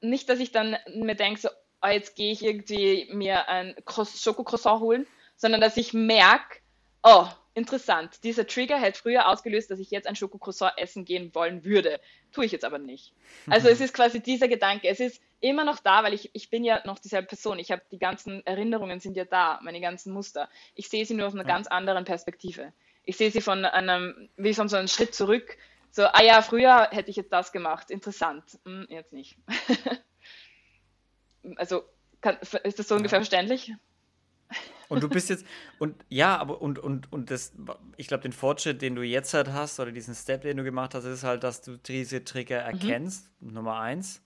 nicht, 0.00 0.28
dass 0.28 0.40
ich 0.40 0.52
dann 0.52 0.76
mir 0.94 1.14
denke, 1.14 1.40
so, 1.40 1.48
oh, 1.82 1.88
jetzt 1.88 2.16
gehe 2.16 2.32
ich 2.32 2.44
irgendwie 2.44 3.08
mir 3.12 3.48
ein 3.48 3.74
Schokocroissant 3.86 4.80
holen, 4.80 5.06
sondern 5.36 5.60
dass 5.60 5.76
ich 5.76 5.92
merke, 5.92 6.58
oh, 7.02 7.26
interessant, 7.54 8.24
dieser 8.24 8.46
Trigger 8.46 8.80
hätte 8.80 9.00
früher 9.00 9.28
ausgelöst, 9.28 9.70
dass 9.70 9.78
ich 9.78 9.90
jetzt 9.90 10.06
ein 10.06 10.16
Schokocroissant 10.16 10.74
essen 10.76 11.04
gehen 11.04 11.34
wollen 11.34 11.64
würde. 11.64 12.00
Tue 12.32 12.46
ich 12.46 12.52
jetzt 12.52 12.64
aber 12.64 12.78
nicht. 12.78 13.12
Also 13.48 13.68
es 13.68 13.80
ist 13.80 13.94
quasi 13.94 14.20
dieser 14.20 14.48
Gedanke. 14.48 14.88
Es 14.88 15.00
ist 15.00 15.20
immer 15.40 15.64
noch 15.64 15.80
da, 15.80 16.02
weil 16.02 16.14
ich, 16.14 16.30
ich 16.32 16.48
bin 16.48 16.64
ja 16.64 16.80
noch 16.86 16.98
dieselbe 16.98 17.28
Person. 17.28 17.58
Ich 17.58 17.70
habe 17.70 17.82
die 17.90 17.98
ganzen 17.98 18.44
Erinnerungen 18.46 19.00
sind 19.00 19.16
ja 19.16 19.24
da, 19.24 19.60
meine 19.62 19.80
ganzen 19.80 20.12
Muster. 20.12 20.48
Ich 20.74 20.88
sehe 20.88 21.04
sie 21.04 21.14
nur 21.14 21.26
aus 21.26 21.34
einer 21.34 21.42
ja. 21.42 21.48
ganz 21.48 21.66
anderen 21.66 22.04
Perspektive 22.04 22.72
ich 23.04 23.16
sehe 23.16 23.30
sie 23.30 23.40
von 23.40 23.64
einem, 23.64 24.28
wie 24.36 24.54
von 24.54 24.68
so 24.68 24.76
einem 24.76 24.88
Schritt 24.88 25.14
zurück. 25.14 25.56
So, 25.90 26.04
ah 26.04 26.22
ja, 26.22 26.42
früher 26.42 26.88
hätte 26.90 27.10
ich 27.10 27.16
jetzt 27.16 27.32
das 27.32 27.52
gemacht. 27.52 27.90
Interessant. 27.90 28.58
Hm, 28.64 28.86
jetzt 28.88 29.12
nicht. 29.12 29.36
also, 31.56 31.84
kann, 32.20 32.38
ist 32.64 32.78
das 32.78 32.88
so 32.88 32.94
ungefähr 32.94 33.18
ja. 33.18 33.24
verständlich? 33.24 33.72
Und 34.88 35.02
du 35.02 35.08
bist 35.08 35.30
jetzt, 35.30 35.46
und 35.78 35.96
ja, 36.08 36.36
aber 36.36 36.60
und, 36.60 36.78
und, 36.78 37.10
und 37.12 37.30
das, 37.30 37.52
ich 37.96 38.08
glaube, 38.08 38.22
den 38.22 38.32
Fortschritt, 38.32 38.82
den 38.82 38.94
du 38.94 39.02
jetzt 39.02 39.32
halt 39.32 39.48
hast, 39.48 39.80
oder 39.80 39.90
diesen 39.90 40.14
Step, 40.14 40.42
den 40.42 40.58
du 40.58 40.64
gemacht 40.64 40.94
hast, 40.94 41.04
ist 41.04 41.24
halt, 41.24 41.44
dass 41.44 41.62
du 41.62 41.78
diese 41.78 42.24
Trigger 42.24 42.60
mhm. 42.60 42.66
erkennst, 42.66 43.30
mhm. 43.40 43.54
Nummer 43.54 43.80
eins, 43.80 44.22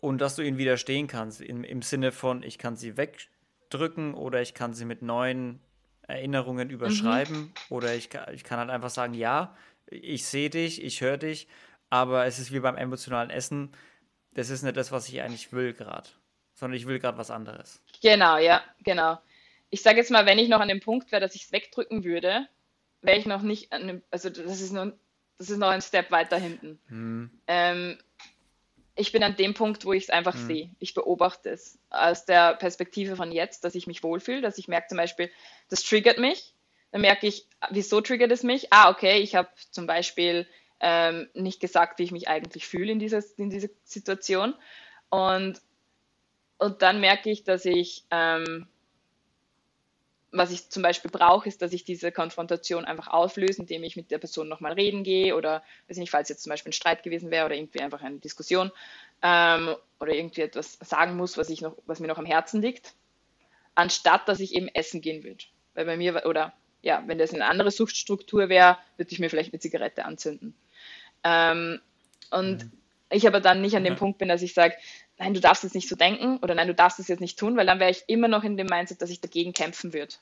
und 0.00 0.20
dass 0.20 0.34
du 0.34 0.42
ihnen 0.42 0.58
widerstehen 0.58 1.06
kannst, 1.06 1.40
im, 1.40 1.62
im 1.62 1.82
Sinne 1.82 2.10
von, 2.10 2.42
ich 2.42 2.58
kann 2.58 2.74
sie 2.74 2.96
wegdrücken 2.96 4.14
oder 4.14 4.42
ich 4.42 4.52
kann 4.52 4.74
sie 4.74 4.84
mit 4.84 5.00
neuen 5.00 5.60
Erinnerungen 6.06 6.68
mhm. 6.68 6.74
überschreiben 6.74 7.36
mhm. 7.36 7.52
oder 7.70 7.94
ich, 7.94 8.10
ich 8.32 8.44
kann 8.44 8.58
halt 8.58 8.70
einfach 8.70 8.90
sagen, 8.90 9.14
ja, 9.14 9.56
ich 9.86 10.24
sehe 10.24 10.50
dich, 10.50 10.82
ich 10.82 11.00
höre 11.00 11.18
dich, 11.18 11.48
aber 11.90 12.26
es 12.26 12.38
ist 12.38 12.52
wie 12.52 12.60
beim 12.60 12.76
emotionalen 12.76 13.30
Essen, 13.30 13.72
das 14.32 14.50
ist 14.50 14.62
nicht 14.62 14.76
das, 14.76 14.92
was 14.92 15.08
ich 15.08 15.20
eigentlich 15.20 15.52
will 15.52 15.74
gerade, 15.74 16.08
sondern 16.54 16.76
ich 16.76 16.86
will 16.86 16.98
gerade 16.98 17.18
was 17.18 17.30
anderes. 17.30 17.82
Genau, 18.02 18.38
ja, 18.38 18.62
genau. 18.82 19.18
Ich 19.70 19.82
sage 19.82 19.98
jetzt 19.98 20.10
mal, 20.10 20.26
wenn 20.26 20.38
ich 20.38 20.48
noch 20.48 20.60
an 20.60 20.68
dem 20.68 20.80
Punkt 20.80 21.12
wäre, 21.12 21.20
dass 21.20 21.34
ich 21.34 21.44
es 21.44 21.52
wegdrücken 21.52 22.04
würde, 22.04 22.46
wäre 23.02 23.18
ich 23.18 23.26
noch 23.26 23.42
nicht, 23.42 23.72
an 23.72 24.02
also 24.10 24.30
das 24.30 24.60
ist, 24.60 24.72
noch, 24.72 24.92
das 25.38 25.50
ist 25.50 25.58
noch 25.58 25.68
ein 25.68 25.82
Step 25.82 26.10
weiter 26.10 26.38
hinten. 26.38 26.78
Hm. 26.88 27.30
Ähm, 27.46 27.98
ich 28.94 29.12
bin 29.12 29.22
an 29.22 29.36
dem 29.36 29.54
Punkt, 29.54 29.84
wo 29.84 29.92
ich 29.92 30.04
es 30.04 30.10
einfach 30.10 30.34
mhm. 30.34 30.46
sehe. 30.46 30.70
Ich 30.78 30.94
beobachte 30.94 31.50
es 31.50 31.78
aus 31.90 32.24
der 32.24 32.54
Perspektive 32.54 33.16
von 33.16 33.32
jetzt, 33.32 33.64
dass 33.64 33.74
ich 33.74 33.86
mich 33.86 34.02
wohlfühle, 34.02 34.42
dass 34.42 34.58
ich 34.58 34.68
merke 34.68 34.88
zum 34.88 34.98
Beispiel, 34.98 35.30
das 35.70 35.82
triggert 35.82 36.18
mich. 36.18 36.54
Dann 36.90 37.00
merke 37.00 37.26
ich, 37.26 37.46
wieso 37.70 38.02
triggert 38.02 38.30
es 38.32 38.42
mich? 38.42 38.72
Ah, 38.72 38.90
okay, 38.90 39.18
ich 39.20 39.34
habe 39.34 39.48
zum 39.70 39.86
Beispiel 39.86 40.46
ähm, 40.80 41.30
nicht 41.32 41.60
gesagt, 41.60 41.98
wie 41.98 42.02
ich 42.02 42.12
mich 42.12 42.28
eigentlich 42.28 42.66
fühle 42.66 42.92
in 42.92 42.98
dieser, 42.98 43.22
in 43.38 43.48
dieser 43.48 43.68
Situation. 43.84 44.54
Und, 45.08 45.60
und 46.58 46.82
dann 46.82 47.00
merke 47.00 47.30
ich, 47.30 47.44
dass 47.44 47.64
ich 47.64 48.04
ähm, 48.10 48.68
was 50.32 50.50
ich 50.50 50.70
zum 50.70 50.82
Beispiel 50.82 51.10
brauche, 51.10 51.46
ist, 51.46 51.60
dass 51.60 51.74
ich 51.74 51.84
diese 51.84 52.10
Konfrontation 52.10 52.86
einfach 52.86 53.08
auflöse, 53.08 53.60
indem 53.60 53.84
ich 53.84 53.96
mit 53.96 54.10
der 54.10 54.18
Person 54.18 54.48
nochmal 54.48 54.72
reden 54.72 55.04
gehe 55.04 55.36
oder, 55.36 55.62
weiß 55.88 55.98
nicht, 55.98 56.10
falls 56.10 56.30
jetzt 56.30 56.42
zum 56.42 56.50
Beispiel 56.50 56.70
ein 56.70 56.74
Streit 56.74 57.02
gewesen 57.02 57.30
wäre 57.30 57.44
oder 57.44 57.54
irgendwie 57.54 57.80
einfach 57.80 58.00
eine 58.00 58.16
Diskussion 58.16 58.72
ähm, 59.22 59.74
oder 60.00 60.14
irgendwie 60.14 60.40
etwas 60.40 60.78
sagen 60.80 61.16
muss, 61.16 61.36
was, 61.36 61.50
ich 61.50 61.60
noch, 61.60 61.76
was 61.84 62.00
mir 62.00 62.08
noch 62.08 62.18
am 62.18 62.24
Herzen 62.24 62.62
liegt, 62.62 62.94
anstatt 63.74 64.26
dass 64.26 64.40
ich 64.40 64.54
eben 64.54 64.68
essen 64.68 65.02
gehen 65.02 65.22
würde. 65.22 65.44
Weil 65.74 65.84
bei 65.84 65.96
mir, 65.98 66.24
oder 66.24 66.54
ja, 66.80 67.04
wenn 67.06 67.18
das 67.18 67.34
eine 67.34 67.46
andere 67.46 67.70
Suchtstruktur 67.70 68.48
wäre, 68.48 68.78
würde 68.96 69.12
ich 69.12 69.18
mir 69.18 69.28
vielleicht 69.28 69.52
eine 69.52 69.60
Zigarette 69.60 70.06
anzünden. 70.06 70.54
Ähm, 71.24 71.80
und 72.30 72.64
mhm. 72.64 72.72
ich 73.10 73.26
aber 73.26 73.40
dann 73.40 73.60
nicht 73.60 73.76
an 73.76 73.84
dem 73.84 73.94
mhm. 73.94 73.98
Punkt 73.98 74.18
bin, 74.18 74.28
dass 74.28 74.42
ich 74.42 74.54
sage, 74.54 74.76
nein, 75.22 75.34
du 75.34 75.40
darfst 75.40 75.62
es 75.62 75.72
nicht 75.72 75.88
so 75.88 75.94
denken 75.94 76.38
oder 76.38 76.56
nein, 76.56 76.66
du 76.66 76.74
darfst 76.74 76.98
es 76.98 77.06
jetzt 77.06 77.20
nicht 77.20 77.38
tun, 77.38 77.56
weil 77.56 77.66
dann 77.66 77.78
wäre 77.78 77.92
ich 77.92 78.02
immer 78.08 78.26
noch 78.26 78.42
in 78.42 78.56
dem 78.56 78.66
Mindset, 78.66 79.00
dass 79.02 79.10
ich 79.10 79.20
dagegen 79.20 79.52
kämpfen 79.52 79.92
würde. 79.92 80.14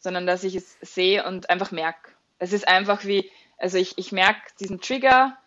Sondern 0.00 0.26
dass 0.26 0.42
ich 0.42 0.56
es 0.56 0.76
sehe 0.80 1.24
und 1.24 1.50
einfach 1.50 1.70
merke. 1.70 2.10
Es 2.38 2.52
ist 2.52 2.66
einfach 2.66 3.04
wie, 3.04 3.30
also 3.58 3.78
ich, 3.78 3.96
ich 3.96 4.10
merke 4.10 4.40
diesen 4.58 4.80
Trigger 4.80 5.38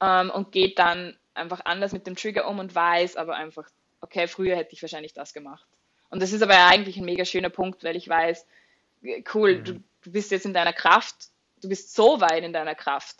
ähm, 0.00 0.30
und 0.30 0.52
gehe 0.52 0.74
dann 0.74 1.16
einfach 1.32 1.62
anders 1.64 1.92
mit 1.92 2.06
dem 2.06 2.16
Trigger 2.16 2.46
um 2.46 2.58
und 2.58 2.74
weiß 2.74 3.16
aber 3.16 3.34
einfach, 3.34 3.66
okay, 4.02 4.28
früher 4.28 4.56
hätte 4.56 4.74
ich 4.74 4.82
wahrscheinlich 4.82 5.14
das 5.14 5.32
gemacht. 5.32 5.66
Und 6.10 6.20
das 6.20 6.32
ist 6.32 6.42
aber 6.42 6.66
eigentlich 6.66 6.98
ein 6.98 7.06
mega 7.06 7.24
schöner 7.24 7.48
Punkt, 7.48 7.82
weil 7.82 7.96
ich 7.96 8.08
weiß, 8.08 8.46
cool, 9.32 9.56
mhm. 9.56 9.64
du, 9.64 9.72
du 10.02 10.12
bist 10.12 10.30
jetzt 10.30 10.44
in 10.44 10.52
deiner 10.52 10.74
Kraft, 10.74 11.16
du 11.62 11.68
bist 11.70 11.94
so 11.94 12.20
weit 12.20 12.44
in 12.44 12.52
deiner 12.52 12.74
Kraft, 12.74 13.16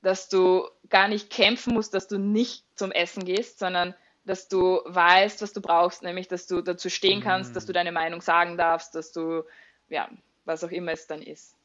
dass 0.00 0.28
du 0.28 0.68
gar 0.88 1.08
nicht 1.08 1.28
kämpfen 1.28 1.74
musst, 1.74 1.92
dass 1.92 2.06
du 2.06 2.18
nicht 2.18 2.64
zum 2.76 2.92
Essen 2.92 3.24
gehst, 3.24 3.58
sondern 3.58 3.96
dass 4.28 4.48
du 4.48 4.80
weißt, 4.84 5.40
was 5.40 5.52
du 5.52 5.60
brauchst, 5.60 6.02
nämlich 6.02 6.28
dass 6.28 6.46
du 6.46 6.60
dazu 6.60 6.90
stehen 6.90 7.22
kannst, 7.22 7.50
mhm. 7.50 7.54
dass 7.54 7.66
du 7.66 7.72
deine 7.72 7.92
Meinung 7.92 8.20
sagen 8.20 8.58
darfst, 8.58 8.94
dass 8.94 9.12
du, 9.12 9.42
ja, 9.88 10.08
was 10.44 10.62
auch 10.62 10.70
immer 10.70 10.92
es 10.92 11.06
dann 11.06 11.22
ist. 11.22 11.56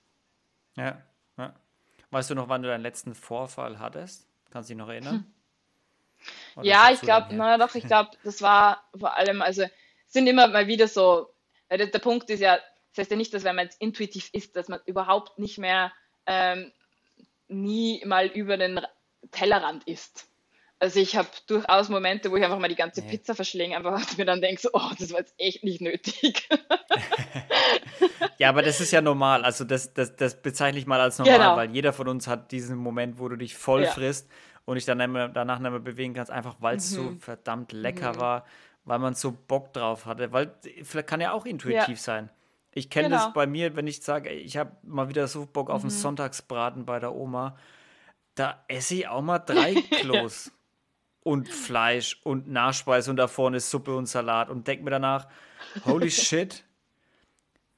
Ja, 0.76 1.02
ja. 1.38 1.54
Weißt 2.10 2.30
du 2.30 2.36
noch, 2.36 2.48
wann 2.48 2.62
du 2.62 2.70
deinen 2.70 2.82
letzten 2.82 3.16
Vorfall 3.16 3.80
hattest? 3.80 4.28
Kannst 4.50 4.70
du 4.70 4.74
dich 4.74 4.78
noch 4.78 4.90
erinnern? 4.90 5.26
Hm. 6.56 6.64
Ja, 6.64 6.90
ich 6.92 7.02
glaube, 7.02 7.36
na 7.36 7.58
doch, 7.58 7.76
ich 7.76 7.86
glaube, 7.86 8.12
das 8.24 8.42
war 8.42 8.84
vor 8.98 9.18
allem, 9.18 9.42
also 9.42 9.66
sind 10.08 10.28
immer 10.28 10.48
mal 10.48 10.68
wieder 10.68 10.88
so, 10.88 11.34
der, 11.70 11.88
der, 11.88 12.00
Punkt 12.00 12.30
ist 12.30 12.40
ja, 12.40 12.60
das 12.92 13.00
heißt 13.00 13.12
ja 13.12 13.18
nicht, 13.18 13.34
dass 13.34 13.44
wenn 13.44 13.56
man 13.56 13.66
jetzt 13.66 13.82
intuitiv 13.82 14.30
ist, 14.32 14.56
dass 14.56 14.70
man 14.70 14.80
überhaupt 14.86 15.38
nicht 15.38 15.58
mehr 15.58 15.92
ähm, 16.28 16.72
nie 17.50 18.02
mal 18.06 18.28
über 18.28 18.56
den 18.56 18.80
Tellerrand 19.32 19.86
isst. 19.86 20.30
Also 20.84 21.00
ich 21.00 21.16
habe 21.16 21.30
durchaus 21.48 21.88
Momente, 21.88 22.30
wo 22.30 22.36
ich 22.36 22.44
einfach 22.44 22.60
mal 22.60 22.68
die 22.68 22.76
ganze 22.76 23.00
nee. 23.00 23.12
Pizza 23.12 23.34
verschlinge, 23.36 23.78
einfach 23.78 23.94
und 23.96 24.18
mir 24.18 24.26
dann 24.26 24.42
denke, 24.42 24.62
so, 24.62 24.70
oh, 24.74 24.92
das 25.00 25.14
war 25.14 25.20
jetzt 25.20 25.34
echt 25.38 25.64
nicht 25.64 25.80
nötig. 25.80 26.50
ja, 28.38 28.50
aber 28.50 28.64
das 28.64 28.82
ist 28.82 28.92
ja 28.92 29.00
normal. 29.00 29.46
Also 29.46 29.64
das, 29.64 29.94
das, 29.94 30.18
das 30.18 30.42
bezeichne 30.42 30.78
ich 30.78 30.86
mal 30.86 31.00
als 31.00 31.20
normal, 31.20 31.38
genau. 31.38 31.56
weil 31.56 31.72
jeder 31.72 31.94
von 31.94 32.10
uns 32.10 32.28
hat 32.28 32.52
diesen 32.52 32.76
Moment, 32.76 33.18
wo 33.18 33.30
du 33.30 33.38
dich 33.38 33.56
voll 33.56 33.84
ja. 33.84 33.92
frisst 33.92 34.30
und 34.66 34.76
dich 34.76 34.84
dann 34.84 35.00
danach 35.34 35.60
nicht 35.60 35.72
mehr 35.72 35.80
bewegen 35.80 36.16
kannst, 36.16 36.30
einfach 36.30 36.58
weil 36.60 36.76
es 36.76 36.92
mhm. 36.92 36.96
so 36.96 37.16
verdammt 37.18 37.72
lecker 37.72 38.16
mhm. 38.16 38.20
war, 38.20 38.46
weil 38.84 39.00
man 39.00 39.14
so 39.14 39.32
Bock 39.32 39.72
drauf 39.72 40.06
hatte. 40.06 40.34
Weil 40.34 40.54
vielleicht 40.84 41.08
kann 41.08 41.22
ja 41.22 41.32
auch 41.32 41.46
intuitiv 41.46 41.88
ja. 41.88 41.96
sein. 41.96 42.30
Ich 42.74 42.90
kenne 42.90 43.08
genau. 43.08 43.24
das 43.24 43.34
bei 43.34 43.48
mir, 43.48 43.78
wenn 43.78 43.88
ich 43.88 44.02
sage, 44.02 44.32
ich 44.32 44.58
habe 44.58 44.74
mal 44.84 45.08
wieder 45.08 45.30
so 45.30 45.46
Bock 45.46 45.70
auf 45.70 45.84
mhm. 45.84 45.92
einen 45.92 45.98
Sonntagsbraten 45.98 46.84
bei 46.84 47.00
der 47.00 47.16
Oma, 47.16 47.56
da 48.36 48.66
esse 48.68 48.96
ich 48.96 49.08
auch 49.08 49.22
mal 49.22 49.40
drei 49.40 49.76
Klos 50.02 50.52
und 51.24 51.50
Fleisch 51.50 52.20
und 52.24 52.48
Nachspeise 52.50 53.10
und 53.10 53.18
da 53.18 53.28
vorne 53.28 53.58
ist 53.58 53.70
Suppe 53.70 53.96
und 53.96 54.06
Salat 54.08 54.50
und 54.50 54.68
denke 54.68 54.84
mir 54.84 54.92
danach, 54.92 55.28
holy 55.86 56.12
shit, 56.12 56.64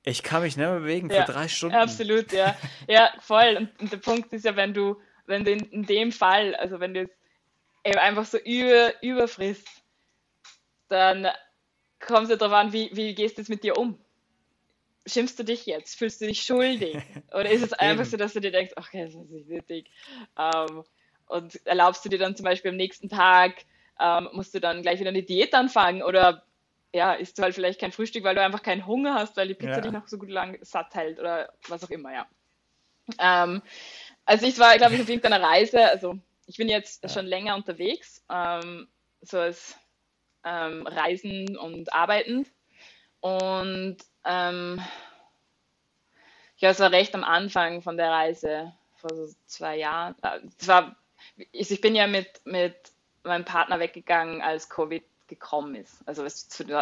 Ich 0.04 0.24
kann 0.24 0.42
mich 0.44 0.56
nicht 0.58 0.66
mehr 0.68 0.80
bewegen 0.80 1.10
für 1.10 1.16
Ja, 1.18 1.26
drei 1.26 1.48
Stunden. 1.48 1.76
absolut, 1.76 2.32
ja. 2.32 2.56
Ja, 2.88 3.12
voll. 3.20 3.56
Und, 3.58 3.82
und 3.82 3.92
der 3.92 3.98
Punkt 3.98 4.32
ist 4.34 4.46
ja, 4.46 4.56
wenn 4.56 4.74
du, 4.74 4.98
wenn 5.26 5.44
du 5.44 5.52
in, 5.52 5.60
in 5.72 5.84
dem 5.84 6.12
Fall, 6.12 6.56
also 6.56 6.80
wenn 6.80 6.94
du 6.94 7.02
jetzt 7.02 7.16
eben 7.84 7.98
einfach 8.00 8.26
so 8.26 8.38
über, 8.38 8.94
überfrisst, 9.04 9.68
dann 10.90 11.28
kommt 12.00 12.26
es 12.26 12.30
ja 12.30 12.36
darauf 12.36 12.56
an, 12.56 12.74
wie, 12.74 12.90
wie 12.94 13.16
gehst 13.16 13.38
du 13.38 13.42
jetzt 13.42 13.50
mit 13.50 13.64
dir 13.64 13.78
um? 13.78 14.00
Schimpfst 15.08 15.38
du 15.38 15.44
dich 15.44 15.66
jetzt? 15.68 15.98
Fühlst 15.98 16.22
du 16.22 16.28
dich 16.28 16.42
schuldig? 16.44 16.98
Oder 17.32 17.50
ist 17.52 17.62
es 17.64 17.74
einfach 17.74 18.06
so, 18.06 18.18
dass 18.18 18.34
du 18.34 18.42
dir 18.42 18.52
denkst, 18.52 18.74
ach, 18.76 18.90
das 18.92 19.10
ist 19.14 19.30
nicht 19.30 19.48
nötig? 19.50 19.92
Ähm, 20.38 20.84
und 21.28 21.66
erlaubst 21.66 22.04
du 22.06 22.10
dir 22.10 22.20
dann 22.20 22.36
zum 22.36 22.44
Beispiel 22.46 22.72
am 22.72 22.78
nächsten 22.78 23.10
Tag, 23.10 23.66
ähm, 24.00 24.30
musst 24.34 24.54
du 24.54 24.60
dann 24.60 24.82
gleich 24.82 25.00
wieder 25.00 25.10
eine 25.10 25.24
Diät 25.24 25.54
anfangen? 25.54 26.04
Oder 26.04 26.44
ja, 26.94 27.14
isst 27.14 27.38
du 27.38 27.44
halt 27.44 27.56
vielleicht 27.56 27.80
kein 27.80 27.92
Frühstück, 27.92 28.24
weil 28.24 28.36
du 28.36 28.42
einfach 28.42 28.64
keinen 28.64 28.86
Hunger 28.86 29.16
hast, 29.16 29.36
weil 29.38 29.48
die 29.48 29.54
Pizza 29.54 29.78
Ja. 29.78 29.82
dich 29.82 29.92
noch 29.92 30.08
so 30.08 30.18
gut 30.18 30.30
lang 30.30 30.58
satt 30.62 30.94
hält 30.96 31.20
oder 31.20 31.52
was 31.68 31.84
auch 31.84 31.90
immer, 31.90 32.14
ja. 32.14 32.28
Ähm, 33.20 33.62
also 34.26 34.46
ich 34.48 34.58
war, 34.60 34.78
glaube 34.78 34.96
ich, 34.96 35.02
auf 35.02 35.10
irgendeiner 35.10 35.42
Reise, 35.42 35.90
also 35.90 36.18
ich 36.48 36.58
bin 36.58 36.70
jetzt 36.70 37.04
Ja. 37.04 37.10
schon 37.10 37.26
länger 37.26 37.56
unterwegs, 37.56 38.24
ähm, 38.30 38.88
so 39.22 39.40
als 39.40 39.78
ähm, 40.44 40.86
Reisen 40.88 41.58
und 41.58 41.94
Arbeitend. 41.94 42.52
Und 43.20 43.98
ähm, 44.24 44.82
ja, 46.58 46.70
es 46.70 46.80
war 46.80 46.92
recht 46.92 47.14
am 47.16 47.24
Anfang 47.24 47.82
von 47.82 47.98
der 47.98 48.12
Reise, 48.12 48.74
vor 48.96 49.14
so 49.16 49.28
zwei 49.46 49.78
Jahren. 49.78 50.16
Äh, 50.22 50.40
Es 50.60 50.68
war, 50.68 50.96
ich 51.52 51.82
bin 51.82 51.96
ja 51.96 52.08
mit, 52.08 52.42
mit 52.46 52.76
meinem 53.24 53.46
Partner 53.46 53.80
weggegangen, 53.80 54.42
als 54.42 54.70
Covid 54.70 55.04
gekommen 55.28 55.76
ist. 55.76 56.08
Also 56.08 56.26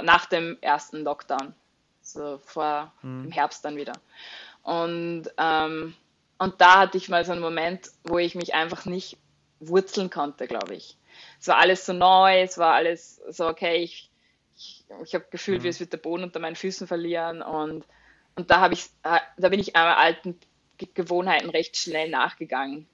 nach 0.02 0.26
dem 0.26 0.58
ersten 0.62 1.04
Lockdown. 1.04 1.54
So 2.02 2.38
vor 2.40 2.92
im 3.24 3.32
Herbst 3.32 3.64
dann 3.64 3.78
wieder. 3.78 3.94
Und, 4.62 5.24
ähm, 5.38 5.96
und 6.38 6.60
da 6.60 6.80
hatte 6.80 6.98
ich 6.98 7.08
mal 7.08 7.24
so 7.24 7.32
einen 7.32 7.42
Moment, 7.42 7.92
wo 8.04 8.18
ich 8.18 8.36
mich 8.36 8.54
einfach 8.54 8.86
nicht 8.86 9.18
wurzeln 9.62 10.10
konnte, 10.10 10.48
glaube 10.48 10.76
ich. 10.76 10.98
Es 11.40 11.48
war 11.48 11.58
alles 11.58 11.86
so 11.86 11.94
neu, 11.94 12.42
es 12.42 12.58
war 12.58 12.74
alles 12.74 13.22
so, 13.30 13.48
okay, 13.48 13.78
ich, 13.78 14.10
ich, 14.58 14.84
ich 15.06 15.16
habe 15.16 15.26
gefühlt, 15.32 15.64
wie 15.64 15.70
es 15.70 15.80
wird 15.80 15.94
der 15.94 15.98
Boden 15.98 16.24
unter 16.24 16.40
meinen 16.40 16.58
Füßen 16.58 16.88
verlieren 16.88 17.42
und, 17.42 17.86
und 18.36 18.52
da 18.52 18.60
habe 18.60 18.74
ich, 18.74 18.90
da 19.02 19.50
bin 19.50 19.60
ich 19.60 19.76
einmal 19.78 19.96
alten 19.96 20.38
Ge- 20.78 20.90
Gewohnheiten 20.94 21.50
recht 21.50 21.78
schnell 21.78 22.10
nachgegangen 22.10 22.88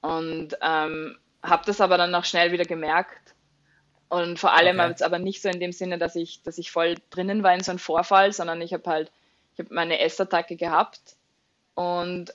und 0.00 0.56
ähm, 0.60 1.18
habe 1.42 1.64
das 1.66 1.80
aber 1.80 1.96
dann 1.98 2.14
auch 2.14 2.24
schnell 2.24 2.52
wieder 2.52 2.64
gemerkt 2.64 3.34
und 4.08 4.38
vor 4.38 4.52
allem 4.52 4.78
Okay. 4.78 4.88
jetzt 4.88 5.02
aber 5.02 5.18
nicht 5.18 5.42
so 5.42 5.48
in 5.48 5.60
dem 5.60 5.72
Sinne, 5.72 5.98
dass 5.98 6.16
ich, 6.16 6.42
dass 6.42 6.58
ich 6.58 6.70
voll 6.70 6.96
drinnen 7.10 7.42
war 7.42 7.54
in 7.54 7.62
so 7.62 7.70
einem 7.70 7.78
Vorfall, 7.78 8.32
sondern 8.32 8.60
ich 8.62 8.72
habe 8.72 8.88
halt, 8.88 9.12
ich 9.52 9.58
habe 9.58 9.74
meine 9.74 10.00
Essattacke 10.00 10.56
gehabt 10.56 11.16
und, 11.74 12.34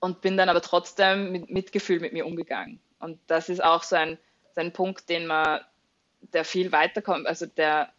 und 0.00 0.20
bin 0.20 0.36
dann 0.36 0.48
aber 0.48 0.60
trotzdem 0.60 1.32
mit 1.32 1.50
Mitgefühl 1.50 2.00
mit 2.00 2.12
mir 2.12 2.26
umgegangen. 2.26 2.80
Und 2.98 3.18
das 3.26 3.48
ist 3.48 3.64
auch 3.64 3.82
so 3.82 3.96
ein, 3.96 4.18
so 4.54 4.60
ein 4.60 4.72
Punkt, 4.72 5.08
den 5.08 5.26
man, 5.26 5.60
der 6.34 6.44
viel 6.44 6.72
weiterkommt, 6.72 7.26
also 7.26 7.46
der, 7.46 7.90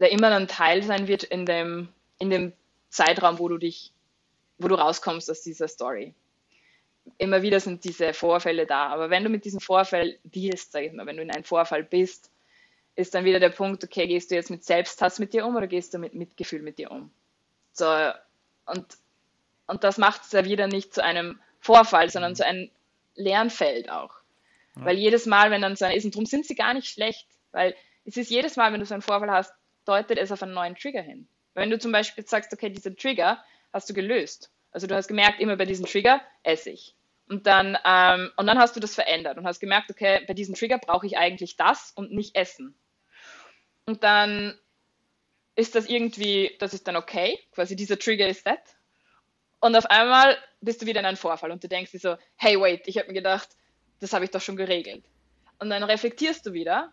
der 0.00 0.10
immer 0.10 0.34
ein 0.34 0.48
Teil 0.48 0.82
sein 0.82 1.06
wird 1.06 1.22
in 1.22 1.46
dem, 1.46 1.88
in 2.18 2.30
dem 2.30 2.52
Zeitraum, 2.88 3.38
wo 3.38 3.48
du 3.48 3.58
dich, 3.58 3.92
wo 4.58 4.66
du 4.66 4.74
rauskommst 4.74 5.30
aus 5.30 5.42
dieser 5.42 5.68
Story. 5.68 6.14
Immer 7.18 7.42
wieder 7.42 7.60
sind 7.60 7.84
diese 7.84 8.12
Vorfälle 8.12 8.66
da, 8.66 8.88
aber 8.88 9.10
wenn 9.10 9.24
du 9.24 9.30
mit 9.30 9.44
diesem 9.44 9.60
Vorfall 9.60 10.18
dealst, 10.24 10.72
sag 10.72 10.82
ich 10.82 10.92
mal, 10.92 11.06
wenn 11.06 11.16
du 11.16 11.22
in 11.22 11.30
einem 11.30 11.44
Vorfall 11.44 11.82
bist, 11.82 12.30
ist 12.94 13.14
dann 13.14 13.24
wieder 13.24 13.40
der 13.40 13.50
Punkt, 13.50 13.84
okay, 13.84 14.06
gehst 14.06 14.30
du 14.30 14.34
jetzt 14.34 14.50
mit 14.50 14.64
Selbsthass 14.64 15.18
mit 15.18 15.32
dir 15.32 15.46
um 15.46 15.56
oder 15.56 15.66
gehst 15.66 15.94
du 15.94 15.98
mit 15.98 16.14
Mitgefühl 16.14 16.62
mit 16.62 16.78
dir 16.78 16.90
um? 16.90 17.10
So, 17.72 17.86
und, 18.66 18.86
und 19.66 19.84
das 19.84 19.98
macht 19.98 20.22
es 20.24 20.32
ja 20.32 20.44
wieder 20.44 20.66
nicht 20.66 20.94
zu 20.94 21.04
einem 21.04 21.38
Vorfall, 21.60 22.10
sondern 22.10 22.34
zu 22.34 22.44
einem 22.44 22.70
Lernfeld 23.14 23.90
auch. 23.90 24.14
Weil 24.76 24.96
jedes 24.98 25.24
Mal, 25.24 25.50
wenn 25.50 25.62
dann 25.62 25.76
so 25.76 25.86
ein 25.86 25.96
ist, 25.96 26.04
und 26.04 26.14
darum 26.14 26.26
sind 26.26 26.44
sie 26.44 26.54
gar 26.54 26.74
nicht 26.74 26.88
schlecht, 26.88 27.26
weil 27.52 27.74
es 28.04 28.16
ist 28.16 28.30
jedes 28.30 28.56
Mal, 28.56 28.72
wenn 28.72 28.80
du 28.80 28.86
so 28.86 28.94
einen 28.94 29.02
Vorfall 29.02 29.30
hast, 29.30 29.54
deutet 29.86 30.18
es 30.18 30.32
auf 30.32 30.42
einen 30.42 30.52
neuen 30.52 30.74
Trigger 30.74 31.00
hin. 31.00 31.26
Wenn 31.54 31.70
du 31.70 31.78
zum 31.78 31.92
Beispiel 31.92 32.26
sagst, 32.26 32.52
okay, 32.52 32.68
diesen 32.68 32.96
Trigger 32.96 33.42
hast 33.72 33.88
du 33.88 33.94
gelöst. 33.94 34.50
Also 34.72 34.86
du 34.86 34.94
hast 34.94 35.08
gemerkt, 35.08 35.40
immer 35.40 35.56
bei 35.56 35.64
diesem 35.64 35.86
Trigger 35.86 36.20
esse 36.42 36.70
ich. 36.70 36.94
Und 37.28 37.46
dann, 37.46 37.76
ähm, 37.84 38.30
und 38.36 38.46
dann 38.46 38.58
hast 38.58 38.76
du 38.76 38.80
das 38.80 38.94
verändert 38.94 39.36
und 39.36 39.46
hast 39.46 39.58
gemerkt, 39.58 39.90
okay, 39.90 40.24
bei 40.26 40.34
diesem 40.34 40.54
Trigger 40.54 40.78
brauche 40.78 41.06
ich 41.06 41.18
eigentlich 41.18 41.56
das 41.56 41.92
und 41.96 42.12
nicht 42.12 42.36
Essen. 42.36 42.74
Und 43.84 44.04
dann 44.04 44.58
ist 45.56 45.74
das 45.74 45.86
irgendwie, 45.86 46.54
das 46.60 46.74
ist 46.74 46.86
dann 46.86 46.96
okay, 46.96 47.38
quasi 47.52 47.74
dieser 47.74 47.98
Trigger 47.98 48.28
ist 48.28 48.44
that. 48.44 48.60
Und 49.60 49.74
auf 49.74 49.86
einmal 49.86 50.36
bist 50.60 50.82
du 50.82 50.86
wieder 50.86 51.00
in 51.00 51.06
einem 51.06 51.16
Vorfall 51.16 51.50
und 51.50 51.64
du 51.64 51.68
denkst 51.68 51.92
dir 51.92 51.98
so, 51.98 52.16
hey, 52.36 52.60
wait, 52.60 52.86
ich 52.86 52.98
habe 52.98 53.08
mir 53.08 53.14
gedacht, 53.14 53.48
das 54.00 54.12
habe 54.12 54.24
ich 54.24 54.30
doch 54.30 54.40
schon 54.40 54.56
geregelt. 54.56 55.04
Und 55.58 55.70
dann 55.70 55.82
reflektierst 55.82 56.44
du 56.46 56.52
wieder 56.52 56.92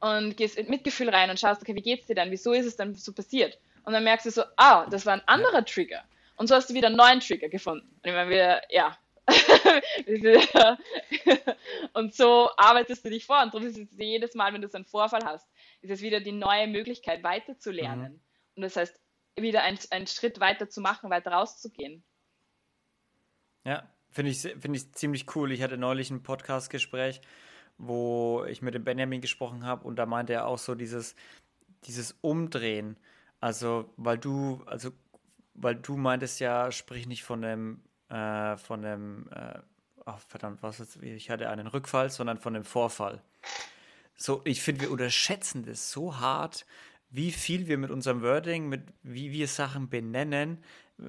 und 0.00 0.36
gehst 0.36 0.56
mit 0.56 0.68
Mitgefühl 0.68 1.10
rein 1.10 1.30
und 1.30 1.40
schaust, 1.40 1.62
okay, 1.62 1.74
wie 1.74 1.82
geht's 1.82 2.06
dir 2.06 2.14
denn? 2.14 2.30
Wieso 2.30 2.52
ist 2.52 2.66
es 2.66 2.76
dann 2.76 2.94
so 2.94 3.12
passiert? 3.12 3.58
Und 3.84 3.92
dann 3.92 4.04
merkst 4.04 4.26
du 4.26 4.30
so, 4.30 4.42
ah, 4.56 4.86
das 4.86 5.04
war 5.04 5.14
ein 5.14 5.26
anderer 5.26 5.64
Trigger. 5.64 6.04
Und 6.36 6.48
so 6.48 6.54
hast 6.54 6.70
du 6.70 6.74
wieder 6.74 6.88
einen 6.88 6.96
neuen 6.96 7.20
Trigger 7.20 7.48
gefunden. 7.48 7.88
Und 7.88 8.08
ich 8.08 8.12
meine, 8.12 8.30
wir, 8.30 8.62
ja. 8.70 8.96
und 11.94 12.14
so 12.14 12.50
arbeitest 12.56 13.04
du 13.04 13.10
dich 13.10 13.26
vor. 13.26 13.42
Und 13.42 13.52
darum 13.54 13.66
ist 13.66 13.78
es 13.78 13.88
jedes 13.96 14.34
Mal, 14.34 14.52
wenn 14.52 14.62
du 14.62 14.68
so 14.68 14.76
einen 14.76 14.84
Vorfall 14.84 15.24
hast, 15.24 15.48
ist 15.82 15.90
es 15.90 16.00
wieder 16.02 16.20
die 16.20 16.32
neue 16.32 16.66
Möglichkeit, 16.66 17.22
weiterzulernen. 17.22 18.20
Und 18.54 18.62
das 18.62 18.76
heißt, 18.76 18.98
wieder 19.36 19.62
einen, 19.62 19.78
einen 19.90 20.06
Schritt 20.06 20.40
weiter 20.40 20.68
zu 20.68 20.80
machen, 20.80 21.10
weiter 21.10 21.32
rauszugehen. 21.32 22.02
Ja, 23.64 23.88
finde 24.10 24.30
ich, 24.30 24.40
finde 24.40 24.76
ich 24.76 24.92
ziemlich 24.92 25.34
cool. 25.34 25.52
Ich 25.52 25.62
hatte 25.62 25.76
neulich 25.76 26.10
ein 26.10 26.22
Podcast-Gespräch, 26.22 27.20
wo 27.78 28.44
ich 28.48 28.62
mit 28.62 28.74
dem 28.74 28.84
Benjamin 28.84 29.20
gesprochen 29.20 29.64
habe 29.64 29.86
und 29.86 29.96
da 29.96 30.06
meinte 30.06 30.32
er 30.32 30.46
auch 30.46 30.58
so 30.58 30.74
dieses, 30.74 31.14
dieses 31.84 32.16
Umdrehen. 32.20 32.96
Also, 33.40 33.92
weil 33.96 34.18
du, 34.18 34.62
also, 34.66 34.90
weil 35.54 35.74
du 35.74 35.96
meintest 35.96 36.40
ja, 36.40 36.72
sprich 36.72 37.06
nicht 37.06 37.24
von 37.24 37.42
dem, 37.42 37.82
äh, 38.08 38.56
von 38.56 38.82
dem, 38.82 39.28
äh, 39.30 39.58
ach, 40.04 40.20
verdammt, 40.20 40.62
was 40.62 40.78
jetzt, 40.78 41.02
ich 41.02 41.30
hatte 41.30 41.48
einen 41.48 41.66
Rückfall, 41.66 42.10
sondern 42.10 42.38
von 42.38 42.54
dem 42.54 42.64
Vorfall. 42.64 43.22
So, 44.16 44.40
ich 44.44 44.62
finde, 44.62 44.82
wir 44.82 44.90
unterschätzen 44.90 45.64
das 45.64 45.90
so 45.90 46.18
hart, 46.18 46.64
wie 47.10 47.32
viel 47.32 47.66
wir 47.68 47.78
mit 47.78 47.90
unserem 47.90 48.22
Wording, 48.22 48.68
mit 48.68 48.82
wie 49.02 49.30
wir 49.30 49.48
Sachen 49.48 49.88
benennen, 49.88 50.58
äh, 50.98 51.02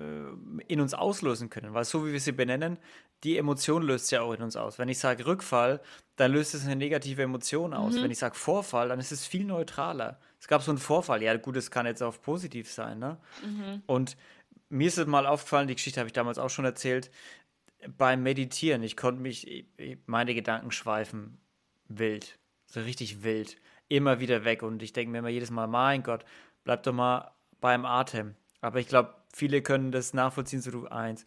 in 0.67 0.81
uns 0.81 0.93
auslösen 0.93 1.49
können. 1.49 1.73
Weil 1.73 1.85
so 1.85 2.05
wie 2.05 2.11
wir 2.11 2.19
sie 2.19 2.33
benennen, 2.33 2.77
die 3.23 3.37
Emotion 3.37 3.81
löst 3.81 4.11
ja 4.11 4.21
auch 4.21 4.33
in 4.33 4.43
uns 4.43 4.55
aus. 4.55 4.77
Wenn 4.77 4.89
ich 4.89 4.99
sage 4.99 5.25
Rückfall, 5.25 5.81
dann 6.17 6.31
löst 6.31 6.53
es 6.53 6.65
eine 6.65 6.75
negative 6.75 7.23
Emotion 7.23 7.73
aus. 7.73 7.95
Wenn 7.95 8.11
ich 8.11 8.19
sage 8.19 8.35
Vorfall, 8.35 8.89
dann 8.89 8.99
ist 8.99 9.11
es 9.11 9.25
viel 9.25 9.43
neutraler. 9.43 10.19
Es 10.39 10.47
gab 10.47 10.61
so 10.61 10.71
einen 10.71 10.77
Vorfall, 10.77 11.23
ja 11.23 11.35
gut, 11.37 11.55
es 11.57 11.71
kann 11.71 11.87
jetzt 11.87 12.03
auch 12.03 12.21
positiv 12.21 12.71
sein. 12.71 12.99
Ne? 12.99 13.17
Und 13.87 14.17
mir 14.70 14.88
ist 14.88 14.97
es 14.97 15.07
mal 15.07 15.26
aufgefallen, 15.26 15.68
die 15.68 15.76
Geschichte 15.76 15.99
habe 15.99 16.07
ich 16.07 16.13
damals 16.13 16.38
auch 16.38 16.49
schon 16.49 16.65
erzählt, 16.65 17.11
beim 17.97 18.24
Meditieren, 18.24 18.84
ich 18.84 18.97
konnte 18.97 19.22
mich, 19.22 19.65
meine 20.05 20.34
Gedanken 20.34 20.72
schweifen 20.72 21.39
wild, 21.88 22.38
so 22.65 22.82
richtig 22.82 23.24
wild, 23.24 23.57
immer 23.88 24.20
wieder 24.20 24.43
weg 24.43 24.63
und 24.63 24.82
ich 24.84 24.93
denke 24.93 25.11
mir 25.11 25.20
immer 25.20 25.30
jedes 25.30 25.51
Mal, 25.51 25.68
mein 25.68 26.03
Gott, 26.03 26.26
bleib 26.63 26.84
doch 26.84 26.93
mal 26.93 27.32
beim 27.61 27.86
Atem. 27.86 28.36
Aber 28.61 28.80
ich 28.80 28.88
glaube, 28.88 29.13
viele 29.34 29.61
können 29.61 29.91
das 29.91 30.13
nachvollziehen, 30.13 30.61
so 30.61 30.72
du 30.72 30.88
eins, 30.88 31.26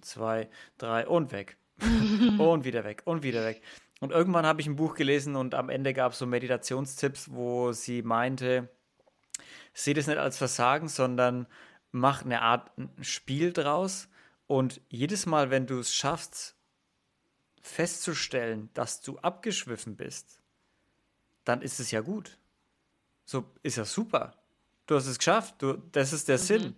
zwei, 0.00 0.48
drei 0.78 1.06
und 1.06 1.32
weg. 1.32 1.56
und 2.38 2.64
wieder 2.64 2.84
weg 2.84 3.02
und 3.04 3.22
wieder 3.22 3.44
weg. 3.44 3.62
Und 4.00 4.10
irgendwann 4.10 4.46
habe 4.46 4.60
ich 4.60 4.66
ein 4.66 4.76
Buch 4.76 4.94
gelesen 4.94 5.36
und 5.36 5.54
am 5.54 5.68
Ende 5.68 5.94
gab 5.94 6.12
es 6.12 6.18
so 6.18 6.26
Meditationstipps, 6.26 7.30
wo 7.32 7.72
sie 7.72 8.02
meinte, 8.02 8.68
seht 9.74 9.96
es 9.96 10.06
nicht 10.06 10.18
als 10.18 10.38
Versagen, 10.38 10.88
sondern 10.88 11.46
mach 11.92 12.24
eine 12.24 12.42
Art 12.42 12.70
Spiel 13.00 13.52
draus 13.52 14.08
und 14.46 14.80
jedes 14.88 15.26
Mal, 15.26 15.50
wenn 15.50 15.66
du 15.66 15.78
es 15.78 15.94
schaffst, 15.94 16.56
festzustellen, 17.60 18.70
dass 18.74 19.00
du 19.02 19.18
abgeschwiffen 19.18 19.96
bist, 19.96 20.40
dann 21.44 21.62
ist 21.62 21.78
es 21.80 21.90
ja 21.90 22.00
gut. 22.00 22.38
So 23.24 23.44
ist 23.62 23.76
ja 23.76 23.84
super. 23.84 24.36
Du 24.86 24.96
hast 24.96 25.06
es 25.06 25.18
geschafft. 25.18 25.62
Du, 25.62 25.74
das 25.92 26.12
ist 26.12 26.28
der 26.28 26.38
Sinn. 26.38 26.74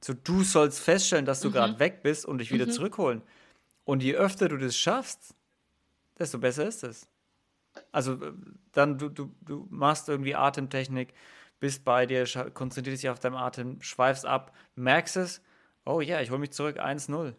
So, 0.00 0.12
du 0.12 0.42
sollst 0.42 0.80
feststellen, 0.80 1.24
dass 1.24 1.40
du 1.40 1.50
gerade 1.50 1.78
weg 1.78 2.02
bist 2.02 2.26
und 2.26 2.38
dich 2.38 2.52
wieder 2.52 2.68
zurückholen. 2.68 3.22
Und 3.84 4.02
je 4.02 4.14
öfter 4.14 4.48
du 4.48 4.58
das 4.58 4.76
schaffst, 4.76 5.34
desto 6.18 6.38
besser 6.38 6.66
ist 6.66 6.84
es. 6.84 7.06
Also 7.92 8.14
äh, 8.14 8.32
dann 8.72 8.98
du, 8.98 9.08
du, 9.08 9.34
du 9.40 9.66
machst 9.70 10.08
irgendwie 10.08 10.34
Atemtechnik, 10.34 11.14
bist 11.64 11.82
bei 11.82 12.04
dir, 12.04 12.26
konzentrierst 12.52 13.02
dich 13.02 13.08
auf 13.08 13.20
deinen 13.20 13.36
Atem, 13.36 13.80
schweifst 13.80 14.26
ab, 14.26 14.54
merkst 14.74 15.16
es, 15.16 15.40
oh 15.86 16.02
ja, 16.02 16.20
ich 16.20 16.28
hole 16.28 16.38
mich 16.38 16.50
zurück, 16.50 16.78
1-0. 16.78 17.32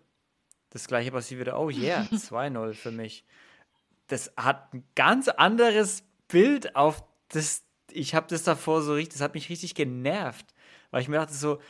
Das 0.72 0.88
gleiche 0.88 1.12
passiert 1.12 1.42
wieder, 1.42 1.60
oh 1.60 1.70
yeah, 1.70 2.02
2-0 2.12 2.74
für 2.74 2.90
mich. 2.90 3.24
Das 4.08 4.34
hat 4.36 4.74
ein 4.74 4.84
ganz 4.96 5.28
anderes 5.28 6.02
Bild 6.28 6.76
auf 6.76 7.04
das, 7.30 7.66
ich 7.92 8.16
habe 8.16 8.26
das 8.28 8.42
davor 8.42 8.82
so 8.82 8.96
richtig, 8.96 9.14
das 9.14 9.22
hat 9.22 9.36
mich 9.36 9.48
richtig 9.50 9.76
genervt, 9.76 10.56
weil 10.90 11.04
ich 11.04 11.08
mir 11.08 11.18
dachte 11.18 11.36
so, 11.36 11.62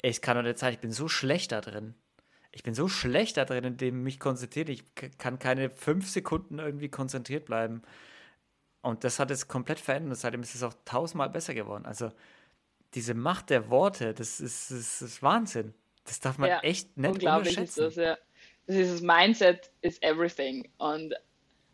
ich 0.00 0.22
kann 0.22 0.38
doch 0.38 0.42
nicht 0.42 0.58
sagen, 0.58 0.72
ich 0.72 0.80
bin 0.80 0.92
so 0.92 1.06
schlecht 1.06 1.52
da 1.52 1.60
drin. 1.60 1.94
Ich 2.50 2.62
bin 2.62 2.72
so 2.72 2.88
schlecht 2.88 3.36
da 3.36 3.44
drin, 3.44 3.64
in 3.64 3.76
dem 3.76 4.02
mich 4.02 4.18
konzentriert. 4.18 4.70
Ich 4.70 4.84
kann 4.94 5.38
keine 5.38 5.68
fünf 5.68 6.08
Sekunden 6.08 6.60
irgendwie 6.60 6.88
konzentriert 6.88 7.44
bleiben. 7.44 7.82
Und 8.82 9.04
das 9.04 9.18
hat 9.18 9.30
es 9.30 9.46
komplett 9.48 9.78
verändert. 9.78 10.18
Seitdem 10.18 10.42
ist 10.42 10.54
es 10.54 10.62
auch 10.62 10.74
tausendmal 10.84 11.28
besser 11.28 11.54
geworden. 11.54 11.84
Also 11.86 12.10
diese 12.94 13.14
Macht 13.14 13.50
der 13.50 13.70
Worte, 13.70 14.14
das 14.14 14.40
ist, 14.40 14.70
das 14.70 15.02
ist 15.02 15.22
Wahnsinn. 15.22 15.74
Das 16.04 16.20
darf 16.20 16.38
man 16.38 16.48
ja, 16.48 16.60
echt 16.60 16.96
nicht 16.96 17.10
unglaublich 17.10 17.56
unterschätzen. 17.56 17.86
Ist 17.86 17.96
das, 17.98 18.04
ja. 18.04 18.18
Dieses 18.66 19.02
Mindset 19.02 19.70
is 19.82 20.00
everything. 20.02 20.68
Und 20.78 21.14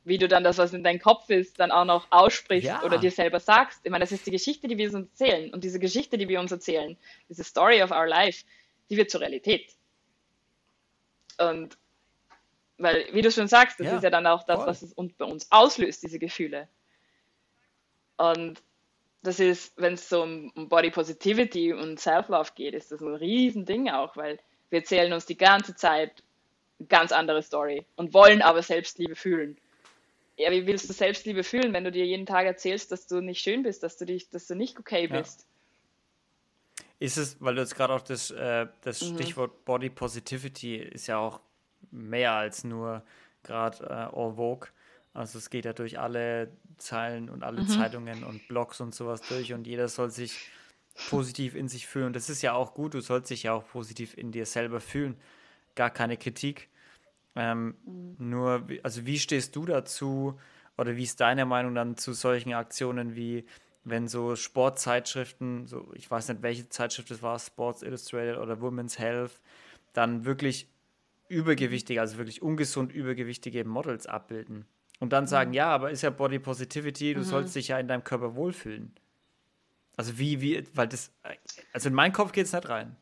wie 0.04 0.18
du 0.18 0.28
dann 0.28 0.44
das, 0.44 0.58
was 0.58 0.72
in 0.72 0.84
deinem 0.84 1.00
Kopf 1.00 1.30
ist, 1.30 1.58
dann 1.58 1.70
auch 1.70 1.84
noch 1.84 2.06
aussprichst 2.10 2.68
ja. 2.68 2.82
oder 2.82 2.98
dir 2.98 3.10
selber 3.10 3.40
sagst. 3.40 3.80
Ich 3.84 3.90
meine, 3.90 4.02
das 4.02 4.12
ist 4.12 4.26
die 4.26 4.30
Geschichte, 4.30 4.68
die 4.68 4.78
wir 4.78 4.86
uns 4.86 4.94
erzählen. 4.94 5.52
Und 5.52 5.64
diese 5.64 5.78
Geschichte, 5.78 6.18
die 6.18 6.28
wir 6.28 6.40
uns 6.40 6.52
erzählen, 6.52 6.96
diese 7.28 7.44
Story 7.44 7.82
of 7.82 7.90
our 7.90 8.06
life, 8.06 8.44
die 8.90 8.96
wird 8.96 9.10
zur 9.10 9.20
Realität. 9.20 9.74
Und 11.38 11.76
weil, 12.78 13.08
wie 13.12 13.22
du 13.22 13.30
schon 13.30 13.48
sagst, 13.48 13.80
das 13.80 13.86
ja, 13.86 13.96
ist 13.96 14.02
ja 14.02 14.10
dann 14.10 14.26
auch 14.26 14.44
das, 14.44 14.58
voll. 14.58 14.66
was 14.66 14.82
es 14.82 14.94
bei 14.94 15.24
uns 15.24 15.50
auslöst, 15.50 16.02
diese 16.02 16.18
Gefühle. 16.18 16.68
Und 18.16 18.62
das 19.22 19.40
ist, 19.40 19.76
wenn 19.76 19.94
es 19.94 20.08
so 20.08 20.22
um, 20.22 20.52
Body 20.68 20.90
Positivity 20.90 21.72
und 21.72 21.98
Self-Love 21.98 22.50
geht, 22.54 22.74
ist 22.74 22.92
das 22.92 23.00
ein 23.00 23.14
Riesending 23.14 23.90
auch, 23.90 24.16
weil 24.16 24.38
wir 24.70 24.80
erzählen 24.80 25.12
uns 25.12 25.26
die 25.26 25.36
ganze 25.36 25.74
Zeit 25.74 26.22
eine 26.78 26.88
ganz 26.88 27.12
andere 27.12 27.42
Story 27.42 27.84
und 27.96 28.14
wollen 28.14 28.42
aber 28.42 28.62
Selbstliebe 28.62 29.14
fühlen. 29.14 29.56
Ja, 30.36 30.50
wie 30.50 30.66
willst 30.66 30.88
du 30.88 30.92
Selbstliebe 30.92 31.42
fühlen, 31.42 31.72
wenn 31.72 31.84
du 31.84 31.90
dir 31.90 32.04
jeden 32.04 32.26
Tag 32.26 32.46
erzählst, 32.46 32.92
dass 32.92 33.06
du 33.06 33.20
nicht 33.20 33.40
schön 33.40 33.62
bist, 33.62 33.82
dass 33.82 33.96
du 33.96 34.04
dich, 34.04 34.28
dass 34.28 34.46
du 34.46 34.54
nicht 34.54 34.78
okay 34.78 35.06
bist? 35.06 35.40
Ja. 35.40 36.84
Ist 36.98 37.16
es, 37.16 37.40
weil 37.40 37.54
du 37.54 37.60
jetzt 37.60 37.74
gerade 37.74 37.92
auch 37.94 38.02
das, 38.02 38.30
äh, 38.30 38.66
das 38.82 39.02
mhm. 39.02 39.14
Stichwort 39.14 39.64
Body 39.64 39.90
Positivity 39.90 40.76
ist 40.76 41.06
ja 41.06 41.18
auch 41.18 41.40
mehr 41.90 42.32
als 42.32 42.64
nur 42.64 43.02
gerade 43.42 43.84
äh, 43.84 44.16
all 44.16 44.34
vogue. 44.34 44.68
Also 45.16 45.38
es 45.38 45.50
geht 45.50 45.64
ja 45.64 45.72
durch 45.72 45.98
alle 45.98 46.52
Zeilen 46.76 47.30
und 47.30 47.42
alle 47.42 47.62
mhm. 47.62 47.68
Zeitungen 47.68 48.22
und 48.22 48.46
Blogs 48.48 48.80
und 48.80 48.94
sowas 48.94 49.22
durch 49.22 49.52
und 49.52 49.66
jeder 49.66 49.88
soll 49.88 50.10
sich 50.10 50.50
positiv 51.08 51.54
in 51.54 51.68
sich 51.68 51.86
fühlen. 51.86 52.08
Und 52.08 52.16
das 52.16 52.28
ist 52.28 52.42
ja 52.42 52.52
auch 52.52 52.74
gut, 52.74 52.94
du 52.94 53.00
sollst 53.00 53.30
dich 53.30 53.44
ja 53.44 53.52
auch 53.52 53.66
positiv 53.66 54.16
in 54.16 54.32
dir 54.32 54.46
selber 54.46 54.80
fühlen. 54.80 55.16
Gar 55.74 55.90
keine 55.90 56.16
Kritik. 56.16 56.68
Ähm, 57.34 57.76
mhm. 57.84 58.16
Nur, 58.18 58.66
also 58.82 59.06
wie 59.06 59.18
stehst 59.18 59.56
du 59.56 59.64
dazu 59.64 60.38
oder 60.76 60.96
wie 60.96 61.04
ist 61.04 61.20
deine 61.20 61.46
Meinung 61.46 61.74
dann 61.74 61.96
zu 61.96 62.12
solchen 62.12 62.52
Aktionen 62.52 63.16
wie 63.16 63.46
wenn 63.84 64.08
so 64.08 64.34
Sportzeitschriften, 64.34 65.66
so 65.66 65.92
ich 65.94 66.10
weiß 66.10 66.28
nicht, 66.28 66.42
welche 66.42 66.68
Zeitschrift 66.68 67.10
es 67.12 67.22
war, 67.22 67.38
Sports 67.38 67.82
Illustrated 67.82 68.36
oder 68.36 68.60
Women's 68.60 68.98
Health, 68.98 69.40
dann 69.92 70.24
wirklich 70.24 70.68
übergewichtige, 71.28 72.00
also 72.00 72.18
wirklich 72.18 72.42
ungesund 72.42 72.92
übergewichtige 72.92 73.64
Models 73.64 74.06
abbilden. 74.06 74.66
Und 74.98 75.12
dann 75.12 75.26
sagen, 75.26 75.50
mhm. 75.50 75.56
ja, 75.56 75.68
aber 75.68 75.90
ist 75.90 76.02
ja 76.02 76.10
Body 76.10 76.38
Positivity, 76.38 77.14
du 77.14 77.20
mhm. 77.20 77.24
sollst 77.24 77.54
dich 77.54 77.68
ja 77.68 77.78
in 77.78 77.88
deinem 77.88 78.04
Körper 78.04 78.34
wohlfühlen. 78.34 78.94
Also 79.96 80.18
wie, 80.18 80.40
wie, 80.40 80.66
weil 80.74 80.88
das, 80.88 81.12
also 81.72 81.88
in 81.88 81.94
meinen 81.94 82.12
Kopf 82.12 82.32
geht 82.32 82.46
es 82.46 82.52
nicht 82.52 82.68
rein. 82.68 82.96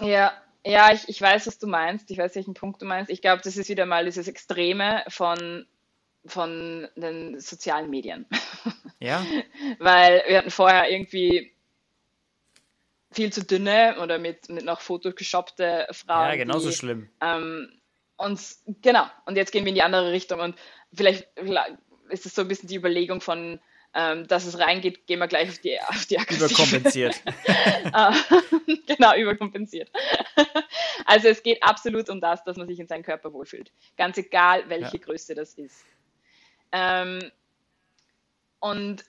Ja, 0.00 0.32
ja, 0.64 0.92
ich, 0.92 1.08
ich 1.08 1.20
weiß, 1.20 1.46
was 1.46 1.58
du 1.58 1.66
meinst. 1.66 2.10
Ich 2.10 2.18
weiß, 2.18 2.34
welchen 2.36 2.54
Punkt 2.54 2.80
du 2.80 2.86
meinst. 2.86 3.10
Ich 3.10 3.20
glaube, 3.20 3.42
das 3.42 3.56
ist 3.56 3.68
wieder 3.68 3.86
mal 3.86 4.04
dieses 4.04 4.28
Extreme 4.28 5.02
von, 5.08 5.66
von 6.26 6.88
den 6.96 7.40
sozialen 7.40 7.90
Medien. 7.90 8.26
Ja. 9.00 9.26
weil 9.80 10.22
wir 10.28 10.38
hatten 10.38 10.52
vorher 10.52 10.88
irgendwie 10.88 11.52
viel 13.10 13.32
zu 13.32 13.44
dünne 13.44 13.96
oder 14.00 14.20
mit, 14.20 14.48
mit 14.48 14.64
noch 14.64 14.80
photoshoppte 14.80 15.88
Frauen. 15.90 16.28
Ja, 16.28 16.36
genauso 16.36 16.68
die, 16.68 16.76
schlimm. 16.76 17.08
Ähm, 17.20 17.81
und 18.22 18.40
genau, 18.82 19.04
und 19.26 19.36
jetzt 19.36 19.50
gehen 19.50 19.64
wir 19.64 19.70
in 19.70 19.74
die 19.74 19.82
andere 19.82 20.12
Richtung 20.12 20.40
und 20.40 20.56
vielleicht 20.94 21.26
ist 22.08 22.24
es 22.24 22.34
so 22.34 22.42
ein 22.42 22.48
bisschen 22.48 22.68
die 22.68 22.76
Überlegung 22.76 23.20
von, 23.20 23.58
ähm, 23.94 24.28
dass 24.28 24.46
es 24.46 24.58
reingeht, 24.58 25.06
gehen 25.06 25.18
wir 25.18 25.26
gleich 25.26 25.48
auf 25.48 25.58
die, 25.58 25.80
auf 25.80 26.06
die 26.06 26.16
Überkompensiert. 26.16 27.20
Ah, 27.94 28.14
genau, 28.86 29.14
überkompensiert. 29.16 29.90
also 31.04 31.28
es 31.28 31.42
geht 31.42 31.62
absolut 31.62 32.08
um 32.08 32.20
das, 32.20 32.42
dass 32.44 32.56
man 32.56 32.66
sich 32.68 32.78
in 32.78 32.86
seinem 32.86 33.02
Körper 33.02 33.32
wohlfühlt. 33.32 33.70
Ganz 33.98 34.16
egal, 34.16 34.68
welche 34.68 34.96
ja. 34.96 35.02
Größe 35.02 35.34
das 35.34 35.54
ist. 35.54 35.84
Ähm, 36.70 37.30
und 38.60 39.04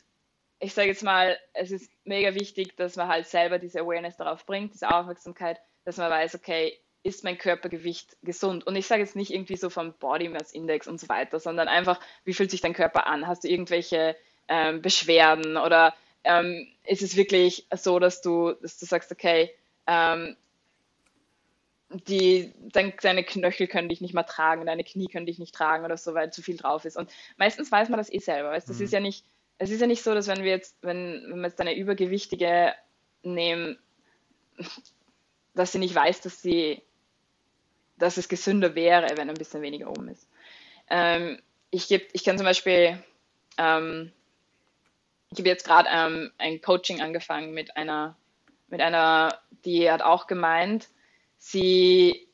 ich 0.59 0.73
sage 0.73 0.89
jetzt 0.89 1.03
mal, 1.03 1.37
es 1.53 1.71
ist 1.71 1.89
mega 2.03 2.33
wichtig, 2.33 2.75
dass 2.75 2.95
man 2.95 3.07
halt 3.07 3.27
selber 3.27 3.59
diese 3.59 3.81
Awareness 3.81 4.17
darauf 4.17 4.45
bringt, 4.45 4.73
diese 4.73 4.89
Aufmerksamkeit, 4.89 5.59
dass 5.85 5.97
man 5.97 6.09
weiß, 6.09 6.35
okay, 6.35 6.77
ist 7.03 7.23
mein 7.23 7.37
Körpergewicht 7.37 8.17
gesund? 8.23 8.65
Und 8.65 8.75
ich 8.75 8.87
sage 8.87 9.01
jetzt 9.01 9.15
nicht 9.15 9.31
irgendwie 9.31 9.57
so 9.57 9.69
vom 9.69 9.93
Body 9.93 10.29
Mass 10.29 10.53
Index 10.53 10.87
und 10.87 10.99
so 10.99 11.09
weiter, 11.09 11.39
sondern 11.39 11.67
einfach, 11.67 11.99
wie 12.23 12.33
fühlt 12.33 12.49
sich 12.49 12.61
dein 12.61 12.73
Körper 12.73 13.07
an? 13.07 13.27
Hast 13.27 13.43
du 13.43 13.49
irgendwelche 13.49 14.15
ähm, 14.47 14.81
Beschwerden 14.81 15.57
oder 15.57 15.93
ähm, 16.23 16.67
ist 16.85 17.01
es 17.01 17.15
wirklich 17.15 17.67
so, 17.75 17.99
dass 17.99 18.21
du, 18.21 18.53
dass 18.53 18.79
du 18.79 18.85
sagst, 18.85 19.11
okay, 19.11 19.51
ähm, 19.87 20.37
die, 22.07 22.53
dein, 22.71 22.93
deine 23.01 23.23
Knöchel 23.23 23.67
können 23.67 23.89
dich 23.89 24.01
nicht 24.01 24.13
mehr 24.13 24.25
tragen, 24.25 24.65
deine 24.65 24.83
Knie 24.83 25.07
können 25.07 25.25
dich 25.25 25.39
nicht 25.39 25.53
tragen 25.53 25.85
oder 25.85 25.97
so, 25.97 26.13
weil 26.13 26.31
zu 26.31 26.41
viel 26.41 26.57
drauf 26.57 26.85
ist. 26.85 26.97
Und 26.97 27.11
meistens 27.37 27.71
weiß 27.71 27.89
man 27.89 27.97
das 27.97 28.11
eh 28.11 28.19
selber. 28.19 28.49
Weißt? 28.49 28.67
Das 28.67 28.79
mhm. 28.79 28.85
ist 28.85 28.93
ja 28.93 28.99
nicht, 28.99 29.25
es 29.57 29.69
ist 29.69 29.81
ja 29.81 29.87
nicht 29.87 30.03
so, 30.03 30.13
dass 30.13 30.27
wenn 30.27 30.43
wir 30.43 30.49
jetzt, 30.49 30.75
wenn, 30.81 31.23
wenn 31.27 31.39
wir 31.39 31.47
jetzt 31.47 31.61
eine 31.61 31.75
Übergewichtige 31.75 32.73
nehmen, 33.21 33.77
dass 35.53 35.71
sie 35.71 35.79
nicht 35.79 35.93
weiß, 35.93 36.21
dass 36.21 36.41
sie 36.41 36.81
dass 38.03 38.17
es 38.17 38.27
gesünder 38.27 38.75
wäre, 38.75 39.17
wenn 39.17 39.29
ein 39.29 39.35
bisschen 39.35 39.61
weniger 39.61 39.89
oben 39.89 40.09
ist. 40.09 40.27
Ähm, 40.89 41.41
ich, 41.71 41.87
geb, 41.87 42.09
ich 42.13 42.23
kann 42.23 42.37
zum 42.37 42.45
Beispiel, 42.45 43.01
ähm, 43.57 44.11
ich 45.31 45.39
habe 45.39 45.49
jetzt 45.49 45.65
gerade 45.65 45.89
ähm, 45.91 46.31
ein 46.37 46.61
Coaching 46.61 47.01
angefangen 47.01 47.53
mit 47.53 47.75
einer, 47.77 48.15
mit 48.67 48.81
einer, 48.81 49.39
die 49.65 49.89
hat 49.89 50.01
auch 50.01 50.27
gemeint, 50.27 50.89
sie, 51.37 52.27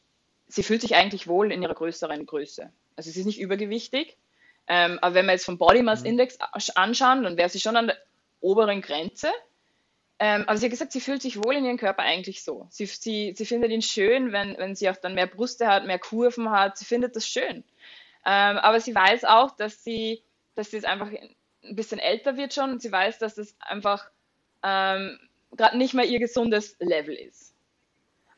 sie 0.48 0.64
fühlt 0.64 0.82
sich 0.82 0.96
eigentlich 0.96 1.28
wohl 1.28 1.52
in 1.52 1.62
ihrer 1.62 1.76
größeren 1.76 2.26
Größe. 2.26 2.72
Also 2.96 3.12
sie 3.12 3.20
ist 3.20 3.26
nicht 3.26 3.40
übergewichtig, 3.40 4.18
ähm, 4.68 5.00
aber 5.02 5.16
wenn 5.16 5.26
wir 5.26 5.34
jetzt 5.34 5.46
vom 5.46 5.58
Body 5.58 5.84
Mass 5.84 6.02
mhm. 6.02 6.08
Index 6.08 6.38
anschauen, 6.76 7.24
dann 7.24 7.38
wäre 7.38 7.50
sie 7.50 7.60
schon 7.60 7.76
an 7.76 7.88
der 7.88 7.98
oberen 8.42 8.82
Grenze. 8.82 9.30
Ähm, 10.22 10.44
aber 10.48 10.58
sie 10.58 10.66
hat 10.66 10.72
gesagt, 10.72 10.92
sie 10.92 11.00
fühlt 11.00 11.22
sich 11.22 11.38
wohl 11.38 11.56
in 11.56 11.66
ihrem 11.66 11.78
Körper 11.78 12.04
eigentlich 12.04 12.44
so. 12.44 12.68
Sie, 12.70 12.86
sie, 12.86 13.34
sie 13.36 13.46
findet 13.46 13.72
ihn 13.72 13.82
schön, 13.82 14.34
wenn, 14.34 14.58
wenn 14.58 14.76
sie 14.76 14.90
auch 14.90 14.98
dann 14.98 15.16
mehr 15.16 15.28
Brüste 15.28 15.68
hat, 15.68 15.86
mehr 15.86 16.00
Kurven 16.00 16.52
hat. 16.52 16.78
Sie 16.78 16.86
findet 16.86 17.16
das 17.16 17.26
schön. 17.26 17.64
Ähm, 18.26 18.58
aber 18.58 18.82
sie 18.82 18.94
weiß 18.94 19.24
auch, 19.24 19.56
dass 19.56 19.84
sie, 19.84 20.22
dass 20.56 20.72
sie 20.72 20.78
jetzt 20.78 20.86
einfach 20.86 21.10
ein 21.10 21.76
bisschen 21.76 22.00
älter 22.00 22.36
wird 22.36 22.54
schon 22.54 22.72
und 22.72 22.82
sie 22.82 22.92
weiß, 22.92 23.18
dass 23.20 23.36
das 23.36 23.56
einfach 23.62 24.10
ähm, 24.62 25.18
gerade 25.56 25.78
nicht 25.78 25.94
mehr 25.94 26.06
ihr 26.06 26.20
gesundes 26.20 26.76
Level 26.80 27.16
ist. 27.16 27.56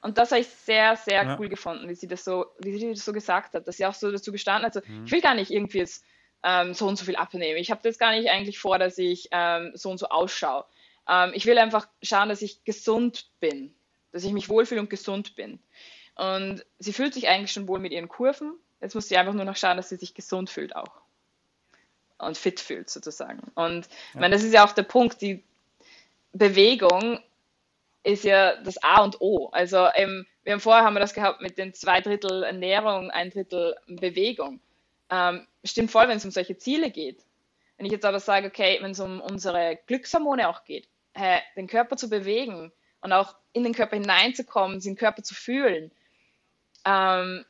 Und 0.01 0.17
das 0.17 0.31
habe 0.31 0.41
ich 0.41 0.47
sehr, 0.47 0.95
sehr 0.95 1.23
ja. 1.23 1.37
cool 1.39 1.49
gefunden, 1.49 1.87
wie 1.87 1.95
sie 1.95 2.07
das 2.07 2.23
so, 2.23 2.45
wie 2.59 2.77
sie 2.77 2.89
das 2.89 3.05
so 3.05 3.13
gesagt 3.13 3.53
hat, 3.53 3.67
dass 3.67 3.77
sie 3.77 3.85
auch 3.85 3.93
so 3.93 4.11
dazu 4.11 4.31
gestanden 4.31 4.65
hat, 4.65 4.73
so, 4.73 4.81
mhm. 4.85 5.05
ich 5.05 5.11
will 5.11 5.21
gar 5.21 5.35
nicht 5.35 5.51
irgendwie 5.51 5.79
jetzt 5.79 6.03
ähm, 6.43 6.73
so 6.73 6.87
und 6.87 6.97
so 6.97 7.05
viel 7.05 7.15
abnehmen. 7.15 7.57
Ich 7.57 7.69
habe 7.69 7.81
das 7.83 7.99
gar 7.99 8.11
nicht 8.11 8.29
eigentlich 8.29 8.57
vor, 8.59 8.79
dass 8.79 8.97
ich 8.97 9.29
ähm, 9.31 9.71
so 9.75 9.91
und 9.91 9.99
so 9.99 10.07
ausschaue. 10.07 10.65
Ähm, 11.11 11.31
ich 11.35 11.45
will 11.45 11.57
einfach 11.59 11.87
schauen, 12.01 12.29
dass 12.29 12.41
ich 12.41 12.63
gesund 12.63 13.29
bin, 13.39 13.75
dass 14.11 14.23
ich 14.23 14.31
mich 14.31 14.49
wohlfühle 14.49 14.81
und 14.81 14.89
gesund 14.89 15.35
bin. 15.35 15.59
Und 16.15 16.65
sie 16.79 16.93
fühlt 16.93 17.13
sich 17.13 17.27
eigentlich 17.27 17.51
schon 17.51 17.67
wohl 17.67 17.79
mit 17.79 17.91
ihren 17.91 18.07
Kurven. 18.07 18.53
Jetzt 18.79 18.95
muss 18.95 19.09
sie 19.09 19.17
einfach 19.17 19.33
nur 19.33 19.45
noch 19.45 19.57
schauen, 19.57 19.77
dass 19.77 19.89
sie 19.89 19.97
sich 19.97 20.13
gesund 20.13 20.49
fühlt 20.49 20.75
auch. 20.75 21.01
Und 22.17 22.37
fit 22.37 22.59
fühlt 22.59 22.89
sozusagen. 22.89 23.51
Und 23.55 23.87
ja. 24.13 24.19
meine, 24.21 24.35
das 24.35 24.43
ist 24.43 24.53
ja 24.53 24.65
auch 24.65 24.73
der 24.73 24.83
Punkt, 24.83 25.21
die 25.21 25.43
Bewegung 26.33 27.19
ist 28.03 28.23
ja 28.23 28.55
das 28.63 28.81
A 28.83 29.03
und 29.03 29.19
O. 29.21 29.49
Also 29.51 29.87
ähm, 29.95 30.25
wir 30.43 30.53
haben 30.53 30.59
vorher 30.59 30.83
haben 30.83 30.95
wir 30.95 30.99
das 30.99 31.13
gehabt 31.13 31.41
mit 31.41 31.57
den 31.57 31.73
zwei 31.73 32.01
Drittel 32.01 32.43
Ernährung, 32.43 33.11
ein 33.11 33.29
Drittel 33.29 33.75
Bewegung. 33.87 34.59
Ähm, 35.09 35.45
stimmt 35.63 35.91
voll, 35.91 36.07
wenn 36.07 36.17
es 36.17 36.25
um 36.25 36.31
solche 36.31 36.57
Ziele 36.57 36.89
geht. 36.89 37.23
Wenn 37.77 37.85
ich 37.85 37.91
jetzt 37.91 38.05
aber 38.05 38.19
sage, 38.19 38.47
okay, 38.47 38.77
wenn 38.81 38.91
es 38.91 38.99
um 38.99 39.19
unsere 39.21 39.79
Glückshormone 39.87 40.47
auch 40.47 40.63
geht, 40.63 40.87
äh, 41.13 41.39
den 41.55 41.67
Körper 41.67 41.97
zu 41.97 42.09
bewegen 42.09 42.71
und 43.01 43.13
auch 43.13 43.35
in 43.53 43.63
den 43.63 43.73
Körper 43.73 43.95
hineinzukommen, 43.95 44.79
den 44.79 44.95
Körper 44.95 45.23
zu 45.23 45.35
fühlen, 45.35 45.91
ähm, 46.85 47.45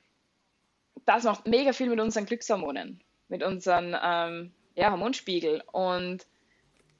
das 1.05 1.23
macht 1.23 1.47
mega 1.47 1.73
viel 1.73 1.89
mit 1.89 1.99
unseren 1.99 2.25
Glückshormonen, 2.25 3.01
mit 3.27 3.43
unseren 3.43 3.95
ähm, 4.01 4.51
ja, 4.75 4.91
Hormonspiegel. 4.91 5.63
Und 5.71 6.25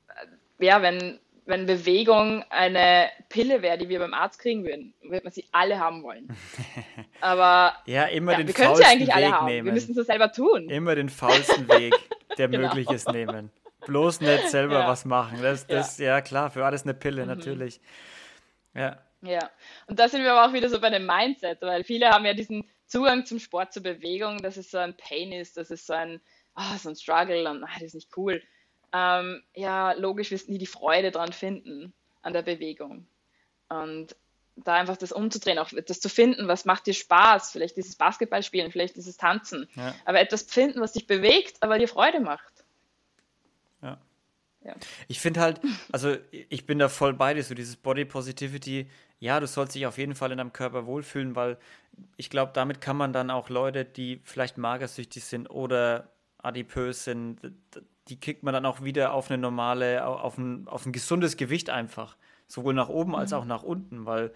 äh, 0.07 0.65
ja, 0.65 0.81
wenn, 0.81 1.19
wenn 1.45 1.65
Bewegung 1.65 2.43
eine 2.49 3.09
Pille 3.29 3.61
wäre, 3.61 3.77
die 3.77 3.89
wir 3.89 3.99
beim 3.99 4.13
Arzt 4.13 4.39
kriegen 4.39 4.63
würden, 4.63 4.93
würde 5.03 5.23
man 5.23 5.33
sie 5.33 5.45
alle 5.51 5.79
haben 5.79 6.03
wollen. 6.03 6.27
Aber 7.21 7.75
ja, 7.85 8.05
immer 8.05 8.33
ja, 8.33 8.37
den 8.39 8.47
wir 8.47 8.53
können 8.53 8.75
sie 8.75 8.85
eigentlich 8.85 9.13
alle 9.13 9.31
haben. 9.31 9.45
Nehmen. 9.47 9.65
Wir 9.65 9.73
müssen 9.73 9.97
es 9.97 10.07
selber 10.07 10.31
tun. 10.31 10.69
Immer 10.69 10.95
den 10.95 11.09
faulsten 11.09 11.67
Weg, 11.69 11.93
der 12.37 12.47
genau. 12.49 12.67
möglich 12.67 12.89
ist, 12.89 13.09
nehmen. 13.09 13.51
Bloß 13.85 14.21
nicht 14.21 14.49
selber 14.49 14.79
ja. 14.79 14.87
was 14.87 15.05
machen. 15.05 15.41
Das, 15.41 15.67
das, 15.67 15.97
ja. 15.97 16.15
ja. 16.15 16.21
klar, 16.21 16.51
für 16.51 16.65
alles 16.65 16.83
eine 16.83 16.93
Pille, 16.93 17.23
mhm. 17.23 17.27
natürlich. 17.27 17.81
Ja. 18.73 18.97
Ja. 19.21 19.49
Und 19.87 19.99
da 19.99 20.09
sind 20.09 20.23
wir 20.23 20.33
aber 20.33 20.49
auch 20.49 20.53
wieder 20.53 20.69
so 20.69 20.79
bei 20.79 20.89
dem 20.89 21.05
Mindset, 21.05 21.61
weil 21.61 21.83
viele 21.83 22.09
haben 22.09 22.25
ja 22.25 22.33
diesen 22.33 22.67
Zugang 22.87 23.25
zum 23.25 23.39
Sport, 23.39 23.73
zur 23.73 23.83
Bewegung, 23.83 24.39
dass 24.39 24.57
es 24.57 24.71
so 24.71 24.77
ein 24.77 24.95
Pain 24.97 25.31
ist, 25.31 25.57
dass 25.57 25.69
es 25.69 25.85
so 25.85 25.93
ein, 25.93 26.19
oh, 26.55 26.77
so 26.77 26.89
ein 26.89 26.95
Struggle 26.95 27.49
und 27.49 27.63
ah, 27.63 27.69
das 27.75 27.83
ist 27.83 27.95
nicht 27.95 28.17
cool. 28.17 28.41
Ähm, 28.93 29.43
ja, 29.55 29.93
logisch 29.93 30.31
wirst 30.31 30.47
du 30.47 30.51
nie 30.51 30.57
die 30.57 30.65
Freude 30.65 31.11
dran 31.11 31.31
finden 31.31 31.93
an 32.21 32.33
der 32.33 32.41
Bewegung. 32.41 33.07
Und 33.69 34.15
da 34.57 34.73
einfach 34.75 34.97
das 34.97 35.11
umzudrehen, 35.11 35.59
auch 35.59 35.69
das 35.87 36.01
zu 36.01 36.09
finden, 36.09 36.47
was 36.47 36.65
macht 36.65 36.85
dir 36.87 36.93
Spaß, 36.93 37.51
vielleicht 37.51 37.77
dieses 37.77 37.95
Basketballspielen, 37.95 38.71
vielleicht 38.71 38.95
dieses 38.95 39.17
Tanzen, 39.17 39.69
ja. 39.75 39.95
aber 40.05 40.19
etwas 40.19 40.43
finden, 40.43 40.81
was 40.81 40.93
dich 40.93 41.07
bewegt, 41.07 41.57
aber 41.61 41.79
dir 41.79 41.87
Freude 41.87 42.19
macht. 42.19 42.50
Ja. 44.63 44.75
Ich 45.07 45.19
finde 45.19 45.39
halt, 45.39 45.59
also 45.91 46.15
ich 46.31 46.65
bin 46.65 46.79
da 46.79 46.87
voll 46.87 47.13
bei 47.13 47.33
dir, 47.33 47.43
so 47.43 47.55
dieses 47.55 47.75
Body 47.75 48.05
Positivity, 48.05 48.87
ja, 49.19 49.39
du 49.39 49.47
sollst 49.47 49.75
dich 49.75 49.85
auf 49.85 49.97
jeden 49.97 50.15
Fall 50.15 50.31
in 50.31 50.37
deinem 50.37 50.53
Körper 50.53 50.85
wohlfühlen, 50.85 51.35
weil 51.35 51.57
ich 52.17 52.29
glaube, 52.29 52.51
damit 52.53 52.81
kann 52.81 52.97
man 52.97 53.13
dann 53.13 53.29
auch 53.29 53.49
Leute, 53.49 53.85
die 53.85 54.21
vielleicht 54.23 54.57
magersüchtig 54.57 55.23
sind 55.23 55.47
oder 55.49 56.09
adipös 56.39 57.03
sind, 57.03 57.39
die 58.07 58.19
kriegt 58.19 58.43
man 58.43 58.53
dann 58.53 58.65
auch 58.65 58.83
wieder 58.83 59.13
auf 59.13 59.29
eine 59.29 59.37
normale, 59.37 60.05
auf 60.05 60.37
ein, 60.37 60.67
auf 60.67 60.85
ein 60.85 60.91
gesundes 60.91 61.37
Gewicht 61.37 61.69
einfach 61.69 62.17
sowohl 62.47 62.73
nach 62.73 62.89
oben 62.89 63.15
als 63.15 63.31
mhm. 63.31 63.37
auch 63.37 63.45
nach 63.45 63.63
unten, 63.63 64.05
weil 64.05 64.31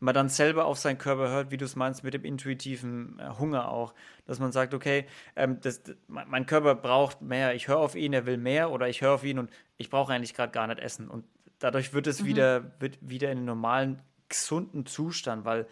man 0.00 0.14
dann 0.14 0.28
selber 0.28 0.66
auf 0.66 0.78
seinen 0.78 0.98
Körper 0.98 1.28
hört, 1.28 1.50
wie 1.50 1.56
du 1.56 1.64
es 1.64 1.76
meinst, 1.76 2.04
mit 2.04 2.14
dem 2.14 2.24
intuitiven 2.24 3.18
äh, 3.18 3.30
Hunger 3.38 3.68
auch, 3.68 3.94
dass 4.26 4.38
man 4.38 4.52
sagt, 4.52 4.74
okay, 4.74 5.06
ähm, 5.34 5.60
das, 5.60 5.82
mein 6.06 6.46
Körper 6.46 6.74
braucht 6.74 7.20
mehr, 7.20 7.54
ich 7.54 7.68
höre 7.68 7.78
auf 7.78 7.96
ihn, 7.96 8.12
er 8.12 8.26
will 8.26 8.36
mehr 8.36 8.70
oder 8.70 8.88
ich 8.88 9.00
höre 9.00 9.12
auf 9.12 9.24
ihn 9.24 9.38
und 9.38 9.50
ich 9.78 9.90
brauche 9.90 10.12
eigentlich 10.12 10.34
gerade 10.34 10.52
gar 10.52 10.66
nicht 10.66 10.80
essen. 10.80 11.08
Und 11.08 11.24
dadurch 11.58 11.92
wird 11.92 12.06
es 12.06 12.20
mhm. 12.20 12.26
wieder, 12.26 12.80
wird 12.80 12.98
wieder 13.00 13.30
in 13.30 13.38
einen 13.38 13.46
normalen, 13.46 14.02
gesunden 14.28 14.84
Zustand, 14.84 15.46
weil 15.46 15.66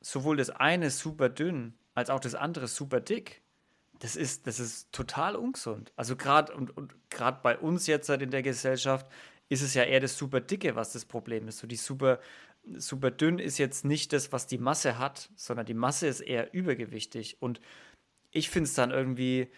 sowohl 0.00 0.36
das 0.36 0.50
eine 0.50 0.90
super 0.90 1.28
dünn 1.28 1.74
als 1.94 2.10
auch 2.10 2.20
das 2.20 2.34
andere 2.34 2.66
super 2.66 3.00
dick. 3.00 3.42
Das 4.00 4.16
ist, 4.16 4.46
das 4.46 4.60
ist 4.60 4.92
total 4.92 5.36
ungesund. 5.36 5.92
Also 5.96 6.16
gerade 6.16 6.52
und, 6.52 6.76
und 6.76 6.94
gerade 7.10 7.38
bei 7.42 7.56
uns 7.56 7.86
jetzt 7.86 8.08
halt 8.08 8.22
in 8.22 8.30
der 8.30 8.42
Gesellschaft, 8.42 9.06
ist 9.48 9.62
es 9.62 9.74
ja 9.74 9.84
eher 9.84 10.00
das 10.00 10.18
super 10.18 10.40
dicke, 10.40 10.74
was 10.74 10.92
das 10.92 11.04
Problem 11.04 11.48
ist. 11.48 11.58
So 11.58 11.66
die 11.66 11.76
super, 11.76 12.20
super 12.64 13.10
dünn 13.10 13.38
ist 13.38 13.58
jetzt 13.58 13.84
nicht 13.84 14.12
das, 14.12 14.32
was 14.32 14.46
die 14.46 14.58
Masse 14.58 14.98
hat, 14.98 15.30
sondern 15.36 15.66
die 15.66 15.74
Masse 15.74 16.06
ist 16.08 16.20
eher 16.20 16.52
übergewichtig. 16.52 17.40
Und 17.40 17.60
ich 18.32 18.50
finde 18.50 18.68
es 18.68 18.74
dann 18.74 18.90
irgendwie, 18.90 19.48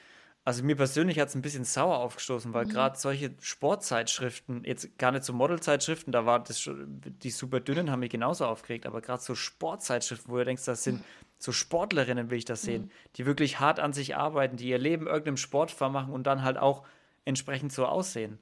also 0.48 0.64
mir 0.64 0.76
persönlich 0.76 1.20
hat 1.20 1.28
es 1.28 1.34
ein 1.34 1.42
bisschen 1.42 1.64
sauer 1.64 1.98
aufgestoßen, 1.98 2.54
weil 2.54 2.64
mhm. 2.64 2.70
gerade 2.70 2.98
solche 2.98 3.34
Sportzeitschriften, 3.40 4.64
jetzt 4.64 4.98
gar 4.98 5.12
nicht 5.12 5.24
so 5.24 5.32
Modelzeitschriften, 5.32 6.10
da 6.10 6.24
war 6.24 6.42
das 6.42 6.60
schon, 6.60 7.02
die 7.22 7.30
super 7.30 7.60
dünnen 7.60 7.90
haben 7.90 8.00
mich 8.00 8.10
genauso 8.10 8.46
aufgeregt, 8.46 8.86
aber 8.86 9.02
gerade 9.02 9.22
so 9.22 9.34
Sportzeitschriften, 9.34 10.32
wo 10.32 10.38
du 10.38 10.46
denkst, 10.46 10.64
das 10.64 10.84
sind 10.84 11.04
so 11.38 11.52
Sportlerinnen, 11.52 12.30
will 12.30 12.38
ich 12.38 12.46
das 12.46 12.62
sehen, 12.62 12.84
mhm. 12.84 12.90
die 13.16 13.26
wirklich 13.26 13.60
hart 13.60 13.78
an 13.78 13.92
sich 13.92 14.16
arbeiten, 14.16 14.56
die 14.56 14.68
ihr 14.68 14.78
Leben 14.78 15.06
irgendeinem 15.06 15.36
Sport 15.36 15.70
vermachen 15.70 16.12
und 16.12 16.26
dann 16.26 16.42
halt 16.42 16.56
auch 16.56 16.86
entsprechend 17.26 17.72
so 17.72 17.84
aussehen 17.84 18.38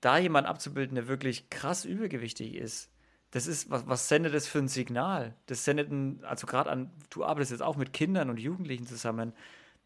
da 0.00 0.18
jemand 0.18 0.46
abzubilden, 0.46 0.94
der 0.94 1.08
wirklich 1.08 1.50
krass 1.50 1.84
übergewichtig 1.84 2.54
ist, 2.54 2.90
das 3.32 3.46
ist, 3.46 3.70
was, 3.70 3.86
was 3.86 4.08
sendet 4.08 4.34
das 4.34 4.48
für 4.48 4.58
ein 4.58 4.68
Signal? 4.68 5.34
Das 5.46 5.64
sendet 5.64 5.90
ein, 5.90 6.24
also 6.24 6.46
gerade 6.46 6.70
an, 6.70 6.90
du 7.10 7.24
arbeitest 7.24 7.52
jetzt 7.52 7.62
auch 7.62 7.76
mit 7.76 7.92
Kindern 7.92 8.28
und 8.28 8.40
Jugendlichen 8.40 8.86
zusammen, 8.86 9.32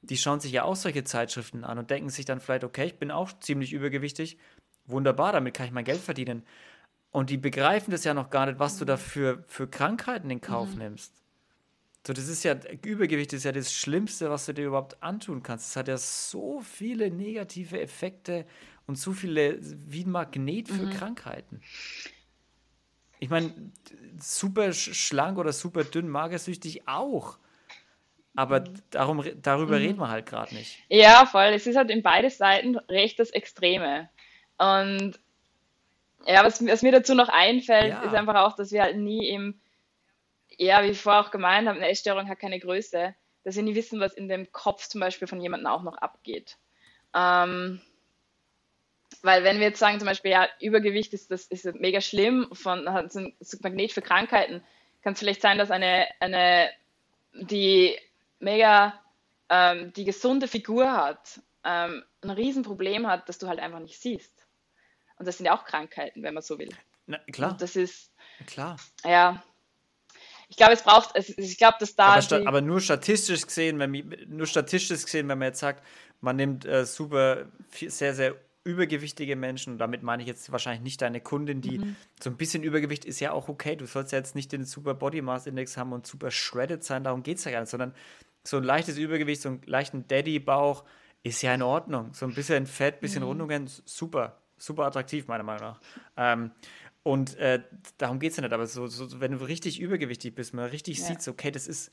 die 0.04 0.16
schauen 0.16 0.40
sich 0.40 0.52
ja 0.52 0.64
auch 0.64 0.76
solche 0.76 1.04
Zeitschriften 1.04 1.64
an 1.64 1.78
und 1.78 1.90
denken 1.90 2.10
sich 2.10 2.24
dann 2.24 2.40
vielleicht, 2.40 2.64
okay, 2.64 2.86
ich 2.86 2.98
bin 2.98 3.10
auch 3.10 3.32
ziemlich 3.40 3.72
übergewichtig, 3.72 4.38
wunderbar, 4.86 5.32
damit 5.32 5.54
kann 5.54 5.66
ich 5.66 5.72
mein 5.72 5.84
Geld 5.84 6.00
verdienen. 6.00 6.42
Und 7.10 7.30
die 7.30 7.36
begreifen 7.36 7.90
das 7.90 8.04
ja 8.04 8.12
noch 8.12 8.30
gar 8.30 8.46
nicht, 8.46 8.58
was 8.58 8.76
du 8.76 8.84
dafür 8.84 9.44
für 9.46 9.68
Krankheiten 9.68 10.30
in 10.30 10.40
Kauf 10.40 10.72
mhm. 10.72 10.78
nimmst. 10.78 11.12
So, 12.06 12.12
das 12.12 12.28
ist 12.28 12.42
ja, 12.42 12.54
Übergewicht 12.84 13.32
ist 13.32 13.44
ja 13.44 13.52
das 13.52 13.72
Schlimmste, 13.72 14.28
was 14.28 14.46
du 14.46 14.52
dir 14.52 14.66
überhaupt 14.66 15.02
antun 15.02 15.42
kannst. 15.42 15.70
Es 15.70 15.76
hat 15.76 15.88
ja 15.88 15.96
so 15.96 16.60
viele 16.60 17.10
negative 17.10 17.80
Effekte 17.80 18.44
und 18.86 18.98
so 18.98 19.12
viele 19.12 19.58
wie 19.60 20.04
ein 20.04 20.10
Magnet 20.10 20.68
für 20.68 20.86
mhm. 20.86 20.90
Krankheiten. 20.90 21.60
Ich 23.20 23.30
meine, 23.30 23.54
super 24.20 24.72
schlank 24.72 25.38
oder 25.38 25.52
super 25.52 25.84
dünn, 25.84 26.08
magersüchtig 26.08 26.86
auch. 26.86 27.38
Aber 28.36 28.60
mhm. 28.60 28.82
darum, 28.90 29.24
darüber 29.42 29.78
mhm. 29.78 29.84
reden 29.84 29.98
wir 29.98 30.08
halt 30.08 30.26
gerade 30.26 30.54
nicht. 30.54 30.78
Ja, 30.88 31.26
voll. 31.26 31.52
Es 31.54 31.66
ist 31.66 31.76
halt 31.76 31.90
in 31.90 32.02
beide 32.02 32.30
Seiten 32.30 32.76
recht 32.88 33.18
das 33.18 33.30
Extreme. 33.30 34.08
Und 34.58 35.18
ja, 36.26 36.44
was, 36.44 36.64
was 36.66 36.82
mir 36.82 36.92
dazu 36.92 37.14
noch 37.14 37.28
einfällt, 37.28 37.90
ja. 37.90 38.02
ist 38.02 38.14
einfach 38.14 38.36
auch, 38.36 38.56
dass 38.56 38.72
wir 38.72 38.82
halt 38.82 38.96
nie 38.96 39.28
im, 39.28 39.60
ja, 40.56 40.82
wie 40.82 40.88
ich 40.88 41.00
vorher 41.00 41.22
auch 41.22 41.30
gemeint 41.30 41.68
habe, 41.68 41.78
eine 41.78 41.88
Essstörung 41.88 42.28
hat 42.28 42.38
keine 42.38 42.58
Größe, 42.58 43.14
dass 43.44 43.56
wir 43.56 43.62
nie 43.62 43.74
wissen, 43.74 44.00
was 44.00 44.14
in 44.14 44.28
dem 44.28 44.50
Kopf 44.50 44.88
zum 44.88 45.00
Beispiel 45.00 45.28
von 45.28 45.40
jemandem 45.40 45.66
auch 45.66 45.82
noch 45.82 45.98
abgeht. 45.98 46.56
Ähm, 47.14 47.80
weil 49.22 49.44
wenn 49.44 49.58
wir 49.58 49.68
jetzt 49.68 49.78
sagen, 49.78 49.98
zum 49.98 50.08
Beispiel, 50.08 50.32
ja, 50.32 50.48
Übergewicht 50.60 51.12
ist, 51.14 51.30
das 51.30 51.46
ist 51.46 51.66
mega 51.74 52.00
schlimm, 52.00 52.48
von, 52.52 52.90
hat 52.92 53.12
so 53.12 53.20
ein 53.20 53.34
Magnet 53.62 53.92
für 53.92 54.02
Krankheiten, 54.02 54.62
kann 55.02 55.12
es 55.12 55.18
vielleicht 55.18 55.42
sein, 55.42 55.58
dass 55.58 55.70
eine, 55.70 56.06
eine 56.20 56.70
die 57.34 57.96
mega 58.44 59.00
ähm, 59.48 59.92
die 59.92 60.04
gesunde 60.04 60.48
Figur 60.48 60.90
hat, 60.90 61.40
ähm, 61.64 62.02
ein 62.22 62.30
Riesenproblem 62.30 63.06
hat, 63.06 63.28
das 63.28 63.38
du 63.38 63.48
halt 63.48 63.58
einfach 63.58 63.80
nicht 63.80 64.00
siehst. 64.00 64.46
Und 65.16 65.26
das 65.26 65.38
sind 65.38 65.46
ja 65.46 65.56
auch 65.56 65.64
Krankheiten, 65.64 66.22
wenn 66.22 66.34
man 66.34 66.42
so 66.42 66.58
will. 66.58 66.70
Na, 67.06 67.18
klar. 67.32 67.52
Und 67.52 67.62
das 67.62 67.76
ist. 67.76 68.12
Klar. 68.46 68.76
Ja. 69.04 69.42
Ich 70.48 70.56
glaube, 70.56 70.72
es 70.72 70.82
braucht, 70.82 71.16
ich 71.16 71.58
glaube, 71.58 71.76
dass 71.80 71.96
da. 71.96 72.14
Aber, 72.14 72.46
aber, 72.46 72.60
nur 72.60 72.80
statistisch 72.80 73.46
gesehen, 73.46 73.78
wenn 73.78 73.90
nur 74.28 74.46
statistisch 74.46 75.04
gesehen, 75.04 75.28
wenn 75.28 75.38
man 75.38 75.48
jetzt 75.48 75.60
sagt, 75.60 75.84
man 76.20 76.36
nimmt 76.36 76.64
äh, 76.64 76.84
super, 76.84 77.46
viel, 77.70 77.90
sehr, 77.90 78.14
sehr 78.14 78.36
übergewichtige 78.62 79.36
Menschen, 79.36 79.74
und 79.74 79.78
damit 79.78 80.02
meine 80.02 80.22
ich 80.22 80.28
jetzt 80.28 80.50
wahrscheinlich 80.52 80.82
nicht 80.82 81.02
deine 81.02 81.20
Kundin, 81.20 81.60
die 81.60 81.78
mhm. 81.78 81.96
so 82.22 82.30
ein 82.30 82.36
bisschen 82.36 82.62
Übergewicht 82.62 83.04
ist 83.04 83.20
ja 83.20 83.32
auch 83.32 83.48
okay. 83.48 83.76
Du 83.76 83.86
sollst 83.86 84.12
ja 84.12 84.18
jetzt 84.18 84.34
nicht 84.34 84.52
den 84.52 84.64
super 84.64 84.94
Body 84.94 85.22
Mass 85.22 85.46
Index 85.46 85.76
haben 85.76 85.92
und 85.92 86.06
super 86.06 86.30
shredded 86.30 86.82
sein, 86.82 87.04
darum 87.04 87.22
geht 87.22 87.38
es 87.38 87.44
ja 87.44 87.50
gar 87.50 87.60
nicht, 87.60 87.70
sondern 87.70 87.94
so 88.46 88.56
ein 88.56 88.64
leichtes 88.64 88.98
Übergewicht, 88.98 89.42
so 89.42 89.48
einen 89.50 89.62
leichten 89.64 90.06
Daddy-Bauch 90.06 90.84
ist 91.22 91.42
ja 91.42 91.54
in 91.54 91.62
Ordnung. 91.62 92.12
So 92.12 92.26
ein 92.26 92.34
bisschen 92.34 92.66
Fett, 92.66 93.00
bisschen 93.00 93.22
mhm. 93.22 93.28
Rundungen, 93.28 93.70
super, 93.84 94.38
super 94.58 94.84
attraktiv, 94.84 95.26
meiner 95.26 95.44
Meinung 95.44 95.62
nach. 95.62 95.80
Ähm, 96.16 96.50
und 97.02 97.36
äh, 97.36 97.62
darum 97.98 98.18
geht 98.18 98.30
es 98.30 98.36
ja 98.36 98.42
nicht, 98.42 98.52
aber 98.52 98.66
so, 98.66 98.86
so, 98.86 99.20
wenn 99.20 99.32
du 99.32 99.44
richtig 99.44 99.80
übergewichtig 99.80 100.34
bist, 100.34 100.54
man 100.54 100.66
richtig 100.66 100.98
ja. 100.98 101.06
sieht, 101.06 101.26
okay, 101.28 101.50
das 101.50 101.66
ist, 101.66 101.92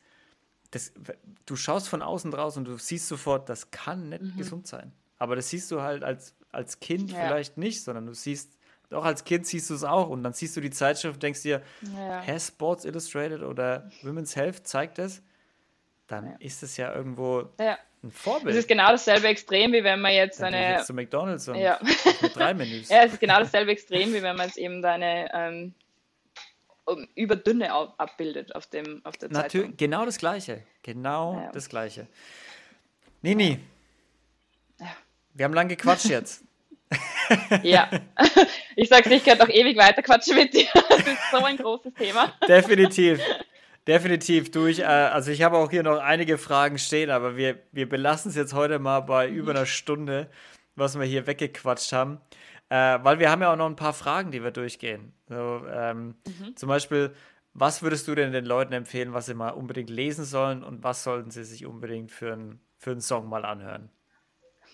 das, 0.71 0.93
du 1.45 1.55
schaust 1.55 1.89
von 1.89 2.01
außen 2.01 2.31
draus 2.31 2.55
und 2.57 2.65
du 2.65 2.77
siehst 2.77 3.07
sofort, 3.07 3.49
das 3.49 3.71
kann 3.71 4.09
nicht 4.09 4.21
mhm. 4.21 4.37
gesund 4.37 4.67
sein. 4.67 4.93
Aber 5.17 5.35
das 5.35 5.49
siehst 5.49 5.69
du 5.71 5.81
halt 5.81 6.03
als 6.03 6.35
als 6.51 6.79
Kind 6.79 7.11
ja. 7.11 7.25
vielleicht 7.25 7.57
nicht, 7.57 7.83
sondern 7.83 8.05
du 8.05 8.13
siehst, 8.13 8.57
auch 8.91 9.05
als 9.05 9.23
Kind 9.23 9.47
siehst 9.47 9.69
du 9.69 9.73
es 9.73 9.83
auch 9.83 10.09
und 10.09 10.23
dann 10.23 10.33
siehst 10.33 10.55
du 10.57 10.61
die 10.61 10.69
Zeitschrift 10.69 11.15
und 11.15 11.23
denkst 11.23 11.41
dir, 11.41 11.61
ja. 11.81 12.25
Has 12.25 12.47
Sports 12.47 12.85
Illustrated 12.85 13.41
oder 13.41 13.89
Women's 14.03 14.35
Health 14.35 14.67
zeigt 14.67 14.99
es, 14.99 15.21
dann 16.11 16.27
ja. 16.27 16.35
ist 16.39 16.63
es 16.63 16.77
ja 16.77 16.93
irgendwo 16.93 17.49
ja. 17.59 17.77
ein 18.03 18.11
Vorbild. 18.11 18.51
Es 18.51 18.57
ist 18.57 18.67
genau 18.67 18.89
dasselbe 18.91 19.27
Extrem, 19.27 19.73
wie 19.73 19.83
wenn 19.83 20.01
man 20.01 20.13
jetzt 20.13 20.41
dann 20.41 20.53
eine. 20.53 20.77
Jetzt 20.77 20.87
zu 20.87 20.93
McDonalds 20.93 21.47
und 21.47 21.55
ja. 21.55 21.79
mit 22.21 22.35
drei 22.35 22.53
Menüs. 22.53 22.89
Ja, 22.89 23.03
es 23.03 23.13
ist 23.13 23.19
genau 23.19 23.39
dasselbe 23.39 23.71
Extrem, 23.71 24.13
wie 24.13 24.21
wenn 24.21 24.35
man 24.35 24.47
jetzt 24.47 24.57
eben 24.57 24.81
deine 24.81 25.29
ähm, 25.33 25.73
überdünne 27.15 27.71
abbildet 27.71 28.55
auf, 28.55 28.67
dem, 28.67 29.01
auf 29.05 29.17
der 29.17 29.29
Natürlich, 29.29 29.67
Zeitung. 29.67 29.77
Genau 29.77 30.05
das 30.05 30.17
Gleiche. 30.17 30.63
Genau 30.83 31.49
das 31.53 31.69
Gleiche. 31.69 32.07
Nini, 33.21 33.59
wir 35.33 35.45
haben 35.45 35.53
lang 35.53 35.67
gequatscht 35.67 36.05
jetzt. 36.05 36.43
ja, 37.63 37.89
ich 38.75 38.89
sag's 38.89 39.07
nicht, 39.07 39.19
ich 39.19 39.23
könnte 39.23 39.45
noch 39.45 39.53
ewig 39.53 39.77
weiter 39.77 40.01
quatschen 40.01 40.35
mit 40.35 40.53
dir. 40.53 40.67
Das 40.89 40.99
ist 40.99 41.31
so 41.31 41.37
ein 41.37 41.55
großes 41.55 41.93
Thema. 41.93 42.33
Definitiv. 42.47 43.21
Definitiv 43.87 44.51
durch. 44.51 44.79
Äh, 44.79 44.83
also 44.83 45.31
ich 45.31 45.41
habe 45.41 45.57
auch 45.57 45.69
hier 45.69 45.83
noch 45.83 45.99
einige 45.99 46.37
Fragen 46.37 46.77
stehen, 46.77 47.09
aber 47.09 47.35
wir, 47.35 47.59
wir 47.71 47.89
belassen 47.89 48.29
es 48.29 48.35
jetzt 48.35 48.53
heute 48.53 48.79
mal 48.79 49.01
bei 49.01 49.27
über 49.27 49.51
einer 49.51 49.65
Stunde, 49.65 50.29
was 50.75 50.97
wir 50.99 51.05
hier 51.05 51.27
weggequatscht 51.27 51.91
haben. 51.91 52.21
Äh, 52.69 52.99
weil 53.03 53.19
wir 53.19 53.29
haben 53.29 53.41
ja 53.41 53.51
auch 53.51 53.57
noch 53.57 53.65
ein 53.65 53.75
paar 53.75 53.93
Fragen, 53.93 54.31
die 54.31 54.43
wir 54.43 54.51
durchgehen. 54.51 55.13
So, 55.27 55.65
ähm, 55.69 56.15
mhm. 56.25 56.55
Zum 56.55 56.69
Beispiel, 56.69 57.13
was 57.53 57.81
würdest 57.81 58.07
du 58.07 58.15
denn 58.15 58.31
den 58.31 58.45
Leuten 58.45 58.71
empfehlen, 58.73 59.13
was 59.13 59.25
sie 59.25 59.33
mal 59.33 59.49
unbedingt 59.49 59.89
lesen 59.89 60.23
sollen 60.23 60.63
und 60.63 60.83
was 60.83 61.03
sollten 61.03 61.31
sie 61.31 61.43
sich 61.43 61.65
unbedingt 61.65 62.11
für, 62.11 62.33
ein, 62.33 62.61
für 62.77 62.91
einen 62.91 63.01
Song 63.01 63.29
mal 63.29 63.45
anhören? 63.45 63.89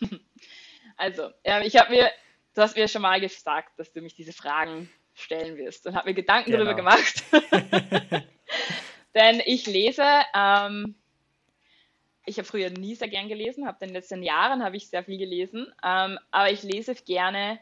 Also, 1.00 1.30
ähm, 1.44 1.62
ich 1.64 1.78
habe 1.78 1.92
mir, 1.92 2.10
du 2.56 2.62
hast 2.64 2.76
mir 2.76 2.88
schon 2.88 3.04
mal 3.04 3.22
gesagt, 3.22 3.78
dass 3.78 3.94
du 3.94 4.02
mich 4.02 4.16
diese 4.16 4.34
Fragen 4.34 4.90
stellen 5.14 5.56
wirst 5.56 5.86
und 5.86 5.96
habe 5.96 6.10
mir 6.10 6.16
Gedanken 6.16 6.50
genau. 6.50 6.64
darüber 6.64 6.74
gemacht. 6.74 7.24
Denn 9.18 9.42
ich 9.44 9.66
lese, 9.66 10.06
ähm, 10.36 10.94
ich 12.28 12.38
habe 12.38 12.48
früher 12.48 12.70
nie 12.70 12.94
sehr 12.94 13.08
gern 13.08 13.28
gelesen, 13.28 13.66
habe 13.66 13.78
in 13.82 13.88
den 13.90 13.96
letzten 13.96 14.22
Jahren 14.22 14.64
habe 14.64 14.78
ich 14.78 14.90
sehr 14.90 15.04
viel 15.04 15.18
gelesen, 15.18 15.74
ähm, 15.84 16.20
aber 16.30 16.52
ich 16.52 16.62
lese 16.62 16.94
gerne, 16.94 17.58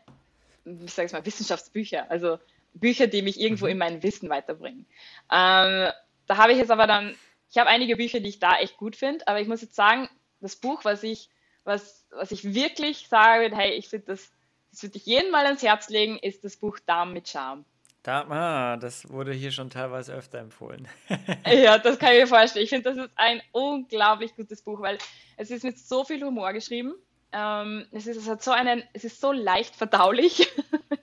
ich 0.65 0.91
sage 0.91 1.06
es 1.06 1.14
mal, 1.14 1.26
Wissenschaftsbücher. 1.26 2.11
Also 2.11 2.40
Bücher, 2.73 3.07
die 3.07 3.22
mich 3.22 3.40
irgendwo 3.40 3.68
mhm. 3.68 3.72
in 3.72 3.77
mein 3.77 4.03
Wissen 4.03 4.30
weiterbringen. 4.30 4.86
Ähm, 5.32 5.94
da 6.27 6.36
habe 6.36 6.52
ich 6.52 6.57
jetzt 6.57 6.72
aber 6.72 6.88
dann, 6.88 7.15
ich 7.49 7.57
habe 7.57 7.69
einige 7.69 7.95
Bücher, 7.95 8.19
die 8.19 8.27
ich 8.27 8.40
da 8.40 8.57
echt 8.57 8.76
gut 8.76 8.98
finde, 8.98 9.26
aber 9.26 9.40
ich 9.40 9.48
muss 9.48 9.61
jetzt 9.61 9.76
sagen, 9.76 10.10
das 10.41 10.57
Buch, 10.57 10.84
was 10.84 11.03
ich, 11.03 11.30
was, 11.64 12.06
was 12.10 12.34
ich 12.34 12.53
wirklich 12.53 13.07
sage, 13.07 13.56
hey, 13.56 13.72
ich 13.76 13.88
finde 13.88 14.07
das, 14.07 14.30
das 14.72 14.84
würde 14.84 14.98
ich 14.98 15.06
jedem 15.06 15.32
mal 15.32 15.45
ans 15.45 15.64
Herz 15.64 15.88
legen, 15.88 16.19
ist 16.19 16.44
das 16.44 16.57
Buch 16.57 16.80
Darm 16.86 17.14
mit 17.14 17.30
Charme. 17.30 17.64
Da, 18.06 18.22
ah, 18.30 18.77
das 18.77 19.10
wurde 19.10 19.34
hier 19.34 19.52
schon 19.52 19.72
teilweise 19.72 20.14
öfter 20.14 20.38
empfohlen. 20.38 20.88
ja, 21.48 21.80
das 21.80 21.98
kann 21.98 22.14
ich 22.14 22.19
mir 22.19 22.27
vorstellen. 22.27 22.64
Ich 22.64 22.69
finde, 22.69 22.91
das 22.91 23.03
ist 23.03 23.10
ein 23.15 23.41
unglaublich 23.52 24.36
gutes 24.36 24.61
Buch, 24.61 24.80
weil 24.80 24.99
es 25.38 25.49
ist 25.49 25.64
mit 25.64 25.80
so 25.80 26.03
viel 26.03 26.23
Humor 26.23 26.53
geschrieben. 26.53 26.94
Ähm, 27.32 27.88
es, 27.91 28.06
ist, 28.06 28.18
es, 28.18 28.30
hat 28.30 28.44
so 28.44 28.52
einen, 28.52 28.84
es 28.94 29.06
ist 29.06 29.19
so 29.19 29.32
leicht 29.32 29.76
verdaulich. 29.76 30.48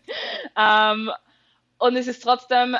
ähm, 0.56 1.10
und 1.78 1.96
es 1.96 2.06
ist 2.06 2.22
trotzdem 2.22 2.76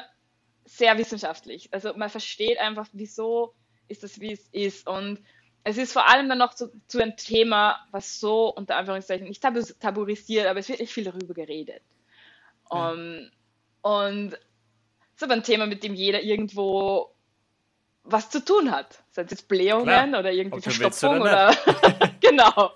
sehr 0.66 0.96
wissenschaftlich. 0.98 1.68
Also 1.72 1.92
man 1.96 2.08
versteht 2.08 2.58
einfach, 2.58 2.86
wieso 2.92 3.54
ist 3.88 4.04
das, 4.04 4.20
wie 4.20 4.34
es 4.34 4.46
ist. 4.52 4.86
Und 4.86 5.18
es 5.64 5.78
ist 5.78 5.92
vor 5.92 6.08
allem 6.08 6.28
dann 6.28 6.38
noch 6.38 6.54
zu, 6.54 6.70
zu 6.86 7.02
einem 7.02 7.16
Thema, 7.16 7.84
was 7.90 8.20
so 8.20 8.54
unter 8.54 8.76
Anführungszeichen 8.76 9.26
nicht 9.26 9.42
tabu, 9.42 9.62
tabuisiert, 9.80 10.46
aber 10.46 10.60
es 10.60 10.68
wird 10.68 10.78
nicht 10.78 10.92
viel 10.92 11.02
darüber 11.02 11.34
geredet. 11.34 11.82
Ja. 12.70 12.92
Um, 12.92 13.28
und 13.82 14.34
es 14.34 15.16
ist 15.16 15.22
aber 15.22 15.34
ein 15.34 15.42
Thema, 15.42 15.66
mit 15.66 15.84
dem 15.84 15.94
jeder 15.94 16.22
irgendwo 16.22 17.14
was 18.04 18.30
zu 18.30 18.44
tun 18.44 18.70
hat. 18.70 19.02
Sei 19.10 19.22
es 19.22 19.30
jetzt 19.30 19.48
Blähungen 19.48 19.84
Klar. 19.84 20.20
oder 20.20 20.32
irgendwie 20.32 20.56
Ob 20.56 20.62
Verstopfung 20.62 21.20
oder. 21.20 21.56
oder 21.66 22.10
genau. 22.20 22.72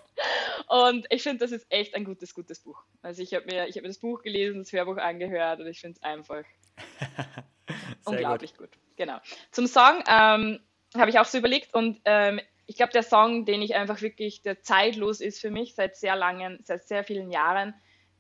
Und 0.69 1.07
ich 1.11 1.23
finde, 1.23 1.39
das 1.39 1.53
ist 1.53 1.67
echt 1.71 1.95
ein 1.95 2.05
gutes, 2.05 2.35
gutes 2.35 2.61
Buch. 2.61 2.83
Also 3.03 3.23
ich 3.23 3.35
habe 3.35 3.47
mir, 3.47 3.65
hab 3.65 3.75
mir 3.75 3.89
das 3.89 3.99
Buch 3.99 4.23
gelesen, 4.23 4.59
das 4.59 4.73
Hörbuch 4.73 4.97
angehört 4.97 5.61
und 5.61 5.67
ich 5.67 5.81
finde 5.81 5.97
es 5.97 6.03
einfach 6.03 6.45
unglaublich 8.05 8.57
gut. 8.57 8.73
gut. 8.73 8.81
Genau. 8.97 9.19
Zum 9.53 9.67
Song 9.67 10.03
ähm, 10.09 10.61
habe 10.97 11.11
ich 11.11 11.19
auch 11.19 11.25
so 11.25 11.39
überlegt 11.39 11.75
und 11.75 12.01
ähm, 12.05 12.41
ich 12.67 12.77
glaube, 12.77 12.93
der 12.93 13.05
Song, 13.05 13.45
den 13.45 13.63
ich 13.63 13.77
einfach 13.77 14.01
wirklich, 14.01 14.43
der 14.43 14.63
zeitlos 14.63 15.21
ist 15.21 15.41
für 15.41 15.51
mich 15.51 15.75
seit 15.77 15.97
sehr 15.97 16.17
langen, 16.17 16.59
seit 16.65 16.87
sehr 16.89 17.05
vielen 17.05 17.31
Jahren, 17.31 17.75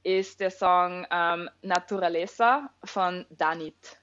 ist 0.07 0.39
der 0.39 0.53
Song 0.53 1.05
ähm, 1.11 1.51
Naturaleza 1.63 2.71
von 2.85 3.27
Danit. 3.31 3.99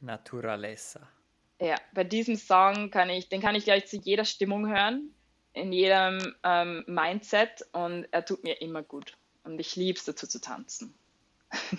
Naturaleza. 0.00 1.06
Ja, 1.60 1.76
bei 1.92 2.04
diesem 2.04 2.36
Song 2.36 2.90
kann 2.90 3.10
ich, 3.10 3.28
den 3.28 3.42
kann 3.42 3.54
ich 3.54 3.64
gleich 3.64 3.86
zu 3.86 3.98
jeder 3.98 4.24
Stimmung 4.24 4.66
hören, 4.66 5.10
in 5.52 5.72
jedem 5.72 6.34
ähm, 6.42 6.84
Mindset 6.86 7.66
und 7.72 8.06
er 8.12 8.24
tut 8.24 8.44
mir 8.44 8.62
immer 8.62 8.82
gut. 8.82 9.14
Und 9.44 9.60
ich 9.60 9.76
liebe 9.76 9.98
es 9.98 10.06
dazu 10.06 10.26
zu 10.26 10.40
tanzen. 10.40 10.94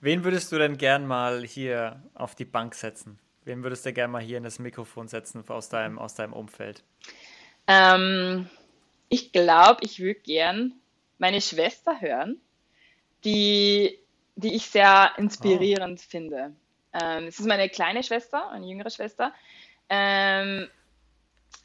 Wen 0.00 0.24
würdest 0.24 0.50
du 0.50 0.58
denn 0.58 0.78
gern 0.78 1.06
mal 1.06 1.44
hier 1.44 2.02
auf 2.14 2.34
die 2.34 2.44
Bank 2.44 2.74
setzen? 2.74 3.20
Wen 3.44 3.62
würdest 3.62 3.86
du 3.86 3.92
gern 3.92 4.10
mal 4.10 4.20
hier 4.20 4.38
in 4.38 4.44
das 4.44 4.58
Mikrofon 4.58 5.06
setzen 5.06 5.48
aus 5.48 5.68
deinem, 5.68 5.96
aus 5.96 6.16
deinem 6.16 6.32
Umfeld? 6.32 6.82
Ähm, 7.68 8.48
ich 9.10 9.30
glaube, 9.30 9.80
ich 9.82 10.00
würde 10.00 10.20
gern 10.20 10.72
meine 11.18 11.40
Schwester 11.40 12.00
hören, 12.00 12.40
die, 13.24 13.98
die 14.36 14.54
ich 14.54 14.66
sehr 14.70 15.12
inspirierend 15.18 16.00
oh. 16.02 16.08
finde. 16.08 16.52
Ähm, 16.94 17.26
es 17.26 17.38
ist 17.38 17.46
meine 17.46 17.68
kleine 17.68 18.02
Schwester, 18.02 18.50
eine 18.50 18.66
jüngere 18.66 18.90
Schwester. 18.90 19.34
Ähm, 19.90 20.68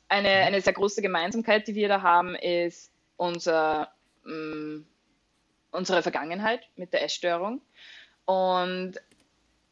eine, 0.10 0.30
eine 0.30 0.62
sehr 0.62 0.74
große 0.74 1.02
Gemeinsamkeit, 1.02 1.68
die 1.68 1.76
wir 1.76 1.88
da 1.88 2.02
haben, 2.02 2.36
ist 2.36 2.92
unser, 3.16 3.94
mh, 4.26 4.34
mm, 4.34 4.86
unsere 5.72 6.04
Vergangenheit 6.04 6.68
mit 6.76 6.94
der 6.94 7.04
Essstörung. 7.04 7.62
Und 8.26 8.96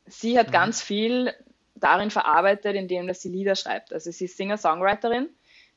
sie 0.06 0.40
hat 0.40 0.48
mhm. 0.48 0.52
ganz 0.52 0.82
viel 0.82 1.34
darin 1.76 2.10
verarbeitet, 2.10 2.76
indem 2.76 3.08
dass 3.08 3.22
sie 3.22 3.30
Lieder 3.30 3.56
schreibt. 3.56 3.91
Also 3.91 4.12
sie 4.12 4.26
ist 4.26 4.38
Singer-Songwriterin 4.38 5.30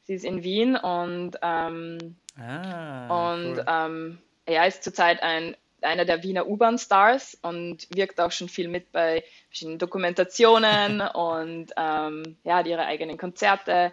Sie 0.05 0.15
ist 0.15 0.25
in 0.25 0.43
Wien 0.43 0.77
und, 0.77 1.33
ähm, 1.43 2.17
ah, 2.39 3.33
und 3.33 3.59
cool. 3.59 3.65
ähm, 3.67 4.19
er 4.47 4.67
ist 4.67 4.85
zurzeit 4.85 5.23
ein, 5.23 5.57
einer 5.81 6.05
der 6.05 6.23
Wiener 6.23 6.47
U-Bahn-Stars 6.47 7.39
und 7.43 7.89
wirkt 7.95 8.21
auch 8.21 8.33
schon 8.33 8.49
viel 8.49 8.69
mit 8.69 8.93
bei 8.93 9.25
verschiedenen 9.49 9.79
Dokumentationen 9.79 11.01
und 11.15 11.73
ähm, 11.77 12.37
ja, 12.45 12.57
hat 12.57 12.67
ihre 12.67 12.85
eigenen 12.85 13.17
Konzerte 13.17 13.93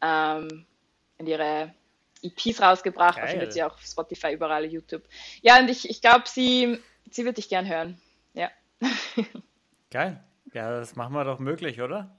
ähm, 0.00 0.64
und 1.18 1.26
ihre 1.26 1.74
EPs 2.22 2.60
rausgebracht. 2.62 3.16
Geil. 3.16 3.28
findet 3.28 3.52
sie 3.52 3.62
auch 3.62 3.74
auf 3.74 3.84
Spotify, 3.84 4.32
überall, 4.32 4.64
YouTube. 4.64 5.02
Ja, 5.42 5.58
und 5.58 5.68
ich, 5.68 5.88
ich 5.88 6.00
glaube, 6.00 6.24
sie, 6.26 6.78
sie 7.10 7.24
wird 7.24 7.36
dich 7.36 7.48
gern 7.48 7.68
hören. 7.68 8.00
Ja. 8.32 8.50
Geil. 9.90 10.22
Ja, 10.52 10.70
das 10.78 10.96
machen 10.96 11.12
wir 11.12 11.24
doch 11.24 11.38
möglich, 11.38 11.80
oder? 11.80 12.16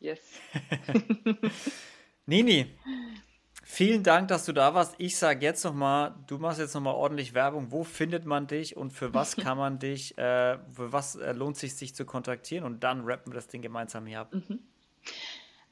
Yes. 0.00 0.20
Nini, 2.30 2.72
vielen 3.64 4.04
Dank, 4.04 4.28
dass 4.28 4.44
du 4.44 4.52
da 4.52 4.72
warst. 4.72 4.94
Ich 4.98 5.18
sage 5.18 5.44
jetzt 5.44 5.64
nochmal, 5.64 6.14
du 6.28 6.38
machst 6.38 6.60
jetzt 6.60 6.74
nochmal 6.74 6.94
ordentlich 6.94 7.34
Werbung. 7.34 7.72
Wo 7.72 7.82
findet 7.82 8.24
man 8.24 8.46
dich 8.46 8.76
und 8.76 8.92
für 8.92 9.12
was 9.12 9.34
kann 9.44 9.58
man 9.58 9.80
dich, 9.80 10.16
äh, 10.16 10.56
für 10.72 10.92
was 10.92 11.16
äh, 11.16 11.32
lohnt 11.32 11.56
sich 11.56 11.74
sich 11.74 11.92
zu 11.92 12.04
kontaktieren? 12.04 12.64
Und 12.64 12.84
dann 12.84 13.04
rappen 13.04 13.32
wir 13.32 13.34
das 13.34 13.48
Ding 13.48 13.62
gemeinsam 13.62 14.06
hier 14.06 14.20
ab. 14.20 14.32
Mhm. 14.32 14.60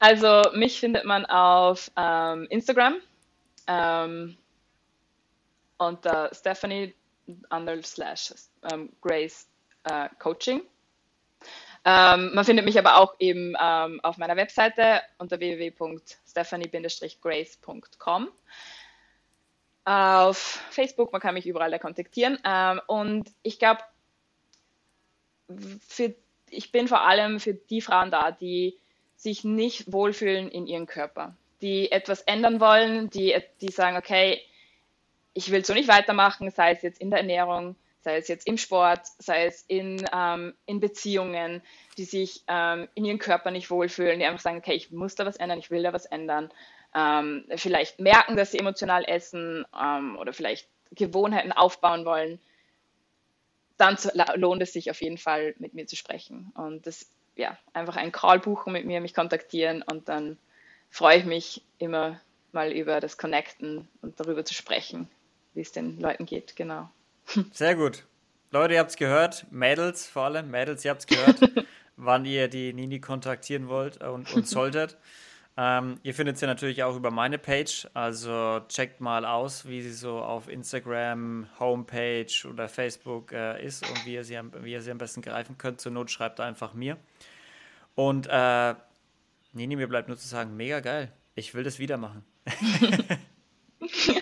Also 0.00 0.42
mich 0.52 0.80
findet 0.80 1.04
man 1.04 1.26
auf 1.26 1.92
ähm, 1.96 2.48
Instagram 2.50 2.96
ähm, 3.68 4.36
unter 5.76 6.34
Stephanie 6.34 6.92
under 7.50 7.80
slash 7.84 8.34
ähm, 8.72 8.90
Grace 9.00 9.46
äh, 9.84 10.08
Coaching. 10.18 10.62
Ähm, 11.84 12.34
man 12.34 12.44
findet 12.44 12.64
mich 12.64 12.78
aber 12.78 12.96
auch 12.96 13.14
eben 13.18 13.54
ähm, 13.60 14.00
auf 14.02 14.18
meiner 14.18 14.36
Webseite 14.36 15.00
unter 15.18 15.38
www.stephanie-grace.com. 16.44 18.28
Auf 19.84 20.36
Facebook, 20.70 21.12
man 21.12 21.20
kann 21.20 21.34
mich 21.34 21.46
überall 21.46 21.70
da 21.70 21.78
kontaktieren. 21.78 22.38
Ähm, 22.44 22.80
und 22.86 23.30
ich 23.42 23.58
glaube, 23.58 23.80
ich 26.50 26.72
bin 26.72 26.88
vor 26.88 27.02
allem 27.02 27.40
für 27.40 27.54
die 27.54 27.80
Frauen 27.80 28.10
da, 28.10 28.30
die 28.30 28.76
sich 29.16 29.44
nicht 29.44 29.90
wohlfühlen 29.92 30.50
in 30.50 30.66
ihrem 30.66 30.86
Körper, 30.86 31.34
die 31.62 31.90
etwas 31.90 32.20
ändern 32.22 32.60
wollen, 32.60 33.10
die, 33.10 33.34
die 33.60 33.70
sagen, 33.70 33.96
okay, 33.96 34.42
ich 35.32 35.50
will 35.50 35.64
so 35.64 35.72
nicht 35.72 35.88
weitermachen, 35.88 36.50
sei 36.50 36.72
es 36.72 36.82
jetzt 36.82 37.00
in 37.00 37.10
der 37.10 37.20
Ernährung, 37.20 37.76
sei 38.08 38.16
es 38.16 38.28
jetzt 38.28 38.46
im 38.46 38.56
Sport, 38.56 39.02
sei 39.18 39.44
es 39.44 39.66
in, 39.68 40.02
ähm, 40.14 40.54
in 40.64 40.80
Beziehungen, 40.80 41.60
die 41.98 42.04
sich 42.04 42.42
ähm, 42.48 42.88
in 42.94 43.04
ihrem 43.04 43.18
Körper 43.18 43.50
nicht 43.50 43.70
wohlfühlen, 43.70 44.18
die 44.18 44.24
einfach 44.24 44.40
sagen, 44.40 44.58
okay, 44.58 44.72
ich 44.72 44.90
muss 44.90 45.14
da 45.14 45.26
was 45.26 45.36
ändern, 45.36 45.58
ich 45.58 45.70
will 45.70 45.82
da 45.82 45.92
was 45.92 46.06
ändern, 46.06 46.50
ähm, 46.94 47.44
vielleicht 47.56 48.00
merken, 48.00 48.34
dass 48.34 48.50
sie 48.50 48.58
emotional 48.58 49.04
essen 49.04 49.66
ähm, 49.78 50.16
oder 50.16 50.32
vielleicht 50.32 50.68
Gewohnheiten 50.92 51.52
aufbauen 51.52 52.06
wollen, 52.06 52.40
dann 53.76 53.98
lohnt 54.36 54.62
es 54.62 54.72
sich 54.72 54.90
auf 54.90 55.02
jeden 55.02 55.18
Fall 55.18 55.54
mit 55.58 55.74
mir 55.74 55.86
zu 55.86 55.94
sprechen. 55.94 56.50
Und 56.54 56.86
das 56.86 57.10
ja 57.36 57.58
einfach 57.74 57.96
einen 57.96 58.10
Call 58.10 58.38
buchen 58.38 58.72
mit 58.72 58.86
mir, 58.86 59.02
mich 59.02 59.12
kontaktieren 59.12 59.82
und 59.82 60.08
dann 60.08 60.38
freue 60.88 61.18
ich 61.18 61.24
mich 61.26 61.62
immer 61.76 62.18
mal 62.52 62.72
über 62.72 63.00
das 63.00 63.18
Connecten 63.18 63.86
und 64.00 64.18
darüber 64.18 64.46
zu 64.46 64.54
sprechen, 64.54 65.10
wie 65.52 65.60
es 65.60 65.72
den 65.72 66.00
Leuten 66.00 66.24
geht, 66.24 66.56
genau. 66.56 66.88
Sehr 67.52 67.74
gut. 67.74 68.04
Leute, 68.50 68.74
ihr 68.74 68.80
habt 68.80 68.90
es 68.90 68.96
gehört. 68.96 69.46
Mädels 69.50 70.06
vor 70.06 70.24
allem. 70.24 70.50
Mädels, 70.50 70.84
ihr 70.84 70.90
habt 70.90 71.00
es 71.00 71.06
gehört, 71.06 71.38
wann 71.96 72.24
ihr 72.24 72.48
die 72.48 72.72
Nini 72.72 73.00
kontaktieren 73.00 73.68
wollt 73.68 74.02
und, 74.02 74.32
und 74.32 74.46
solltet. 74.48 74.96
ähm, 75.56 75.98
ihr 76.02 76.14
findet 76.14 76.38
sie 76.38 76.46
natürlich 76.46 76.82
auch 76.82 76.96
über 76.96 77.10
meine 77.10 77.38
Page. 77.38 77.86
Also 77.92 78.60
checkt 78.68 79.00
mal 79.00 79.26
aus, 79.26 79.68
wie 79.68 79.82
sie 79.82 79.92
so 79.92 80.18
auf 80.18 80.48
Instagram, 80.48 81.46
Homepage 81.58 82.32
oder 82.50 82.68
Facebook 82.68 83.32
äh, 83.32 83.62
ist 83.64 83.86
und 83.88 84.06
wie 84.06 84.14
ihr, 84.14 84.24
sie, 84.24 84.38
wie 84.62 84.72
ihr 84.72 84.80
sie 84.80 84.90
am 84.90 84.98
besten 84.98 85.20
greifen 85.20 85.58
könnt. 85.58 85.80
Zur 85.80 85.92
Not 85.92 86.10
schreibt 86.10 86.40
einfach 86.40 86.72
mir. 86.72 86.96
Und 87.94 88.28
äh, 88.30 88.74
Nini, 89.52 89.76
mir 89.76 89.88
bleibt 89.88 90.08
nur 90.08 90.16
zu 90.16 90.28
sagen, 90.28 90.56
mega 90.56 90.80
geil. 90.80 91.12
Ich 91.34 91.54
will 91.54 91.64
das 91.64 91.78
wieder 91.78 91.98
machen. 91.98 92.24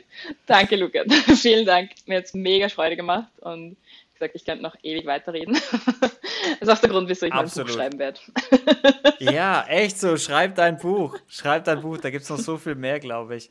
Danke, 0.47 0.77
Luca. 0.77 1.01
Vielen 1.35 1.67
Dank. 1.67 1.91
Mir 2.07 2.19
hat 2.19 2.25
es 2.25 2.35
mega 2.35 2.69
Freude 2.69 2.97
gemacht 2.97 3.31
und 3.41 3.73
wie 3.73 4.19
gesagt, 4.19 4.35
ich 4.35 4.45
könnte 4.45 4.63
noch 4.63 4.77
ewig 4.83 5.05
weiterreden. 5.05 5.55
das 6.01 6.61
ist 6.61 6.69
auch 6.71 6.79
der 6.79 6.89
Grund, 6.89 7.09
wieso 7.09 7.27
ich 7.27 7.33
Absolut. 7.33 7.77
mein 7.77 7.91
Buch 7.91 7.99
schreiben 7.99 7.99
werde. 7.99 8.21
ja, 9.19 9.67
echt 9.69 9.99
so. 9.99 10.17
Schreib 10.17 10.55
dein 10.55 10.79
Buch. 10.79 11.19
Schreib 11.29 11.65
dein 11.65 11.83
Buch. 11.83 11.99
Da 11.99 12.11
gibt 12.11 12.23
es 12.23 12.31
noch 12.31 12.39
so 12.39 12.57
viel 12.57 12.77
mehr, 12.77 12.99
glaube 12.99 13.37
ich. 13.37 13.51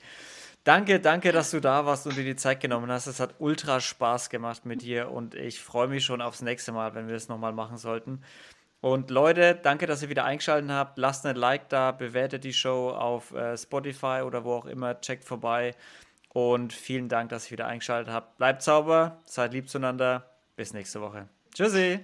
Danke, 0.63 0.99
danke, 0.99 1.31
dass 1.31 1.51
du 1.51 1.59
da 1.59 1.85
warst 1.85 2.07
und 2.07 2.17
dir 2.17 2.23
die 2.23 2.35
Zeit 2.35 2.59
genommen 2.59 2.89
hast. 2.89 3.05
Es 3.05 3.19
hat 3.19 3.35
ultra 3.37 3.79
Spaß 3.79 4.31
gemacht 4.31 4.65
mit 4.65 4.81
dir 4.81 5.11
und 5.11 5.35
ich 5.35 5.59
freue 5.59 5.87
mich 5.87 6.03
schon 6.03 6.21
aufs 6.21 6.41
nächste 6.41 6.71
Mal, 6.71 6.95
wenn 6.95 7.05
wir 7.05 7.13
das 7.13 7.27
nochmal 7.27 7.53
machen 7.53 7.77
sollten. 7.77 8.23
Und 8.81 9.11
Leute, 9.11 9.59
danke, 9.61 9.85
dass 9.85 10.01
ihr 10.01 10.09
wieder 10.09 10.25
eingeschaltet 10.25 10.71
habt. 10.71 10.97
Lasst 10.97 11.25
ein 11.27 11.35
Like 11.35 11.69
da, 11.69 11.91
bewertet 11.91 12.43
die 12.43 12.53
Show 12.53 12.89
auf 12.89 13.31
äh, 13.33 13.55
Spotify 13.57 14.21
oder 14.25 14.43
wo 14.43 14.53
auch 14.53 14.65
immer. 14.65 14.99
Checkt 15.01 15.25
vorbei. 15.25 15.75
Und 16.35 16.73
vielen 16.73 17.07
Dank, 17.07 17.29
dass 17.29 17.45
ihr 17.45 17.51
wieder 17.51 17.67
eingeschaltet 17.67 18.13
habt. 18.13 18.35
Bleibt 18.35 18.61
sauber, 18.61 19.21
seid 19.23 19.53
lieb 19.53 19.69
zueinander. 19.69 20.29
Bis 20.57 20.73
nächste 20.73 20.99
Woche. 20.99 21.29
Tschüssi. 21.53 22.01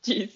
Tschüss. 0.00 0.30